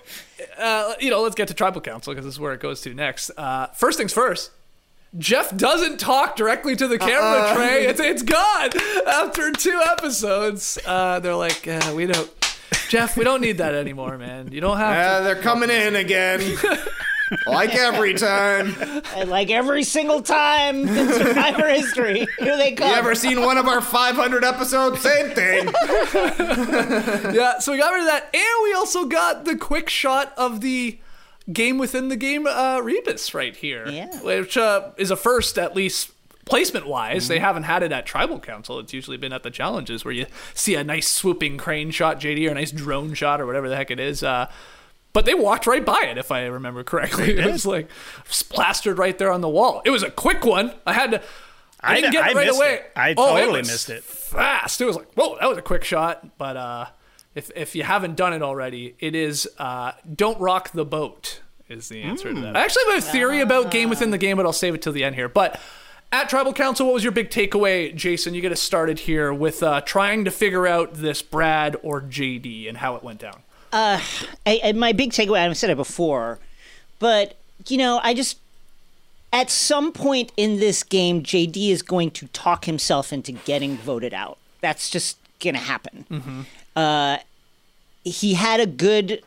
uh, 0.60 0.94
you 1.00 1.10
know, 1.10 1.22
let's 1.22 1.36
get 1.36 1.48
to 1.48 1.54
tribal 1.54 1.82
council 1.82 2.14
because 2.14 2.26
this 2.26 2.36
is 2.36 2.40
where 2.40 2.54
it 2.54 2.60
goes 2.60 2.82
to 2.82 2.94
next. 2.94 3.32
Uh, 3.38 3.68
first 3.68 3.98
things 3.98 4.14
first. 4.14 4.52
Jeff 5.18 5.56
doesn't 5.56 6.00
talk 6.00 6.36
directly 6.36 6.76
to 6.76 6.88
the 6.88 6.98
camera 6.98 7.54
Trey. 7.56 7.86
It's 7.86 8.00
it's 8.00 8.22
gone 8.22 8.72
after 9.08 9.52
two 9.52 9.82
episodes. 9.92 10.78
Uh, 10.86 11.20
they're 11.20 11.36
like, 11.36 11.68
uh, 11.68 11.94
we 11.96 12.06
don't, 12.06 12.30
Jeff, 12.90 13.16
we 13.16 13.24
don't 13.24 13.42
need 13.42 13.60
that 13.60 13.74
anymore, 13.74 14.18
man. 14.18 14.52
You 14.52 14.62
don't 14.62 14.78
have 14.78 14.94
to. 14.94 15.12
Uh, 15.12 15.22
they're 15.22 15.42
coming 15.42 15.70
in 15.70 15.96
again. 15.96 16.58
like 17.48 17.74
every 17.74 18.14
time. 18.14 18.76
Like 19.26 19.50
every 19.50 19.84
single 19.84 20.22
time 20.22 20.88
in 20.88 21.14
Survivor 21.14 21.70
history, 21.70 22.28
here 22.40 22.58
they 22.58 22.74
come. 22.74 22.90
You 22.90 22.96
ever 22.96 23.16
seen 23.16 23.42
one 23.42 23.58
of 23.58 23.68
our 23.68 23.82
500 23.82 24.44
episodes? 24.44 25.02
Same 25.02 25.30
thing. 25.30 25.68
yeah, 27.34 27.60
so 27.60 27.72
we 27.72 27.78
got 27.78 27.92
rid 27.92 28.02
of 28.02 28.08
that, 28.08 28.30
and 28.34 28.64
we 28.64 28.74
also 28.74 29.06
got 29.06 29.46
the 29.46 29.56
quick 29.56 29.90
shot 29.90 30.34
of 30.38 30.62
the 30.62 31.00
game 31.52 31.78
within 31.78 32.10
the 32.10 32.16
game 32.16 32.48
uh, 32.48 32.80
Rebus 32.82 33.34
right 33.34 33.56
here, 33.56 33.88
Yeah. 33.88 34.22
which 34.22 34.58
uh, 34.58 34.92
is 34.98 35.12
a 35.12 35.16
first 35.16 35.58
at 35.58 35.76
least 35.76 36.12
placement 36.46 36.88
wise. 36.88 37.24
Mm-hmm. 37.24 37.30
They 37.34 37.40
haven't 37.40 37.64
had 37.64 37.84
it 37.84 37.92
at 37.92 38.06
Tribal 38.06 38.40
Council. 38.40 38.80
It's 38.80 38.94
usually 38.94 39.18
been 39.18 39.34
at 39.34 39.44
the 39.44 39.52
challenges 39.52 40.06
where 40.06 40.14
you 40.14 40.26
see 40.54 40.76
a 40.76 40.84
nice 40.84 41.08
swooping 41.08 41.58
crane 41.58 41.92
shot, 41.92 42.20
JD, 42.20 42.48
or 42.48 42.52
a 42.52 42.56
nice 42.56 42.72
drone 42.72 43.14
shot, 43.14 43.42
or 43.42 43.46
whatever 43.46 43.68
the 43.70 43.76
heck 43.76 43.90
it 43.92 44.00
is. 44.00 44.22
Uh, 44.24 44.50
but 45.14 45.26
they 45.26 45.34
walked 45.34 45.66
right 45.66 45.86
by 45.86 46.02
it, 46.04 46.18
if 46.18 46.32
I 46.32 46.46
remember 46.46 46.84
correctly. 46.84 47.38
It 47.40 47.46
was 47.52 47.66
like 47.66 47.90
plastered 48.50 48.98
right 48.98 49.18
there 49.18 49.32
on 49.32 49.42
the 49.42 49.50
wall. 49.50 49.82
It 49.86 49.90
was 49.92 50.04
a 50.04 50.12
quick 50.12 50.44
one. 50.46 50.74
I 50.86 50.94
had 50.94 51.12
to. 51.12 51.22
I, 51.82 51.92
I 51.92 51.96
didn't 51.96 52.12
get 52.12 52.24
I 52.26 52.30
it 52.32 52.36
right 52.36 52.50
away. 52.50 52.74
it. 52.76 52.92
I 52.96 53.14
Oh, 53.18 53.38
totally 53.38 53.60
missed 53.62 53.90
it. 53.90 54.04
Fast. 54.04 54.82
It 54.82 54.86
was 54.86 54.96
like, 54.96 55.14
whoa, 55.14 55.38
that 55.40 55.48
was 55.48 55.58
a 55.58 55.62
quick 55.62 55.84
shot. 55.84 56.38
But 56.38 56.58
uh, 56.58 56.86
if 57.36 57.52
if 57.56 57.76
you 57.76 57.84
haven't 57.84 58.16
done 58.16 58.34
it 58.34 58.42
already, 58.42 58.96
it 59.00 59.14
is 59.14 59.48
uh, 59.60 59.92
don't 60.16 60.40
rock 60.40 60.72
the 60.72 60.86
boat 60.86 61.42
is 61.68 61.90
the 61.90 62.02
answer 62.02 62.34
to 62.34 62.40
that. 62.42 62.56
I 62.56 62.62
actually 62.64 62.84
have 62.90 63.00
a 63.00 63.02
theory 63.02 63.42
about 63.42 63.72
game 63.72 63.90
within 63.90 64.12
the 64.12 64.18
game, 64.18 64.38
but 64.38 64.46
I'll 64.46 64.54
save 64.54 64.76
it 64.76 64.82
till 64.82 64.94
the 64.94 65.04
end 65.04 65.16
here. 65.16 65.28
But 65.28 65.60
at 66.12 66.30
Tribal 66.30 66.54
Council, 66.54 66.86
what 66.86 66.94
was 66.94 67.04
your 67.04 67.12
big 67.12 67.30
takeaway, 67.30 67.94
Jason? 67.94 68.34
You 68.34 68.42
get 68.42 68.52
us 68.52 68.62
started 68.62 69.00
here 69.00 69.34
with 69.34 69.62
uh, 69.64 69.82
trying 69.82 70.26
to 70.26 70.32
figure 70.32 70.68
out 70.68 70.94
this 70.94 71.22
Brad 71.22 71.76
or 71.82 72.02
JD 72.02 72.70
and 72.70 72.78
how 72.78 72.96
it 72.96 73.04
went 73.04 73.20
down. 73.20 73.42
I, 74.46 74.62
I, 74.64 74.72
my 74.74 74.94
big 74.94 75.12
takeaway, 75.12 75.40
I've 75.40 75.58
said 75.58 75.70
it 75.70 75.76
before, 75.76 76.40
but 77.00 77.36
you 77.68 77.78
know, 77.78 78.00
I 78.04 78.14
just 78.14 78.38
at 79.34 79.50
some 79.50 79.92
point 79.92 80.32
in 80.38 80.60
this 80.60 80.84
game, 80.84 81.24
JD 81.24 81.72
is 81.72 81.82
going 81.82 82.12
to 82.12 82.28
talk 82.28 82.66
himself 82.66 83.12
into 83.12 83.34
getting 83.34 83.76
voted 83.76 84.14
out. 84.14 84.38
That's 84.62 84.90
just 84.90 85.18
gonna 85.44 85.58
happen. 85.58 86.46
Uh, 86.76 87.18
he 88.04 88.34
had 88.34 88.60
a 88.60 88.66
good. 88.66 89.22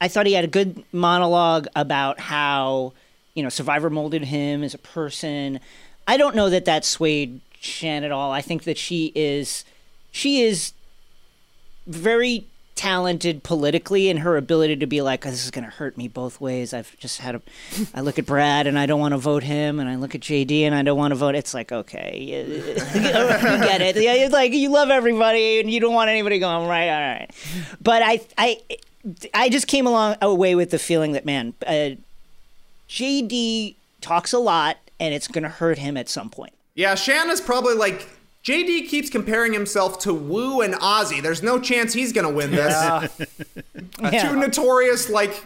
I 0.00 0.08
thought 0.08 0.26
he 0.26 0.32
had 0.32 0.44
a 0.44 0.48
good 0.48 0.84
monologue 0.92 1.68
about 1.76 2.18
how 2.18 2.92
you 3.34 3.42
know 3.42 3.48
Survivor 3.48 3.90
molded 3.90 4.24
him 4.24 4.62
as 4.62 4.74
a 4.74 4.78
person. 4.78 5.60
I 6.06 6.16
don't 6.16 6.34
know 6.34 6.50
that 6.50 6.64
that 6.64 6.84
swayed 6.84 7.40
Shan 7.60 8.04
at 8.04 8.10
all. 8.12 8.32
I 8.32 8.40
think 8.40 8.64
that 8.64 8.76
she 8.76 9.12
is 9.14 9.64
she 10.10 10.42
is 10.42 10.72
very 11.86 12.46
talented 12.82 13.44
politically 13.44 14.08
in 14.08 14.16
her 14.16 14.36
ability 14.36 14.74
to 14.74 14.86
be 14.88 15.00
like, 15.00 15.24
"Oh, 15.24 15.30
this 15.30 15.44
is 15.44 15.52
going 15.52 15.64
to 15.64 15.70
hurt 15.70 15.96
me 15.96 16.08
both 16.08 16.40
ways. 16.40 16.74
I've 16.74 16.98
just 16.98 17.20
had 17.20 17.36
a, 17.36 17.42
I 17.94 18.00
look 18.00 18.18
at 18.18 18.26
Brad 18.26 18.66
and 18.66 18.76
I 18.76 18.86
don't 18.86 18.98
want 18.98 19.12
to 19.12 19.18
vote 19.18 19.44
him, 19.44 19.78
and 19.78 19.88
I 19.88 19.94
look 19.94 20.16
at 20.16 20.20
JD 20.20 20.62
and 20.62 20.74
I 20.74 20.82
don't 20.82 20.98
want 20.98 21.12
to 21.12 21.14
vote. 21.14 21.36
It's 21.36 21.54
like, 21.54 21.70
okay, 21.70 22.18
you, 22.18 22.54
you 22.64 22.74
get 22.74 23.82
it. 23.82 23.94
Yeah, 23.94 24.14
it's 24.14 24.32
like 24.32 24.52
you 24.52 24.68
love 24.68 24.90
everybody 24.90 25.60
and 25.60 25.70
you 25.70 25.78
don't 25.78 25.94
want 25.94 26.10
anybody 26.10 26.40
going 26.40 26.66
right. 26.66 26.88
All 26.88 27.00
right, 27.00 27.30
but 27.80 28.02
I, 28.02 28.20
I, 28.36 28.60
I 29.32 29.48
just 29.48 29.68
came 29.68 29.86
along 29.86 30.16
away 30.20 30.56
with 30.56 30.72
the 30.72 30.78
feeling 30.80 31.12
that 31.12 31.24
man, 31.24 31.54
uh, 31.64 31.90
JD 32.88 33.76
talks 34.00 34.32
a 34.32 34.40
lot 34.40 34.76
and 34.98 35.14
it's 35.14 35.28
going 35.28 35.44
to 35.44 35.48
hurt 35.48 35.78
him 35.78 35.96
at 35.96 36.08
some 36.08 36.30
point. 36.30 36.52
Yeah, 36.74 36.96
Shan's 36.96 37.40
probably 37.40 37.74
like 37.74 38.08
JD 38.44 38.88
keeps 38.88 39.08
comparing 39.08 39.52
himself 39.52 39.98
to 40.00 40.12
Woo 40.12 40.60
and 40.62 40.74
Ozzy. 40.74 41.22
There's 41.22 41.42
no 41.42 41.60
chance 41.60 41.92
he's 41.92 42.12
gonna 42.12 42.30
win 42.30 42.50
this. 42.50 43.08
Yeah. 44.02 44.22
Two 44.28 44.36
notorious 44.36 45.08
like 45.08 45.44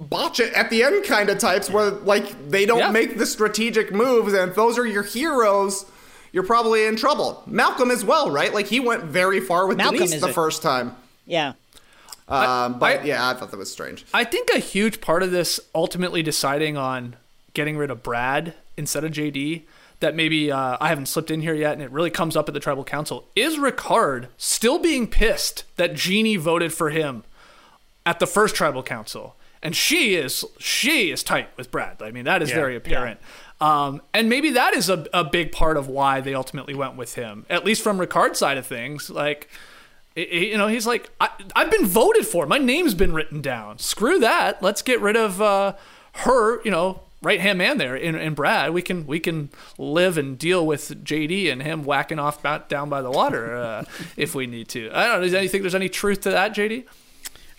botch 0.00 0.40
it 0.40 0.52
at 0.54 0.70
the 0.70 0.82
end 0.82 1.04
kind 1.04 1.28
of 1.28 1.38
types 1.38 1.68
where 1.68 1.90
like 1.90 2.48
they 2.48 2.64
don't 2.64 2.78
Yeah. 2.78 2.90
make 2.90 3.18
the 3.18 3.26
strategic 3.26 3.92
moves, 3.92 4.32
and 4.32 4.50
if 4.50 4.56
those 4.56 4.78
are 4.78 4.86
your 4.86 5.02
heroes, 5.02 5.84
you're 6.32 6.42
probably 6.46 6.86
in 6.86 6.96
trouble. 6.96 7.42
Malcolm 7.46 7.90
as 7.90 8.04
well, 8.04 8.30
right? 8.30 8.52
Like 8.54 8.66
he 8.68 8.80
went 8.80 9.04
very 9.04 9.40
far 9.40 9.66
with 9.66 9.76
Malcolm 9.76 9.96
Denise 9.98 10.14
is 10.14 10.20
the 10.22 10.28
a- 10.28 10.32
first 10.32 10.62
time. 10.62 10.96
Yeah. 11.26 11.52
Um, 12.28 12.78
but 12.78 13.00
I- 13.00 13.04
yeah, 13.04 13.28
I 13.28 13.34
thought 13.34 13.50
that 13.50 13.56
was 13.58 13.72
strange. 13.72 14.04
I 14.14 14.24
think 14.24 14.50
a 14.54 14.58
huge 14.58 15.00
part 15.00 15.22
of 15.22 15.30
this 15.30 15.60
ultimately 15.74 16.22
deciding 16.22 16.76
on 16.76 17.16
getting 17.54 17.76
rid 17.76 17.90
of 17.90 18.02
Brad 18.02 18.54
instead 18.76 19.02
of 19.04 19.12
JD 19.12 19.62
that 20.00 20.14
maybe 20.14 20.50
uh, 20.52 20.76
I 20.80 20.88
haven't 20.88 21.06
slipped 21.06 21.30
in 21.30 21.40
here 21.40 21.54
yet, 21.54 21.72
and 21.72 21.82
it 21.82 21.90
really 21.90 22.10
comes 22.10 22.36
up 22.36 22.48
at 22.48 22.54
the 22.54 22.60
tribal 22.60 22.84
council 22.84 23.26
is 23.34 23.56
Ricard 23.56 24.28
still 24.36 24.78
being 24.78 25.06
pissed 25.08 25.64
that 25.76 25.94
Genie 25.94 26.36
voted 26.36 26.72
for 26.72 26.90
him 26.90 27.24
at 28.06 28.20
the 28.20 28.26
first 28.26 28.54
tribal 28.54 28.82
council, 28.82 29.34
and 29.62 29.74
she 29.74 30.14
is 30.14 30.44
she 30.58 31.10
is 31.10 31.22
tight 31.22 31.48
with 31.56 31.70
Brad. 31.70 32.00
I 32.00 32.10
mean 32.12 32.24
that 32.24 32.42
is 32.42 32.50
Yeah. 32.50 32.54
very 32.56 32.76
apparent. 32.76 33.18
Um, 33.60 34.02
and 34.14 34.28
maybe 34.28 34.50
that 34.50 34.72
is 34.72 34.88
a, 34.88 35.04
a 35.12 35.24
big 35.24 35.50
part 35.50 35.76
of 35.76 35.88
why 35.88 36.20
they 36.20 36.32
ultimately 36.32 36.74
went 36.74 36.96
with 36.96 37.16
him, 37.16 37.44
at 37.50 37.64
least 37.64 37.82
from 37.82 37.98
Ricard's 37.98 38.38
side 38.38 38.56
of 38.56 38.64
things. 38.68 39.10
Like, 39.10 39.48
i- 40.16 40.20
i- 40.20 40.22
you 40.22 40.56
know, 40.56 40.68
he's 40.68 40.86
like, 40.86 41.10
I, 41.20 41.28
I've 41.56 41.68
been 41.72 41.84
voted 41.86 42.24
for. 42.24 42.46
My 42.46 42.58
name's 42.58 42.94
been 42.94 43.12
written 43.12 43.40
down. 43.42 43.78
Screw 43.80 44.20
that. 44.20 44.62
Let's 44.62 44.80
get 44.80 45.00
rid 45.00 45.16
of 45.16 45.42
uh, 45.42 45.72
her. 46.12 46.62
You 46.64 46.70
know, 46.70 47.00
right 47.22 47.40
hand 47.40 47.58
man 47.58 47.78
there 47.78 47.96
in, 47.96 48.14
in 48.14 48.34
Brad. 48.34 48.72
We 48.72 48.82
can 48.82 49.06
we 49.06 49.20
can 49.20 49.50
live 49.76 50.18
and 50.18 50.38
deal 50.38 50.66
with 50.66 51.04
JD 51.04 51.50
and 51.50 51.62
him 51.62 51.84
whacking 51.84 52.18
off 52.18 52.42
down 52.68 52.88
by 52.88 53.02
the 53.02 53.10
water 53.10 53.56
uh, 53.56 53.84
if 54.16 54.34
we 54.34 54.46
need 54.46 54.68
to. 54.68 54.90
I 54.92 55.06
don't 55.06 55.18
know. 55.18 55.24
Does 55.24 55.34
any 55.34 55.48
think 55.48 55.62
there's 55.62 55.74
any 55.74 55.88
truth 55.88 56.22
to 56.22 56.30
that, 56.30 56.54
JD? 56.54 56.84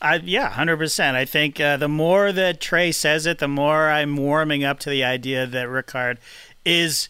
I, 0.02 0.16
yeah, 0.16 0.50
hundred 0.50 0.78
percent. 0.78 1.18
I 1.18 1.26
think 1.26 1.60
uh, 1.60 1.78
the 1.78 1.90
more 1.90 2.32
that 2.32 2.62
Trey 2.62 2.92
says 2.92 3.26
it, 3.26 3.40
the 3.40 3.50
more 3.50 3.90
I'm 3.90 4.16
warming 4.16 4.64
up 4.64 4.80
to 4.80 4.90
the 4.90 5.04
idea 5.04 5.46
that 5.46 5.68
Ricard 5.68 6.18
is 6.64 7.10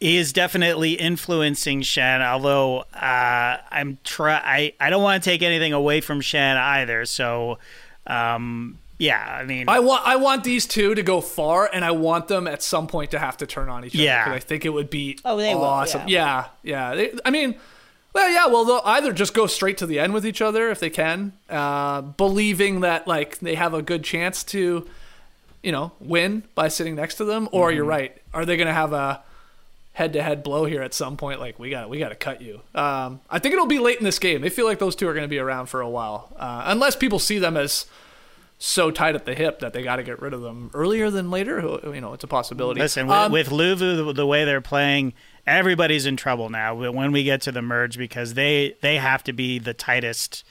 is 0.00 0.32
definitely 0.32 0.92
influencing 0.92 1.82
Shan. 1.82 2.22
Although 2.22 2.80
uh, 2.94 3.56
I'm 3.70 3.98
try 4.04 4.40
I, 4.44 4.72
I 4.80 4.90
don't 4.90 5.02
want 5.02 5.22
to 5.22 5.28
take 5.28 5.42
anything 5.42 5.72
away 5.72 6.00
from 6.00 6.20
Shan 6.20 6.56
either. 6.56 7.04
So 7.04 7.58
um, 8.06 8.78
yeah, 9.00 9.38
I 9.40 9.44
mean, 9.44 9.68
I 9.68 9.80
want 9.80 10.06
I 10.06 10.14
want 10.16 10.44
these 10.44 10.66
two 10.66 10.94
to 10.94 11.02
go 11.02 11.20
far, 11.20 11.68
and 11.72 11.84
I 11.84 11.90
want 11.90 12.28
them 12.28 12.46
at 12.46 12.62
some 12.62 12.86
point 12.86 13.10
to 13.10 13.18
have 13.18 13.36
to 13.38 13.46
turn 13.46 13.68
on 13.68 13.84
each 13.84 13.94
other. 13.96 14.04
Yeah. 14.04 14.24
'cause 14.26 14.34
I 14.34 14.38
think 14.38 14.64
it 14.64 14.68
would 14.70 14.90
be 14.90 15.18
Oh, 15.24 15.36
they 15.36 15.54
will, 15.54 15.64
awesome. 15.64 16.02
Yeah, 16.06 16.44
yeah. 16.62 16.94
They- 16.94 17.12
I 17.24 17.30
mean, 17.30 17.56
well, 18.12 18.28
yeah. 18.28 18.46
Well, 18.46 18.64
they'll 18.64 18.82
either 18.84 19.12
just 19.12 19.34
go 19.34 19.46
straight 19.46 19.78
to 19.78 19.86
the 19.86 19.98
end 19.98 20.12
with 20.14 20.26
each 20.26 20.40
other 20.42 20.70
if 20.70 20.78
they 20.80 20.90
can, 20.90 21.32
uh, 21.48 22.02
believing 22.02 22.80
that 22.80 23.08
like 23.08 23.38
they 23.40 23.54
have 23.56 23.72
a 23.74 23.82
good 23.82 24.04
chance 24.04 24.44
to, 24.44 24.86
you 25.62 25.72
know, 25.72 25.92
win 26.00 26.42
by 26.54 26.68
sitting 26.68 26.94
next 26.94 27.14
to 27.16 27.24
them. 27.24 27.48
Or 27.52 27.68
Mm-hmm. 27.68 27.76
you're 27.76 27.84
right. 27.86 28.16
Are 28.34 28.44
they 28.44 28.56
going 28.56 28.66
to 28.68 28.72
have 28.74 28.92
a 28.92 29.22
head-to-head 29.94 30.42
blow 30.42 30.64
here 30.64 30.82
at 30.82 30.94
some 30.94 31.16
point? 31.16 31.40
Like 31.40 31.58
we 31.58 31.70
got 31.70 31.88
we 31.88 31.98
got 31.98 32.10
to 32.10 32.14
cut 32.14 32.40
you. 32.42 32.60
Um, 32.74 33.20
I 33.30 33.38
think 33.38 33.52
it'll 33.54 33.66
be 33.66 33.78
late 33.78 33.98
in 33.98 34.04
this 34.04 34.18
game. 34.18 34.40
They 34.40 34.50
feel 34.50 34.66
like 34.66 34.78
those 34.78 34.94
two 34.96 35.08
are 35.08 35.14
going 35.14 35.24
to 35.24 35.28
be 35.28 35.38
around 35.38 35.66
for 35.66 35.80
a 35.80 35.88
while, 35.88 36.28
uh, 36.38 36.62
unless 36.66 36.96
people 36.96 37.18
see 37.18 37.38
them 37.38 37.56
as 37.56 37.86
so 38.62 38.90
tight 38.90 39.14
at 39.14 39.24
the 39.24 39.34
hip 39.34 39.60
that 39.60 39.72
they 39.72 39.82
got 39.82 39.96
to 39.96 40.02
get 40.02 40.20
rid 40.20 40.34
of 40.34 40.42
them 40.42 40.70
earlier 40.74 41.10
than 41.10 41.30
later. 41.30 41.60
You 41.82 42.00
know, 42.00 42.12
it's 42.12 42.22
a 42.24 42.28
possibility. 42.28 42.78
Listen, 42.80 43.06
with, 43.06 43.16
Um, 43.16 43.32
with 43.32 43.48
Luvu, 43.48 43.96
the, 44.06 44.12
the 44.12 44.26
way 44.26 44.44
they're 44.44 44.60
playing, 44.60 45.14
everybody's 45.46 46.04
in 46.04 46.16
trouble 46.16 46.50
now 46.50 46.74
when 46.74 47.10
we 47.10 47.24
get 47.24 47.40
to 47.42 47.52
the 47.52 47.62
merge 47.62 47.96
because 47.96 48.34
they 48.34 48.76
they 48.82 48.98
have 48.98 49.24
to 49.24 49.32
be 49.32 49.58
the 49.58 49.72
tightest 49.72 50.44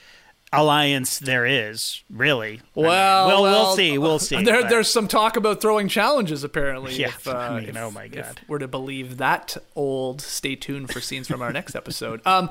alliance 0.52 1.20
there 1.20 1.46
is, 1.46 2.02
really. 2.10 2.60
I 2.76 2.80
mean, 2.80 2.86
well, 2.88 3.26
we'll, 3.28 3.42
well, 3.42 3.66
we'll 3.66 3.76
see. 3.76 3.96
We'll 3.98 4.18
see. 4.30 4.42
There, 4.42 4.68
there's 4.68 4.90
some 4.90 5.06
talk 5.06 5.36
about 5.36 5.60
throwing 5.60 5.86
challenges, 5.86 6.42
apparently. 6.42 6.96
Yeah, 6.96 7.06
if, 7.08 7.28
uh, 7.28 7.36
I 7.36 7.60
mean, 7.60 7.68
if- 7.68 7.76
oh 7.76 7.92
my 7.92 8.06
if 8.06 8.12
God. 8.14 8.40
we're 8.48 8.58
to 8.58 8.66
believe 8.66 9.18
that 9.18 9.56
old, 9.76 10.20
stay 10.20 10.56
tuned 10.56 10.92
for 10.92 11.00
scenes 11.00 11.28
from 11.28 11.40
our 11.42 11.52
next 11.52 11.76
episode. 11.76 12.20
Um, 12.26 12.50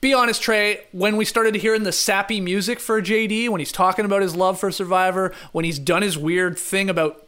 be 0.00 0.12
honest, 0.12 0.42
Trey. 0.42 0.84
When 0.92 1.16
we 1.16 1.24
started 1.24 1.54
hearing 1.56 1.84
the 1.84 1.92
sappy 1.92 2.40
music 2.40 2.80
for 2.80 3.00
JD, 3.00 3.48
when 3.48 3.60
he's 3.60 3.72
talking 3.72 4.04
about 4.04 4.22
his 4.22 4.36
love 4.36 4.58
for 4.58 4.70
Survivor, 4.70 5.32
when 5.52 5.64
he's 5.64 5.78
done 5.78 6.02
his 6.02 6.18
weird 6.18 6.58
thing 6.58 6.90
about 6.90 7.22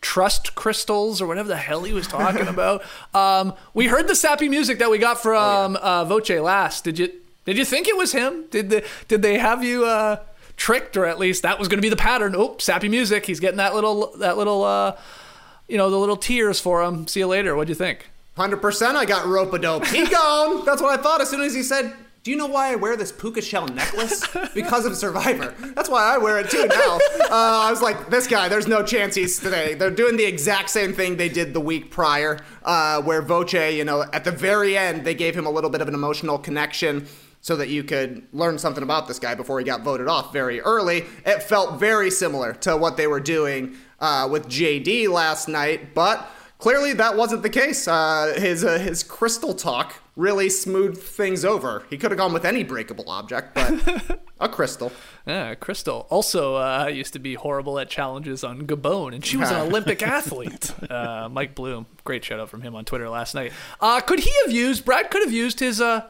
trust 0.00 0.54
crystals 0.54 1.20
or 1.20 1.26
whatever 1.26 1.48
the 1.48 1.56
hell 1.56 1.82
he 1.82 1.92
was 1.92 2.06
talking 2.06 2.46
about, 2.48 2.82
um, 3.14 3.54
we 3.74 3.86
heard 3.86 4.08
the 4.08 4.14
sappy 4.14 4.48
music 4.48 4.78
that 4.78 4.90
we 4.90 4.98
got 4.98 5.20
from 5.20 5.76
uh, 5.76 6.04
Voce 6.04 6.30
last. 6.30 6.84
Did 6.84 6.98
you 6.98 7.12
did 7.44 7.56
you 7.56 7.64
think 7.64 7.88
it 7.88 7.96
was 7.96 8.12
him? 8.12 8.44
Did 8.50 8.70
they 8.70 8.84
did 9.06 9.22
they 9.22 9.38
have 9.38 9.64
you 9.64 9.84
uh, 9.84 10.16
tricked, 10.56 10.96
or 10.96 11.06
at 11.06 11.18
least 11.18 11.42
that 11.42 11.58
was 11.58 11.68
going 11.68 11.78
to 11.78 11.82
be 11.82 11.88
the 11.88 11.96
pattern? 11.96 12.34
Oh, 12.36 12.56
sappy 12.58 12.88
music. 12.88 13.26
He's 13.26 13.40
getting 13.40 13.56
that 13.58 13.74
little 13.74 14.14
that 14.18 14.36
little 14.36 14.64
uh, 14.64 14.96
you 15.68 15.76
know 15.76 15.88
the 15.88 15.98
little 15.98 16.16
tears 16.16 16.60
for 16.60 16.82
him. 16.82 17.06
See 17.06 17.20
you 17.20 17.26
later. 17.26 17.56
What'd 17.56 17.68
you 17.68 17.74
think? 17.74 18.10
Hundred 18.36 18.58
percent. 18.58 18.96
I 18.96 19.04
got 19.04 19.26
rope 19.26 19.52
a 19.54 19.58
dope. 19.58 19.86
He 19.86 20.06
gone. 20.10 20.64
That's 20.64 20.82
what 20.82 20.98
I 20.98 21.02
thought 21.02 21.20
as 21.20 21.30
soon 21.30 21.40
as 21.40 21.54
he 21.54 21.62
said. 21.62 21.94
Do 22.24 22.30
you 22.30 22.36
know 22.36 22.46
why 22.46 22.72
I 22.72 22.74
wear 22.74 22.96
this 22.96 23.12
puka 23.12 23.40
shell 23.40 23.66
necklace? 23.68 24.24
Because 24.54 24.84
of 24.84 24.96
Survivor. 24.96 25.54
That's 25.74 25.88
why 25.88 26.14
I 26.14 26.18
wear 26.18 26.38
it 26.38 26.50
too 26.50 26.66
now. 26.66 26.98
Uh, 27.20 27.28
I 27.30 27.70
was 27.70 27.80
like, 27.80 28.10
this 28.10 28.26
guy, 28.26 28.48
there's 28.48 28.66
no 28.66 28.82
chance 28.82 29.14
he's 29.14 29.38
today. 29.38 29.74
They're 29.74 29.90
doing 29.90 30.16
the 30.16 30.24
exact 30.24 30.70
same 30.70 30.92
thing 30.92 31.16
they 31.16 31.28
did 31.28 31.54
the 31.54 31.60
week 31.60 31.90
prior, 31.90 32.40
uh, 32.64 33.00
where 33.02 33.22
Voce, 33.22 33.52
you 33.54 33.84
know, 33.84 34.04
at 34.12 34.24
the 34.24 34.32
very 34.32 34.76
end, 34.76 35.04
they 35.04 35.14
gave 35.14 35.36
him 35.36 35.46
a 35.46 35.50
little 35.50 35.70
bit 35.70 35.80
of 35.80 35.88
an 35.88 35.94
emotional 35.94 36.38
connection 36.38 37.06
so 37.40 37.56
that 37.56 37.68
you 37.68 37.84
could 37.84 38.26
learn 38.32 38.58
something 38.58 38.82
about 38.82 39.06
this 39.06 39.18
guy 39.18 39.34
before 39.34 39.58
he 39.58 39.64
got 39.64 39.82
voted 39.82 40.08
off 40.08 40.32
very 40.32 40.60
early. 40.60 41.04
It 41.24 41.42
felt 41.42 41.78
very 41.78 42.10
similar 42.10 42.52
to 42.54 42.76
what 42.76 42.96
they 42.96 43.06
were 43.06 43.20
doing 43.20 43.76
uh, 44.00 44.28
with 44.30 44.48
JD 44.48 45.08
last 45.08 45.48
night, 45.48 45.94
but 45.94 46.28
clearly 46.58 46.92
that 46.94 47.16
wasn't 47.16 47.42
the 47.42 47.50
case. 47.50 47.86
Uh, 47.86 48.34
his 48.36 48.64
uh, 48.64 48.78
his 48.78 49.02
crystal 49.02 49.54
talk 49.54 49.94
really 50.18 50.50
smooth 50.50 51.00
things 51.00 51.44
over. 51.44 51.84
He 51.88 51.96
could 51.96 52.10
have 52.10 52.18
gone 52.18 52.32
with 52.32 52.44
any 52.44 52.64
breakable 52.64 53.08
object, 53.08 53.54
but 53.54 54.20
a 54.40 54.48
crystal. 54.48 54.90
Yeah, 55.26 55.54
Crystal 55.54 56.06
also 56.10 56.56
uh, 56.56 56.86
used 56.92 57.12
to 57.12 57.18
be 57.20 57.34
horrible 57.34 57.78
at 57.78 57.88
challenges 57.88 58.42
on 58.42 58.66
Gabon, 58.66 59.14
and 59.14 59.24
she 59.24 59.36
was 59.36 59.50
an 59.50 59.60
Olympic 59.60 60.02
athlete. 60.18 60.74
Uh, 60.90 61.28
Mike 61.30 61.54
Bloom, 61.54 61.86
great 62.04 62.24
shout 62.24 62.40
out 62.40 62.50
from 62.50 62.62
him 62.62 62.74
on 62.74 62.84
Twitter 62.84 63.08
last 63.08 63.34
night. 63.34 63.52
Uh, 63.80 64.00
could 64.00 64.18
he 64.20 64.32
have 64.44 64.52
used? 64.52 64.84
Brad 64.84 65.10
could 65.10 65.22
have 65.22 65.32
used 65.32 65.60
his 65.60 65.80
uh, 65.80 66.06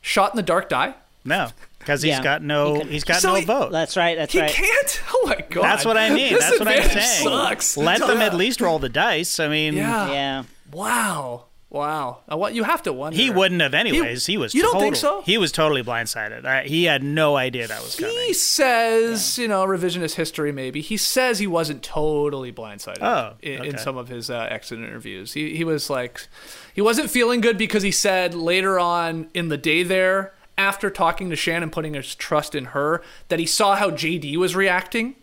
shot 0.00 0.32
in 0.32 0.36
the 0.36 0.42
dark 0.42 0.68
die. 0.70 0.94
no, 1.24 1.48
because 1.78 2.00
he's 2.02 2.10
Yeah, 2.10 2.22
got 2.22 2.40
he 2.40 2.46
no 2.46 2.78
could- 2.78 2.86
he's 2.86 3.04
got 3.04 3.20
So 3.20 3.34
no 3.34 3.40
he- 3.40 3.44
vote. 3.44 3.70
That's 3.72 3.96
right. 3.96 4.16
That's 4.16 4.32
He 4.32 4.40
right. 4.40 4.50
can't. 4.50 5.00
Oh 5.14 5.26
my 5.28 5.44
god. 5.50 5.62
That's 5.62 5.84
what 5.84 5.96
I 5.96 6.10
mean. 6.10 6.32
That's 6.38 6.58
what 6.58 6.66
I'm 6.68 6.82
saying. 6.88 7.24
Sucks. 7.24 7.76
Let 7.76 8.00
them 8.00 8.18
at 8.18 8.34
least 8.34 8.60
roll 8.60 8.78
the 8.80 8.88
dice. 8.88 9.38
I 9.38 9.46
mean, 9.48 9.74
Yeah. 9.74 10.10
Yeah. 10.10 10.42
Wow. 10.72 11.44
Wow. 11.72 12.18
Uh, 12.30 12.36
what 12.36 12.54
you 12.54 12.64
have 12.64 12.82
to 12.82 12.92
wonder. 12.92 13.16
he 13.16 13.30
wouldn't 13.30 13.62
have 13.62 13.72
anyways. 13.72 14.26
He, 14.26 14.36
was. 14.36 14.54
You 14.54 14.60
don't 14.60 14.78
think 14.78 14.94
so? 14.94 15.22
He 15.22 15.38
was 15.38 15.50
totally 15.50 15.82
blindsided. 15.82 16.44
I, 16.44 16.64
he 16.64 16.84
had 16.84 17.02
no 17.02 17.36
idea 17.36 17.66
that 17.66 17.82
was 17.82 17.96
coming. 17.96 18.14
He 18.26 18.34
says, 18.34 19.38
you 19.38 19.48
know, 19.48 19.64
revisionist 19.64 20.16
history 20.16 20.52
maybe. 20.52 20.82
He 20.82 20.98
says 20.98 21.38
he 21.38 21.46
wasn't 21.46 21.82
totally 21.82 22.52
blindsided 22.52 22.98
Oh, 23.00 23.36
in, 23.40 23.64
in 23.64 23.78
some 23.78 23.96
of 23.96 24.08
his 24.08 24.28
uh, 24.28 24.48
exit 24.50 24.80
interviews. 24.80 25.32
He, 25.32 25.56
he 25.56 25.64
was 25.64 25.88
like, 25.88 26.26
he 26.74 26.82
wasn't 26.82 27.10
feeling 27.10 27.40
good 27.40 27.56
because 27.56 27.82
he 27.82 27.90
said 27.90 28.34
later 28.34 28.78
on 28.78 29.28
in 29.32 29.48
the 29.48 29.56
day 29.56 29.82
there, 29.82 30.34
after 30.58 30.90
talking 30.90 31.30
to 31.30 31.36
Shannon, 31.36 31.70
putting 31.70 31.94
his 31.94 32.14
trust 32.14 32.54
in 32.54 32.66
her, 32.66 33.02
that 33.28 33.38
he 33.38 33.46
saw 33.46 33.76
how 33.76 33.90
JD 33.90 34.36
was 34.36 34.54
reacting. 34.54 35.14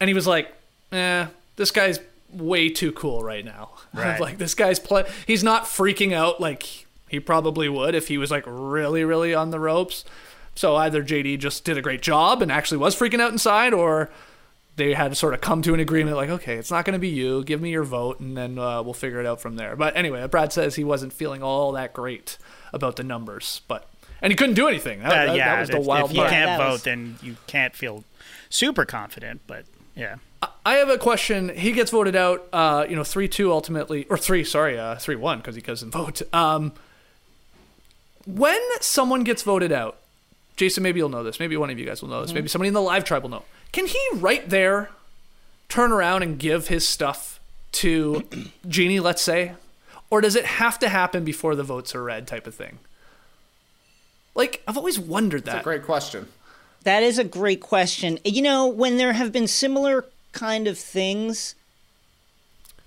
And 0.00 0.08
he 0.08 0.14
was 0.14 0.26
like, 0.26 0.52
eh, 0.90 1.26
this 1.54 1.70
guy's 1.70 2.00
way 2.32 2.68
too 2.68 2.92
cool 2.92 3.22
right 3.22 3.44
now. 3.44 3.70
Right. 3.92 4.20
like, 4.20 4.38
this 4.38 4.54
guy's 4.54 4.78
play. 4.78 5.04
He's 5.26 5.42
not 5.42 5.64
freaking 5.64 6.12
out 6.12 6.40
like 6.40 6.86
he 7.08 7.18
probably 7.18 7.68
would 7.68 7.96
if 7.96 8.06
he 8.06 8.18
was 8.18 8.30
like 8.30 8.44
really, 8.46 9.02
really 9.04 9.34
on 9.34 9.50
the 9.50 9.58
ropes. 9.58 10.04
So 10.54 10.76
either 10.76 11.02
JD 11.02 11.40
just 11.40 11.64
did 11.64 11.76
a 11.76 11.82
great 11.82 12.02
job 12.02 12.40
and 12.40 12.52
actually 12.52 12.78
was 12.78 12.94
freaking 12.94 13.20
out 13.20 13.32
inside, 13.32 13.72
or 13.74 14.08
they 14.76 14.94
had 14.94 15.08
to 15.08 15.14
sort 15.16 15.34
of 15.34 15.40
come 15.40 15.60
to 15.62 15.74
an 15.74 15.80
agreement 15.80 16.16
like, 16.16 16.28
okay, 16.30 16.54
it's 16.54 16.70
not 16.70 16.84
going 16.84 16.92
to 16.92 17.00
be 17.00 17.08
you. 17.08 17.42
Give 17.42 17.60
me 17.60 17.70
your 17.70 17.82
vote, 17.82 18.20
and 18.20 18.36
then 18.36 18.58
uh, 18.60 18.80
we'll 18.82 18.94
figure 18.94 19.18
it 19.18 19.26
out 19.26 19.40
from 19.40 19.56
there. 19.56 19.74
But 19.74 19.96
anyway, 19.96 20.24
Brad 20.28 20.52
says 20.52 20.76
he 20.76 20.84
wasn't 20.84 21.12
feeling 21.12 21.42
all 21.42 21.72
that 21.72 21.92
great 21.92 22.38
about 22.72 22.94
the 22.94 23.02
numbers, 23.02 23.60
but 23.66 23.88
and 24.22 24.30
he 24.32 24.36
couldn't 24.36 24.54
do 24.54 24.68
anything. 24.68 25.00
That, 25.00 25.10
Uh, 25.10 25.26
that- 25.32 25.36
yeah, 25.36 25.54
that 25.56 25.60
was 25.62 25.68
the 25.70 25.80
if, 25.80 25.86
wild 25.86 26.10
if 26.10 26.16
you 26.16 26.20
part. 26.22 26.30
can't 26.30 26.46
that 26.46 26.58
vote, 26.58 26.72
was- 26.74 26.82
then 26.84 27.16
you 27.22 27.36
can't 27.48 27.74
feel 27.74 28.04
super 28.50 28.84
confident. 28.84 29.40
But 29.48 29.64
yeah, 29.96 30.16
I 30.42 30.49
have 30.66 30.88
a 30.88 30.98
question. 30.98 31.48
He 31.50 31.72
gets 31.72 31.90
voted 31.90 32.16
out, 32.16 32.46
uh, 32.52 32.86
you 32.88 32.96
know, 32.96 33.04
three 33.04 33.28
two 33.28 33.50
ultimately, 33.50 34.06
or 34.10 34.18
three, 34.18 34.44
sorry, 34.44 34.78
uh, 34.78 34.96
three 34.96 35.16
one 35.16 35.38
because 35.38 35.54
he 35.54 35.60
doesn't 35.60 35.90
vote. 35.90 36.22
Um, 36.32 36.72
when 38.26 38.60
someone 38.80 39.24
gets 39.24 39.42
voted 39.42 39.72
out, 39.72 39.98
Jason, 40.56 40.82
maybe 40.82 40.98
you'll 40.98 41.08
know 41.08 41.24
this. 41.24 41.40
Maybe 41.40 41.56
one 41.56 41.70
of 41.70 41.78
you 41.78 41.86
guys 41.86 42.02
will 42.02 42.10
know 42.10 42.22
this. 42.22 42.34
Maybe 42.34 42.48
somebody 42.48 42.68
in 42.68 42.74
the 42.74 42.82
live 42.82 43.04
tribe 43.04 43.22
will 43.22 43.30
know. 43.30 43.44
Can 43.72 43.86
he 43.86 44.00
right 44.14 44.48
there 44.48 44.90
turn 45.68 45.92
around 45.92 46.22
and 46.22 46.38
give 46.38 46.68
his 46.68 46.86
stuff 46.86 47.40
to 47.72 48.24
Genie, 48.68 49.00
let's 49.00 49.22
say, 49.22 49.52
or 50.10 50.20
does 50.20 50.36
it 50.36 50.44
have 50.44 50.78
to 50.80 50.88
happen 50.88 51.24
before 51.24 51.54
the 51.54 51.62
votes 51.62 51.94
are 51.94 52.02
read, 52.02 52.26
type 52.26 52.46
of 52.46 52.54
thing? 52.54 52.78
Like 54.34 54.62
I've 54.68 54.76
always 54.76 54.98
wondered 54.98 55.44
that. 55.46 55.64
Great 55.64 55.84
question. 55.84 56.28
That 56.84 57.02
is 57.02 57.18
a 57.18 57.24
great 57.24 57.60
question. 57.60 58.18
You 58.24 58.42
know, 58.42 58.66
when 58.66 58.96
there 58.96 59.12
have 59.12 59.32
been 59.32 59.46
similar 59.46 60.04
kind 60.32 60.66
of 60.68 60.78
things, 60.78 61.54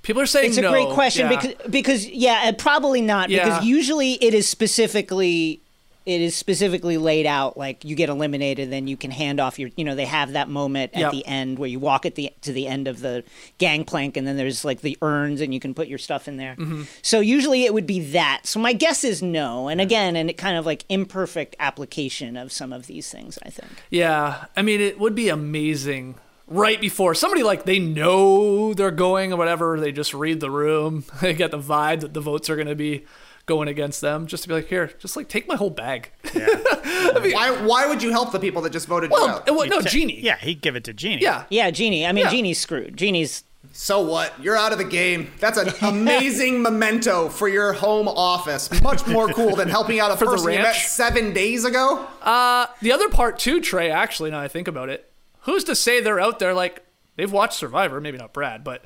People 0.02 0.22
are 0.22 0.26
saying 0.26 0.50
it's 0.50 0.58
a 0.58 0.62
no. 0.62 0.72
great 0.72 0.90
question 0.90 1.32
Yeah. 1.32 1.40
because 1.42 1.72
because 1.72 2.06
yeah, 2.10 2.44
uh, 2.48 2.52
probably 2.52 3.02
not 3.02 3.30
Yeah. 3.30 3.46
because 3.46 3.66
usually 3.66 4.14
it 4.16 4.34
is 4.34 4.48
specifically 4.50 5.62
it 6.06 6.20
is 6.20 6.36
specifically 6.36 6.98
laid 6.98 7.26
out 7.26 7.56
like 7.56 7.86
you 7.86 7.96
get 7.96 8.10
eliminated 8.10 8.70
then 8.70 8.86
you 8.90 8.98
can 8.98 9.10
hand 9.12 9.40
off 9.40 9.58
your 9.58 9.70
you 9.78 9.86
know 9.86 9.96
they 9.96 10.04
have 10.04 10.34
that 10.34 10.50
moment 10.50 10.92
at 10.94 11.00
Yep. 11.00 11.12
the 11.14 11.26
end 11.26 11.58
where 11.58 11.70
you 11.70 11.80
walk 11.80 12.06
at 12.06 12.16
the 12.16 12.30
to 12.42 12.52
the 12.52 12.68
end 12.68 12.90
of 12.90 13.00
the 13.00 13.24
gangplank 13.60 14.18
and 14.18 14.28
then 14.28 14.36
there's 14.36 14.66
like 14.66 14.82
the 14.82 14.98
urns 15.02 15.40
and 15.40 15.54
you 15.54 15.62
can 15.62 15.74
put 15.74 15.88
your 15.88 15.98
stuff 16.00 16.28
in 16.28 16.36
there. 16.36 16.58
Mm-hmm. 16.58 16.84
So 17.02 17.22
usually 17.22 17.64
it 17.64 17.74
would 17.74 17.88
be 17.88 18.02
that. 18.12 18.42
So 18.44 18.60
my 18.60 18.74
guess 18.74 19.06
is 19.06 19.22
no. 19.24 19.70
And 19.70 19.80
again, 19.80 20.18
and 20.18 20.30
it 20.30 20.34
kind 20.34 20.58
of 20.58 20.66
like 20.66 20.84
imperfect 20.90 21.56
application 21.60 22.36
of 22.36 22.52
some 22.52 22.74
of 22.74 22.88
these 22.88 23.10
things, 23.10 23.40
I 23.42 23.50
think. 23.50 23.72
Yeah, 23.90 24.48
I 24.58 24.62
mean, 24.62 24.82
it 24.82 25.00
would 25.00 25.16
be 25.16 25.30
amazing 25.30 26.16
right 26.48 26.80
before 26.80 27.16
somebody 27.16 27.44
like 27.44 27.66
they 27.66 27.80
know 27.80 28.74
they're 28.74 28.92
going 28.92 29.32
or 29.34 29.38
whatever. 29.38 29.80
They 29.80 29.92
just 29.92 30.14
read 30.14 30.40
the 30.40 30.52
room. 30.52 31.06
They 31.22 31.34
get 31.34 31.52
the 31.52 31.60
vibe 31.60 32.02
that 32.02 32.14
the 32.14 32.22
votes 32.22 32.50
are 32.50 32.56
going 32.56 32.68
to 32.68 32.76
be 32.76 33.06
going 33.46 33.68
against 33.68 34.02
them. 34.02 34.28
Just 34.28 34.44
to 34.44 34.50
be 34.50 34.56
like, 34.56 34.68
here, 34.68 34.92
just 35.00 35.16
like 35.16 35.28
take 35.30 35.48
my 35.48 35.56
whole 35.56 35.70
bag. 35.70 36.12
Why 36.34 37.52
why 37.66 37.88
would 37.88 38.02
you 38.02 38.12
help 38.12 38.32
the 38.32 38.40
people 38.40 38.62
that 38.64 38.72
just 38.72 38.88
voted 38.88 39.10
you 39.12 39.16
well, 39.16 39.30
out? 39.30 39.50
well, 39.56 39.68
no, 39.68 39.82
Genie. 39.82 40.20
yeah, 40.22 40.38
he'd 40.38 40.62
give 40.62 40.76
it 40.76 40.84
to 40.86 40.94
Genie. 40.94 41.22
yeah. 41.22 41.44
Yeah, 41.50 41.70
Genie. 41.72 42.06
I 42.06 42.12
mean, 42.12 42.26
Yeah. 42.26 42.32
Genie's 42.32 42.60
screwed. 42.60 42.98
Genie's 42.98 43.44
So 43.72 44.02
what? 44.02 44.34
You're 44.42 44.56
out 44.58 44.72
of 44.72 44.78
the 44.78 44.84
game. 44.84 45.32
That's 45.40 45.58
an 45.58 45.70
amazing 45.82 46.62
memento 46.68 47.30
for 47.30 47.48
your 47.48 47.74
home 47.74 48.08
office. 48.08 48.70
Much 48.82 49.06
more 49.08 49.28
cool 49.30 49.56
than 49.56 49.70
helping 49.70 50.00
out 50.00 50.12
a 50.12 50.18
For 50.18 50.26
the 50.26 50.32
person 50.32 50.52
you 50.54 50.60
met 50.60 50.76
seven 50.76 51.34
days 51.34 51.66
ago. 51.66 52.06
Uh, 52.22 52.68
the 52.82 52.92
other 52.92 53.10
part 53.10 53.38
too, 53.40 53.62
Trey. 53.62 53.90
Actually, 53.92 54.32
now 54.32 54.40
I 54.40 54.48
think 54.48 54.68
about 54.68 54.90
it, 54.90 55.12
who's 55.44 55.64
to 55.66 55.76
say 55.76 56.02
they're 56.02 56.20
out 56.20 56.40
there 56.40 56.54
like 56.54 56.84
they've 57.16 57.32
watched 57.32 57.54
Survivor? 57.58 58.00
Maybe 58.02 58.18
not 58.18 58.34
Brad, 58.34 58.64
but 58.64 58.84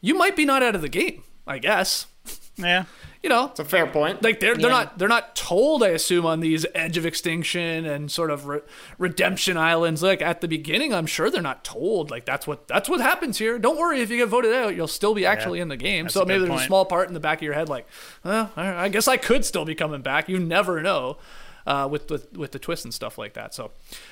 you 0.00 0.14
might 0.14 0.36
be 0.36 0.44
not 0.44 0.62
out 0.62 0.74
of 0.74 0.82
the 0.82 0.88
game. 0.88 1.22
I 1.46 1.58
guess. 1.58 2.06
yeah. 2.56 2.84
You 3.22 3.28
know, 3.28 3.46
It's 3.50 3.60
a 3.60 3.64
fair 3.64 3.86
point. 3.86 4.20
like 4.22 4.40
they're 4.40 4.54
they're 4.56 4.68
Yeah. 4.70 4.76
not 4.76 4.98
they're 4.98 5.06
not 5.08 5.36
told 5.36 5.84
i 5.84 5.88
assume 5.88 6.26
on 6.26 6.40
these 6.40 6.66
edge 6.74 6.96
of 6.96 7.06
extinction 7.06 7.84
and 7.86 8.10
sort 8.10 8.30
of 8.32 8.46
re- 8.48 8.60
redemption 8.98 9.56
islands 9.56 10.02
like 10.02 10.20
at 10.20 10.40
the 10.40 10.48
beginning 10.48 10.92
i'm 10.92 11.06
sure 11.06 11.30
they're 11.30 11.40
not 11.40 11.62
told 11.64 12.10
like 12.10 12.24
that's 12.24 12.48
what 12.48 12.66
that's 12.66 12.88
what 12.88 13.00
happens 13.00 13.38
here 13.38 13.60
don't 13.60 13.78
worry 13.78 14.00
if 14.00 14.10
you 14.10 14.16
get 14.16 14.28
voted 14.28 14.52
out 14.52 14.74
you'll 14.74 14.88
still 14.88 15.14
be 15.14 15.24
actually 15.24 15.60
in 15.60 15.68
the 15.68 15.76
game 15.76 16.06
That's 16.06 16.14
so 16.14 16.24
maybe 16.24 16.40
good 16.40 16.50
there's 16.50 16.62
a 16.62 16.66
small 16.66 16.84
part 16.84 17.06
in 17.06 17.14
the 17.14 17.20
back 17.20 17.38
of 17.38 17.42
your 17.42 17.54
head 17.54 17.68
like 17.68 17.86
well 18.24 18.50
i 18.56 18.88
guess 18.88 19.06
i 19.06 19.16
could 19.16 19.44
still 19.44 19.64
be 19.64 19.76
coming 19.76 20.02
back 20.02 20.28
you 20.28 20.40
never 20.40 20.82
know 20.82 21.16
uh, 21.64 21.86
with, 21.88 22.10
with 22.10 22.36
with 22.36 22.50
the 22.50 22.58
twists 22.58 22.84
and 22.84 22.92
stuff 22.92 23.18
like 23.18 23.34
that 23.34 23.54
so 23.54 23.70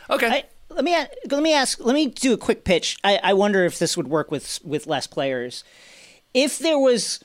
okay 0.09 0.29
I, 0.29 0.45
let 0.71 0.85
me 0.85 0.97
let 1.31 1.43
me 1.43 1.53
ask. 1.55 1.85
Let 1.85 1.95
me 1.95 2.07
do 2.07 2.33
a 2.33 2.37
quick 2.39 2.65
pitch. 2.65 2.97
I, 3.05 3.19
I 3.23 3.33
wonder 3.35 3.65
if 3.65 3.79
this 3.79 3.97
would 3.97 4.09
work 4.09 4.31
with 4.31 4.59
with 4.65 4.87
less 4.87 5.07
players. 5.07 5.65
If 6.33 6.59
there 6.59 6.79
was 6.79 7.23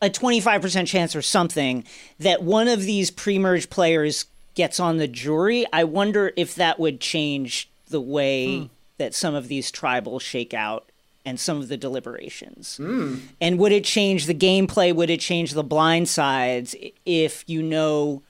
a 0.00 0.10
twenty 0.10 0.40
five 0.40 0.60
percent 0.62 0.88
chance 0.88 1.14
or 1.16 1.22
something 1.22 1.84
that 2.18 2.42
one 2.42 2.68
of 2.68 2.82
these 2.82 3.10
pre 3.10 3.38
merge 3.38 3.70
players 3.70 4.26
gets 4.54 4.78
on 4.78 4.98
the 4.98 5.08
jury, 5.08 5.64
I 5.72 5.84
wonder 5.84 6.32
if 6.36 6.54
that 6.56 6.78
would 6.78 7.00
change 7.00 7.70
the 7.88 8.00
way. 8.00 8.58
Hmm. 8.58 8.66
that 8.98 9.14
some 9.14 9.34
of 9.34 9.48
these 9.48 9.70
tribal 9.70 10.18
shake 10.18 10.54
out 10.54 10.90
and 11.24 11.38
some 11.38 11.58
of 11.58 11.68
the 11.68 11.76
deliberations? 11.76 12.76
Hmm. 12.76 13.16
And 13.40 13.58
would 13.58 13.72
it 13.72 13.84
change 13.84 14.26
the 14.26 14.34
gameplay? 14.34 14.94
Would 14.94 15.10
it 15.10 15.20
change 15.20 15.52
the 15.52 15.62
blind 15.62 16.08
sides 16.08 16.74
if 17.04 17.44
you 17.46 17.62
know 17.62 18.22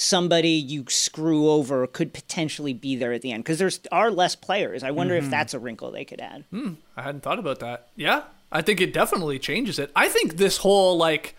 somebody 0.00 0.50
you 0.50 0.84
screw 0.88 1.50
over 1.50 1.86
could 1.86 2.14
potentially 2.14 2.72
be 2.72 2.94
there 2.96 3.12
at 3.12 3.20
the 3.20 3.32
end? 3.32 3.42
Because 3.44 3.58
there's 3.58 3.80
are 3.92 4.10
less 4.10 4.34
players. 4.36 4.82
I 4.84 4.92
wonder 4.92 5.14
Mhm. 5.14 5.24
if 5.24 5.30
that's 5.30 5.52
a 5.52 5.58
wrinkle 5.58 5.90
they 5.90 6.04
could 6.04 6.20
add. 6.20 6.44
Hmm, 6.50 6.74
I 6.96 7.02
hadn't 7.02 7.22
thought 7.22 7.38
about 7.40 7.58
that. 7.58 7.88
Yeah, 7.96 8.22
I 8.52 8.62
think 8.62 8.80
it 8.80 8.92
definitely 8.94 9.38
changes 9.40 9.78
it. 9.78 9.90
I 9.96 10.08
think 10.08 10.36
this 10.36 10.58
whole 10.58 10.96
like, 10.96 11.34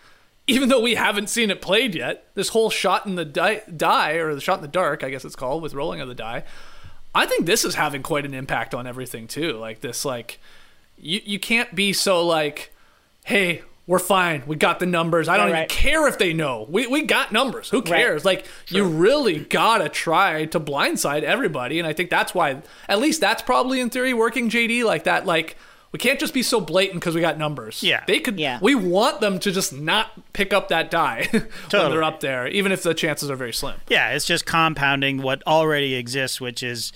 even 0.45 0.67
though 0.69 0.81
we 0.81 0.95
haven't 0.95 1.29
seen 1.29 1.49
it 1.49 1.61
played 1.61 1.95
yet, 1.95 2.25
this 2.35 2.49
whole 2.49 2.69
shot 2.69 3.05
in 3.05 3.15
the 3.15 3.23
die, 3.25 3.61
die 3.75 4.11
or 4.13 4.35
the 4.35 4.41
shot 4.41 4.57
in 4.57 4.61
the 4.61 4.67
dark, 4.67 5.03
I 5.05 5.09
guess 5.09 5.23
it's 5.23 5.37
called, 5.37 5.63
with 5.63 5.73
rolling 5.73 6.01
of 6.01 6.09
the 6.09 6.15
die. 6.15 6.43
I 7.15 7.25
think 7.25 7.45
this 7.45 7.63
is 7.63 7.75
having 7.75 8.03
quite 8.03 8.25
an 8.25 8.33
impact 8.33 8.75
on 8.75 8.85
everything 8.85 9.27
too. 9.27 9.53
Like 9.53 9.79
this, 9.79 10.03
like 10.03 10.37
you 10.97 11.21
you 11.25 11.39
can't 11.39 11.73
be 11.73 11.93
so 11.93 12.27
like, 12.27 12.71
hey. 13.23 13.61
We're 13.89 13.97
fine. 13.97 14.43
We 14.45 14.55
got 14.55 14.77
the 14.77 14.85
numbers. 14.85 15.27
I 15.27 15.35
don't 15.35 15.45
Right, 15.47 15.49
even 15.49 15.59
right. 15.61 15.69
care 15.69 16.07
if 16.07 16.19
they 16.19 16.31
know. 16.31 16.67
We, 16.69 16.85
we 16.85 17.01
got 17.01 17.31
numbers. 17.31 17.71
Who 17.71 17.81
cares? 17.81 18.23
Like 18.23 18.45
you 18.67 18.83
really 18.83 19.39
gotta 19.39 19.89
try 19.89 20.45
to 20.45 20.59
blindside 20.59 21.23
everybody, 21.23 21.79
and 21.79 21.87
I 21.87 21.93
think 21.93 22.11
that's 22.11 22.35
why. 22.35 22.61
At 22.87 22.99
least 22.99 23.19
that's 23.19 23.41
probably 23.41 23.79
in 23.79 23.89
theory 23.89 24.13
working. 24.13 24.47
JD 24.47 24.83
like 24.83 25.05
that. 25.05 25.25
Like 25.25 25.57
we 25.91 25.97
can't 25.97 26.19
just 26.19 26.35
be 26.35 26.43
so 26.43 26.61
blatant 26.61 26.99
because 26.99 27.15
we 27.15 27.21
got 27.21 27.39
numbers. 27.39 27.81
Yeah. 27.81 28.03
they 28.05 28.19
could. 28.19 28.39
Yeah. 28.39 28.59
we 28.61 28.75
want 28.75 29.21
them 29.21 29.39
to 29.39 29.51
just 29.51 29.73
not 29.73 30.11
pick 30.33 30.53
up 30.53 30.67
that 30.67 30.91
die 30.91 31.27
when 31.31 31.41
they're 31.71 32.03
up 32.03 32.19
there, 32.19 32.47
even 32.47 32.71
if 32.71 32.83
the 32.83 32.93
chances 32.93 33.31
are 33.31 33.35
very 33.35 33.53
slim. 33.53 33.77
Yeah, 33.89 34.11
it's 34.11 34.25
just 34.25 34.45
compounding 34.45 35.23
what 35.23 35.41
already 35.47 35.95
exists, 35.95 36.39
which 36.39 36.61
is 36.61 36.93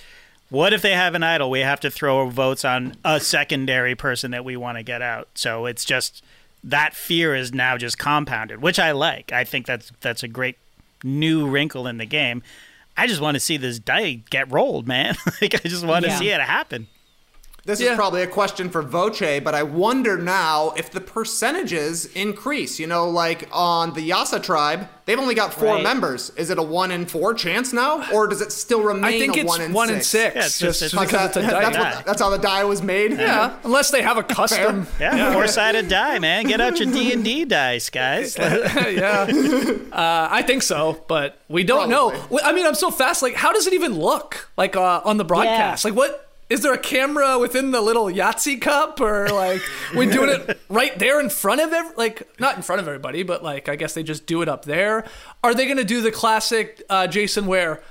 what 0.49 0.74
if 0.74 0.84
they 0.84 0.91
have 0.94 1.15
an 1.15 1.24
idol? 1.24 1.49
We 1.49 1.61
have 1.61 1.80
to 1.80 1.90
throw 1.90 2.30
votes 2.30 2.64
on 2.64 2.94
a 3.03 3.20
secondary 3.20 3.95
person 3.95 4.30
that 4.30 4.45
we 4.45 4.56
want 4.56 4.78
to 4.78 4.84
get 4.84 5.02
out. 5.02 5.28
So 5.34 5.65
it's 5.65 5.86
just 5.86 6.24
that 6.64 6.95
fear 6.95 7.35
is 7.35 7.53
now 7.53 7.77
just 7.77 7.98
compounded, 7.98 8.61
which 8.61 8.80
I 8.80 8.91
like. 8.91 9.31
I 9.31 9.44
think 9.44 9.65
that's 9.65 9.91
that's 10.02 10.23
a 10.23 10.27
great 10.27 10.57
new 11.03 11.48
wrinkle 11.48 11.88
in 11.88 11.98
the 11.98 12.06
game. 12.06 12.41
I 12.95 13.07
just 13.07 13.22
want 13.22 13.35
to 13.35 13.40
see 13.40 13.57
this 13.57 13.80
die 13.80 14.22
get 14.30 14.52
rolled, 14.52 14.88
man. 14.88 15.15
like 15.41 15.56
I 15.56 15.68
just 15.68 15.85
want 15.85 16.06
to 16.06 16.11
Yeah. 16.11 16.19
see 16.19 16.30
it 16.30 16.40
happen. 16.41 16.88
This 17.65 17.80
is 17.80 17.95
probably 17.95 18.23
a 18.23 18.27
question 18.27 18.69
for 18.69 18.81
Voce, 18.81 19.40
but 19.41 19.56
I 19.56 19.64
wonder 19.64 20.18
now 20.18 20.73
if 20.76 20.91
the 20.91 20.99
percentages 20.99 22.06
increase. 22.07 22.77
You 22.77 22.88
know, 22.88 23.10
like 23.10 23.48
on 23.53 23.94
the 23.94 24.02
Yase 24.02 24.35
tribe, 24.41 24.90
they've 25.06 25.18
only 25.18 25.34
got 25.34 25.53
four 25.53 25.76
Right. 25.76 25.84
members. 25.84 26.31
Is 26.35 26.49
it 26.49 26.57
a 26.57 26.61
one 26.61 26.91
in 26.91 27.06
four 27.06 27.34
chance 27.34 27.72
now, 27.72 28.03
or 28.11 28.27
does 28.27 28.41
it 28.41 28.52
still 28.52 28.81
remain? 28.81 29.06
I 29.06 29.18
think 29.18 29.38
a 29.38 29.40
it's 29.40 29.48
one 29.48 29.61
in 29.61 29.72
one 29.72 29.90
in 29.90 30.02
six? 30.02 30.07
six, 30.07 30.35
Yeah, 30.35 30.45
it's 30.45 30.60
just- 30.60 30.80
just 30.81 30.94
Because 30.94 31.07
because 31.07 31.27
it's 31.27 31.38
a 31.38 31.41
die. 31.52 31.61
That's, 31.61 31.77
what- 31.77 32.06
that's 32.06 32.22
how 32.22 32.30
the 32.31 32.38
die 32.38 32.65
was 32.65 32.81
made. 32.81 33.11
Yeah, 33.14 33.53
unless 33.64 33.91
they 33.91 34.02
have 34.02 34.18
a 34.18 34.23
custom. 34.23 34.85
Yeah, 34.99 35.31
four 35.31 35.48
sided 35.48 35.88
die, 35.88 36.19
man. 36.19 36.44
Get 36.45 36.60
out 36.60 36.77
your 36.80 36.91
D 36.91 37.14
and 37.14 37.23
D 37.23 37.45
dice, 37.45 37.90
guys. 37.90 38.38
yeah, 38.40 39.26
uh, 39.94 40.27
I 40.30 40.41
think 40.41 40.64
so, 40.64 41.02
but 41.07 41.38
we 41.48 41.64
don't 41.64 41.88
know. 41.90 42.11
I 42.44 42.52
mean, 42.52 42.65
I'm 42.65 42.76
so 42.76 42.91
fast. 42.91 43.22
Like, 43.22 43.35
how 43.35 43.53
does 43.53 43.68
it 43.68 43.73
even 43.73 43.98
look 43.98 44.49
like 44.57 44.76
uh, 44.76 44.99
on 45.06 45.15
the 45.15 45.23
broadcast? 45.23 45.85
Like, 45.85 45.95
what 45.95 46.30
is 46.54 46.62
there 46.62 46.72
a 46.72 46.78
camera 46.78 47.40
within 47.40 47.72
the 47.72 47.82
little 47.82 48.06
Yahtzee 48.06 48.62
cup, 48.62 49.02
or 49.02 49.28
like 49.30 49.60
we're 49.96 50.12
doing 50.12 50.30
it 50.30 50.60
right 50.70 50.98
there 51.00 51.20
in 51.20 51.32
front 51.32 51.60
of 51.60 51.74
every, 51.74 51.96
like 51.96 52.40
not 52.40 52.56
in 52.56 52.62
front 52.62 52.80
of 52.80 52.88
everybody, 52.88 53.24
but 53.24 53.44
like 53.44 53.68
I 53.68 53.76
guess 53.76 53.96
they 53.96 54.04
just 54.04 54.28
do 54.28 54.44
it 54.44 54.48
up 54.48 54.64
there. 54.64 55.04
Are 55.44 55.56
they 55.56 55.66
going 55.66 55.78
to 55.78 55.84
do 55.84 56.02
the 56.02 56.12
classic 56.12 56.84
uh, 56.92 57.08
Jason 57.08 57.48
where, 57.48 57.82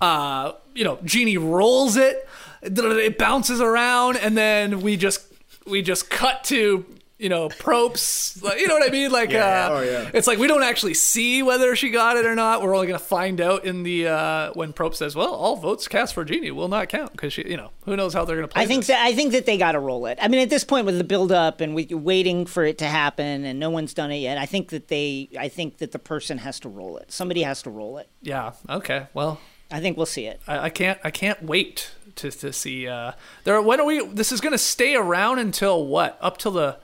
uh, 0.00 0.54
you 0.74 0.82
know, 0.82 0.98
Genie 1.04 1.38
rolls 1.38 1.96
it, 1.96 2.28
it 2.62 3.16
bounces 3.16 3.60
around, 3.60 4.16
and 4.16 4.36
then 4.36 4.80
we 4.80 4.96
just 4.96 5.22
we 5.64 5.80
just 5.80 6.10
cut 6.10 6.42
to 6.44 6.84
you 7.20 7.28
know 7.28 7.48
Probst 7.50 8.42
like, 8.42 8.60
you 8.60 8.66
know 8.66 8.74
what 8.74 8.88
i 8.88 8.90
mean 8.90 9.10
like 9.10 9.30
Yeah. 9.30 9.66
uh 9.66 9.70
Oh, 9.70 9.82
yeah. 9.82 10.10
it's 10.14 10.26
like 10.26 10.38
we 10.38 10.46
don't 10.46 10.62
actually 10.62 10.94
see 10.94 11.42
whether 11.42 11.76
she 11.76 11.90
got 11.90 12.16
it 12.16 12.24
or 12.26 12.34
not 12.34 12.62
we're 12.62 12.74
only 12.74 12.86
going 12.86 12.98
to 12.98 13.04
find 13.04 13.40
out 13.40 13.64
in 13.64 13.82
the 13.82 14.08
uh 14.08 14.52
when 14.54 14.72
Probst 14.72 14.96
says 14.96 15.14
well 15.14 15.32
all 15.34 15.56
votes 15.56 15.86
cast 15.88 16.14
for 16.14 16.24
genie 16.24 16.50
will 16.50 16.68
not 16.68 16.88
count 16.88 17.12
because 17.12 17.32
she 17.32 17.46
you 17.48 17.56
know 17.56 17.70
who 17.84 17.96
knows 17.96 18.14
how 18.14 18.24
they're 18.24 18.36
going 18.36 18.48
to 18.48 18.52
play 18.52 18.62
I 18.62 18.66
think 18.66 18.80
this. 18.80 18.88
that 18.88 19.04
I 19.04 19.14
think 19.14 19.32
that 19.32 19.46
they 19.46 19.58
got 19.58 19.72
to 19.72 19.80
roll 19.80 20.06
it. 20.06 20.18
I 20.20 20.28
mean, 20.28 20.40
at 20.40 20.50
this 20.50 20.64
point 20.64 20.86
with 20.86 20.96
the 20.98 21.04
build 21.04 21.32
up 21.32 21.60
and 21.60 21.74
we 21.74 21.86
waiting 21.86 22.46
for 22.46 22.64
it 22.64 22.78
to 22.78 22.84
happen, 22.86 23.44
and 23.44 23.58
no 23.58 23.70
one's 23.70 23.94
done 23.94 24.10
it 24.10 24.18
yet. 24.18 24.38
I 24.38 24.46
think 24.46 24.68
that 24.68 24.88
they, 24.88 25.28
I 25.38 25.48
think 25.48 25.78
that 25.78 25.92
the 25.92 25.98
person 25.98 26.38
has 26.38 26.60
to 26.60 26.68
roll 26.68 26.96
it. 26.98 27.10
Somebody 27.12 27.42
has 27.42 27.62
to 27.62 27.70
roll 27.70 27.98
it. 27.98 28.08
yeah 28.22 28.52
okay 28.68 29.06
well 29.14 29.40
I 29.70 29.80
think 29.80 29.96
we'll 29.96 30.06
see 30.06 30.26
it. 30.26 30.40
I, 30.48 30.58
I 30.66 30.70
can't 30.70 30.98
i 31.04 31.10
can't 31.10 31.42
wait 31.42 31.92
to 32.16 32.30
to 32.30 32.52
see 32.52 32.86
uh 32.88 33.12
there 33.44 33.60
when 33.62 33.80
are 33.80 33.86
we 33.86 34.04
this 34.06 34.32
is 34.32 34.40
going 34.40 34.52
to 34.52 34.58
stay 34.58 34.94
around 34.94 35.38
until 35.38 35.86
what 35.86 36.18
up 36.20 36.38
till 36.38 36.52
the 36.52 36.78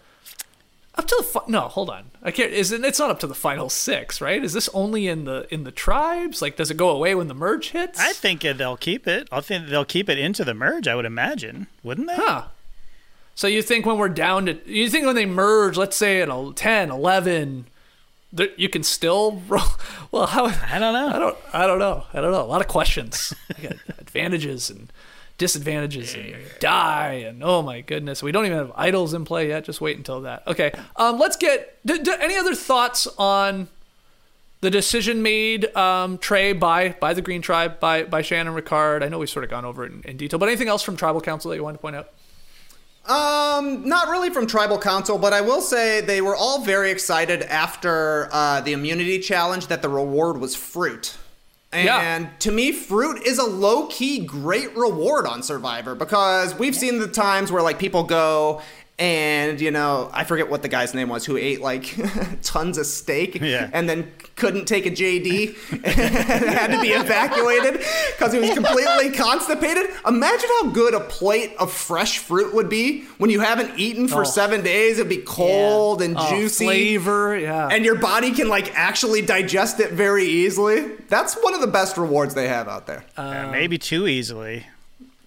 up 0.98 1.06
to 1.06 1.14
the 1.18 1.24
fi- 1.24 1.40
no 1.48 1.62
hold 1.62 1.90
on 1.90 2.05
i 2.23 2.31
can't 2.31 2.52
is 2.52 2.73
it 2.73 2.85
it's 2.85 2.98
not 2.98 3.10
up 3.10 3.20
to 3.20 3.27
the 3.27 3.35
final 3.35 3.68
six 3.68 4.20
right 4.20 4.43
is 4.43 4.52
this 4.55 4.68
only 4.73 5.06
in 5.06 5.24
the 5.24 5.47
in 5.52 5.64
the 5.64 5.70
tribes 5.70 6.40
like 6.40 6.56
does 6.56 6.70
it 6.70 6.77
go 6.77 6.89
away 6.90 7.14
when 7.14 7.28
the 7.28 7.35
merge 7.35 7.70
hits 7.70 8.01
I 8.01 8.12
think 8.12 8.40
they'll 8.43 8.77
keep 8.77 9.06
it. 9.06 9.28
I 9.31 9.40
think 9.40 9.68
they'll 9.68 9.85
keep 9.85 10.09
it 10.09 10.18
into 10.18 10.44
the 10.44 10.55
merge. 10.55 10.89
I 10.89 10.94
would 10.94 11.05
imagine, 11.05 11.66
wouldn't 11.82 12.06
they? 12.09 12.16
Huh. 12.16 12.44
So 13.35 13.47
you 13.47 13.60
think 13.62 13.85
when 13.85 13.98
we're 13.98 14.09
down 14.09 14.47
to, 14.47 14.59
you 14.70 14.89
think 14.89 15.05
when 15.05 15.14
they 15.14 15.27
merge, 15.27 15.77
let's 15.77 15.97
say 15.97 16.23
at 16.23 16.28
a 16.31 16.52
10, 16.55 16.90
11, 16.90 17.66
that 18.32 18.59
you 18.59 18.68
can 18.68 18.82
still 18.82 19.43
roll? 19.48 19.62
Well, 20.10 20.27
how? 20.27 20.47
I 20.47 20.78
don't 20.78 20.94
know. 20.94 21.09
I 21.09 21.18
don't. 21.18 21.36
I 21.52 21.66
don't 21.66 21.78
know. 21.78 22.05
I 22.14 22.20
don't 22.23 22.32
know. 22.32 22.43
A 22.43 22.47
lot 22.47 22.60
of 22.62 22.68
questions. 22.68 23.35
I 23.59 23.60
got 23.62 23.77
advantages 23.98 24.70
and 24.70 24.90
disadvantages 25.38 26.14
and 26.14 26.34
die 26.60 27.12
and 27.26 27.42
oh 27.42 27.62
my 27.62 27.80
goodness, 27.80 28.22
we 28.22 28.32
don't 28.32 28.46
even 28.46 28.58
have 28.58 28.72
idols 28.74 29.14
in 29.14 29.24
play 29.24 29.48
yet. 29.48 29.64
Just 29.64 29.80
wait 29.80 29.96
until 29.96 30.22
that. 30.22 30.46
Okay. 30.46 30.72
Um, 30.96 31.18
let's 31.18 31.36
get. 31.36 31.78
D- 31.84 31.98
d- 31.98 32.14
any 32.20 32.36
other 32.36 32.54
thoughts 32.54 33.06
on? 33.18 33.68
The 34.62 34.70
decision 34.70 35.22
made, 35.22 35.76
um, 35.76 36.16
Trey, 36.16 36.54
by 36.54 36.96
by 36.98 37.12
the 37.12 37.20
Green 37.20 37.42
Tribe, 37.42 37.78
by 37.78 38.04
by 38.04 38.22
Shan 38.22 38.48
and 38.48 38.56
Ricard. 38.56 39.04
I 39.04 39.08
know 39.08 39.18
we've 39.18 39.28
sort 39.28 39.44
of 39.44 39.50
gone 39.50 39.66
over 39.66 39.84
it 39.84 39.92
in, 39.92 40.02
in 40.02 40.16
detail, 40.16 40.38
but 40.38 40.48
anything 40.48 40.68
else 40.68 40.82
from 40.82 40.96
Tribal 40.96 41.20
Council 41.20 41.50
that 41.50 41.56
you 41.56 41.62
wanted 41.62 41.76
to 41.76 41.82
point 41.82 41.96
out? 41.96 42.08
Um, 43.08 43.86
not 43.86 44.08
really 44.08 44.30
from 44.30 44.46
Tribal 44.46 44.78
Council, 44.78 45.18
but 45.18 45.32
I 45.32 45.40
will 45.42 45.60
say 45.60 46.00
they 46.00 46.20
were 46.20 46.34
all 46.34 46.64
very 46.64 46.90
excited 46.90 47.42
after 47.42 48.28
uh, 48.32 48.60
the 48.62 48.72
immunity 48.72 49.20
challenge 49.20 49.68
that 49.68 49.82
the 49.82 49.88
reward 49.88 50.38
was 50.38 50.56
fruit. 50.56 51.16
And 51.72 51.84
Yeah. 51.84 52.28
to 52.40 52.52
me, 52.52 52.72
fruit 52.72 53.22
is 53.26 53.38
a 53.38 53.44
low 53.44 53.86
key 53.86 54.20
great 54.24 54.74
reward 54.76 55.26
on 55.26 55.43
Survivor 55.43 55.94
because 55.94 56.55
we've 56.59 56.76
seen 56.76 56.98
the 57.01 57.09
times 57.09 57.51
where 57.52 57.62
like 57.62 57.78
people 57.78 58.05
go 58.05 58.62
and 58.98 59.60
you 59.60 59.70
know 59.70 60.09
I 60.12 60.24
forget 60.24 60.48
what 60.48 60.62
the 60.62 60.68
guy's 60.68 60.94
name 60.94 61.10
was 61.10 61.27
who 61.27 61.36
ate 61.36 61.60
like 61.60 61.94
tons 62.43 62.78
of 62.78 62.86
steak 62.86 63.35
Yeah. 63.40 63.68
and 63.73 63.86
then 63.89 64.10
couldn't 64.36 64.64
take 64.66 64.86
a 64.86 64.90
JD 64.90 65.55
and 65.73 65.85
had 65.85 66.68
to 66.68 66.81
be 66.81 66.89
evacuated 66.89 67.82
because 68.16 68.32
he 68.32 68.39
was 68.39 68.52
completely 68.55 69.10
constipated. 69.10 69.90
Imagine 70.06 70.48
how 70.60 70.70
good 70.70 70.94
a 70.94 71.01
plate 71.01 71.55
of 71.59 71.73
fresh 71.73 72.18
fruit 72.18 72.55
would 72.55 72.68
be 72.70 73.02
when 73.18 73.28
you 73.31 73.40
haven't 73.40 73.78
eaten 73.78 74.09
for 74.09 74.23
Oh. 74.23 74.24
seven 74.24 74.62
days. 74.62 74.98
It'd 74.98 75.09
be 75.10 75.18
cold 75.18 76.01
and 76.02 76.16
Oh, 76.18 76.28
juicy 76.31 76.64
flavor, 76.64 77.36
yeah. 77.39 77.68
and 77.70 77.85
your 77.85 77.97
body 77.97 78.32
can 78.32 78.48
like 78.48 78.74
actually 78.74 79.20
digest 79.23 79.78
it 79.81 79.93
very 79.93 80.24
easily. 80.24 80.86
That's 81.09 81.35
one 81.43 81.55
of 81.55 81.60
the 81.60 81.66
best 81.66 81.97
rewards 81.98 82.35
they 82.35 82.48
have 82.48 82.66
out 82.68 82.86
there. 82.86 83.05
Yeah, 83.18 83.51
maybe 83.51 83.77
too 83.78 84.06
easily. 84.06 84.66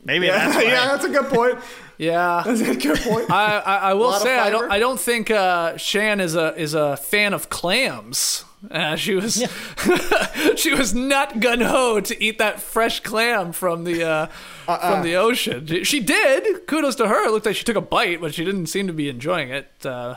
Maybe 0.04 0.26
yeah, 0.28 0.50
that's 0.50 0.64
yeah, 0.66 0.86
that's 0.88 1.06
a 1.06 1.10
good 1.10 1.30
point. 1.30 1.60
Yeah, 2.00 2.44
That's 2.46 2.62
a 2.62 2.76
good 2.76 2.98
point. 3.02 3.30
I, 3.30 3.60
I, 3.60 3.76
I 3.90 3.94
will 3.94 4.14
say 4.14 4.38
I 4.40 4.50
don't. 4.50 4.72
I 4.72 4.80
don't 4.80 5.00
think 5.00 5.30
uh, 5.30 5.76
Shan 5.78 6.22
is 6.22 6.34
a 6.34 6.56
is 6.56 6.74
a 6.74 6.96
fan 6.96 7.34
of 7.34 7.50
clams. 7.50 8.46
Uh, 8.72 8.96
she 8.96 9.16
was 9.16 9.36
she 10.56 10.74
was 10.74 10.94
not 10.94 11.40
gun 11.42 11.60
ho 11.62 12.00
to 12.00 12.24
eat 12.24 12.38
that 12.40 12.62
fresh 12.62 13.02
clam 13.02 13.52
from 13.52 13.84
the 13.84 14.04
uh, 14.04 14.28
Uh-uh. 14.68 14.92
from 14.96 15.04
the 15.04 15.16
ocean. 15.16 15.66
She- 15.68 15.84
She 15.84 16.00
did. 16.00 16.68
Kudos 16.68 16.96
to 16.96 17.08
her. 17.08 17.28
It 17.28 17.32
looked 17.32 17.46
like 17.46 17.56
she 17.58 17.64
took 17.66 17.76
a 17.78 17.82
bite, 17.82 18.22
but 18.22 18.34
she 18.34 18.44
didn't 18.46 18.68
seem 18.68 18.88
to 18.88 18.94
be 18.94 19.10
enjoying 19.10 19.50
it. 19.50 19.70
Uh, 19.86 20.16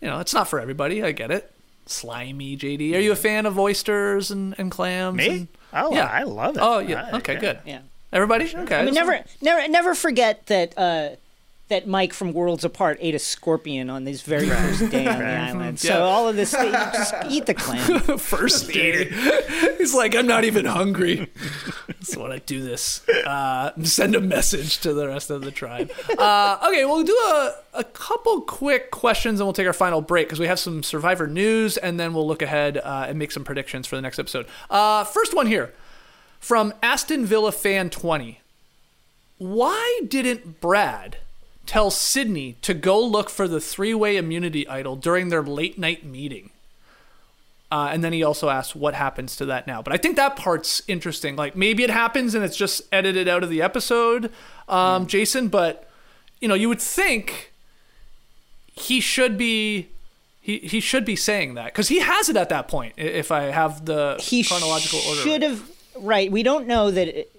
you 0.00 0.08
know, 0.08 0.20
it's 0.20 0.32
not 0.34 0.48
for 0.48 0.58
everybody. 0.58 1.02
I 1.02 1.12
get 1.12 1.30
it. 1.30 1.52
Slimy, 1.86 2.56
JD. 2.56 2.94
Are 2.94 3.00
you 3.00 3.12
a 3.12 3.16
fan 3.16 3.44
of 3.46 3.58
oysters 3.58 4.30
and, 4.30 4.54
and 4.58 4.70
clams? 4.70 5.16
Me? 5.18 5.28
and- 5.28 5.48
Oh, 5.72 5.94
yeah. 5.94 6.06
I 6.06 6.22
love 6.24 6.56
it. 6.56 6.60
Oh, 6.62 6.78
yeah. 6.80 7.10
I- 7.12 7.16
Okay, 7.18 7.34
yeah. 7.34 7.40
good. 7.40 7.58
Yeah. 7.66 7.80
Everybody? 8.12 8.52
Okay. 8.54 8.76
I 8.80 8.84
mean, 8.84 8.94
never, 8.94 9.24
never, 9.40 9.68
never 9.68 9.94
forget 9.94 10.46
that 10.46 10.76
uh, 10.76 11.10
that 11.70 11.86
Mike 11.86 12.12
from 12.12 12.32
Worlds 12.32 12.64
Apart 12.64 12.98
ate 13.00 13.14
a 13.14 13.18
scorpion 13.18 13.88
on 13.88 14.04
his 14.04 14.22
very 14.22 14.48
first 14.48 14.90
day 14.90 15.06
on 15.06 15.18
the 15.18 15.24
island. 15.24 15.78
So 15.78 16.04
all 16.04 16.28
of 16.28 16.36
this, 16.36 16.52
you 16.52 16.70
just 16.70 17.14
eat 17.28 17.46
the 17.46 17.54
clam. 17.54 18.00
first 18.18 18.68
day. 18.70 19.04
He's 19.78 19.94
like, 19.94 20.14
I'm 20.14 20.26
not 20.26 20.44
even 20.44 20.66
hungry. 20.66 21.30
That's 21.86 22.16
when 22.16 22.32
I 22.32 22.38
do 22.38 22.60
this. 22.62 23.08
Uh, 23.08 23.70
send 23.84 24.16
a 24.16 24.20
message 24.20 24.78
to 24.80 24.92
the 24.92 25.06
rest 25.06 25.30
of 25.30 25.42
the 25.42 25.52
tribe. 25.52 25.90
Uh, 26.18 26.58
okay, 26.68 26.84
we'll 26.84 27.04
do 27.04 27.16
a, 27.16 27.54
a 27.74 27.84
couple 27.84 28.40
quick 28.42 28.90
questions 28.90 29.38
and 29.38 29.46
we'll 29.46 29.54
take 29.54 29.68
our 29.68 29.72
final 29.72 30.00
break 30.00 30.26
because 30.26 30.40
we 30.40 30.48
have 30.48 30.58
some 30.58 30.82
Survivor 30.82 31.28
news 31.28 31.76
and 31.76 32.00
then 32.00 32.12
we'll 32.14 32.26
look 32.26 32.42
ahead 32.42 32.78
uh, 32.78 33.06
and 33.08 33.16
make 33.18 33.30
some 33.30 33.44
predictions 33.44 33.86
for 33.86 33.94
the 33.94 34.02
next 34.02 34.18
episode. 34.18 34.46
Uh, 34.68 35.04
first 35.04 35.34
one 35.34 35.46
here 35.46 35.72
from 36.40 36.74
Aston 36.82 37.24
Villa 37.24 37.52
Fan 37.52 37.90
20. 37.90 38.40
why 39.38 40.00
didn't 40.08 40.60
Brad 40.60 41.18
tell 41.66 41.90
Sydney 41.90 42.56
to 42.62 42.74
go 42.74 43.00
look 43.00 43.30
for 43.30 43.46
the 43.46 43.60
three-way 43.60 44.16
immunity 44.16 44.66
idol 44.68 44.96
during 44.96 45.28
their 45.28 45.42
late 45.42 45.78
night 45.78 46.04
meeting? 46.04 46.50
Uh, 47.72 47.88
and 47.92 48.02
then 48.02 48.12
he 48.12 48.22
also 48.24 48.48
asks 48.48 48.74
what 48.74 48.94
happens 48.94 49.36
to 49.36 49.46
that 49.46 49.66
now. 49.66 49.80
But 49.80 49.92
I 49.92 49.96
think 49.96 50.16
that 50.16 50.34
part's 50.34 50.82
interesting. 50.88 51.36
Like 51.36 51.54
maybe 51.54 51.84
it 51.84 51.90
happens 51.90 52.34
and 52.34 52.44
it's 52.44 52.56
just 52.56 52.82
edited 52.90 53.28
out 53.28 53.44
of 53.44 53.48
the 53.50 53.62
episode, 53.62 54.32
um, 54.68 55.06
Jason. 55.06 55.48
But 55.48 55.88
you 56.40 56.48
know, 56.48 56.54
you 56.54 56.68
would 56.68 56.80
think 56.80 57.52
he 58.66 58.98
should 59.00 59.38
be 59.38 59.88
he, 60.40 60.58
he 60.58 60.80
should 60.80 61.04
be 61.04 61.14
saying 61.14 61.54
that 61.54 61.66
because 61.66 61.88
he 61.88 62.00
has 62.00 62.28
it 62.28 62.36
at 62.36 62.48
that 62.48 62.66
point. 62.66 62.94
If 62.96 63.30
I 63.30 63.42
have 63.44 63.84
the 63.84 64.16
he 64.20 64.42
chronological 64.42 64.98
order, 65.08 65.20
should 65.20 65.42
have 65.42 65.62
right. 66.00 66.30
We 66.30 66.42
don't 66.42 66.66
know 66.66 66.90
that 66.90 67.08
it, 67.08 67.32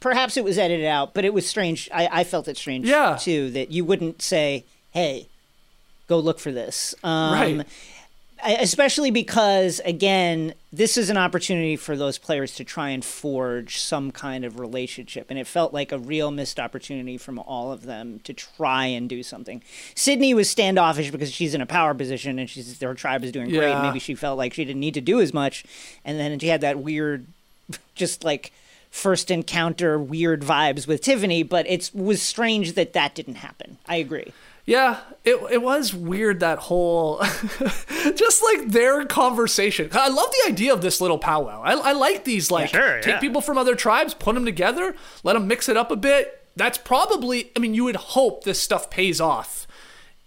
perhaps 0.00 0.36
it 0.36 0.44
was 0.44 0.56
edited 0.58 0.86
out 0.86 1.14
but 1.14 1.24
it 1.24 1.34
was 1.34 1.46
strange. 1.46 1.88
I, 1.92 2.08
I 2.20 2.24
felt 2.24 2.48
it 2.48 2.56
strange 2.56 2.86
Yeah. 2.88 3.16
too 3.20 3.50
that 3.50 3.70
you 3.70 3.84
wouldn't 3.84 4.22
say 4.22 4.64
hey 4.92 5.28
go 6.08 6.18
look 6.18 6.38
for 6.40 6.52
this. 6.52 6.94
Um, 7.04 7.32
Right. 7.32 7.66
Especially 8.42 9.10
because 9.10 9.82
again 9.84 10.54
this 10.72 10.96
is 10.96 11.10
an 11.10 11.18
opportunity 11.18 11.76
for 11.76 11.94
those 11.94 12.16
players 12.16 12.54
to 12.54 12.64
try 12.64 12.88
and 12.88 13.04
forge 13.04 13.78
some 13.78 14.10
kind 14.10 14.46
of 14.46 14.58
relationship 14.58 15.26
and 15.28 15.38
it 15.38 15.46
felt 15.46 15.74
like 15.74 15.92
a 15.92 15.98
real 15.98 16.30
missed 16.30 16.58
opportunity 16.58 17.18
from 17.18 17.38
all 17.40 17.70
of 17.70 17.82
them 17.84 18.18
to 18.24 18.32
try 18.32 18.86
and 18.86 19.10
do 19.10 19.22
something. 19.22 19.62
Sydney 19.94 20.32
was 20.32 20.48
standoffish 20.48 21.10
because 21.10 21.30
she's 21.30 21.52
in 21.52 21.60
a 21.60 21.66
power 21.66 21.92
position 21.92 22.38
and 22.38 22.48
she's 22.48 22.78
their 22.78 22.94
tribe 22.94 23.22
is 23.24 23.30
doing 23.32 23.50
great. 23.50 23.78
Maybe 23.82 23.98
she 23.98 24.14
felt 24.14 24.38
like 24.38 24.54
she 24.54 24.64
didn't 24.64 24.80
need 24.80 24.94
to 24.94 25.02
do 25.02 25.20
as 25.20 25.34
much 25.34 25.64
and 26.02 26.18
then 26.18 26.38
she 26.38 26.48
had 26.48 26.62
that 26.62 26.78
weird 26.78 27.26
just 27.94 28.24
like 28.24 28.52
first 28.90 29.30
encounter 29.30 29.98
weird 29.98 30.42
vibes 30.42 30.86
with 30.86 31.00
tiffany 31.00 31.42
but 31.42 31.66
it 31.68 31.90
was 31.94 32.20
strange 32.20 32.72
that 32.72 32.92
that 32.92 33.14
didn't 33.14 33.36
happen 33.36 33.78
i 33.86 33.96
agree 33.96 34.32
Yeah, 34.66 35.00
it 35.24 35.36
it 35.50 35.62
was 35.62 35.92
weird 35.94 36.40
that 36.40 36.58
whole, 36.58 37.18
just 38.14 38.42
like 38.44 38.68
their 38.70 39.04
conversation. 39.06 39.88
I 39.92 40.08
love 40.08 40.30
the 40.30 40.52
idea 40.52 40.72
of 40.72 40.80
this 40.80 41.00
little 41.00 41.18
powwow. 41.18 41.62
I, 41.64 41.72
I 41.90 41.92
like 41.92 42.22
these 42.24 42.50
like 42.52 42.70
Sure, 42.70 43.00
take 43.00 43.14
yeah. 43.14 43.20
people 43.20 43.40
from 43.40 43.58
other 43.58 43.74
tribes, 43.74 44.14
put 44.14 44.34
them 44.34 44.44
together, 44.44 44.94
let 45.24 45.32
them 45.32 45.48
mix 45.48 45.68
it 45.68 45.76
up 45.76 45.90
a 45.90 45.96
bit. 45.96 46.46
That's 46.54 46.78
probably. 46.78 47.50
I 47.56 47.58
mean, 47.58 47.74
you 47.74 47.84
would 47.84 47.96
hope 48.14 48.44
this 48.44 48.60
stuff 48.62 48.90
pays 48.90 49.20
off 49.20 49.66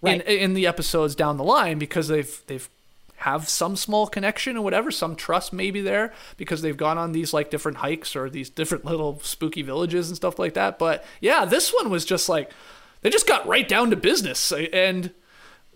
in 0.02 0.20
in 0.22 0.52
the 0.54 0.66
episodes 0.66 1.14
down 1.14 1.36
the 1.38 1.44
line 1.44 1.78
because 1.78 2.08
they've 2.08 2.42
they've 2.48 2.68
have 3.24 3.48
some 3.48 3.76
small 3.76 4.06
connection 4.06 4.56
or 4.56 4.62
whatever, 4.62 4.90
some 4.90 5.16
trust 5.16 5.52
maybe 5.52 5.80
there 5.80 6.12
because 6.36 6.62
they've 6.62 6.76
gone 6.76 6.98
on 6.98 7.12
these 7.12 7.32
like 7.32 7.50
different 7.50 7.78
hikes 7.78 8.14
or 8.16 8.28
these 8.30 8.50
different 8.50 8.84
little 8.84 9.18
spooky 9.22 9.62
villages 9.62 10.08
and 10.08 10.16
stuff 10.16 10.38
like 10.38 10.54
that. 10.54 10.78
But 10.78 11.04
yeah, 11.20 11.44
this 11.44 11.72
one 11.72 11.90
was 11.90 12.04
just 12.04 12.28
like 12.28 12.50
they 13.02 13.10
just 13.10 13.26
got 13.26 13.46
right 13.46 13.66
down 13.68 13.90
to 13.90 13.96
business 13.96 14.52
and 14.52 15.10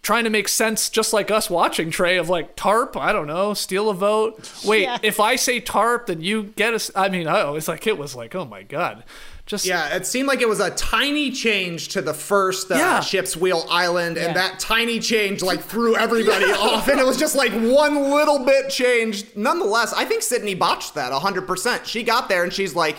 trying 0.01 0.25
to 0.25 0.31
make 0.31 0.47
sense 0.49 0.89
just 0.91 1.13
like 1.13 1.31
us 1.31 1.51
watching 1.51 1.91
Trey 1.91 2.19
of 2.19 2.29
like 2.29 2.55
tarp, 2.55 2.97
I 2.97 3.13
don't 3.13 3.27
know, 3.27 3.53
steal 3.55 3.91
a 3.91 3.95
vote. 3.95 4.53
Wait, 4.65 4.83
Yeah. 4.85 4.99
if 5.03 5.19
I 5.19 5.37
say 5.37 5.59
tarp 5.61 6.07
then 6.07 6.21
you 6.21 6.45
get 6.57 6.73
us 6.75 6.91
I 6.95 7.09
mean, 7.09 7.27
oh, 7.27 7.57
it's 7.57 7.67
like 7.69 7.87
it 7.87 7.99
was 7.99 8.15
like, 8.15 8.35
oh 8.35 8.45
my 8.45 8.63
god. 8.63 9.05
Just 9.49 9.65
Yeah, 9.65 9.97
it 9.97 10.07
seemed 10.07 10.29
like 10.29 10.43
it 10.43 10.49
was 10.49 10.61
a 10.61 10.71
tiny 10.73 11.31
change 11.31 11.89
to 11.89 12.03
the 12.03 12.13
first 12.13 12.71
uh, 12.71 12.75
Yeah. 12.77 13.01
ship's 13.01 13.35
wheel 13.35 13.67
island, 13.71 14.19
and 14.19 14.29
Yeah. 14.29 14.33
that 14.49 14.61
tiny 14.61 15.01
change 15.01 15.43
like 15.43 15.63
threw 15.73 15.97
everybody 15.97 16.45
off, 16.53 16.87
and 16.89 17.01
it 17.01 17.07
was 17.07 17.17
just 17.17 17.35
like 17.35 17.53
one 17.53 18.11
little 18.11 18.41
bit 18.45 18.69
changed. 18.69 19.35
Nonetheless, 19.37 19.95
I 19.95 20.05
think 20.05 20.23
Sydney 20.23 20.55
botched 20.55 20.95
that 20.97 21.13
100%. 21.13 21.87
She 21.87 22.03
got 22.03 22.29
there 22.29 22.45
and 22.45 22.53
she's 22.53 22.75
like, 22.75 22.97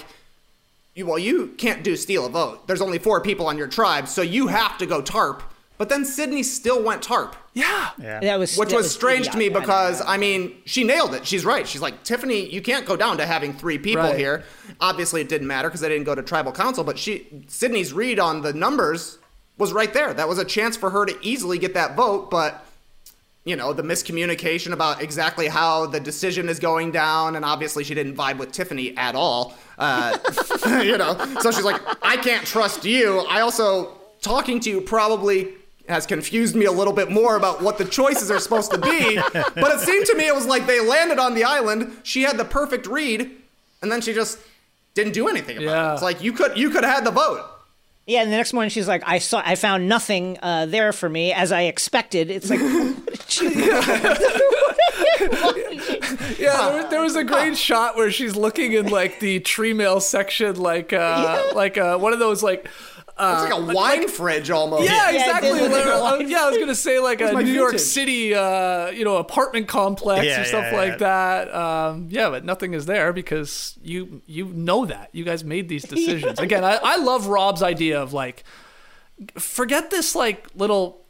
well, 0.97 1.19
you 1.19 1.53
can't 1.57 1.83
do 1.83 1.95
steal 1.95 2.25
a 2.25 2.29
vote. 2.29 2.67
There's 2.67 2.81
only 2.81 2.97
four 2.97 3.21
people 3.21 3.45
on 3.47 3.57
your 3.57 3.67
tribe, 3.67 4.07
so 4.07 4.21
you 4.23 4.47
have 4.47 4.77
to 4.79 4.85
go 4.87 5.01
tarp. 5.01 5.43
But 5.79 5.87
then 5.87 6.03
Sydney 6.03 6.43
still 6.43 6.83
went 6.83 7.01
tarp. 7.01 7.37
yeah. 7.53 7.91
that 7.97 8.37
was 8.37 8.57
Which 8.57 8.69
that 8.69 8.75
was 8.75 8.93
strange 8.93 9.29
to 9.29 9.37
me 9.37 9.45
idiotic. 9.45 9.69
I 9.69 9.73
know. 9.73 9.87
because 9.89 10.01
I 10.05 10.17
mean 10.17 10.57
she 10.65 10.83
nailed 10.83 11.13
it. 11.15 11.25
She's 11.25 11.45
right. 11.45 11.65
She's 11.65 11.81
like 11.81 12.03
Tiffany. 12.03 12.49
You 12.49 12.61
can't 12.61 12.85
go 12.85 12.97
down 12.97 13.17
to 13.17 13.25
having 13.25 13.53
three 13.53 13.77
people 13.79 14.03
Right. 14.03 14.17
here. 14.17 14.43
Obviously, 14.81 15.21
it 15.21 15.29
didn't 15.29 15.47
matter 15.47 15.69
because 15.69 15.79
they 15.79 15.87
didn't 15.87 16.03
go 16.03 16.13
to 16.13 16.21
tribal 16.21 16.51
council. 16.51 16.83
But 16.83 16.99
she 16.99 17.25
Sydney's 17.47 17.93
read 17.93 18.19
on 18.19 18.41
the 18.41 18.51
numbers 18.51 19.19
was 19.57 19.71
right 19.71 19.93
there. 19.93 20.13
That 20.13 20.27
was 20.27 20.37
a 20.37 20.43
chance 20.45 20.75
for 20.75 20.89
her 20.89 21.05
to 21.05 21.17
easily 21.21 21.57
get 21.57 21.73
that 21.75 21.95
vote. 21.95 22.29
But 22.29 22.65
you 23.45 23.55
know 23.55 23.71
the 23.71 23.83
miscommunication 23.83 24.73
about 24.73 25.01
exactly 25.01 25.47
how 25.47 25.85
the 25.85 26.01
decision 26.01 26.49
is 26.49 26.59
going 26.59 26.91
down, 26.91 27.37
and 27.37 27.45
obviously 27.45 27.85
she 27.85 27.93
didn't 27.95 28.17
vibe 28.17 28.37
with 28.37 28.51
Tiffany 28.51 28.97
at 28.97 29.15
all. 29.15 29.53
Uh, 29.77 30.17
you 30.83 30.97
know, 30.97 31.15
so 31.39 31.51
she's 31.51 31.63
like, 31.63 31.81
I 32.03 32.17
can't 32.17 32.45
trust 32.45 32.83
you. 32.83 33.19
I 33.29 33.39
also 33.39 33.97
talking 34.21 34.59
to 34.59 34.69
you 34.69 34.81
probably 34.81 35.53
has 35.89 36.05
confused 36.05 36.55
me 36.55 36.65
a 36.65 36.71
little 36.71 36.93
bit 36.93 37.09
more 37.11 37.35
about 37.35 37.61
what 37.61 37.77
the 37.77 37.85
choices 37.85 38.29
are 38.31 38.39
supposed 38.39 38.71
to 38.71 38.77
be. 38.77 39.17
But 39.33 39.71
it 39.73 39.79
seemed 39.79 40.05
to 40.07 40.15
me 40.15 40.27
it 40.27 40.35
was 40.35 40.45
like 40.45 40.67
they 40.67 40.79
landed 40.79 41.19
on 41.19 41.33
the 41.35 41.43
island. 41.43 41.97
She 42.03 42.21
had 42.23 42.37
the 42.37 42.45
perfect 42.45 42.87
read, 42.87 43.29
and 43.81 43.91
then 43.91 44.01
she 44.01 44.13
just 44.13 44.39
didn't 44.93 45.13
do 45.13 45.27
anything 45.27 45.57
about 45.57 45.65
Yeah. 45.65 45.91
it. 45.91 45.93
It's 45.95 46.03
like 46.03 46.21
you 46.23 46.31
could 46.33 46.57
you 46.57 46.69
could 46.69 46.83
have 46.83 46.93
had 46.95 47.03
the 47.05 47.11
vote. 47.11 47.43
Yeah, 48.07 48.21
and 48.23 48.31
the 48.31 48.37
next 48.37 48.53
morning 48.53 48.71
she's 48.71 48.87
like, 48.87 49.03
"I 49.05 49.19
saw, 49.19 49.41
I 49.45 49.53
found 49.55 49.87
nothing 49.87 50.39
uh, 50.41 50.65
there 50.65 50.91
for 50.93 51.07
me 51.09 51.31
as 51.31 51.51
I 51.51 51.63
expected." 51.63 52.31
It's 52.31 52.49
like, 52.49 52.59
Yeah, 56.39 56.69
there, 56.69 56.81
was- 56.81 56.89
there 56.89 57.01
was 57.01 57.15
a 57.15 57.23
great 57.23 57.57
shot 57.57 57.95
where 57.95 58.11
she's 58.11 58.35
looking 58.35 58.73
in 58.73 58.87
like 58.87 59.19
the 59.19 59.39
tree 59.41 59.73
mail 59.73 59.99
section, 59.99 60.55
like 60.55 60.93
uh, 60.93 61.51
like 61.53 61.77
uh, 61.77 61.97
one 61.97 62.13
of 62.13 62.19
those 62.19 62.41
like. 62.43 62.67
Uh, 63.19 63.41
It's 63.43 63.53
like 63.53 63.61
a 63.61 63.73
wine 63.73 64.07
fridge 64.07 64.49
almost. 64.49 64.83
yeah, 64.85 65.09
Yeah, 65.11 65.19
exactly. 65.19 65.49
it 65.59 65.71
like 65.71 65.85
a 65.85 65.93
Uh, 66.03 66.17
yeah, 66.19 66.45
I 66.45 66.49
was 66.49 66.57
gonna 66.57 66.73
say 66.73 66.99
like 66.99 67.19
a 67.21 67.33
my 67.33 67.41
New 67.43 67.51
York? 67.51 67.77
City, 67.79 68.33
uh, 68.33 68.89
you 68.91 69.03
know, 69.03 69.17
apartment 69.17 69.67
complex 69.67 70.25
Yeah, 70.25 70.41
or 70.41 70.45
stuff 70.45 70.65
yeah, 70.71 70.77
like 70.77 70.91
yeah. 70.91 70.97
that. 71.45 71.53
Um, 71.53 72.07
yeah, 72.09 72.29
but 72.29 72.45
nothing 72.45 72.73
is 72.73 72.85
there 72.85 73.11
because 73.13 73.77
you 73.83 74.21
you 74.25 74.45
know 74.45 74.85
that 74.85 75.09
you 75.11 75.23
guys 75.25 75.43
made 75.43 75.67
these 75.69 75.83
decisions. 75.95 76.39
Again, 76.39 76.63
I, 76.63 76.79
I 76.81 76.95
love 76.97 77.27
Rob's 77.27 77.61
idea 77.61 78.01
of 78.01 78.13
like 78.13 78.43
forget 79.37 79.89
this 79.89 80.15
like 80.15 80.47
little 80.55 81.05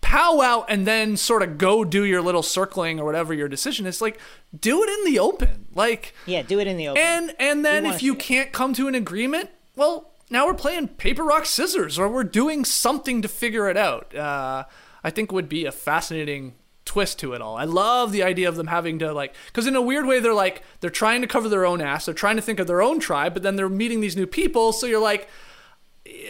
powwow 0.00 0.64
and 0.68 0.86
then 0.86 1.16
sort 1.16 1.42
of 1.42 1.58
go 1.58 1.84
do 1.84 2.04
your 2.04 2.20
little 2.20 2.42
circling 2.42 2.98
or 2.98 3.04
whatever 3.04 3.32
your 3.32 3.48
decision 3.48 3.86
is. 3.86 4.00
Like 4.00 4.18
do 4.58 4.82
it 4.82 4.88
in 4.88 5.04
the 5.12 5.18
open. 5.18 5.66
Like 5.74 6.14
yeah, 6.26 6.42
do 6.42 6.58
it 6.60 6.66
in 6.66 6.76
the 6.76 6.88
open. 6.88 7.02
and 7.02 7.34
and 7.38 7.64
then 7.64 7.86
if 7.86 8.02
you 8.02 8.14
it. 8.14 8.18
can't 8.18 8.52
come 8.52 8.74
to 8.74 8.88
an 8.88 8.94
agreement, 8.94 9.50
well, 9.76 10.11
now 10.32 10.46
we're 10.46 10.54
playing 10.54 10.88
paper 10.88 11.22
rock 11.22 11.46
scissors, 11.46 11.98
or 11.98 12.08
we're 12.08 12.24
doing 12.24 12.64
something 12.64 13.22
to 13.22 13.28
figure 13.28 13.68
it 13.68 13.76
out. 13.76 14.14
Uh, 14.14 14.64
I 15.04 15.10
think 15.10 15.30
would 15.30 15.48
be 15.48 15.66
a 15.66 15.72
fascinating 15.72 16.54
twist 16.84 17.18
to 17.20 17.32
it 17.32 17.40
all. 17.40 17.56
I 17.56 17.64
love 17.64 18.12
the 18.12 18.22
idea 18.22 18.48
of 18.48 18.56
them 18.56 18.66
having 18.66 18.98
to 19.00 19.12
like, 19.12 19.34
because 19.46 19.66
in 19.66 19.76
a 19.76 19.82
weird 19.82 20.06
way, 20.06 20.20
they're 20.20 20.34
like 20.34 20.62
they're 20.80 20.90
trying 20.90 21.20
to 21.20 21.26
cover 21.28 21.48
their 21.48 21.64
own 21.64 21.80
ass. 21.80 22.06
They're 22.06 22.14
trying 22.14 22.36
to 22.36 22.42
think 22.42 22.58
of 22.58 22.66
their 22.66 22.82
own 22.82 22.98
tribe, 22.98 23.34
but 23.34 23.42
then 23.42 23.56
they're 23.56 23.68
meeting 23.68 24.00
these 24.00 24.16
new 24.16 24.26
people. 24.26 24.72
So 24.72 24.86
you're 24.86 25.00
like, 25.00 25.28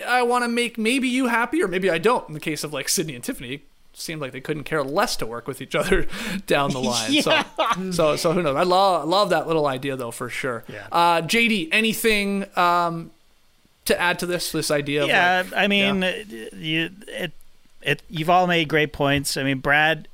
I 0.07 0.23
want 0.23 0.45
to 0.45 0.49
make 0.49 0.77
maybe 0.79 1.09
you 1.09 1.29
happy, 1.29 1.63
or 1.63 1.69
maybe 1.69 1.91
I 1.91 1.99
don't. 1.99 2.27
In 2.29 2.35
the 2.35 2.41
case 2.41 2.65
of 2.65 2.73
like 2.73 2.89
Sydney 2.89 3.15
and 3.15 3.25
Tiffany. 3.25 3.63
Seemed 3.95 4.23
like 4.23 4.33
they 4.33 4.41
couldn't 4.41 4.65
care 4.65 4.83
less 4.83 5.17
to 5.17 5.27
work 5.27 5.47
with 5.47 5.61
each 5.61 5.75
other 5.75 6.07
down 6.47 6.71
the 6.71 6.81
line. 6.81 7.13
Yeah. 7.13 7.45
So, 7.53 7.91
so, 7.91 8.17
so 8.17 8.33
who 8.33 8.43
knows? 8.43 8.57
I 8.57 8.63
love, 8.63 9.07
love 9.07 9.29
that 9.31 9.47
little 9.47 9.67
idea 9.67 9.97
though 9.97 10.11
for 10.11 10.31
sure. 10.31 10.65
Yeah. 10.67 10.87
Uh, 10.91 11.21
JD, 11.21 11.69
anything 11.73 12.47
um, 12.57 13.11
to 13.85 14.01
add 14.01 14.19
to 14.21 14.27
this? 14.27 14.53
This 14.53 14.71
idea? 14.71 15.07
Yeah, 15.07 15.41
of 15.41 15.53
like, 15.53 15.61
I 15.61 15.67
mean, 15.67 16.03
yeah. 16.03 16.23
you 16.55 16.91
it 17.09 17.33
it 17.83 18.03
you've 18.09 18.31
all 18.31 18.47
made 18.47 18.69
great 18.69 18.93
points. 18.93 19.37
I 19.37 19.43
mean, 19.43 19.59
Brad 19.59 20.09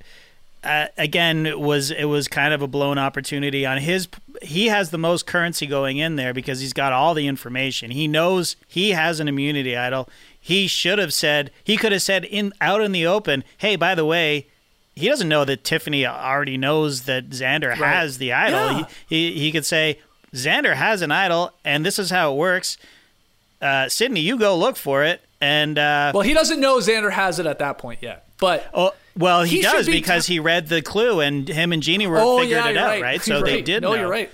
uh, 0.65 0.87
again 0.97 1.47
it 1.47 1.61
was 1.61 1.91
it 1.91 2.05
was 2.05 2.29
kind 2.29 2.53
of 2.53 2.63
a 2.63 2.67
blown 2.67 2.99
opportunity 2.99 3.65
on 3.65 3.79
his. 3.79 4.09
He 4.43 4.67
has 4.67 4.91
the 4.91 4.99
most 4.99 5.27
currency 5.27 5.67
going 5.67 5.99
in 5.99 6.17
there 6.17 6.33
because 6.33 6.61
he's 6.61 6.73
got 6.73 6.93
all 6.93 7.15
the 7.15 7.27
information. 7.27 7.91
He 7.91 8.09
knows 8.09 8.57
he 8.67 8.91
has 8.91 9.21
an 9.21 9.29
immunity 9.29 9.77
idol. 9.77 10.09
He 10.41 10.67
should 10.67 10.99
have 10.99 11.13
said 11.13 11.51
he 11.63 11.77
could 11.77 11.93
have 11.93 12.03
said 12.03 12.25
in 12.25 12.53
out 12.61 12.81
in 12.81 12.93
the 12.93 13.07
open, 13.07 13.45
"Hey, 13.59 13.77
by 13.77 13.95
the 13.95 14.05
way." 14.05 14.47
He 14.95 15.07
doesn't 15.09 15.29
know 15.29 15.45
that 15.45 15.63
Tiffany 15.63 16.05
already 16.05 16.57
knows 16.57 17.03
that 17.03 17.31
Xander 17.31 17.75
has 17.75 18.19
the 18.19 18.33
idol. 18.33 18.59
Yeah. 18.59 18.87
He, 19.09 19.31
he 19.31 19.41
he 19.41 19.53
could 19.53 19.65
say 19.65 20.01
Xander 20.35 20.75
has 20.75 21.03
an 21.03 21.13
idol, 21.13 21.53
and 21.65 21.87
this 21.87 22.01
is 22.01 22.11
how 22.11 22.33
it 22.33 22.37
works 22.37 22.79
uh, 23.61 23.89
Sydney, 23.89 24.21
you 24.21 24.39
go 24.39 24.57
look 24.57 24.77
for 24.77 25.05
it. 25.05 25.21
And 25.41 25.79
uh, 25.79 26.11
well, 26.15 26.23
he 26.23 26.35
doesn't 26.35 26.59
know 26.59 26.79
Xander 26.79 27.13
has 27.13 27.39
it 27.39 27.47
at 27.47 27.61
that 27.61 27.79
point 27.79 28.03
yet, 28.03 28.27
but 28.39 28.69
oh, 28.75 28.93
well, 29.17 29.45
he, 29.45 29.57
he 29.59 29.63
does 29.63 29.87
be 29.87 29.93
because 29.93 30.27
t- 30.27 30.35
he 30.35 30.41
read 30.41 30.69
the 30.69 30.83
clue, 30.83 31.21
and 31.21 31.47
him 31.49 31.73
and 31.73 31.81
Genie 31.81 32.09
were 32.09 32.19
oh 32.19 32.41
figured 32.41 32.65
yeah, 32.65 32.71
it 32.71 32.77
out, 32.77 32.89
right. 32.89 33.03
right? 33.03 33.23
So 33.23 33.37
You're 33.39 33.47
they 33.47 33.63
did. 33.63 33.83
No, 33.83 33.93
know. 33.93 34.01
you're 34.01 34.11
right. 34.11 34.31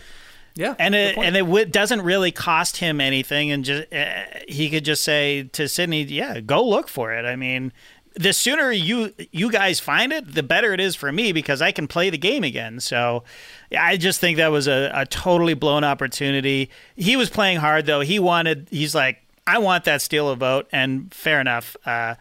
Yeah, 0.57 0.77
And 0.79 0.95
it 0.95 1.19
and 1.19 1.37
it 1.37 1.41
w- 1.41 1.65
doesn't 1.65 2.03
really 2.03 2.31
cost 2.31 2.77
him 2.77 3.01
anything, 3.01 3.51
and 3.51 3.65
just 3.65 3.93
uh, 3.93 4.23
he 4.47 4.71
could 4.71 4.85
just 4.85 5.03
say 5.03 5.43
to 5.53 5.69
Sydney, 5.69 6.05
"Yeah, 6.05 6.39
go 6.41 6.65
look 6.65 6.89
for 6.89 7.13
it." 7.13 7.25
I 7.25 7.35
mean, 7.35 7.73
the 8.15 8.33
sooner 8.33 8.71
you 8.71 9.13
you 9.33 9.51
guys 9.51 9.81
find 9.81 10.13
it, 10.13 10.35
the 10.35 10.43
better 10.43 10.73
it 10.73 10.81
is 10.81 10.95
for 10.95 11.11
me 11.11 11.33
because 11.33 11.61
I 11.61 11.73
can 11.73 11.89
play 11.89 12.11
the 12.11 12.19
game 12.19 12.45
again. 12.45 12.81
So, 12.81 13.25
I 13.77 13.97
just 13.97 14.21
think 14.21 14.37
that 14.37 14.49
was 14.49 14.69
a, 14.69 14.91
a 14.95 15.07
totally 15.07 15.55
blown 15.55 15.85
opportunity. 15.85 16.71
He 16.97 17.17
was 17.17 17.31
playing 17.31 17.59
hard 17.59 17.87
though. 17.87 18.01
He 18.01 18.19
wanted. 18.19 18.69
He's 18.71 18.95
like, 18.95 19.23
I 19.47 19.59
want 19.59 19.85
that 19.85 20.01
steal 20.01 20.29
a 20.29 20.37
vote, 20.37 20.69
and 20.73 21.13
fair 21.13 21.41
enough. 21.41 21.77
Uh, 21.85 22.15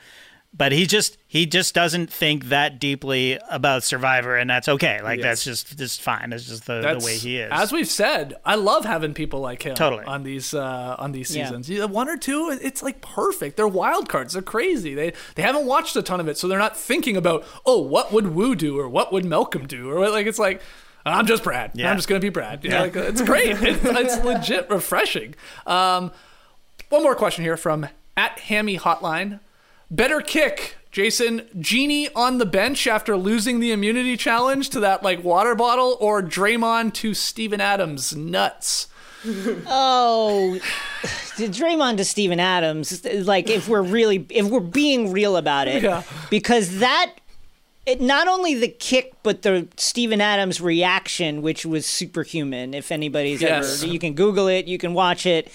but 0.55 0.71
he 0.71 0.85
just 0.85 1.17
he 1.27 1.45
just 1.47 1.73
doesn't 1.73 2.11
think 2.13 2.45
that 2.45 2.80
deeply 2.80 3.39
about 3.49 3.84
Survivor, 3.84 4.35
and 4.38 4.49
that's 4.49 4.69
okay. 4.69 5.01
Like 5.01 5.17
Yes. 5.19 5.23
that's 5.23 5.43
just 5.43 5.77
just 5.77 6.01
fine. 6.01 6.31
It's 6.31 6.45
just 6.47 6.67
the, 6.67 6.81
the 6.99 7.03
way 7.03 7.17
he 7.17 7.38
is. 7.39 7.49
As 7.51 7.71
we've 7.71 7.88
said, 7.88 8.35
I 8.45 8.55
love 8.55 8.85
having 8.85 9.13
people 9.15 9.39
like 9.39 9.63
him 9.63 9.73
Totally. 9.75 10.05
on 10.05 10.23
these 10.23 10.53
uh, 10.53 10.95
on 10.99 11.11
these 11.11 11.30
seasons. 11.30 11.69
Yeah, 11.69 11.85
One 11.85 12.07
or 12.07 12.17
two, 12.17 12.55
it's 12.61 12.84
like 12.84 13.01
perfect. 13.01 13.57
They're 13.57 13.67
wild 13.67 14.09
cards. 14.09 14.34
They're 14.34 14.41
crazy. 14.43 14.93
They 14.93 15.13
they 15.35 15.41
haven't 15.41 15.65
watched 15.65 15.95
a 15.95 16.03
ton 16.03 16.19
of 16.19 16.27
it, 16.27 16.38
so 16.38 16.47
they're 16.47 16.59
not 16.59 16.77
thinking 16.77 17.17
about 17.17 17.43
oh 17.65 17.81
what 17.81 18.11
would 18.13 18.35
Woo 18.35 18.55
do 18.55 18.77
or 18.80 18.88
what 18.88 19.11
would 19.11 19.25
Malcolm 19.25 19.65
do 19.67 19.89
or 19.89 20.09
like 20.09 20.27
it's 20.27 20.39
like. 20.39 20.61
I'm 21.05 21.25
just 21.25 21.43
Brad. 21.43 21.71
Yeah. 21.73 21.91
I'm 21.91 21.97
just 21.97 22.07
gonna 22.07 22.21
be 22.21 22.30
Brad. 22.30 22.63
Yeah, 22.63 22.80
like, 22.84 22.95
it's 22.95 23.21
great. 23.21 23.57
It's, 23.61 23.84
it's 23.84 24.23
legit 24.23 24.69
refreshing. 24.69 25.35
Um, 25.67 26.13
one 26.88 27.03
more 27.03 27.13
question 27.13 27.43
here 27.43 27.57
from 27.57 27.88
at 28.15 28.39
Hammy 28.39 28.77
Hotline. 28.77 29.41
Better 29.91 30.22
kick, 30.22 30.76
Jason. 30.91 31.47
Genie 31.60 32.10
on 32.14 32.38
the 32.38 32.45
bench 32.45 32.88
after 32.88 33.15
losing 33.15 33.60
the 33.60 33.72
immunity 33.72 34.18
challenge 34.18 34.69
to 34.69 34.80
that 34.80 35.03
like 35.03 35.23
water 35.23 35.55
bottle, 35.55 35.97
or 35.99 36.22
Draymond 36.22 36.93
to 36.95 37.14
Steven 37.14 37.61
Adams 37.61 38.15
nuts. 38.15 38.88
Oh, 39.26 40.60
Draymond 41.38 41.95
to 41.97 42.03
Steven 42.03 42.41
Adams. 42.41 43.05
Like, 43.05 43.49
if 43.49 43.69
we're 43.69 43.81
really, 43.81 44.26
if 44.30 44.47
we're 44.49 44.60
being 44.60 45.14
real 45.14 45.38
about 45.38 45.69
it, 45.69 45.81
Yeah. 45.81 46.03
because 46.30 46.80
that, 46.80 47.14
it, 47.85 48.01
not 48.01 48.27
only 48.27 48.53
the 48.55 48.68
kick, 48.68 49.14
but 49.23 49.41
the 49.43 49.69
Steven 49.77 50.19
Adams 50.19 50.60
reaction, 50.60 51.41
which 51.41 51.65
was 51.65 51.85
superhuman. 51.85 52.73
If 52.73 52.91
anybody's 52.91 53.41
Yes. 53.41 53.81
ever, 53.81 53.93
you 53.93 53.97
can 53.97 54.14
Google 54.14 54.47
it, 54.49 54.65
you 54.68 54.77
can 54.77 54.93
watch 54.93 55.26
it. 55.26 55.49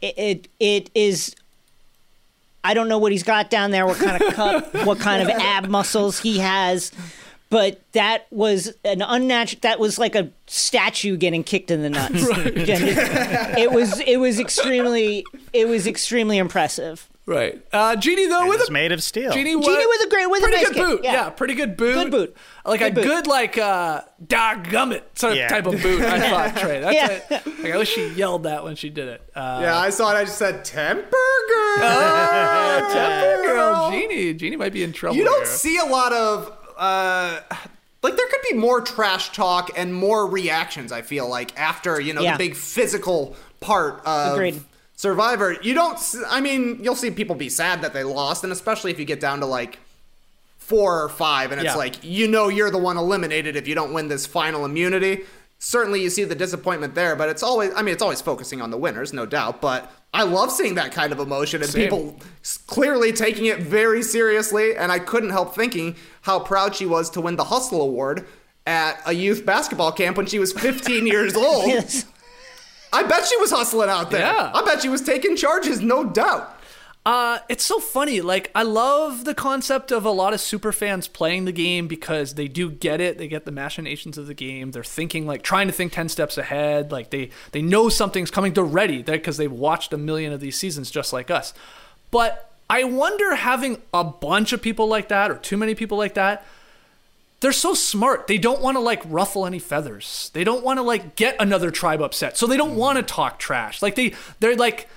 It, 0.00 0.14
it, 0.18 0.48
it 0.58 0.90
is. 0.94 1.34
I 2.62 2.74
don't 2.74 2.88
know 2.88 2.98
what 2.98 3.12
he's 3.12 3.22
got 3.22 3.50
down 3.50 3.70
there, 3.70 3.86
what 3.86 3.98
kind 3.98 4.22
of 4.22 4.34
cup, 4.34 4.74
what 4.86 4.98
kind 5.00 5.22
of 5.22 5.28
ab 5.28 5.68
muscles 5.68 6.20
he 6.20 6.38
has, 6.38 6.92
but 7.50 7.80
that 7.92 8.26
was 8.30 8.72
an 8.84 9.02
unnatural. 9.02 9.58
That 9.62 9.80
was 9.80 9.98
like 9.98 10.14
a 10.14 10.30
statue 10.46 11.16
getting 11.16 11.42
kicked 11.42 11.70
in 11.70 11.82
the 11.82 11.90
nuts. 11.90 12.14
it, 12.16 13.58
it 13.58 13.72
was. 13.72 14.00
It 14.00 14.18
was 14.18 14.38
extremely. 14.38 15.24
It 15.52 15.66
was 15.66 15.86
extremely 15.86 16.38
impressive. 16.38 17.09
Right. 17.30 17.62
Uh, 17.72 17.94
Genie 17.94 18.26
though 18.26 18.48
with 18.48 18.58
it's 18.60 18.68
a 18.68 18.72
made 18.72 18.90
of 18.90 19.02
steel. 19.02 19.30
Genie, 19.32 19.52
Genie 19.52 19.86
with 19.86 20.04
a 20.04 20.08
great- 20.10 20.28
with 20.28 20.40
a 20.40 20.42
pretty 20.42 20.56
nice 20.56 20.66
good 20.66 20.74
kick, 20.74 20.84
boot. 20.86 21.00
Yeah. 21.04 21.12
yeah. 21.12 21.30
pretty 21.30 21.54
good 21.54 21.76
boot. 21.76 21.94
Good 21.94 22.10
boot. 22.10 22.36
Like 22.64 22.80
Good 22.80 22.92
a 22.92 22.94
boot. 22.96 23.04
good 23.04 23.26
like 23.28 23.56
uh 23.56 24.00
doggummit 24.26 25.02
sort 25.14 25.32
of 25.34 25.38
Yeah. 25.38 25.48
type 25.48 25.66
of 25.66 25.80
boot. 25.80 26.02
I 26.02 26.20
thought 26.50 26.56
Trey. 26.60 26.80
That's 26.80 26.94
Yeah. 26.94 27.36
it. 27.38 27.46
Like, 27.62 27.72
I 27.72 27.76
wish 27.78 27.88
she 27.94 28.08
yelled 28.08 28.42
that 28.42 28.64
when 28.64 28.74
she 28.74 28.90
did 28.90 29.06
it. 29.08 29.22
Uh, 29.34 29.60
Yeah, 29.62 29.78
I 29.78 29.90
saw 29.90 30.10
it. 30.12 30.16
I 30.18 30.24
just 30.24 30.38
said 30.38 30.64
temper 30.64 31.02
girl. 31.10 31.84
oh, 31.84 32.90
temper 32.92 33.46
girl, 33.46 33.90
Genie. 33.92 34.34
Genie 34.34 34.56
might 34.56 34.72
be 34.72 34.82
in 34.82 34.92
trouble. 34.92 35.16
You 35.16 35.24
don't 35.24 35.36
here. 35.38 35.46
see 35.46 35.78
a 35.78 35.84
lot 35.84 36.12
of 36.12 36.52
uh 36.76 37.40
like 38.02 38.16
there 38.16 38.26
could 38.28 38.40
be 38.50 38.56
more 38.56 38.80
trash 38.80 39.30
talk 39.32 39.70
and 39.76 39.94
more 39.94 40.26
reactions, 40.26 40.90
I 40.90 41.02
feel 41.02 41.28
like, 41.28 41.56
after, 41.58 42.00
you 42.00 42.14
know, 42.14 42.22
Yeah. 42.22 42.32
the 42.32 42.38
big 42.48 42.56
physical 42.56 43.36
part 43.60 44.00
of 44.06 44.32
Agreed. 44.34 44.62
Survivor. 45.00 45.56
You 45.62 45.72
don't 45.72 45.98
I 46.28 46.42
mean, 46.42 46.78
you'll 46.82 46.94
see 46.94 47.10
people 47.10 47.34
be 47.34 47.48
sad 47.48 47.80
that 47.80 47.94
they 47.94 48.04
lost, 48.04 48.44
and 48.44 48.52
especially 48.52 48.90
if 48.90 48.98
you 48.98 49.06
get 49.06 49.18
down 49.18 49.40
to 49.40 49.46
like 49.46 49.78
four 50.58 51.02
or 51.02 51.08
five, 51.08 51.52
and 51.52 51.60
it's 51.60 51.70
Yeah. 51.70 51.74
like 51.76 51.94
you 52.02 52.28
know 52.28 52.48
you're 52.48 52.70
the 52.70 52.76
one 52.78 52.98
eliminated 52.98 53.56
if 53.56 53.66
you 53.66 53.74
don't 53.74 53.94
win 53.94 54.08
this 54.08 54.26
final 54.26 54.66
immunity. 54.66 55.24
Certainly, 55.58 56.02
you 56.02 56.10
see 56.10 56.24
the 56.24 56.34
disappointment 56.34 56.94
there, 56.94 57.16
but 57.16 57.30
it's 57.30 57.42
always, 57.42 57.70
I 57.74 57.80
mean, 57.82 57.92
it's 57.94 58.02
always 58.02 58.20
focusing 58.20 58.60
on 58.60 58.70
the 58.70 58.76
winners, 58.76 59.12
no 59.14 59.24
doubt. 59.24 59.62
But 59.62 59.90
I 60.12 60.22
love 60.24 60.50
seeing 60.52 60.74
that 60.74 60.92
kind 60.92 61.12
of 61.12 61.18
emotion 61.18 61.62
and 61.62 61.70
Same. 61.70 61.84
people 61.84 62.16
clearly 62.66 63.10
taking 63.12 63.46
it 63.46 63.58
very 63.60 64.02
seriously. 64.02 64.76
And 64.76 64.90
I 64.92 64.98
couldn't 64.98 65.30
help 65.30 65.54
thinking 65.54 65.96
how 66.22 66.40
proud 66.40 66.76
she 66.76 66.84
was 66.86 67.08
to 67.10 67.20
win 67.22 67.36
the 67.36 67.44
Hustle 67.44 67.80
Award 67.82 68.26
at 68.66 69.00
a 69.06 69.12
youth 69.14 69.44
basketball 69.46 69.92
camp 69.92 70.16
when 70.18 70.26
she 70.26 70.38
was 70.38 70.52
15 70.52 71.06
years 71.06 71.34
old. 71.46 71.68
Yes. 71.68 72.04
I 72.92 73.02
bet 73.04 73.26
she 73.26 73.36
was 73.36 73.50
hustling 73.50 73.88
out 73.88 74.10
there. 74.10 74.20
Yeah. 74.20 74.50
I 74.54 74.62
bet 74.64 74.82
she 74.82 74.88
was 74.88 75.02
taking 75.02 75.36
charges, 75.36 75.80
no 75.80 76.04
doubt. 76.04 76.56
Uh, 77.06 77.38
it's 77.48 77.64
so 77.64 77.80
funny. 77.80 78.20
Like, 78.20 78.50
I 78.54 78.62
love 78.62 79.24
the 79.24 79.34
concept 79.34 79.90
of 79.90 80.04
a 80.04 80.10
lot 80.10 80.34
of 80.34 80.40
super 80.40 80.70
fans 80.70 81.08
playing 81.08 81.46
the 81.46 81.52
game 81.52 81.88
because 81.88 82.34
they 82.34 82.46
do 82.46 82.70
get 82.70 83.00
it. 83.00 83.16
They 83.16 83.26
get 83.26 83.46
the 83.46 83.52
machinations 83.52 84.18
of 84.18 84.26
the 84.26 84.34
game. 84.34 84.72
They're 84.72 84.84
thinking 84.84 85.26
like 85.26 85.42
trying 85.42 85.66
to 85.66 85.72
think 85.72 85.92
ten 85.92 86.08
steps 86.10 86.36
ahead. 86.36 86.92
Like 86.92 87.10
they 87.10 87.30
they 87.52 87.62
know 87.62 87.88
something's 87.88 88.30
coming. 88.30 88.52
They're 88.52 88.64
ready 88.64 89.02
because 89.02 89.38
they've 89.38 89.50
watched 89.50 89.92
a 89.94 89.98
million 89.98 90.32
of 90.32 90.40
these 90.40 90.58
seasons 90.58 90.90
just 90.90 91.12
like 91.12 91.30
us. 91.30 91.54
But 92.10 92.52
I 92.68 92.84
wonder 92.84 93.34
having 93.34 93.80
a 93.94 94.04
bunch 94.04 94.52
of 94.52 94.60
people 94.60 94.86
like 94.86 95.08
that 95.08 95.30
or 95.30 95.36
too 95.36 95.56
many 95.56 95.74
people 95.74 95.96
like 95.96 96.14
that. 96.14 96.44
They're 97.40 97.52
so 97.52 97.72
smart. 97.74 98.26
They 98.26 98.36
don't 98.38 98.60
want 98.60 98.76
to 98.76 98.80
like 98.80 99.02
ruffle 99.06 99.46
any 99.46 99.58
feathers. 99.58 100.30
They 100.34 100.44
don't 100.44 100.62
want 100.62 100.78
to 100.78 100.82
like 100.82 101.16
get 101.16 101.36
another 101.40 101.70
tribe 101.70 102.02
upset. 102.02 102.36
So 102.36 102.46
they 102.46 102.56
don't 102.58 102.76
want 102.76 102.96
to 102.98 103.02
talk 103.02 103.38
trash. 103.38 103.80
Like 103.82 103.94
they 103.94 104.14
they're 104.40 104.56
like 104.56 104.88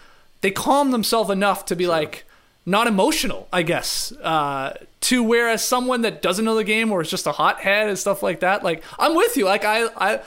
they 0.41 0.52
calm 0.52 0.91
themselves 0.91 1.30
enough 1.30 1.65
to 1.65 1.76
be 1.76 1.88
like 1.88 2.26
not 2.65 2.88
emotional, 2.88 3.48
I 3.53 3.61
guess. 3.64 4.11
Uh, 4.22 4.78
to 5.02 5.24
whereas 5.24 5.64
someone 5.64 6.02
that 6.02 6.22
doesn't 6.22 6.44
know 6.44 6.56
the 6.56 6.64
game 6.65 6.91
or 6.91 7.02
is 7.02 7.10
just 7.10 7.28
a 7.28 7.32
hothead 7.32 7.88
and 7.88 7.98
stuff 7.98 8.22
like 8.22 8.41
that, 8.41 8.61
like 8.64 8.84
I'm 8.99 9.15
with 9.15 9.38
you. 9.38 9.45
Like 9.45 9.64
I 9.64 9.86
I 9.95 10.20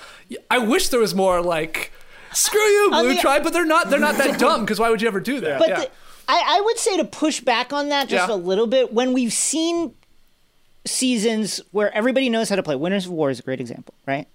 I 0.51 0.59
wish 0.59 0.89
there 0.89 1.01
was 1.01 1.15
more 1.15 1.43
like 1.43 1.93
screw 2.33 2.61
you, 2.61 2.89
blue 2.91 3.17
tribe, 3.19 3.43
but 3.45 3.53
they're 3.53 3.67
not 3.67 3.91
they're 3.91 3.99
not 3.99 4.17
that 4.17 4.39
dumb 4.39 4.63
because 4.63 4.81
why 4.81 4.89
would 4.89 5.03
you 5.03 5.09
ever 5.09 5.21
do 5.21 5.41
that? 5.41 5.59
But 5.59 5.69
yeah. 5.69 5.81
the, 5.81 5.91
I, 6.29 6.43
I 6.59 6.61
would 6.63 6.79
say 6.79 6.97
to 6.97 7.05
push 7.05 7.41
back 7.41 7.73
on 7.75 7.91
that 7.91 8.09
just 8.09 8.29
Yeah. 8.29 8.35
a 8.35 8.37
little 8.37 8.67
bit, 8.67 8.93
when 8.93 9.13
we've 9.13 9.33
seen 9.33 9.95
seasons 10.87 11.61
where 11.73 11.95
everybody 11.95 12.29
knows 12.29 12.49
how 12.49 12.57
to 12.57 12.63
play, 12.63 12.77
Winners 12.77 13.07
of 13.07 13.13
War 13.13 13.31
is 13.31 13.41
a 13.41 13.43
great 13.43 13.61
example, 13.61 13.95
right? 14.07 14.27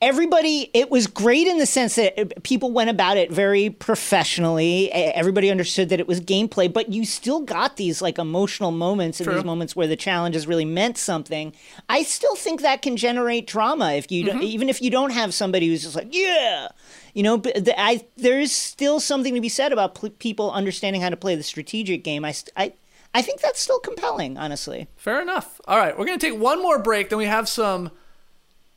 Everybody, 0.00 0.68
it 0.74 0.90
was 0.90 1.06
great 1.06 1.46
in 1.46 1.58
the 1.58 1.66
sense 1.66 1.94
that 1.94 2.42
people 2.42 2.72
went 2.72 2.90
about 2.90 3.16
it 3.16 3.30
very 3.30 3.70
professionally. 3.70 4.90
Everybody 4.90 5.48
understood 5.48 5.90
that 5.90 6.00
it 6.00 6.08
was 6.08 6.20
gameplay, 6.20 6.72
but 6.72 6.88
you 6.88 7.04
still 7.04 7.38
got 7.42 7.76
these 7.76 8.02
like 8.02 8.18
emotional 8.18 8.72
moments 8.72 9.20
and 9.20 9.26
True. 9.26 9.36
these 9.36 9.44
moments 9.44 9.76
where 9.76 9.86
the 9.86 9.94
challenges 9.94 10.48
really 10.48 10.64
meant 10.64 10.98
something. 10.98 11.54
I 11.88 12.02
still 12.02 12.34
think 12.34 12.62
that 12.62 12.82
can 12.82 12.96
generate 12.96 13.46
drama 13.46 13.92
if 13.92 14.10
you 14.10 14.24
don't, 14.24 14.38
mm-hmm. 14.38 14.42
even 14.42 14.68
if 14.68 14.82
you 14.82 14.90
don't 14.90 15.12
have 15.12 15.32
somebody 15.32 15.68
who's 15.68 15.84
just 15.84 15.94
like, 15.94 16.08
yeah, 16.10 16.66
you 17.14 17.22
know. 17.22 17.38
But 17.38 17.64
the, 17.64 17.80
I 17.80 18.04
there 18.16 18.40
is 18.40 18.50
still 18.50 18.98
something 18.98 19.34
to 19.36 19.40
be 19.40 19.48
said 19.48 19.70
about 19.70 19.94
pl- 19.94 20.10
people 20.10 20.50
understanding 20.50 21.00
how 21.00 21.10
to 21.10 21.16
play 21.16 21.36
the 21.36 21.44
strategic 21.44 22.02
game. 22.02 22.24
I, 22.24 22.34
I 22.56 22.72
I 23.14 23.22
think 23.22 23.40
that's 23.40 23.60
still 23.60 23.78
compelling, 23.78 24.38
honestly. 24.38 24.88
Fair 24.96 25.20
enough. 25.20 25.60
All 25.66 25.76
right, 25.76 25.96
we're 25.98 26.06
going 26.06 26.18
to 26.18 26.26
take 26.30 26.38
one 26.38 26.62
more 26.62 26.78
break. 26.78 27.10
Then 27.10 27.18
we 27.18 27.26
have 27.26 27.48
some 27.48 27.90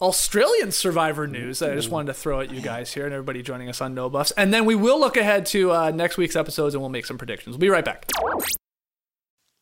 Australian 0.01 0.71
Survivor 0.71 1.25
news 1.25 1.59
that 1.59 1.71
I 1.71 1.75
just 1.75 1.89
wanted 1.89 2.07
to 2.07 2.13
throw 2.13 2.41
at 2.41 2.51
you 2.51 2.59
guys 2.59 2.93
here 2.93 3.05
and 3.05 3.13
everybody 3.13 3.41
joining 3.41 3.69
us 3.69 3.79
on 3.79 3.93
No 3.93 4.09
Buffs. 4.09 4.31
And 4.31 4.53
then 4.53 4.65
we 4.65 4.75
will 4.75 4.99
look 4.99 5.15
ahead 5.15 5.45
to 5.47 5.71
uh, 5.71 5.91
next 5.91 6.17
week's 6.17 6.35
episodes 6.35 6.75
and 6.75 6.81
we'll 6.81 6.89
make 6.89 7.05
some 7.05 7.17
predictions. 7.17 7.53
We'll 7.53 7.61
be 7.61 7.69
right 7.69 7.85
back. 7.85 8.05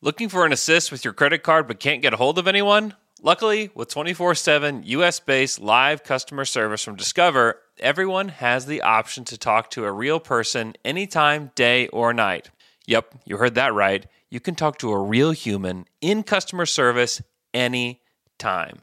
Looking 0.02 0.28
for 0.28 0.44
an 0.44 0.52
assist 0.52 0.90
with 0.90 1.04
your 1.04 1.14
credit 1.14 1.44
card 1.44 1.68
but 1.68 1.78
can't 1.78 2.02
get 2.02 2.12
a 2.12 2.16
hold 2.16 2.38
of 2.38 2.48
anyone? 2.48 2.94
Luckily, 3.22 3.70
with 3.74 3.88
24 3.88 4.34
7 4.34 4.82
US 4.84 5.20
based 5.20 5.60
live 5.60 6.02
customer 6.02 6.44
service 6.44 6.82
from 6.82 6.96
Discover, 6.96 7.60
everyone 7.78 8.28
has 8.28 8.66
the 8.66 8.82
option 8.82 9.24
to 9.26 9.38
talk 9.38 9.70
to 9.70 9.84
a 9.84 9.92
real 9.92 10.20
person 10.20 10.74
anytime, 10.84 11.52
day 11.54 11.86
or 11.88 12.12
night. 12.12 12.50
Yep, 12.86 13.14
you 13.24 13.38
heard 13.38 13.54
that 13.54 13.72
right. 13.72 14.04
You 14.34 14.40
can 14.40 14.56
talk 14.56 14.78
to 14.78 14.90
a 14.90 14.98
real 14.98 15.30
human 15.30 15.84
in 16.00 16.24
customer 16.24 16.66
service 16.66 17.22
anytime. 17.54 18.80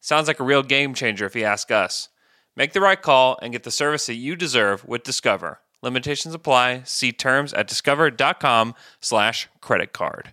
Sounds 0.00 0.28
like 0.28 0.40
a 0.40 0.44
real 0.44 0.62
game 0.62 0.94
changer 0.94 1.26
if 1.26 1.36
you 1.36 1.44
ask 1.44 1.70
us. 1.70 2.08
Make 2.56 2.72
the 2.72 2.80
right 2.80 3.02
call 3.02 3.38
and 3.42 3.52
get 3.52 3.64
the 3.64 3.70
service 3.70 4.06
that 4.06 4.14
you 4.14 4.34
deserve 4.34 4.82
with 4.86 5.02
Discover. 5.02 5.60
Limitations 5.82 6.34
apply. 6.34 6.84
See 6.84 7.12
terms 7.12 7.52
at 7.52 7.68
discover.com 7.68 8.74
slash 9.02 9.46
credit 9.60 9.92
card. 9.92 10.32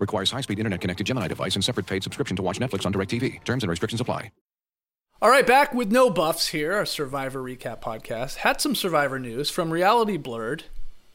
Requires 0.00 0.30
high 0.30 0.40
speed 0.40 0.58
internet 0.58 0.80
connected 0.80 1.06
Gemini 1.06 1.28
device 1.28 1.54
and 1.54 1.64
separate 1.64 1.86
paid 1.86 2.02
subscription 2.02 2.36
to 2.36 2.42
watch 2.42 2.58
Netflix 2.58 2.86
on 2.86 2.92
DirecTV. 2.92 3.44
Terms 3.44 3.62
and 3.62 3.70
restrictions 3.70 4.00
apply. 4.00 4.32
All 5.22 5.28
right, 5.28 5.46
back 5.46 5.74
with 5.74 5.92
no 5.92 6.08
buffs 6.08 6.48
here, 6.48 6.72
our 6.72 6.86
Survivor 6.86 7.42
recap 7.42 7.82
podcast. 7.82 8.36
Had 8.36 8.58
some 8.58 8.74
Survivor 8.74 9.18
news 9.18 9.50
from 9.50 9.70
Reality 9.70 10.16
Blurred. 10.16 10.64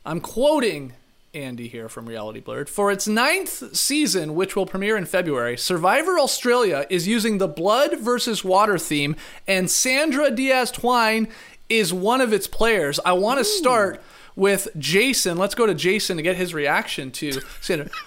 I'm 0.05 0.21
quoting 0.21 0.93
Andy 1.33 1.67
here 1.67 1.89
from 1.89 2.07
Reality 2.07 2.39
Blurred. 2.39 2.69
For 2.69 2.91
its 2.91 3.07
ninth 3.07 3.75
season, 3.75 4.35
which 4.35 4.55
will 4.55 4.67
premiere 4.67 4.95
in 4.95 5.05
February, 5.05 5.57
Survivor 5.57 6.19
Australia 6.19 6.85
is 6.87 7.07
using 7.07 7.39
the 7.39 7.47
blood 7.47 7.99
versus 7.99 8.43
water 8.43 8.77
theme, 8.77 9.15
and 9.47 9.71
Sandra 9.71 10.29
Diaz 10.29 10.69
Twine 10.69 11.27
is 11.67 11.91
one 11.91 12.21
of 12.21 12.31
its 12.31 12.45
players. 12.45 12.99
I 13.03 13.13
want 13.13 13.39
to 13.39 13.43
start 13.43 14.03
with 14.35 14.67
Jason. 14.77 15.39
Let's 15.39 15.55
go 15.55 15.65
to 15.65 15.73
Jason 15.73 16.17
to 16.17 16.23
get 16.23 16.35
his 16.35 16.53
reaction 16.53 17.09
to 17.13 17.41
Sandra. 17.59 17.89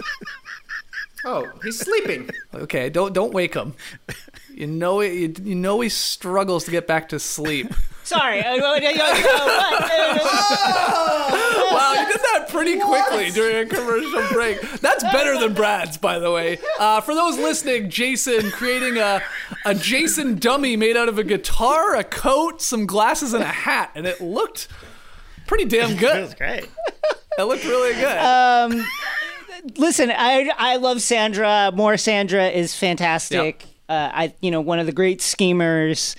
Oh, 1.24 1.46
he's 1.64 1.78
sleeping. 1.78 2.30
Okay, 2.54 2.88
don't 2.90 3.12
don't 3.12 3.32
wake 3.34 3.54
him. 3.54 3.74
You 4.54 4.66
know 4.66 5.00
it. 5.00 5.12
You, 5.12 5.34
you 5.42 5.54
know 5.54 5.80
he 5.80 5.88
struggles 5.88 6.64
to 6.64 6.70
get 6.70 6.86
back 6.86 7.08
to 7.10 7.18
sleep. 7.18 7.72
Sorry. 8.04 8.40
uh, 8.42 8.56
what- 8.56 8.82
uh, 8.82 8.88
wow, 11.72 11.92
you 11.94 12.06
did 12.06 12.20
that 12.22 12.46
pretty 12.48 12.78
quickly 12.78 13.30
during 13.30 13.66
a 13.66 13.68
commercial 13.68 14.22
break. 14.32 14.60
That's 14.80 15.02
better 15.04 15.38
than 15.38 15.54
Brad's, 15.54 15.96
by 15.98 16.18
the 16.18 16.30
way. 16.30 16.58
Uh, 16.78 17.00
for 17.00 17.14
those 17.14 17.36
listening, 17.38 17.90
Jason 17.90 18.50
creating 18.50 18.98
a 18.98 19.22
a 19.64 19.74
Jason 19.74 20.36
dummy 20.38 20.76
made 20.76 20.96
out 20.96 21.08
of 21.08 21.18
a 21.18 21.24
guitar, 21.24 21.96
a 21.96 22.04
coat, 22.04 22.62
some 22.62 22.86
glasses, 22.86 23.32
and 23.34 23.42
a 23.42 23.46
hat, 23.46 23.90
and 23.94 24.06
it 24.06 24.20
looked 24.20 24.68
pretty 25.46 25.64
damn 25.64 25.96
good. 25.96 26.16
It 26.16 26.22
was 26.22 26.34
great. 26.34 26.68
It 27.38 27.42
looked 27.44 27.64
really 27.64 27.94
good. 27.94 28.18
Um, 28.18 28.84
listen, 29.76 30.10
I 30.10 30.50
I 30.56 30.76
love 30.76 31.02
Sandra. 31.02 31.72
More 31.74 31.96
Sandra 31.96 32.48
is 32.48 32.74
fantastic. 32.74 33.64
Uh, 33.88 34.10
I 34.12 34.34
you 34.40 34.50
know 34.50 34.60
one 34.60 34.78
of 34.78 34.86
the 34.86 34.92
great 34.92 35.20
schemers. 35.20 36.16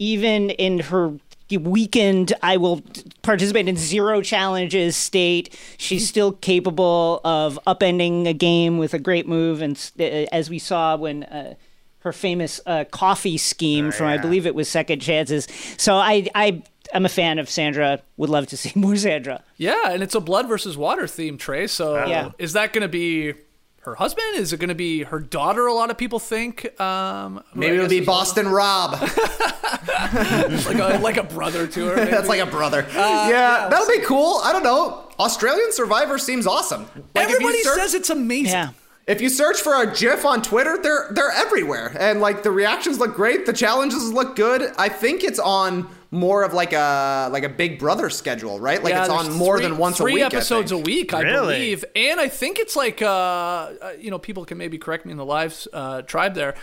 Even 0.00 0.50
in 0.50 0.78
her 0.78 1.12
weekend, 1.50 2.32
I 2.42 2.56
will 2.56 2.82
participate 3.22 3.68
in 3.68 3.76
zero 3.76 4.20
challenges 4.22 4.96
state. 4.96 5.58
She's 5.76 6.08
still 6.14 6.32
capable 6.32 7.20
of 7.24 7.58
upending 7.66 8.26
a 8.28 8.34
game 8.34 8.78
with 8.78 8.94
a 8.94 8.98
great 8.98 9.26
move, 9.26 9.62
and 9.62 9.90
uh, 9.98 10.02
as 10.02 10.50
we 10.50 10.58
saw 10.58 10.96
when. 10.96 11.24
Uh, 11.24 11.54
her 12.02 12.12
famous 12.12 12.60
uh, 12.64 12.84
coffee 12.84 13.36
scheme 13.36 13.90
from 13.90 14.06
I 14.06 14.18
believe 14.18 14.46
it 14.46 14.54
was 14.54 14.68
Second 14.68 15.00
Chances. 15.00 15.48
So 15.76 15.96
I 15.96 16.28
I 16.32 16.62
I'm 16.94 17.04
a 17.04 17.08
fan 17.08 17.38
of 17.38 17.48
Sandra. 17.50 18.00
Would 18.16 18.30
love 18.30 18.46
to 18.48 18.56
see 18.56 18.72
more 18.78 18.96
Sandra. 18.96 19.42
yeah, 19.56 19.90
and 19.90 20.02
it's 20.02 20.14
a 20.14 20.20
blood 20.20 20.48
versus 20.48 20.76
water 20.76 21.06
theme, 21.06 21.38
Trey. 21.38 21.66
So 21.66 22.04
Yeah. 22.06 22.30
is 22.38 22.54
that 22.54 22.72
going 22.72 22.82
to 22.82 22.88
be 22.88 23.34
her 23.82 23.94
husband? 23.94 24.36
Is 24.36 24.52
it 24.52 24.58
going 24.60 24.68
to 24.68 24.74
be 24.74 25.02
her 25.04 25.18
daughter? 25.20 25.66
A 25.66 25.72
lot 25.74 25.90
of 25.90 25.96
people 25.98 26.18
think. 26.18 26.78
Um, 26.80 27.42
Maybe 27.54 27.76
it'll 27.76 27.88
be 27.88 27.98
is- 27.98 28.06
Boston 28.06 28.48
Rob. 28.48 29.00
like 29.00 30.78
a, 30.78 30.98
like 31.02 31.16
a 31.16 31.22
brother 31.24 31.66
to 31.66 31.86
her. 31.86 31.96
maybe. 32.04 32.10
That's 32.10 32.28
like 32.28 32.40
a 32.40 32.46
brother. 32.46 32.86
yeah, 32.92 33.68
that'll 33.70 33.86
be 33.88 34.00
cool. 34.04 34.40
I 34.42 34.52
don't 34.52 34.62
know. 34.64 35.04
Australian 35.18 35.72
Survivor 35.72 36.18
seems 36.18 36.46
awesome. 36.46 36.86
Like, 37.14 37.28
Everybody 37.28 37.62
search- 37.62 37.78
says 37.80 37.94
it's 37.94 38.10
amazing. 38.10 38.52
Yeah. 38.52 38.70
If 39.08 39.20
you 39.22 39.30
search 39.30 39.60
for 39.60 39.74
a 39.82 39.92
GIF 39.92 40.24
on 40.24 40.42
Twitter, 40.42 40.78
they're 40.80 41.08
they're 41.10 41.30
everywhere, 41.32 41.96
and 41.98 42.20
like 42.20 42.42
the 42.42 42.50
reactions 42.50 42.98
look 43.00 43.14
great, 43.16 43.46
the 43.46 43.52
challenges 43.54 44.12
look 44.12 44.36
good. 44.36 44.70
I 44.78 44.88
think 44.90 45.24
it's 45.24 45.38
on 45.38 45.88
more 46.10 46.42
of 46.42 46.52
like 46.52 46.72
a 46.74 47.28
like 47.32 47.42
a 47.42 47.48
Big 47.48 47.78
Brother 47.78 48.10
schedule, 48.10 48.60
right? 48.60 48.82
Like 48.84 48.92
Yeah, 48.92 49.00
it's 49.00 49.10
on 49.10 49.32
more 49.32 49.56
three- 49.58 49.66
than 49.66 49.78
once 49.78 49.96
three 49.96 50.12
a 50.12 50.14
week. 50.16 50.24
I 50.24 50.26
episodes 50.26 50.72
a 50.72 50.76
think. 50.76 50.86
week, 50.86 51.14
I 51.14 51.22
Really? 51.22 51.54
believe. 51.56 51.84
And 51.96 52.20
I 52.20 52.28
think 52.28 52.58
it's 52.58 52.76
like, 52.76 53.00
uh, 53.02 53.06
uh, 53.08 53.92
you 53.98 54.10
know, 54.10 54.18
people 54.18 54.44
can 54.44 54.58
maybe 54.58 54.76
correct 54.78 55.06
me 55.06 55.12
in 55.12 55.18
the 55.18 55.24
live 55.24 55.66
uh, 55.72 56.02
tribe 56.02 56.34
there. 56.34 56.54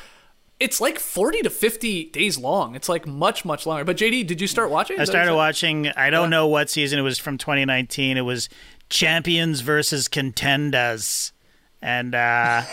It's 0.59 0.79
like 0.79 0.99
40 0.99 1.41
to 1.41 1.49
50 1.49 2.05
days 2.11 2.37
long. 2.37 2.75
It's 2.75 2.87
like 2.87 3.05
much, 3.05 3.43
much 3.43 3.65
longer. 3.65 3.83
But 3.83 3.97
JD, 3.97 4.25
did 4.25 4.39
you 4.39 4.47
start 4.47 4.69
watching? 4.71 4.97
I 4.99 5.03
Is 5.03 5.09
that 5.09 5.13
what 5.13 5.23
started 5.25 5.35
watching. 5.35 5.87
I 5.97 6.09
don't 6.09 6.29
know 6.29 6.47
what 6.47 6.69
season 6.69 6.97
it 6.97 7.01
was 7.01 7.19
from 7.19 7.37
2019. 7.37 8.15
It 8.17 8.21
was 8.21 8.47
Champions 8.89 9.59
versus 9.61 10.07
Contenders, 10.07 11.33
and 11.81 12.15
uh, 12.15 12.63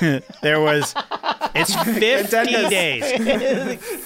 there 0.42 0.60
was 0.60 0.94
it's 1.54 1.74
50 1.84 2.68
days. 2.68 3.04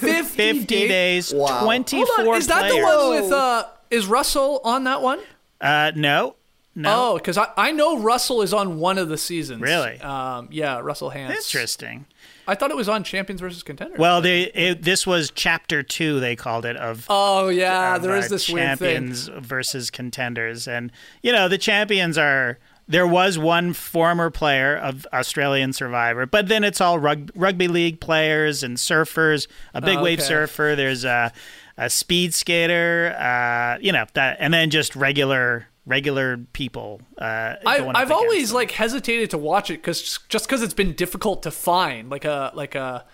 50, 0.00 0.22
50 0.22 0.88
days, 0.88 1.34
Wow. 1.34 1.64
24 1.64 2.06
Hold 2.16 2.28
on, 2.28 2.36
is 2.36 2.46
that 2.46 2.58
players. 2.60 2.74
the 2.74 2.82
one 2.82 3.22
with, 3.22 3.32
uh, 3.32 3.66
is 3.90 4.06
Russell 4.06 4.60
on 4.64 4.84
that 4.84 5.02
one? 5.02 5.20
Uh, 5.60 5.92
no, 5.94 6.36
no. 6.74 7.12
Oh, 7.12 7.18
because 7.18 7.36
I, 7.36 7.48
I 7.56 7.72
know 7.72 7.98
Russell 7.98 8.42
is 8.42 8.54
on 8.54 8.78
one 8.78 8.98
of 8.98 9.08
the 9.08 9.18
seasons. 9.18 9.60
Really? 9.60 10.00
Um, 10.00 10.48
yeah, 10.50 10.80
Russell 10.80 11.10
Hantz. 11.10 11.36
Interesting. 11.36 12.06
I 12.48 12.56
thought 12.56 12.70
it 12.70 12.76
was 12.76 12.88
on 12.88 13.04
Champions 13.04 13.40
versus 13.40 13.62
Contenders. 13.62 13.98
Well, 13.98 14.20
they 14.20 14.44
it, 14.44 14.82
this 14.82 15.06
was 15.06 15.30
chapter 15.32 15.82
two. 15.82 16.18
They 16.18 16.34
called 16.34 16.64
it 16.64 16.76
of 16.76 17.06
oh, 17.08 17.48
yeah, 17.48 17.96
of, 17.96 18.02
there 18.02 18.16
is 18.16 18.26
uh, 18.26 18.28
this 18.30 18.48
weird 18.48 18.78
thing. 18.78 18.88
champions 18.88 19.28
versus 19.28 19.90
contenders, 19.90 20.66
and 20.66 20.90
you 21.22 21.30
know 21.32 21.48
the 21.48 21.58
champions 21.58 22.18
are. 22.18 22.58
There 22.88 23.06
was 23.06 23.38
one 23.38 23.72
former 23.72 24.28
player 24.30 24.76
of 24.76 25.06
Australian 25.12 25.72
Survivor, 25.72 26.26
but 26.26 26.48
then 26.48 26.64
it's 26.64 26.80
all 26.80 26.98
rug, 26.98 27.30
rugby 27.34 27.68
league 27.68 28.00
players 28.00 28.62
and 28.62 28.76
surfers. 28.76 29.46
A 29.72 29.80
big 29.80 29.98
Oh, 29.98 30.02
wave 30.02 30.20
surfer. 30.22 30.74
There's 30.76 31.04
a, 31.04 31.32
a 31.78 31.88
speed 31.88 32.34
skater. 32.34 33.14
Uh, 33.18 33.78
you 33.80 33.92
know 33.92 34.04
that, 34.14 34.36
and 34.40 34.52
then 34.52 34.70
just 34.70 34.94
regular 34.96 35.68
regular 35.86 36.38
people. 36.52 37.00
Uh, 37.18 37.54
I, 37.66 37.90
I've 37.94 38.12
always 38.12 38.52
like 38.52 38.70
hesitated 38.72 39.30
to 39.30 39.38
watch 39.38 39.70
it 39.70 39.74
because 39.78 40.18
just 40.28 40.46
because 40.46 40.62
it's 40.62 40.74
been 40.74 40.92
difficult 40.92 41.42
to 41.44 41.50
find 41.50 42.10
like 42.10 42.24
a 42.24 42.52
like 42.54 42.74
a 42.74 43.04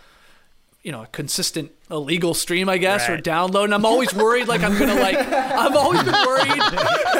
you 0.82 0.92
know 0.92 1.02
a 1.02 1.06
consistent 1.06 1.72
illegal 1.90 2.34
stream 2.34 2.68
I 2.68 2.78
guess 2.78 3.08
or 3.08 3.16
download 3.16 3.64
and 3.64 3.74
I'm 3.74 3.86
always 3.86 4.12
worried 4.14 4.48
like 4.48 4.62
I'm 4.62 4.78
gonna 4.78 4.94
like 4.94 5.16
I've 5.16 5.76
always 5.76 6.02
been 6.02 6.14
worried 6.26 6.62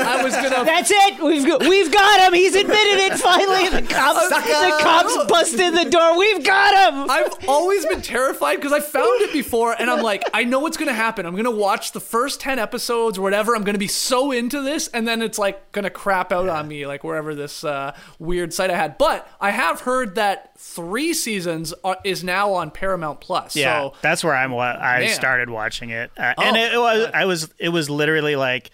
I 0.08 0.22
was 0.22 0.34
gonna 0.34 0.64
That's 0.64 0.90
it. 0.90 1.22
We've 1.22 1.46
got, 1.46 1.60
we've 1.60 1.92
got 1.92 2.20
him. 2.26 2.34
He's 2.34 2.54
admitted 2.54 2.98
it 2.98 3.18
finally. 3.18 3.68
The 3.68 3.86
cops, 3.86 4.28
the 4.28 4.76
cops 4.80 5.16
busted 5.28 5.74
the 5.74 5.90
door. 5.90 6.18
We've 6.18 6.44
got 6.44 6.92
him. 6.92 7.10
I've 7.10 7.48
always 7.48 7.84
been 7.86 8.02
terrified 8.02 8.56
because 8.56 8.72
I 8.72 8.80
found 8.80 9.22
it 9.22 9.32
before 9.32 9.74
and 9.78 9.90
I'm 9.90 10.02
like, 10.02 10.24
I 10.32 10.44
know 10.44 10.60
what's 10.60 10.76
going 10.76 10.88
to 10.88 10.94
happen. 10.94 11.26
I'm 11.26 11.32
going 11.32 11.44
to 11.44 11.50
watch 11.50 11.92
the 11.92 12.00
first 12.00 12.40
10 12.40 12.58
episodes 12.58 13.18
or 13.18 13.22
whatever. 13.22 13.54
I'm 13.54 13.64
going 13.64 13.74
to 13.74 13.78
be 13.78 13.88
so 13.88 14.32
into 14.32 14.62
this 14.62 14.88
and 14.88 15.06
then 15.06 15.22
it's 15.22 15.38
like 15.38 15.72
going 15.72 15.84
to 15.84 15.90
crap 15.90 16.32
out 16.32 16.48
on 16.48 16.68
me, 16.68 16.86
like 16.86 17.04
wherever 17.04 17.34
this 17.34 17.64
uh, 17.64 17.94
weird 18.18 18.52
site 18.52 18.70
I 18.70 18.76
had. 18.76 18.98
But 18.98 19.28
I 19.40 19.50
have 19.50 19.80
heard 19.80 20.14
that 20.16 20.58
three 20.58 21.12
seasons 21.12 21.74
are, 21.84 21.98
is 22.04 22.24
now 22.24 22.52
on 22.52 22.70
Paramount 22.70 23.20
Plus. 23.20 23.54
Yeah, 23.54 23.82
So 23.82 23.94
that's 24.02 24.24
where 24.24 24.34
I'm. 24.34 24.57
Wa- 24.58 24.76
I 24.78 25.00
Man. 25.00 25.14
started 25.14 25.48
watching 25.50 25.90
it, 25.90 26.10
uh, 26.18 26.34
and 26.36 26.56
Oh, 26.56 26.60
it, 26.60 26.72
it 26.74 26.78
was. 26.78 27.10
I 27.14 27.24
was. 27.24 27.48
It 27.58 27.70
was 27.70 27.88
literally 27.88 28.36
like, 28.36 28.70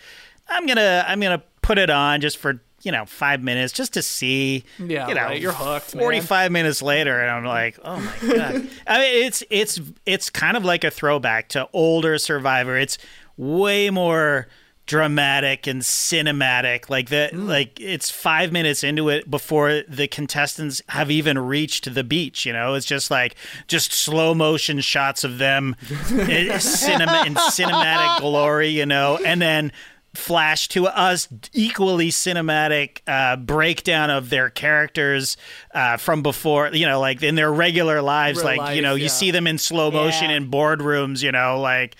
I'm 0.48 0.66
gonna. 0.66 1.04
I'm 1.06 1.20
gonna 1.20 1.42
put 1.62 1.78
it 1.78 1.90
on 1.90 2.20
just 2.20 2.38
for 2.38 2.60
you 2.82 2.92
know 2.92 3.04
five 3.06 3.42
minutes 3.42 3.72
just 3.72 3.94
to 3.94 4.02
see. 4.02 4.64
Yeah, 4.78 5.08
you 5.08 5.14
know, 5.14 5.22
right, 5.22 5.40
you're 5.40 5.52
hooked, 5.52 5.94
man. 5.94 6.02
Forty-five 6.02 6.50
minutes 6.52 6.82
later, 6.82 7.18
and 7.20 7.30
I'm 7.30 7.44
like, 7.44 7.78
oh 7.84 7.98
my 8.00 8.34
god. 8.34 8.54
I 8.86 8.98
mean, 8.98 9.24
it's 9.26 9.42
it's 9.50 9.80
it's 10.04 10.28
kind 10.30 10.56
of 10.56 10.64
like 10.64 10.82
a 10.84 10.90
throwback 10.90 11.48
to 11.50 11.68
older 11.72 12.18
Survivor. 12.18 12.76
It's 12.76 12.98
way 13.36 13.90
more 13.90 14.48
dramatic 14.86 15.66
and 15.66 15.80
cinematic 15.82 16.90
like 16.90 17.08
the 17.08 17.30
Mm. 17.32 17.48
like 17.48 17.80
it's 17.80 18.10
5 18.10 18.52
minutes 18.52 18.84
into 18.84 19.08
it 19.08 19.30
before 19.30 19.82
the 19.88 20.06
contestants 20.06 20.82
have 20.90 21.10
even 21.10 21.38
reached 21.38 21.94
the 21.94 22.04
beach 22.04 22.44
you 22.44 22.52
know 22.52 22.74
it's 22.74 22.84
just 22.86 23.10
like 23.10 23.34
just 23.66 23.92
slow 23.92 24.34
motion 24.34 24.80
shots 24.80 25.24
of 25.24 25.38
them 25.38 25.74
in, 26.10 26.60
cinema, 26.60 27.24
in 27.26 27.34
cinematic 27.34 28.20
glory 28.20 28.68
you 28.68 28.84
know 28.84 29.18
and 29.24 29.40
then 29.40 29.72
flash 30.14 30.68
to 30.68 30.86
us 30.86 31.26
equally 31.52 32.08
cinematic 32.08 32.98
uh, 33.08 33.34
breakdown 33.34 34.10
of 34.10 34.30
their 34.30 34.48
characters 34.48 35.36
uh, 35.74 35.96
from 35.96 36.22
before 36.22 36.68
you 36.72 36.86
know 36.86 37.00
like 37.00 37.20
in 37.20 37.34
their 37.34 37.52
regular 37.52 38.00
lives 38.00 38.38
Real 38.38 38.46
like 38.46 38.58
life, 38.58 38.76
you 38.76 38.82
know 38.82 38.94
you 38.94 39.08
see 39.08 39.32
them 39.32 39.48
in 39.48 39.58
slow 39.58 39.90
motion 39.90 40.30
Yeah. 40.30 40.36
in 40.36 40.50
boardrooms 40.52 41.20
you 41.20 41.32
know 41.32 41.60
like 41.60 41.96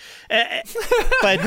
but 1.22 1.42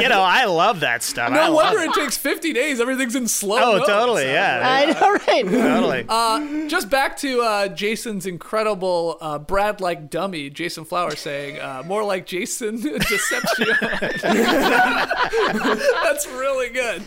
you 0.00 0.08
know 0.08 0.20
i 0.22 0.44
love 0.46 0.80
that 0.80 1.02
stuff 1.02 1.30
no 1.30 1.50
love 1.50 1.54
wonder 1.54 1.80
it. 1.80 1.90
it 1.90 1.94
takes 1.94 2.16
50 2.16 2.52
days. 2.52 2.80
Everything's 2.80 3.14
in 3.14 3.28
slow. 3.28 3.58
oh 3.60 3.78
mo. 3.78 3.84
totally 3.86 4.22
So- 4.24 4.28
yeah 4.32 4.60
I 4.64 4.86
know, 4.92 5.10
right? 5.12 5.44
totally 5.44 6.04
Uh, 6.08 6.68
just 6.68 6.88
back 6.90 7.16
to 7.18 7.40
uh, 7.42 7.68
Jason's 7.68 8.26
incredible 8.26 9.18
uh, 9.20 9.38
Brad 9.38 9.80
like 9.80 10.10
dummy, 10.10 10.50
Jason 10.50 10.84
Flower 10.84 11.16
saying, 11.16 11.58
uh, 11.60 11.82
more 11.86 12.04
like 12.04 12.26
Jason 12.26 12.80
Deception. 12.82 13.68
That's 14.92 16.26
really 16.28 16.68
good. 16.70 17.02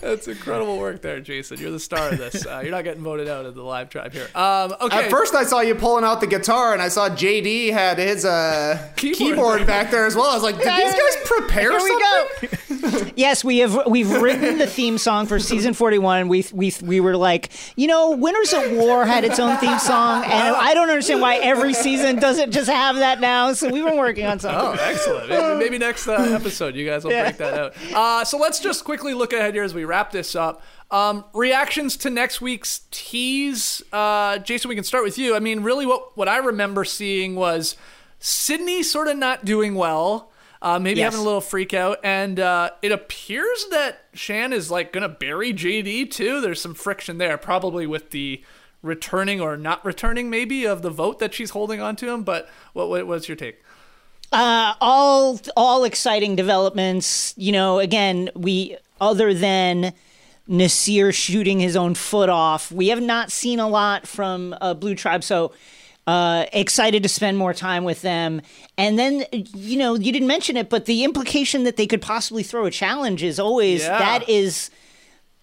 That's 0.00 0.28
incredible 0.28 0.78
work 0.78 1.02
there, 1.02 1.20
Jason. 1.20 1.58
You're 1.58 1.70
the 1.70 1.80
star 1.80 2.10
of 2.10 2.18
this. 2.18 2.46
Uh, 2.46 2.60
you're 2.62 2.70
not 2.70 2.84
getting 2.84 3.02
voted 3.02 3.28
out 3.28 3.44
of 3.46 3.54
the 3.54 3.62
live 3.62 3.88
tribe 3.90 4.12
here. 4.12 4.28
Um, 4.34 4.74
okay. 4.80 5.04
At 5.04 5.10
first, 5.10 5.34
I 5.34 5.44
saw 5.44 5.60
you 5.60 5.74
pulling 5.74 6.04
out 6.04 6.20
the 6.20 6.26
guitar, 6.26 6.72
and 6.72 6.80
I 6.82 6.88
saw 6.88 7.08
JD 7.08 7.72
had 7.72 7.98
his 7.98 8.24
uh, 8.24 8.90
Keyboard. 8.96 9.18
keyboard. 9.18 9.66
back 9.66 9.90
there 9.90 10.06
as 10.12 10.16
well. 10.16 10.30
I 10.30 10.34
was 10.34 10.42
like, 10.42 10.56
did 10.58 10.66
these 10.66 10.92
guys 10.92 11.16
prepare 11.24 11.70
Here 11.70 11.80
we 11.82 12.50
something? 12.80 13.00
go. 13.00 13.12
yes, 13.16 13.42
we 13.44 13.58
have. 13.58 13.86
We've 13.86 14.10
written 14.10 14.58
the 14.58 14.66
theme 14.66 14.98
song 14.98 15.26
for 15.26 15.38
season 15.38 15.74
forty-one. 15.74 16.28
We 16.28 16.44
we 16.52 16.72
we 16.82 17.00
were 17.00 17.16
like, 17.16 17.50
you 17.76 17.86
know, 17.86 18.10
Winners 18.12 18.52
at 18.52 18.72
War 18.72 19.04
had 19.04 19.24
its 19.24 19.38
own 19.38 19.56
theme 19.58 19.78
song, 19.78 20.24
and 20.24 20.32
I 20.56 20.74
don't 20.74 20.88
understand 20.90 21.20
why 21.20 21.36
every 21.36 21.74
season 21.74 22.16
doesn't 22.16 22.52
just 22.52 22.68
have 22.70 22.96
that 22.96 23.20
now. 23.20 23.52
So 23.52 23.68
we've 23.70 23.84
been 23.84 23.96
working 23.98 24.26
on 24.26 24.38
something. 24.38 24.60
Oh, 24.60 24.72
excellent. 24.84 25.28
Maybe, 25.28 25.58
maybe 25.58 25.78
next 25.78 26.06
uh, 26.08 26.12
episode 26.12 26.74
you 26.76 26.86
guys 26.86 27.04
will 27.04 27.12
Yeah. 27.12 27.24
break 27.24 27.38
that 27.38 27.54
out. 27.54 27.74
Uh, 27.94 28.24
so 28.24 28.38
let's 28.38 28.60
just 28.60 28.84
quickly 28.84 29.14
look 29.14 29.32
ahead 29.32 29.54
here 29.54 29.64
as 29.64 29.74
we 29.74 29.84
wrap 29.84 30.10
this 30.12 30.34
up. 30.36 30.62
Um, 30.90 31.24
reactions 31.32 31.96
to 31.98 32.10
next 32.10 32.40
week's 32.42 32.82
tease. 32.90 33.82
Uh, 33.92 34.38
Jason, 34.38 34.68
we 34.68 34.74
can 34.74 34.84
start 34.84 35.04
with 35.04 35.16
you. 35.16 35.34
I 35.34 35.38
mean, 35.38 35.62
really, 35.62 35.86
what, 35.86 36.16
what 36.18 36.28
I 36.28 36.36
remember 36.36 36.84
seeing 36.84 37.34
was 37.34 37.76
Sydney 38.24 38.82
sort 38.84 39.08
of 39.08 39.16
not 39.18 39.44
doing 39.44 39.74
well. 39.74 40.30
Uh, 40.62 40.78
maybe 40.78 41.00
Yes. 41.00 41.06
having 41.12 41.20
a 41.20 41.24
little 41.24 41.40
freak 41.40 41.74
out, 41.74 41.98
and 42.04 42.38
uh, 42.38 42.70
it 42.82 42.92
appears 42.92 43.66
that 43.72 44.04
Shan 44.14 44.52
is 44.52 44.70
like 44.70 44.92
gonna 44.92 45.08
bury 45.08 45.52
JD 45.52 46.08
too. 46.12 46.40
There's 46.40 46.60
some 46.60 46.72
friction 46.74 47.18
there, 47.18 47.36
probably 47.36 47.84
with 47.84 48.12
the 48.12 48.44
returning 48.80 49.40
or 49.40 49.56
not 49.56 49.84
returning, 49.84 50.30
maybe 50.30 50.64
of 50.64 50.82
the 50.82 50.90
vote 50.90 51.18
that 51.18 51.34
she's 51.34 51.50
holding 51.50 51.80
on 51.80 51.96
to 51.96 52.08
him. 52.12 52.22
But 52.22 52.48
what, 52.74 52.88
what 52.88 53.08
what's 53.08 53.28
your 53.28 53.34
take? 53.36 53.60
Uh, 54.30 54.74
all 54.80 55.40
all 55.56 55.82
exciting 55.82 56.36
developments. 56.36 57.34
You 57.36 57.50
know, 57.50 57.80
again, 57.80 58.30
we 58.36 58.76
other 59.00 59.34
than 59.34 59.92
Naseer 60.48 61.12
shooting 61.12 61.58
his 61.58 61.74
own 61.74 61.96
foot 61.96 62.28
off, 62.28 62.70
we 62.70 62.86
have 62.88 63.02
not 63.02 63.32
seen 63.32 63.58
a 63.58 63.68
lot 63.68 64.06
from 64.06 64.54
uh, 64.60 64.74
Blue 64.74 64.94
Tribe. 64.94 65.24
So 65.24 65.52
uh, 66.06 66.46
excited 66.52 67.02
to 67.02 67.08
spend 67.08 67.38
more 67.38 67.54
time 67.54 67.84
with 67.84 68.02
them. 68.02 68.42
And 68.76 68.98
then, 68.98 69.24
you 69.32 69.78
know, 69.78 69.94
you 69.94 70.10
didn't 70.12 70.26
mention 70.28 70.56
it, 70.56 70.68
but 70.68 70.86
the 70.86 71.04
implication 71.04 71.64
that 71.64 71.76
they 71.76 71.86
could 71.86 72.02
possibly 72.02 72.42
throw 72.42 72.64
a 72.66 72.70
challenge 72.70 73.22
is 73.22 73.38
always 73.38 73.82
Yeah. 73.82 73.98
that 73.98 74.28
is 74.28 74.70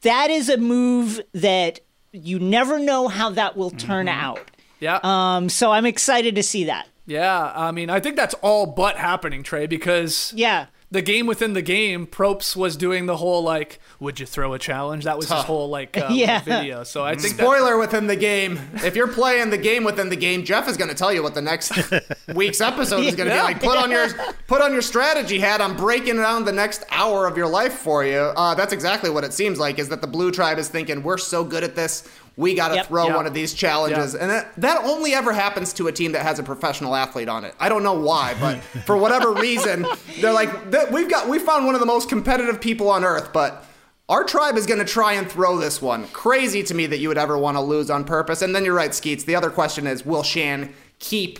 that 0.01 0.29
is 0.29 0.49
a 0.49 0.57
move 0.57 1.19
that 1.33 1.79
you 2.11 2.39
never 2.39 2.79
know 2.79 3.07
how 3.07 3.29
that 3.31 3.55
will 3.57 3.69
turn 3.71 4.07
out. 4.07 4.51
Yeah. 4.79 4.99
Um, 5.03 5.49
so 5.49 5.71
I'm 5.71 5.85
excited 5.85 6.35
to 6.35 6.43
see 6.43 6.63
that. 6.65 6.87
Yeah, 7.05 7.51
I 7.55 7.71
mean, 7.71 7.89
I 7.89 7.99
think 7.99 8.15
that's 8.15 8.35
all 8.35 8.65
but 8.65 8.97
happening, 8.97 9.43
Trey, 9.43 9.65
because 9.67 10.31
Yeah. 10.35 10.67
The 10.91 11.03
game 11.03 11.27
within 11.27 11.53
the 11.53 11.61
game, 11.61 12.07
Probst 12.07 12.55
was 12.55 12.75
doing 12.75 13.05
the 13.05 13.17
whole 13.17 13.43
like, 13.43 13.79
"Would 13.99 14.19
you 14.19 14.25
throw 14.25 14.53
a 14.53 14.59
challenge?" 14.59 15.03
That 15.03 15.17
was 15.17 15.29
his 15.29 15.41
whole 15.43 15.69
like 15.69 15.95
uh, 15.95 16.07
Yeah. 16.11 16.41
video. 16.41 16.83
So 16.83 17.05
I 17.05 17.15
think 17.15 17.37
that, 17.37 17.43
Spoiler 17.43 17.77
within 17.77 18.07
the 18.07 18.15
game. 18.15 18.59
If 18.83 18.95
you're 18.95 19.07
playing 19.07 19.51
the 19.51 19.57
game 19.59 19.83
within 19.83 20.09
the 20.09 20.15
game, 20.15 20.43
Jeff 20.43 20.67
is 20.67 20.77
going 20.77 20.89
to 20.89 20.95
tell 20.95 21.13
you 21.13 21.21
what 21.21 21.35
the 21.35 21.43
next 21.43 21.71
week's 22.33 22.59
episode 22.59 23.01
is 23.05 23.15
going 23.15 23.29
to 23.29 23.35
Yeah. 23.35 23.41
be 23.47 23.53
like. 23.53 23.61
Put 23.61 23.77
on 23.77 23.91
your 23.91 24.07
put 24.47 24.61
on 24.63 24.71
your 24.73 24.81
strategy 24.81 25.37
hat. 25.39 25.61
I'm 25.61 25.77
breaking 25.77 26.15
down 26.15 26.43
the 26.43 26.51
next 26.53 26.83
hour 26.89 27.27
of 27.27 27.37
your 27.37 27.47
life 27.47 27.73
for 27.73 28.03
you. 28.03 28.17
Uh, 28.35 28.55
that's 28.55 28.73
exactly 28.73 29.11
what 29.11 29.23
it 29.23 29.31
seems 29.33 29.59
like. 29.59 29.77
Is 29.77 29.89
that 29.89 30.01
the 30.01 30.07
Blue 30.07 30.31
Tribe 30.31 30.57
is 30.57 30.69
thinking 30.69 31.03
we're 31.03 31.19
so 31.19 31.43
good 31.43 31.63
at 31.63 31.75
this, 31.75 32.09
we 32.37 32.53
got 32.53 32.69
to 32.69 32.75
Yep. 32.75 32.87
throw 32.87 33.07
Yep. 33.07 33.15
one 33.15 33.25
of 33.27 33.33
these 33.33 33.53
challenges, 33.53 34.13
Yep. 34.13 34.21
and 34.21 34.31
that, 34.31 34.51
that 34.57 34.83
only 34.85 35.13
ever 35.13 35.33
happens 35.33 35.73
to 35.73 35.87
a 35.87 35.91
team 35.91 36.11
that 36.13 36.21
has 36.23 36.39
a 36.39 36.43
professional 36.43 36.95
athlete 36.95 37.29
on 37.29 37.43
it. 37.43 37.53
I 37.59 37.69
don't 37.69 37.83
know 37.83 37.93
why, 37.93 38.35
but 38.39 38.59
for 38.85 38.95
whatever 38.97 39.31
reason, 39.33 39.85
they're 40.19 40.33
like 40.33 40.49
we've 40.91 41.09
got 41.09 41.27
we 41.29 41.39
found 41.39 41.65
one 41.65 41.75
of 41.75 41.79
the 41.81 41.85
most 41.87 42.09
competitive 42.09 42.59
people 42.61 42.89
on 42.89 43.03
earth, 43.03 43.31
but. 43.33 43.65
Our 44.07 44.23
tribe 44.23 44.57
is 44.57 44.65
going 44.65 44.79
to 44.79 44.91
try 44.91 45.13
and 45.13 45.29
throw 45.29 45.59
this 45.59 45.83
one. 45.83 46.07
Crazy 46.07 46.63
to 46.63 46.73
me 46.73 46.87
that 46.87 46.97
you 46.97 47.09
would 47.09 47.19
ever 47.19 47.37
want 47.37 47.57
to 47.57 47.61
lose 47.61 47.91
on 47.91 48.05
purpose. 48.05 48.41
And 48.41 48.55
then 48.55 48.65
you're 48.65 48.73
right, 48.73 48.91
Skeets. 48.91 49.23
The 49.25 49.35
other 49.35 49.51
question 49.51 49.85
is 49.85 50.03
will 50.03 50.23
Shan 50.23 50.73
keep 50.97 51.37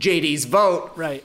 JD's 0.00 0.46
vote? 0.46 0.92
right. 0.96 1.22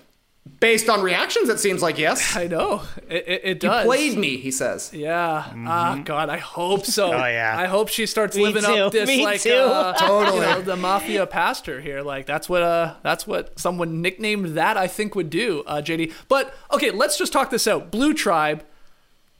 Based 0.59 0.89
on 0.89 1.03
reactions, 1.03 1.49
it 1.49 1.59
seems 1.59 1.83
like 1.83 1.99
yes. 1.99 2.35
I 2.35 2.47
know 2.47 2.81
it, 3.07 3.23
it, 3.27 3.41
it 3.43 3.63
You 3.63 3.69
played 3.69 4.17
me, 4.17 4.37
he 4.37 4.49
says. 4.49 4.91
Yeah. 4.91 5.45
Ah, 5.67 6.01
God, 6.03 6.29
I 6.29 6.37
hope 6.37 6.85
so. 6.85 7.13
Oh, 7.13 7.25
yeah. 7.27 7.55
I 7.55 7.65
hope 7.67 7.89
she 7.89 8.07
starts 8.07 8.35
Me 8.35 8.43
living 8.43 8.63
too. 8.63 8.73
up 8.73 8.91
this 8.91 9.07
Me 9.07 9.23
like 9.23 9.41
too. 9.41 9.53
uh, 9.53 9.93
Totally. 9.97 10.37
you 10.37 10.41
know, 10.41 10.61
the 10.61 10.75
mafia 10.75 11.27
pastor 11.27 11.79
here. 11.79 12.01
Like 12.01 12.25
that's 12.25 12.49
what 12.49 12.63
uh 12.63 12.95
that's 13.03 13.27
what 13.27 13.59
someone 13.59 14.01
nicknamed 14.01 14.57
that 14.57 14.77
I 14.77 14.87
think 14.87 15.13
would 15.13 15.29
do, 15.29 15.63
uh, 15.67 15.81
JD. 15.81 16.11
But 16.27 16.53
okay, 16.71 16.89
let's 16.89 17.19
just 17.19 17.31
talk 17.31 17.51
this 17.51 17.67
out. 17.67 17.91
Blue 17.91 18.13
Tribe, 18.13 18.63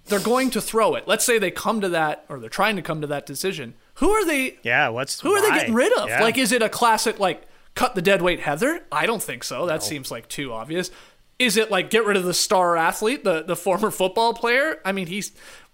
they're 0.06 0.20
going 0.20 0.52
to 0.52 0.62
throw 0.62 0.94
it. 0.94 1.08
Let's 1.08 1.26
say 1.26 1.40
they 1.40 1.52
come 1.52 1.82
to 1.82 1.90
that, 1.90 2.26
or 2.30 2.40
they're 2.40 2.50
trying 2.50 2.76
to 2.76 2.82
come 2.84 3.02
to 3.02 3.08
that 3.08 3.26
decision. 3.26 3.74
Who 3.96 4.12
are 4.12 4.26
they? 4.26 4.60
Yeah, 4.62 4.90
what's 4.90 5.20
Who 5.22 5.32
are 5.34 5.42
they 5.42 5.50
getting 5.58 5.74
rid 5.74 5.94
of? 5.94 6.10
Yeah. 6.10 6.22
Like, 6.22 6.38
is 6.38 6.52
it 6.52 6.62
a 6.62 6.70
classic 6.70 7.20
like 7.20 7.48
cut 7.76 7.96
the 7.96 8.02
dead 8.02 8.22
weight 8.22 8.42
Heather? 8.42 8.82
I 8.92 9.06
don't 9.06 9.22
think 9.24 9.44
so. 9.44 9.66
That 9.66 9.84
seems 9.84 10.12
like 10.12 10.28
too 10.28 10.54
obvious. 10.54 10.92
Is 11.40 11.58
it 11.58 11.72
like 11.72 11.90
get 11.90 12.06
rid 12.06 12.18
of 12.18 12.24
the 12.24 12.34
star 12.34 12.78
athlete, 12.78 13.24
the 13.24 13.42
the 13.44 13.56
former 13.56 13.90
football 13.92 14.34
player? 14.34 14.80
I 14.86 14.92
mean, 14.92 15.08
he's 15.08 15.32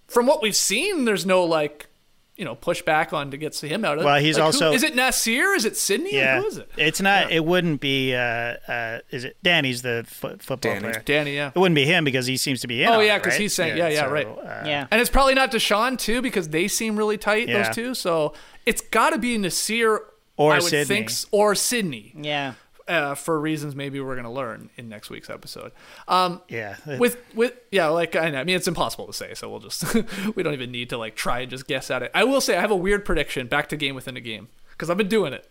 from 0.08 0.26
what 0.26 0.42
we've 0.42 0.56
seen. 0.56 1.04
There's 1.06 1.26
no 1.26 1.44
like, 1.44 1.88
you 2.38 2.46
know, 2.46 2.56
pushback 2.56 3.12
on 3.12 3.32
to 3.32 3.38
get 3.38 3.52
to 3.54 3.68
him 3.68 3.84
out 3.84 3.98
of. 3.98 4.06
Well, 4.06 4.22
he's 4.22 4.38
Like, 4.38 4.46
also- 4.46 4.72
is 4.72 4.84
it 4.84 4.96
Naseer? 4.96 5.58
Is 5.58 5.66
it 5.66 5.76
Sydney? 5.76 6.14
yeah, 6.16 6.40
Who 6.40 6.48
is 6.48 6.58
it? 6.58 6.70
it's 6.78 7.02
not. 7.02 7.32
It 7.34 7.44
wouldn't 7.44 7.82
be. 7.82 8.14
Uh, 8.16 8.20
uh, 8.20 9.00
is 9.12 9.26
it 9.26 9.36
Danny's 9.44 9.82
the 9.82 10.06
fo- 10.08 10.38
football 10.38 10.58
Danny. 10.72 10.80
player? 10.80 11.02
Danny, 11.04 11.36
yeah. 11.36 11.52
It 11.54 11.60
wouldn't 11.60 11.76
be 11.76 11.84
him 11.84 12.06
because 12.06 12.28
he 12.28 12.38
seems 12.38 12.62
to 12.62 12.68
be 12.68 12.84
in. 12.84 12.88
Oh, 12.90 13.02
yeah, 13.02 13.18
because 13.18 13.34
right? 13.34 13.42
he's 13.42 13.54
saying- 13.54 13.76
yeah, 13.78 13.90
yeah, 13.90 14.06
right. 14.06 14.26
uh, 14.28 14.64
Yeah. 14.66 14.88
And 14.90 15.02
it's 15.02 15.10
probably 15.10 15.34
not 15.34 15.52
Deshawn 15.52 15.98
too 16.00 16.22
because 16.22 16.48
they 16.48 16.70
seem 16.70 16.96
really 16.96 17.18
tight 17.18 17.50
Yeah. 17.50 17.64
those 17.64 17.76
two. 17.76 17.94
So 17.94 18.34
it's 18.66 18.80
got 18.82 19.10
to 19.10 19.18
be 19.18 19.38
Naseer 19.38 20.00
Or 20.38 20.54
I 20.54 20.56
would 20.60 20.64
Sydney. 20.64 20.86
think, 20.86 21.10
s- 21.10 21.26
or 21.32 21.54
Sydney. 21.56 22.14
Yeah. 22.16 22.54
uh, 22.88 23.16
for 23.16 23.38
reasons 23.40 23.76
maybe 23.76 24.00
we're 24.00 24.16
going 24.16 24.24
to 24.24 24.30
learn 24.32 24.70
in 24.78 24.88
next 24.88 25.10
week's 25.10 25.30
episode. 25.30 25.72
Um, 26.08 26.42
Yeah. 26.48 26.76
with 26.98 27.18
with 27.36 27.54
yeah, 27.72 27.88
like 27.88 28.16
I, 28.16 28.30
know, 28.30 28.40
I 28.40 28.44
mean, 28.46 28.56
it's 28.56 28.68
impossible 28.68 29.08
to 29.08 29.14
say, 29.14 29.34
so 29.34 29.50
we'll 29.50 29.60
just 29.60 29.94
we 30.36 30.44
don't 30.44 30.54
even 30.54 30.72
need 30.72 30.90
to 30.92 30.98
like 30.98 31.16
try 31.16 31.40
and 31.42 31.50
just 31.50 31.68
guess 31.68 31.92
at 31.92 32.02
it. 32.04 32.12
I 32.16 32.24
will 32.24 32.40
say 32.40 32.56
I 32.56 32.62
have 32.62 32.72
a 32.72 32.76
weird 32.78 33.04
prediction 33.04 33.48
back 33.48 33.68
to 33.70 33.76
game 33.76 33.94
within 33.96 34.16
a 34.16 34.22
game 34.22 34.48
because 34.72 34.90
I've 34.90 34.96
been 34.98 35.10
doing 35.10 35.34
it, 35.34 35.50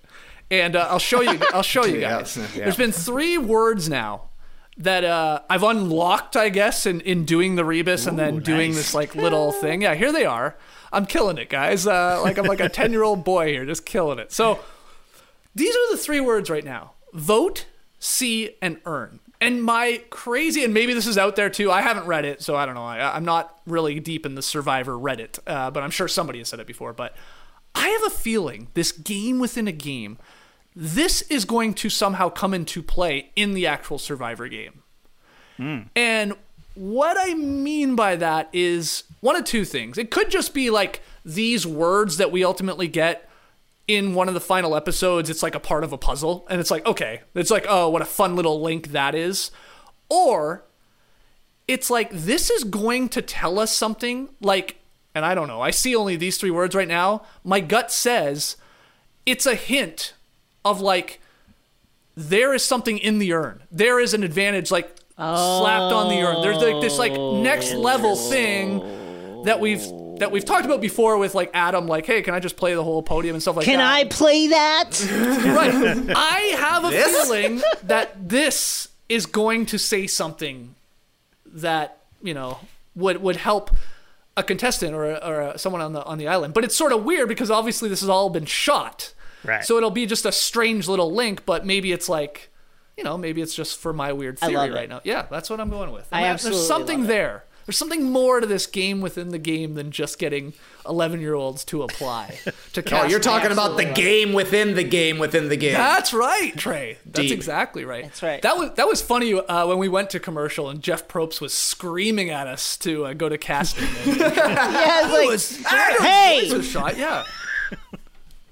and 0.50 0.76
uh, 0.76 0.86
I'll 0.88 0.98
show 0.98 1.20
you. 1.20 1.38
I'll 1.52 1.62
show 1.62 1.84
you 1.84 1.98
Yeah, 2.00 2.18
guys. 2.20 2.36
yeah. 2.38 2.64
There's 2.64 2.76
been 2.76 2.92
three 2.92 3.36
words 3.36 3.88
now 3.88 4.30
that 4.78 5.04
uh, 5.04 5.40
I've 5.50 5.62
unlocked, 5.62 6.36
I 6.36 6.48
guess, 6.50 6.86
in, 6.86 7.00
in 7.00 7.24
doing 7.24 7.56
the 7.56 7.64
rebus 7.64 8.06
and 8.06 8.18
then 8.18 8.38
doing 8.40 8.72
this 8.72 8.94
like 8.94 9.14
little 9.14 9.50
thing. 9.52 9.82
Yeah, 9.82 9.94
here 9.94 10.12
they 10.12 10.24
are. 10.26 10.56
I'm 10.92 11.04
killing 11.06 11.36
it, 11.38 11.48
guys. 11.50 11.86
Uh, 11.86 12.20
like 12.22 12.38
I'm 12.38 12.46
like 12.46 12.60
a 12.60 12.68
ten 12.80 12.92
year 12.92 13.02
old 13.02 13.24
boy 13.24 13.48
here, 13.48 13.66
just 13.66 13.84
killing 13.84 14.18
it. 14.18 14.32
So 14.32 14.58
these 15.56 15.74
are 15.74 15.90
the 15.90 15.96
three 15.96 16.20
words 16.20 16.48
right 16.48 16.64
now 16.64 16.92
vote, 17.12 17.66
see, 17.98 18.54
and 18.62 18.78
earn. 18.84 19.20
And 19.40 19.62
my 19.62 20.02
crazy, 20.10 20.64
and 20.64 20.72
maybe 20.72 20.94
this 20.94 21.06
is 21.06 21.18
out 21.18 21.36
there 21.36 21.50
too. 21.50 21.70
I 21.70 21.82
haven't 21.82 22.06
read 22.06 22.24
it, 22.24 22.42
so 22.42 22.56
I 22.56 22.64
don't 22.64 22.74
know. 22.74 22.84
I, 22.84 23.16
I'm 23.16 23.24
not 23.24 23.58
really 23.66 23.98
deep 24.00 24.24
in 24.24 24.34
the 24.34 24.42
Survivor 24.42 24.92
Reddit, 24.92 25.38
uh, 25.46 25.70
but 25.70 25.82
I'm 25.82 25.90
sure 25.90 26.08
somebody 26.08 26.38
has 26.38 26.48
said 26.48 26.60
it 26.60 26.66
before. 26.66 26.92
But 26.92 27.16
I 27.74 27.88
have 27.88 28.04
a 28.04 28.10
feeling 28.10 28.68
this 28.74 28.92
game 28.92 29.38
within 29.38 29.66
a 29.68 29.72
game, 29.72 30.18
this 30.74 31.22
is 31.22 31.44
going 31.44 31.74
to 31.74 31.90
somehow 31.90 32.28
come 32.28 32.54
into 32.54 32.82
play 32.82 33.30
in 33.34 33.52
the 33.52 33.66
actual 33.66 33.98
Survivor 33.98 34.48
game. 34.48 34.82
And 35.96 36.34
what 36.74 37.16
I 37.18 37.34
mean 37.34 37.96
by 37.96 38.16
that 38.16 38.50
is 38.52 39.04
one 39.20 39.36
of 39.36 39.44
two 39.44 39.64
things. 39.64 39.96
It 39.96 40.10
could 40.10 40.30
just 40.30 40.52
be 40.52 40.68
like 40.70 41.02
these 41.24 41.66
words 41.66 42.18
that 42.18 42.30
we 42.30 42.44
ultimately 42.44 42.88
get 42.88 43.28
in 43.88 44.14
one 44.14 44.28
of 44.28 44.34
the 44.34 44.40
final 44.40 44.74
episodes. 44.74 45.30
It's 45.30 45.42
like 45.42 45.54
a 45.54 45.60
part 45.60 45.84
of 45.84 45.92
a 45.92 45.98
puzzle. 45.98 46.46
And 46.50 46.60
it's 46.60 46.70
like, 46.70 46.84
okay, 46.86 47.22
it's 47.34 47.50
like, 47.50 47.66
oh, 47.68 47.88
what 47.88 48.02
a 48.02 48.06
fun 48.06 48.36
little 48.36 48.60
link 48.60 48.88
that 48.88 49.14
is. 49.14 49.50
Or 50.08 50.64
it's 51.68 51.90
like, 51.90 52.10
this 52.10 52.50
is 52.50 52.64
going 52.64 53.08
to 53.10 53.22
tell 53.22 53.58
us 53.58 53.76
something 53.76 54.28
like, 54.40 54.76
and 55.14 55.24
I 55.24 55.34
don't 55.34 55.48
know, 55.48 55.60
I 55.60 55.70
see 55.70 55.96
only 55.96 56.16
these 56.16 56.38
three 56.38 56.50
words 56.50 56.74
right 56.74 56.88
now. 56.88 57.22
My 57.42 57.60
gut 57.60 57.90
says 57.90 58.56
it's 59.24 59.46
a 59.46 59.54
hint 59.54 60.14
of 60.64 60.80
like, 60.80 61.20
there 62.16 62.54
is 62.54 62.64
something 62.64 62.98
in 62.98 63.18
the 63.18 63.32
urn. 63.32 63.62
There 63.70 64.00
is 64.00 64.14
an 64.14 64.22
advantage, 64.22 64.70
like 64.70 64.94
slapped 65.16 65.92
on 65.92 66.08
the 66.08 66.22
urn. 66.22 66.42
There's 66.42 66.58
like 66.58 66.80
this 66.80 66.98
like 66.98 67.12
next 67.12 67.74
level 67.74 68.16
thing 68.16 69.44
that 69.44 69.60
we've 69.60 69.86
that 70.18 70.30
we've 70.30 70.44
talked 70.44 70.64
about 70.64 70.80
before 70.80 71.18
with 71.18 71.34
like 71.34 71.51
Adam. 71.55 71.86
Like, 71.86 72.06
hey, 72.06 72.22
can 72.22 72.34
I 72.34 72.40
just 72.40 72.56
play 72.56 72.74
the 72.74 72.82
whole 72.84 73.02
podium 73.02 73.34
and 73.34 73.43
stuff 73.43 73.56
like 73.56 73.66
that? 73.66 73.70
Can 73.70 73.78
that? 73.78 73.93
I 73.94 74.05
play 74.05 74.47
that? 74.48 74.90
right. 76.09 76.14
I 76.16 76.38
have 76.59 76.84
a 76.84 76.90
This? 76.90 77.06
feeling 77.28 77.62
that 77.84 78.28
this 78.28 78.88
is 79.09 79.26
going 79.26 79.66
to 79.66 79.78
say 79.78 80.06
something 80.06 80.74
that 81.47 81.98
you 82.22 82.34
know 82.34 82.59
would 82.94 83.22
would 83.22 83.36
help 83.36 83.74
a 84.36 84.43
contestant 84.43 84.94
or, 84.94 85.06
a, 85.12 85.14
or 85.16 85.40
a, 85.40 85.59
someone 85.59 85.80
on 85.80 85.93
the 85.93 86.05
on 86.05 86.18
the 86.18 86.28
island. 86.28 86.55
But 86.55 86.64
it's 86.64 86.76
sort 86.76 86.93
of 86.93 87.05
weird 87.05 87.28
because 87.28 87.51
obviously 87.51 87.88
this 87.88 88.01
has 88.01 88.09
all 88.09 88.28
been 88.30 88.44
shot. 88.47 89.14
Right. 89.44 89.64
So 89.64 89.76
it'll 89.76 89.90
be 89.90 90.06
just 90.06 90.26
a 90.26 90.32
strange 90.32 90.88
little 90.88 91.12
link, 91.12 91.47
but 91.47 91.64
maybe 91.64 91.93
it's 91.93 92.09
like, 92.09 92.51
you 92.97 93.05
know, 93.05 93.16
maybe 93.16 93.40
it's 93.40 93.55
just 93.55 93.78
for 93.78 93.93
my 93.93 94.12
weird 94.12 94.38
theory 94.38 94.55
love 94.56 94.70
it. 94.70 94.74
right 94.74 94.88
now. 94.88 95.01
Yeah, 95.05 95.26
that's 95.30 95.48
what 95.48 95.60
I'm 95.60 95.70
going 95.70 95.93
with. 95.93 96.09
I 96.10 96.22
mean, 96.22 96.26
absolutely 96.30 96.59
There's 96.59 96.68
something 96.68 96.98
love 97.02 97.09
it. 97.10 97.12
there. 97.12 97.44
There's 97.66 97.76
something 97.76 98.05
more 98.10 98.38
to 98.40 98.47
this 98.47 98.66
game 98.66 99.01
within 99.01 99.30
the 99.30 99.38
game 99.38 99.74
than 99.74 99.90
just 99.90 100.18
getting 100.18 100.55
11 100.88 101.20
year 101.20 101.34
olds 101.34 101.64
to 101.66 101.82
apply 101.82 102.38
to 102.72 102.80
Oh, 102.80 102.82
cast 102.82 103.10
you're 103.10 103.18
talking 103.20 103.51
about 103.51 103.76
the 103.76 103.88
Absolutely. 103.88 104.02
game 104.02 104.32
within 104.32 104.74
the 104.74 104.84
game 104.84 105.18
within 105.18 105.48
the 105.48 105.56
game. 105.56 105.74
That's 105.74 106.14
right, 106.14 106.56
Trey. 106.56 106.98
That's 107.05 107.20
Deep. 107.28 107.32
exactly 107.32 107.84
right. 107.84 108.05
That's 108.05 108.22
right. 108.22 108.40
That 108.43 108.56
was 108.56 108.70
that 108.74 108.86
was 108.86 109.02
funny 109.02 109.34
uh, 109.34 109.66
when 109.66 109.78
we 109.78 109.88
went 109.88 110.10
to 110.10 110.20
commercial 110.20 110.70
and 110.70 110.80
Jeff 110.82 111.09
Probst 111.09 111.40
was 111.40 111.52
screaming 111.52 112.30
at 112.30 112.47
us 112.47 112.76
to 112.78 113.06
uh, 113.06 113.12
go 113.14 113.28
to 113.28 113.36
casting. 113.38 113.84
Yeah, 114.16 115.09
He 115.09 115.14
it's 115.16 115.59
was- 115.59 115.64
like, 115.64 115.98
hey, 115.98 116.47
he 116.47 116.55
was 116.55 116.66
shot. 116.68 116.97
Yeah, 116.97 117.24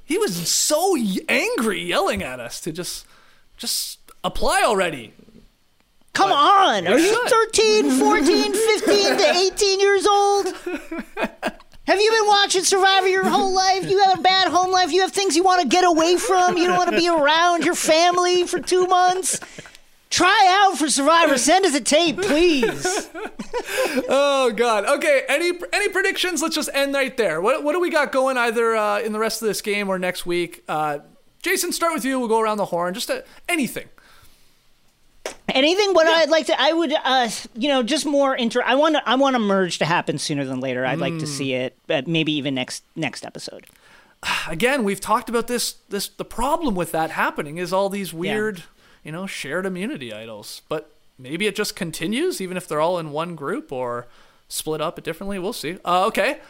he 0.05 0.19
was 0.19 0.35
so 0.49 0.97
angry, 1.28 1.82
yelling 1.82 2.23
at 2.23 2.41
us 2.41 2.61
to 2.62 2.73
just 2.73 3.07
just 3.57 3.99
apply 4.23 4.62
already. 4.65 5.15
Come 6.15 6.32
on. 6.32 6.86
Are 6.86 6.99
you 6.99 7.09
should. 7.09 7.28
13, 7.28 7.91
14, 7.99 8.53
15 8.53 9.19
to 9.19 9.35
18 9.53 9.81
years 9.81 10.07
old? 10.07 10.47
Have 11.86 12.01
you 12.01 12.11
been 12.11 12.27
watching 12.27 12.65
Survivor 12.65 13.09
your 13.09 13.28
whole 13.28 13.53
life? 13.55 13.89
You 13.89 14.03
have 14.05 14.19
a 14.19 14.23
bad 14.23 14.49
home 14.49 14.70
life. 14.73 14.91
You 14.91 15.03
have 15.03 15.12
things 15.12 15.36
you 15.36 15.43
want 15.45 15.61
to 15.61 15.69
get 15.69 15.85
away 15.85 16.16
from. 16.16 16.57
You 16.57 16.66
don't 16.69 16.78
want 16.78 16.91
to 16.91 16.97
be 16.97 17.09
around 17.09 17.65
your 17.65 17.74
family 17.74 18.47
for 18.47 18.59
two 18.59 18.86
months. 18.86 19.39
Try 20.09 20.62
out 20.65 20.78
for 20.78 20.89
Survivor. 20.89 21.36
Send 21.36 21.66
us 21.66 21.74
a 21.74 21.81
tape, 21.81 22.20
please. 22.23 23.11
Oh 24.09 24.51
God. 24.51 24.85
Okay. 24.85 25.23
Any 25.28 25.53
any 25.73 25.89
predictions? 25.89 26.43
Let's 26.43 26.57
just 26.57 26.69
end 26.74 26.93
right 26.95 27.16
there. 27.16 27.41
What 27.41 27.62
what 27.62 27.73
do 27.73 27.81
we 27.81 27.89
got 27.89 28.11
going 28.11 28.36
either 28.36 28.74
uh, 28.74 28.99
in 29.01 29.12
the 29.12 29.19
rest 29.20 29.41
of 29.43 29.47
this 29.49 29.61
game 29.62 29.89
or 29.89 29.97
next 29.99 30.27
week? 30.27 30.65
Uh, 30.69 30.99
Jason, 31.41 31.70
start 31.70 31.95
with 31.95 32.05
you. 32.05 32.19
We'll 32.19 32.28
go 32.28 32.41
around 32.41 32.57
the 32.57 32.65
horn. 32.66 32.95
Just 32.95 33.11
uh 33.11 33.23
anything. 33.49 33.89
Anything? 35.49 35.95
What 35.95 36.07
I'd 36.07 36.31
like 36.31 36.47
to, 36.47 36.61
I 36.61 36.73
would, 36.73 36.93
uh, 37.05 37.29
you 37.55 37.69
know, 37.69 37.83
just 37.83 38.07
more 38.07 38.35
inter. 38.35 38.63
I 38.65 38.75
want, 38.75 38.97
I 39.07 39.15
want 39.15 39.37
a 39.37 39.39
merge 39.39 39.79
to 39.79 39.85
happen 39.85 40.19
sooner 40.19 40.45
than 40.45 40.61
later. 40.61 40.85
I'd 40.85 40.99
like 40.99 41.19
to 41.19 41.27
see 41.27 41.53
it, 41.55 41.77
uh, 41.89 42.03
maybe 42.07 42.33
even 42.33 42.55
next 42.55 42.83
next 42.97 43.25
episode. 43.25 43.67
Again, 44.49 44.85
we've 44.85 45.01
talked 45.01 45.29
about 45.29 45.47
this. 45.47 45.75
This 45.89 46.09
the 46.09 46.25
problem 46.25 46.75
with 46.75 46.93
that 46.93 47.11
happening 47.11 47.59
is 47.59 47.73
all 47.73 47.89
these 47.89 48.13
weird, 48.13 48.65
you 49.05 49.13
know, 49.13 49.27
shared 49.27 49.67
immunity 49.67 50.13
idols. 50.13 50.63
But 50.69 50.91
maybe 51.19 51.47
it 51.47 51.55
just 51.55 51.77
continues, 51.77 52.41
even 52.41 52.57
if 52.57 52.67
they're 52.67 52.81
all 52.81 52.99
in 52.99 53.13
one 53.13 53.37
group 53.37 53.71
or 53.71 54.07
split 54.49 54.81
up 54.81 55.03
differently. 55.03 55.39
We'll 55.39 55.53
see. 55.53 55.79
Uh, 55.85 56.07
okay. 56.07 56.41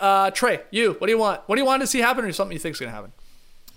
Uh, 0.00 0.30
Trey, 0.30 0.60
you. 0.70 0.94
What 0.94 1.06
do 1.06 1.12
you 1.12 1.18
want? 1.18 1.42
What 1.46 1.56
do 1.56 1.60
you 1.60 1.66
want 1.66 1.82
to 1.82 1.86
see 1.86 2.00
happen, 2.00 2.24
or 2.24 2.32
something 2.32 2.52
you 2.52 2.58
think's 2.58 2.80
gonna 2.80 2.92
happen? 2.92 3.12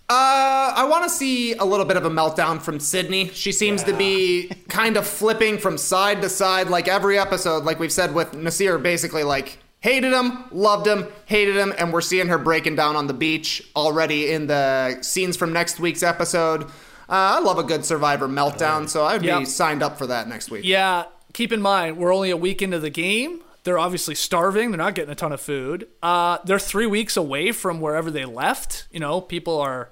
Uh, 0.09 0.71
I 0.73 0.85
want 0.89 1.03
to 1.03 1.09
see 1.09 1.53
a 1.55 1.65
little 1.65 1.85
bit 1.85 1.97
of 1.97 2.05
a 2.05 2.09
meltdown 2.09 2.61
from 2.61 2.79
Sydney. 2.79 3.27
She 3.29 3.51
seems 3.51 3.83
to 3.83 3.93
be 3.93 4.49
kind 4.69 4.95
of 4.95 5.05
flipping 5.05 5.57
from 5.57 5.77
side 5.77 6.21
to 6.21 6.29
side, 6.29 6.69
like 6.69 6.87
every 6.87 7.19
episode, 7.19 7.65
like 7.65 7.77
we've 7.77 7.91
said 7.91 8.13
with 8.13 8.31
Naseer, 8.31 8.81
basically 8.81 9.23
like 9.23 9.57
hated 9.81 10.13
him, 10.13 10.45
loved 10.51 10.87
him, 10.87 11.07
hated 11.25 11.57
him, 11.57 11.73
and 11.77 11.91
we're 11.91 11.99
seeing 11.99 12.27
her 12.29 12.37
breaking 12.37 12.75
down 12.77 12.95
on 12.95 13.07
the 13.07 13.13
beach 13.13 13.69
already 13.75 14.31
in 14.31 14.47
the 14.47 14.97
scenes 15.01 15.35
from 15.35 15.51
next 15.51 15.77
week's 15.77 16.03
episode. 16.03 16.63
Uh, 16.63 17.35
I 17.35 17.39
love 17.39 17.57
a 17.57 17.63
good 17.63 17.83
Survivor 17.83 18.29
meltdown, 18.29 18.87
so 18.87 19.03
I'd 19.05 19.23
Yep. 19.23 19.39
be 19.39 19.45
signed 19.45 19.83
up 19.83 19.97
for 19.97 20.07
that 20.07 20.29
next 20.29 20.49
week. 20.49 20.63
Yeah, 20.63 21.03
keep 21.33 21.51
in 21.51 21.61
mind 21.61 21.97
we're 21.97 22.13
only 22.13 22.29
a 22.29 22.37
week 22.37 22.61
into 22.61 22.79
the 22.79 22.89
game. 22.89 23.41
They're 23.65 23.77
obviously 23.79 24.15
starving. 24.15 24.71
They're 24.71 24.77
not 24.77 24.95
getting 24.95 25.11
a 25.11 25.15
ton 25.15 25.33
of 25.33 25.41
food. 25.41 25.89
Uh, 26.01 26.37
they're 26.45 26.59
three 26.59 26.85
weeks 26.85 27.17
away 27.17 27.51
from 27.51 27.81
wherever 27.81 28.09
they 28.09 28.23
left. 28.23 28.87
You 28.91 29.01
know, 29.01 29.19
people 29.19 29.59
are 29.59 29.89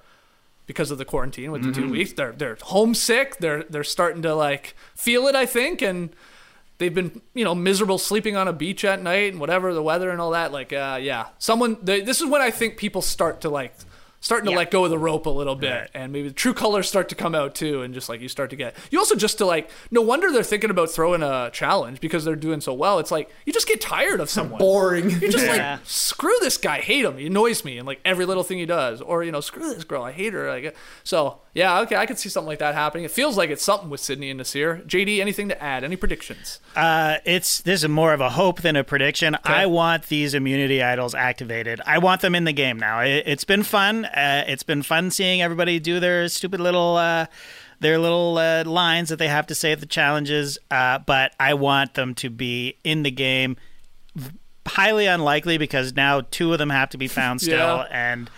because 0.65 0.91
of 0.91 0.97
the 0.97 1.05
quarantine 1.05 1.51
with 1.51 1.63
the 1.63 1.71
two 1.71 1.89
weeks. 1.89 2.13
They're 2.13 2.31
they're 2.31 2.57
homesick. 2.61 3.37
They're 3.37 3.63
they're 3.63 3.83
starting 3.83 4.21
to 4.23 4.33
like 4.33 4.75
feel 4.95 5.27
it. 5.27 5.35
I 5.35 5.45
think, 5.45 5.81
and 5.81 6.09
they've 6.77 6.93
been 6.93 7.21
you 7.33 7.43
know 7.43 7.55
miserable 7.55 7.97
sleeping 7.97 8.35
on 8.35 8.47
a 8.47 8.53
beach 8.53 8.83
at 8.83 9.01
night 9.01 9.31
and 9.31 9.39
whatever 9.39 9.73
the 9.73 9.83
weather 9.83 10.09
and 10.09 10.19
all 10.19 10.31
that. 10.31 10.51
Like, 10.51 10.73
uh, 10.73 10.99
yeah, 11.01 11.27
someone. 11.37 11.77
They, 11.81 12.01
this 12.01 12.21
is 12.21 12.29
when 12.29 12.41
I 12.41 12.51
think 12.51 12.77
people 12.77 13.01
start 13.01 13.41
to 13.41 13.49
like 13.49 13.73
starting 14.25 14.45
to 14.45 14.51
Yeah. 14.51 14.57
let 14.57 14.71
go 14.71 14.83
of 14.85 14.89
the 14.89 14.97
rope 14.97 15.27
a 15.27 15.29
little 15.29 15.55
bit 15.55 15.91
and 15.93 16.11
maybe 16.11 16.27
the 16.29 16.33
true 16.33 16.53
colors 16.55 16.87
start 16.89 17.09
to 17.09 17.15
come 17.15 17.35
out 17.35 17.53
too 17.53 17.83
and 17.83 17.93
just 17.93 18.09
like 18.09 18.21
you 18.21 18.27
start 18.27 18.49
to 18.49 18.55
get 18.55 18.75
you 18.89 18.97
also 18.97 19.13
just 19.15 19.37
to 19.37 19.45
like 19.45 19.69
no 19.91 20.01
wonder 20.01 20.31
they're 20.31 20.41
thinking 20.41 20.71
about 20.71 20.89
throwing 20.89 21.21
a 21.21 21.51
challenge 21.53 21.99
because 22.01 22.25
they're 22.25 22.35
doing 22.35 22.59
so 22.59 22.73
well 22.73 22.97
it's 22.97 23.11
like 23.11 23.29
you 23.45 23.53
just 23.53 23.67
get 23.67 23.79
tired 23.79 24.19
of 24.19 24.27
someone 24.29 24.57
Boring. 24.57 25.11
you're 25.11 25.29
just 25.29 25.45
Yeah. 25.45 25.73
like 25.73 25.79
screw 25.85 26.35
this 26.41 26.57
guy 26.57 26.81
hate 26.81 27.05
him 27.05 27.17
he 27.17 27.27
annoys 27.27 27.63
me 27.63 27.77
and 27.77 27.85
like 27.85 27.99
every 28.03 28.25
little 28.25 28.43
thing 28.43 28.57
he 28.57 28.65
does 28.65 28.99
or 28.99 29.23
you 29.23 29.31
know 29.31 29.41
screw 29.41 29.71
this 29.73 29.83
girl 29.83 30.01
i 30.01 30.11
hate 30.11 30.33
her 30.33 30.49
like 30.49 30.75
so 31.03 31.37
yeah 31.53 31.79
okay 31.81 31.95
i 31.95 32.07
could 32.07 32.17
see 32.17 32.27
something 32.29 32.47
like 32.47 32.59
that 32.59 32.73
happening 32.73 33.05
it 33.05 33.11
feels 33.11 33.37
like 33.37 33.51
it's 33.51 33.63
something 33.63 33.91
with 33.91 33.99
sydney 34.01 34.31
and 34.31 34.39
naseer 34.41 34.83
jd 34.87 35.19
anything 35.19 35.47
to 35.49 35.63
add 35.63 35.83
any 35.83 35.95
predictions 35.95 36.59
Uh, 36.75 37.17
it's 37.25 37.61
this 37.61 37.83
is 37.83 37.89
more 37.89 38.11
of 38.13 38.19
a 38.21 38.31
hope 38.31 38.61
than 38.61 38.75
a 38.75 38.83
prediction. 38.83 39.37
I 39.45 39.65
want 39.67 40.07
these 40.09 40.33
immunity 40.33 40.83
idols 40.83 41.15
activated. 41.15 41.79
I 41.85 41.99
want 41.99 42.19
them 42.21 42.35
in 42.35 42.43
the 42.43 42.51
game 42.51 42.77
now. 42.77 42.99
It, 42.99 43.23
it's 43.25 43.45
been 43.45 43.63
fun. 43.63 44.05
Uh, 44.15 44.43
it's 44.47 44.63
been 44.63 44.81
fun 44.81 45.11
seeing 45.11 45.41
everybody 45.41 45.79
do 45.79 45.99
their 45.99 46.27
stupid 46.29 46.59
little 46.61 46.95
uh, 46.97 47.25
their 47.81 47.97
little 47.99 48.37
uh, 48.37 48.63
lines 48.65 49.09
that 49.09 49.17
they 49.17 49.27
have 49.27 49.45
to 49.47 49.55
say 49.55 49.71
at 49.73 49.79
the 49.81 49.85
challenges. 49.85 50.57
Uh, 50.71 50.99
but 50.99 51.33
I 51.39 51.53
want 51.55 51.95
them 51.95 52.15
to 52.15 52.29
be 52.29 52.77
in 52.83 53.03
the 53.03 53.11
game. 53.11 53.57
Highly 54.67 55.05
unlikely 55.05 55.59
because 55.59 55.93
now 55.95 56.21
two 56.31 56.51
of 56.51 56.57
them 56.57 56.71
have 56.71 56.89
to 56.89 56.97
be 56.97 57.07
found 57.07 57.39
still, 57.41 57.57
Yeah. 57.77 57.87
and 57.91 58.29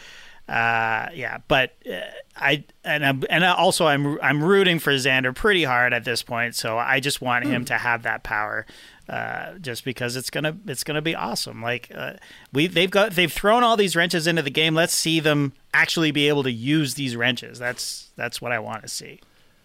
uh, 0.49 1.07
yeah. 1.13 1.37
But 1.47 1.75
uh, 1.89 1.99
I 2.35 2.65
and 2.83 3.05
I'm, 3.05 3.23
and 3.29 3.45
also 3.45 3.87
I'm 3.87 4.19
I'm 4.21 4.43
rooting 4.43 4.79
for 4.79 4.91
Xander 4.93 5.33
pretty 5.33 5.63
hard 5.63 5.93
at 5.93 6.03
this 6.03 6.23
point. 6.23 6.55
So 6.55 6.77
I 6.77 6.99
just 6.99 7.21
want 7.21 7.45
him 7.45 7.63
to 7.65 7.75
have 7.77 8.03
that 8.03 8.23
power, 8.23 8.65
uh, 9.09 9.53
just 9.59 9.85
because 9.85 10.15
it's 10.15 10.29
gonna 10.29 10.57
it's 10.67 10.83
gonna 10.83 11.01
be 11.01 11.15
awesome. 11.15 11.61
Like 11.61 11.91
uh, 11.95 12.13
we 12.53 12.67
they've 12.67 12.91
got 12.91 13.11
they've 13.13 13.31
thrown 13.31 13.63
all 13.63 13.77
these 13.77 13.95
wrenches 13.95 14.27
into 14.27 14.41
the 14.41 14.49
game. 14.49 14.75
Let's 14.75 14.93
see 14.93 15.19
them 15.19 15.53
actually 15.73 16.11
be 16.11 16.27
able 16.27 16.43
to 16.43 16.51
use 16.51 16.95
these 16.95 17.15
wrenches. 17.15 17.57
That's 17.59 18.09
that's 18.15 18.41
what 18.41 18.51
I 18.51 18.59
want 18.59 18.81
to 18.83 18.89
see. 18.89 19.19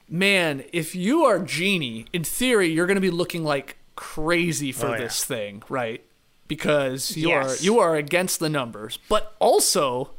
man 0.09 0.62
if 0.73 0.94
you 0.94 1.24
are 1.24 1.39
genie 1.39 2.05
in 2.12 2.23
theory 2.24 2.69
you're 2.69 2.86
going 2.86 2.97
to 2.97 3.01
be 3.01 3.10
looking 3.10 3.43
like 3.44 3.77
crazy 3.97 4.70
for 4.73 4.89
Oh, 4.89 4.93
yeah. 4.93 4.98
this 4.98 5.24
thing 5.24 5.62
right 5.69 6.02
because 6.48 7.16
you 7.16 7.28
Yes. 7.31 7.60
are 7.60 7.64
you 7.64 7.78
are 7.78 7.97
against 7.97 8.39
the 8.40 8.48
numbers 8.51 8.98
but 9.09 9.35
also 9.39 10.10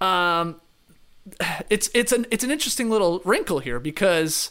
um 0.00 0.60
it's 1.70 1.88
it's 1.94 2.10
an 2.12 2.26
it's 2.30 2.42
an 2.44 2.50
interesting 2.50 2.90
little 2.90 3.20
wrinkle 3.24 3.60
here 3.60 3.78
because 3.78 4.50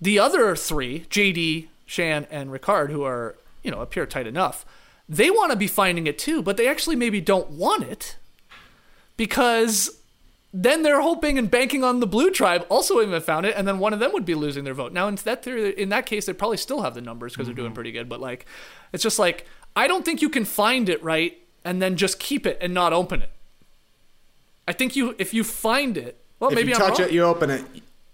the 0.00 0.18
other 0.18 0.54
three 0.54 1.00
jd 1.10 1.68
shan 1.92 2.26
and 2.30 2.50
ricard 2.50 2.90
who 2.90 3.04
are 3.04 3.36
you 3.62 3.70
know 3.70 3.80
appear 3.80 4.06
tight 4.06 4.26
enough 4.26 4.64
they 5.08 5.30
want 5.30 5.50
to 5.50 5.56
be 5.56 5.66
finding 5.66 6.06
it 6.06 6.18
too 6.18 6.42
but 6.42 6.56
they 6.56 6.66
actually 6.66 6.96
maybe 6.96 7.20
don't 7.20 7.50
want 7.50 7.82
it 7.84 8.16
because 9.16 9.98
then 10.54 10.82
they're 10.82 11.00
hoping 11.00 11.38
and 11.38 11.50
banking 11.50 11.82
on 11.82 12.00
the 12.00 12.06
blue 12.06 12.30
tribe 12.30 12.66
also 12.68 13.00
even 13.00 13.18
found 13.22 13.46
it, 13.46 13.54
and 13.56 13.66
then 13.66 13.78
one 13.78 13.94
of 13.94 14.00
them 14.00 14.12
would 14.12 14.26
be 14.26 14.34
losing 14.34 14.64
their 14.64 14.74
vote. 14.74 14.92
Now, 14.92 15.08
in 15.08 15.14
that 15.24 15.42
theory, 15.42 15.70
in 15.70 15.88
that 15.88 16.04
case, 16.04 16.26
they 16.26 16.34
probably 16.34 16.58
still 16.58 16.82
have 16.82 16.94
the 16.94 17.00
numbers 17.00 17.32
because 17.32 17.46
they're 17.46 17.54
doing 17.54 17.68
mm-hmm. 17.68 17.74
pretty 17.74 17.92
good. 17.92 18.06
But 18.06 18.20
like, 18.20 18.44
it's 18.92 19.02
just 19.02 19.18
like 19.18 19.46
I 19.74 19.86
don't 19.86 20.04
think 20.04 20.20
you 20.20 20.28
can 20.28 20.44
find 20.44 20.88
it 20.90 21.02
right 21.02 21.38
and 21.64 21.80
then 21.80 21.96
just 21.96 22.18
keep 22.18 22.46
it 22.46 22.58
and 22.60 22.74
not 22.74 22.92
open 22.92 23.22
it. 23.22 23.30
I 24.68 24.72
think 24.72 24.94
you 24.94 25.14
if 25.18 25.32
you 25.32 25.42
find 25.42 25.96
it, 25.96 26.22
well, 26.38 26.50
If 26.50 26.56
maybe 26.56 26.68
you 26.68 26.74
I'm 26.74 26.80
touch 26.80 26.98
wrong. 26.98 27.08
it, 27.08 27.14
you 27.14 27.22
open 27.22 27.50
it. 27.50 27.64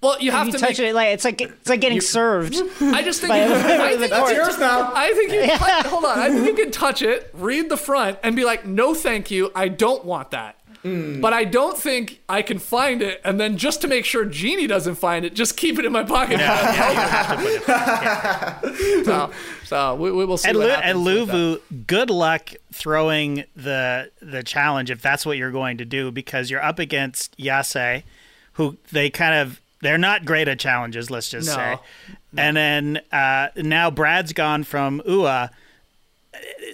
Well, 0.01 0.17
you 0.21 0.31
have 0.31 0.47
you 0.47 0.53
to 0.53 0.59
touch 0.59 0.79
make, 0.79 0.89
it, 0.91 0.95
like 0.95 1.09
it's 1.09 1.25
like 1.25 1.41
it's 1.41 1.69
like 1.69 1.81
getting 1.81 2.01
served. 2.01 2.55
I 2.81 3.03
just 3.03 3.21
think, 3.21 3.31
by- 3.31 3.45
you, 3.47 3.53
I 3.55 3.79
by 3.79 3.93
the 3.97 3.99
think 4.09 4.13
court. 4.13 4.31
you- 4.31 4.37
Yours 4.37 4.59
now. 4.59 4.93
I 4.95 5.13
think 5.13 5.33
you 5.33 5.45
hold 5.91 6.05
on. 6.05 6.19
I 6.19 6.29
think 6.31 6.47
you 6.47 6.55
can 6.55 6.71
touch 6.71 7.03
it, 7.03 7.31
read 7.35 7.69
the 7.69 7.77
front, 7.77 8.19
and 8.23 8.37
be 8.37 8.45
like, 8.45 8.65
"No, 8.65 8.95
thank 8.95 9.31
you. 9.31 9.51
I 9.57 9.69
don't 9.69 10.05
want 10.05 10.31
that." 10.31 10.55
But 10.85 11.35
I 11.35 11.45
don't 11.45 11.77
think 11.77 12.23
I 12.31 12.41
can 12.41 12.59
find 12.59 13.03
it, 13.03 13.21
and 13.23 13.39
then 13.39 13.59
just 13.59 13.83
to 13.83 13.89
make 13.89 14.07
sure 14.07 14.25
Genie 14.25 14.67
doesn't 14.67 14.95
find 14.95 15.27
it, 15.27 15.35
just 15.35 15.55
keep 15.59 15.79
it 15.79 15.85
in 15.85 15.93
my 15.93 16.03
pocket. 16.03 16.39
so, 19.05 19.31
so 19.65 19.95
we, 19.97 20.11
we 20.13 20.25
will 20.25 20.39
see. 20.39 20.49
And, 20.49 20.59
what 20.59 20.67
Lu- 20.67 20.73
and. 20.73 20.99
Luvu, 20.99 21.61
good 21.87 22.09
luck 22.11 22.51
throwing 22.73 23.45
the 23.57 24.11
the 24.21 24.43
challenge 24.43 24.91
if 24.91 25.03
that's 25.03 25.27
what 25.27 25.37
you're 25.37 25.51
going 25.51 25.79
to 25.79 25.85
do, 25.85 26.11
because 26.11 26.51
you're 26.51 26.63
up 26.63 26.79
against 26.79 27.35
Yase, 27.39 28.03
who 28.53 28.79
they 28.93 29.11
kind 29.11 29.35
of 29.35 29.61
they're 29.81 29.99
not 29.99 30.25
great 30.25 30.49
at 30.49 30.59
challenges. 30.59 31.11
Let's 31.11 31.29
just 31.29 31.47
No. 31.49 31.55
say, 31.55 31.79
and 32.37 32.57
then 32.57 33.01
uh, 33.13 33.49
now 33.57 33.91
Brad's 33.91 34.33
gone 34.33 34.65
from 34.65 35.01
UA. 35.07 35.51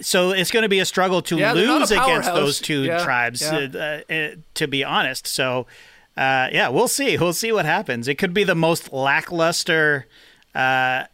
So 0.01 0.31
it's 0.31 0.51
going 0.51 0.63
to 0.63 0.69
be 0.69 0.79
a 0.79 0.85
struggle 0.85 1.21
to 1.23 1.37
Yeah, 1.37 1.53
they're 1.53 1.65
not 1.65 1.77
a 1.77 1.79
lose 1.79 1.91
against 1.91 2.33
those 2.33 2.59
two 2.59 2.83
Yeah, 2.83 3.03
tribes, 3.03 3.41
yeah. 3.41 4.01
uh, 4.09 4.13
uh, 4.13 4.29
to 4.55 4.67
be 4.67 4.83
honest. 4.83 5.25
So, 5.27 5.65
uh, 6.17 6.49
yeah, 6.51 6.67
we'll 6.69 6.87
see. 6.89 7.17
We'll 7.17 7.33
see 7.33 7.51
what 7.51 7.65
happens. 7.65 8.07
It 8.07 8.15
could 8.15 8.33
be 8.33 8.43
the 8.43 8.53
most 8.55 8.91
lackluster 8.93 10.05
uh, 10.53 11.05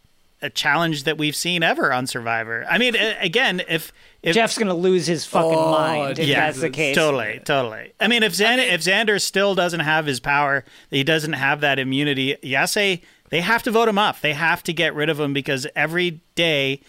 a 0.41 0.49
challenge 0.49 1.03
that 1.03 1.17
we've 1.17 1.35
seen 1.35 1.63
ever 1.63 1.93
on 1.93 2.07
Survivor. 2.07 2.65
I 2.69 2.77
mean, 2.77 2.95
again, 2.95 3.61
if 3.69 3.91
if 4.23 4.33
Jeff's 4.35 4.57
gonna 4.57 4.73
lose 4.73 5.05
his 5.07 5.25
fucking 5.25 5.51
Oh, 5.57 5.71
mind 5.71 6.19
if 6.19 6.27
yeah, 6.27 6.45
that's 6.47 6.61
the 6.61 6.69
case. 6.69 6.95
totally, 6.95 7.39
totally. 7.45 7.93
I 7.99 8.07
mean, 8.07 8.23
if 8.23 8.33
Xander, 8.33 8.67
if 8.71 8.81
Xander 8.81 9.19
still 9.21 9.55
doesn't 9.55 9.79
have 9.81 10.05
his 10.05 10.19
power, 10.19 10.63
he 10.89 11.03
doesn't 11.03 11.33
have 11.33 11.61
that 11.61 11.79
immunity. 11.79 12.35
Yase, 12.41 12.99
they 13.29 13.41
have 13.41 13.63
to 13.63 13.71
vote 13.71 13.87
him 13.87 13.97
off. 13.97 14.21
They 14.21 14.33
have 14.33 14.61
to 14.63 14.73
get 14.73 14.93
rid 14.95 15.09
of 15.09 15.19
him 15.19 15.33
because 15.33 15.65
every 15.75 16.19
day 16.35 16.81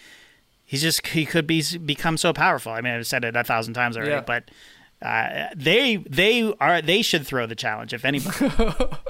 he's 0.65 0.81
just 0.81 1.05
he 1.07 1.25
could 1.25 1.47
be 1.47 1.63
become 1.77 2.17
so 2.17 2.33
powerful. 2.33 2.71
I 2.71 2.81
mean, 2.81 2.93
I've 2.93 3.07
said 3.07 3.23
it 3.23 3.35
a 3.35 3.43
thousand 3.43 3.73
times 3.73 3.97
already, 3.97 4.11
Yeah. 4.11 4.21
but 4.21 4.45
uh, 5.03 5.49
they 5.55 5.97
they 5.97 6.53
are 6.61 6.81
they 6.81 7.01
should 7.01 7.27
throw 7.27 7.45
the 7.45 7.55
challenge 7.55 7.93
if 7.93 8.05
anybody. 8.05 8.49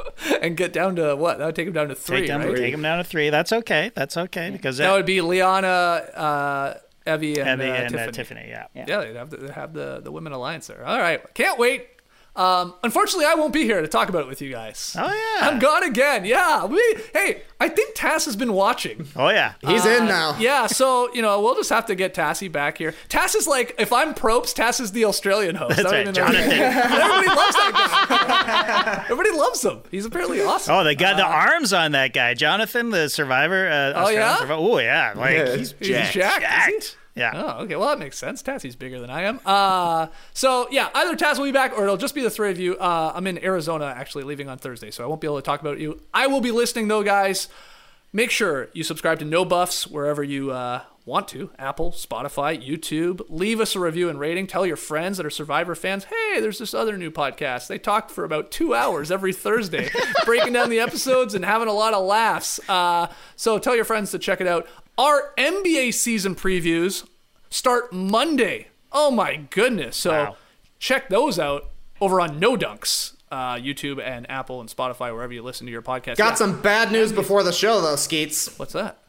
and 0.42 0.58
get 0.58 0.74
down 0.74 0.96
to 0.96 1.16
what? 1.16 1.38
That 1.38 1.46
would 1.46 1.56
take 1.56 1.68
him 1.68 1.74
down 1.74 1.90
to 1.90 1.96
three, 1.96 2.22
take 2.22 2.28
them 2.30 2.42
right? 2.42 2.58
take 2.58 2.74
them 2.74 2.82
down 2.82 2.98
to 2.98 3.04
three. 3.04 3.30
That's 3.30 3.54
okay. 3.54 3.92
That's 3.94 4.18
okay 4.18 4.50
because 4.50 4.78
That 4.78 4.92
would 4.92 5.06
be 5.06 5.22
Liana, 5.22 5.68
uh, 5.68 6.74
Evvie, 7.06 7.38
and, 7.38 7.62
Evvie 7.62 7.70
uh, 7.70 7.74
and, 7.74 7.96
uh, 7.96 7.98
Tiffany. 8.08 8.12
Tiffany, 8.12 8.46
yeah. 8.50 8.68
yeah, 8.74 9.02
they'd 9.02 9.16
have, 9.16 9.30
the, 9.30 9.38
they'd 9.38 9.50
have 9.52 9.74
the 9.74 10.02
the 10.04 10.12
women 10.12 10.34
alliance 10.34 10.68
there. 10.68 10.84
All 10.84 10.98
right, 10.98 11.22
can't 11.36 11.60
wait. 11.60 11.88
Um, 12.36 12.74
unfortunately, 12.84 13.26
I 13.28 13.36
won't 13.36 13.54
be 13.54 13.64
here 13.64 13.80
to 13.82 13.88
talk 13.88 14.10
about 14.10 14.22
it 14.24 14.28
with 14.28 14.42
you 14.42 14.50
guys. 14.52 14.96
Oh 15.00 15.08
yeah, 15.08 15.48
I'm 15.48 15.60
gone 15.60 15.84
again. 15.84 16.26
Yeah, 16.26 16.66
we. 16.66 16.80
Hey, 17.14 17.44
I 17.60 17.70
think 17.70 17.94
Tass 17.94 18.26
has 18.26 18.36
been 18.36 18.54
watching. 18.54 19.08
Oh 19.16 19.30
yeah, 19.30 19.54
He's 19.62 19.86
in 19.86 20.06
now. 20.06 20.36
Yeah, 20.40 20.66
so 20.66 21.14
you 21.14 21.22
know 21.22 21.40
we'll 21.42 21.54
just 21.54 21.70
have 21.70 21.86
to 21.86 21.96
get 21.96 22.16
Tassie 22.16 22.52
back 22.52 22.80
here. 22.80 22.96
Tass 23.08 23.36
is 23.36 23.46
like 23.48 23.76
if 23.78 23.94
I'm 23.94 24.16
Probst, 24.16 24.56
Tass 24.56 24.80
is 24.80 24.92
the 24.94 25.06
Australian 25.06 25.56
host. 25.56 25.78
That's 25.78 25.92
right, 25.92 26.12
Jonathan. 26.12 26.42
Everybody 26.52 27.28
loves 27.28 27.56
that 27.56 28.96
guy. 28.98 29.04
Everybody 29.12 29.38
loves 29.38 29.64
him. 29.64 29.82
He's 29.92 30.06
apparently 30.06 30.42
awesome. 30.42 30.74
Oh, 30.74 30.84
they 30.84 30.96
got 30.96 31.18
the 31.18 31.26
arms 31.26 31.72
on 31.72 31.92
that 31.92 32.14
guy, 32.14 32.34
Jonathan, 32.34 32.90
the 32.90 33.10
survivor. 33.10 33.70
Uh, 33.70 33.94
Oh, 33.96 34.10
yeah? 34.10 34.38
survivor. 34.38 34.54
Oh 34.60 34.80
yeah, 34.80 35.14
like 35.16 35.38
Yeah, 35.38 35.56
he's 35.56 35.76
He's 35.80 36.10
jacked. 36.10 36.98
Yeah. 37.16 37.32
Oh, 37.36 37.64
okay. 37.64 37.76
Well, 37.76 37.90
that 37.90 38.00
makes 38.00 38.18
sense. 38.18 38.42
Tassie's 38.42 38.76
bigger 38.76 39.00
than 39.00 39.10
I 39.10 39.24
am. 39.24 39.40
Uh, 39.46 40.08
so 40.34 40.68
yeah, 40.72 40.90
either 40.96 41.16
Tass 41.16 41.38
will 41.38 41.46
be 41.46 41.52
back 41.52 41.78
or 41.78 41.84
it'll 41.84 41.98
just 41.98 42.16
be 42.16 42.22
the 42.22 42.30
three 42.30 42.50
of 42.50 42.60
you. 42.60 42.76
Uh, 42.78 43.12
I'm 43.14 43.28
in 43.28 43.44
Arizona 43.44 43.86
actually, 43.86 44.24
leaving 44.24 44.50
on 44.50 44.58
Thursday, 44.58 44.90
so 44.90 45.04
I 45.04 45.08
won't 45.08 45.22
be 45.22 45.28
able 45.28 45.38
to 45.38 45.44
talk 45.44 45.62
about 45.62 45.80
you. 45.80 46.02
I 46.14 46.28
will 46.28 46.42
be 46.42 46.52
listening 46.52 46.88
though, 46.88 47.04
guys. 47.04 47.50
Make 48.16 48.30
sure 48.30 48.70
you 48.74 48.84
subscribe 48.84 49.20
to 49.20 49.26
No 49.26 49.44
Buffs 49.44 49.88
wherever 49.88 50.24
you 50.24 50.52
uh, 50.52 50.84
want 51.06 51.28
to 51.30 51.50
Apple, 51.58 51.92
Spotify, 51.92 52.64
YouTube. 52.64 53.22
Leave 53.28 53.60
us 53.60 53.76
a 53.76 53.80
review 53.80 54.08
and 54.10 54.20
rating. 54.20 54.46
Tell 54.46 54.66
your 54.66 54.76
friends 54.76 55.18
that 55.18 55.26
are 55.26 55.32
Survivor 55.32 55.76
fans 55.76 56.06
hey, 56.06 56.40
there's 56.40 56.60
this 56.60 56.74
other 56.74 56.98
new 56.98 57.12
podcast. 57.12 57.68
They 57.68 57.78
talk 57.80 58.10
for 58.10 58.24
about 58.24 58.52
two 58.52 58.74
hours 58.74 59.12
every 59.12 59.34
Thursday, 59.34 59.90
breaking 60.26 60.54
down 60.54 60.70
the 60.70 60.80
episodes 60.80 61.36
and 61.36 61.44
having 61.44 61.68
a 61.68 61.74
lot 61.74 61.94
of 61.94 62.06
laughs. 62.06 62.60
Uh, 62.70 63.08
so 63.36 63.58
tell 63.60 63.76
your 63.76 63.86
friends 63.86 64.12
to 64.12 64.20
check 64.20 64.42
it 64.42 64.48
out. 64.48 64.68
Our 64.98 65.34
NBA 65.38 65.94
season 65.94 66.36
previews 66.36 67.08
start 67.50 67.92
Monday. 67.94 68.68
Oh 68.92 69.10
my 69.12 69.38
goodness. 69.50 69.98
So 69.98 70.12
Wow. 70.12 70.36
check 70.80 71.10
those 71.10 71.40
out 71.40 71.70
over 72.00 72.22
on 72.22 72.40
No 72.40 72.56
Dunks. 72.56 73.14
Uh, 73.32 73.56
YouTube 73.56 74.00
and 74.00 74.30
Apple 74.30 74.60
and 74.62 74.70
Spotify, 74.70 75.12
wherever 75.12 75.34
you 75.34 75.42
listen 75.42 75.66
to 75.66 75.72
your 75.72 75.82
podcast. 75.82 76.18
Got 76.18 76.30
Yeah. 76.34 76.36
some 76.36 76.62
bad 76.62 76.92
news 76.92 77.12
before 77.12 77.42
the 77.42 77.52
show, 77.52 77.82
though, 77.82 77.96
Skeets. 77.96 78.60
What's 78.60 78.74
that? 78.74 79.00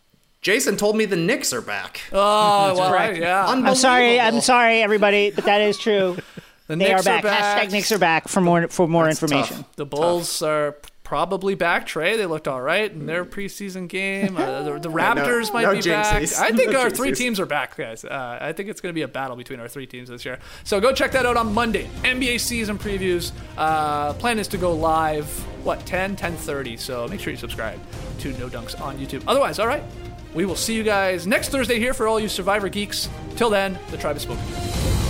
Jason 0.41 0.79
told 0.79 0.97
me 0.97 1.05
the 1.05 1.17
Knicks 1.17 1.53
are 1.53 1.61
back. 1.61 2.01
Oh, 2.11 2.75
well, 2.79 2.91
correct. 2.91 3.19
yeah. 3.19 3.47
I'm 3.47 3.75
sorry. 3.75 4.19
I'm 4.19 4.41
sorry, 4.41 4.81
everybody, 4.83 5.31
but 5.31 5.45
that 5.45 5.61
is 5.61 5.77
true. 5.79 6.17
The 6.67 6.77
They 6.77 6.89
Knicks 6.89 7.03
are 7.03 7.05
back. 7.05 7.23
back. 7.25 7.69
Hashtag 7.69 7.73
Knicks 7.73 7.93
are 7.93 7.99
back 7.99 8.27
for 8.27 8.41
more 8.41 8.69
for 8.69 8.89
more 8.89 9.05
That's 9.05 9.23
information. 9.23 9.59
tough. 9.59 9.77
The 9.77 9.85
Bulls 9.85 10.41
are 10.41 10.75
probably 11.05 11.55
back. 11.55 11.87
Trey, 11.87 12.17
they 12.17 12.27
looked 12.27 12.49
all 12.49 12.61
right 12.61 12.91
in 12.91 13.07
their 13.07 13.25
preseason 13.25 13.89
game. 13.89 14.37
Uh, 14.37 14.63
the, 14.63 14.79
the 14.81 14.89
Raptors 14.89 15.53
might 15.53 15.63
no 15.63 15.75
be 15.75 15.83
back. 15.83 16.15
I 16.15 16.51
think 16.51 16.73
No 16.73 16.81
our 16.81 16.91
three 16.91 17.13
teams 17.13 17.39
are 17.39 17.47
back, 17.47 17.77
guys. 17.77 18.05
Uh, 18.05 18.39
I 18.41 18.53
think 18.53 18.69
it's 18.69 18.81
going 18.81 18.91
to 18.91 18.95
be 18.95 19.03
a 19.03 19.09
battle 19.09 19.37
between 19.37 19.61
our 19.61 19.69
three 19.69 19.87
teams 19.87 20.09
this 20.09 20.25
year. 20.25 20.39
So 20.65 20.81
go 20.81 20.93
check 20.93 21.13
that 21.13 21.27
out 21.27 21.37
on 21.37 21.53
Monday. 21.55 21.89
NBA 22.03 22.41
season 22.41 22.79
previews. 22.79 23.33
Uh, 23.57 24.15
plan 24.15 24.39
is 24.39 24.49
to 24.49 24.57
go 24.57 24.73
live, 24.73 25.29
what, 25.65 25.85
10, 25.87 26.17
10.30. 26.17 26.79
So 26.81 27.07
make 27.07 27.21
sure 27.21 27.31
you 27.31 27.39
subscribe 27.39 27.79
to 28.21 28.33
No 28.39 28.49
Dunks 28.49 28.81
on 28.81 28.99
YouTube. 28.99 29.23
Otherwise, 29.29 29.59
all 29.59 29.67
right, 29.67 29.85
we 30.33 30.47
will 30.47 30.57
see 30.57 30.75
you 30.75 30.83
guys 30.83 31.27
next 31.27 31.51
Thursday 31.51 31.79
here 31.79 31.95
for 31.95 32.09
all 32.09 32.19
you 32.19 32.29
Survivor 32.29 32.69
geeks. 32.69 33.09
Till 33.37 33.51
then, 33.51 33.79
the 33.91 33.99
tribe 33.99 34.17
is 34.17 34.23
spoken. 34.23 35.04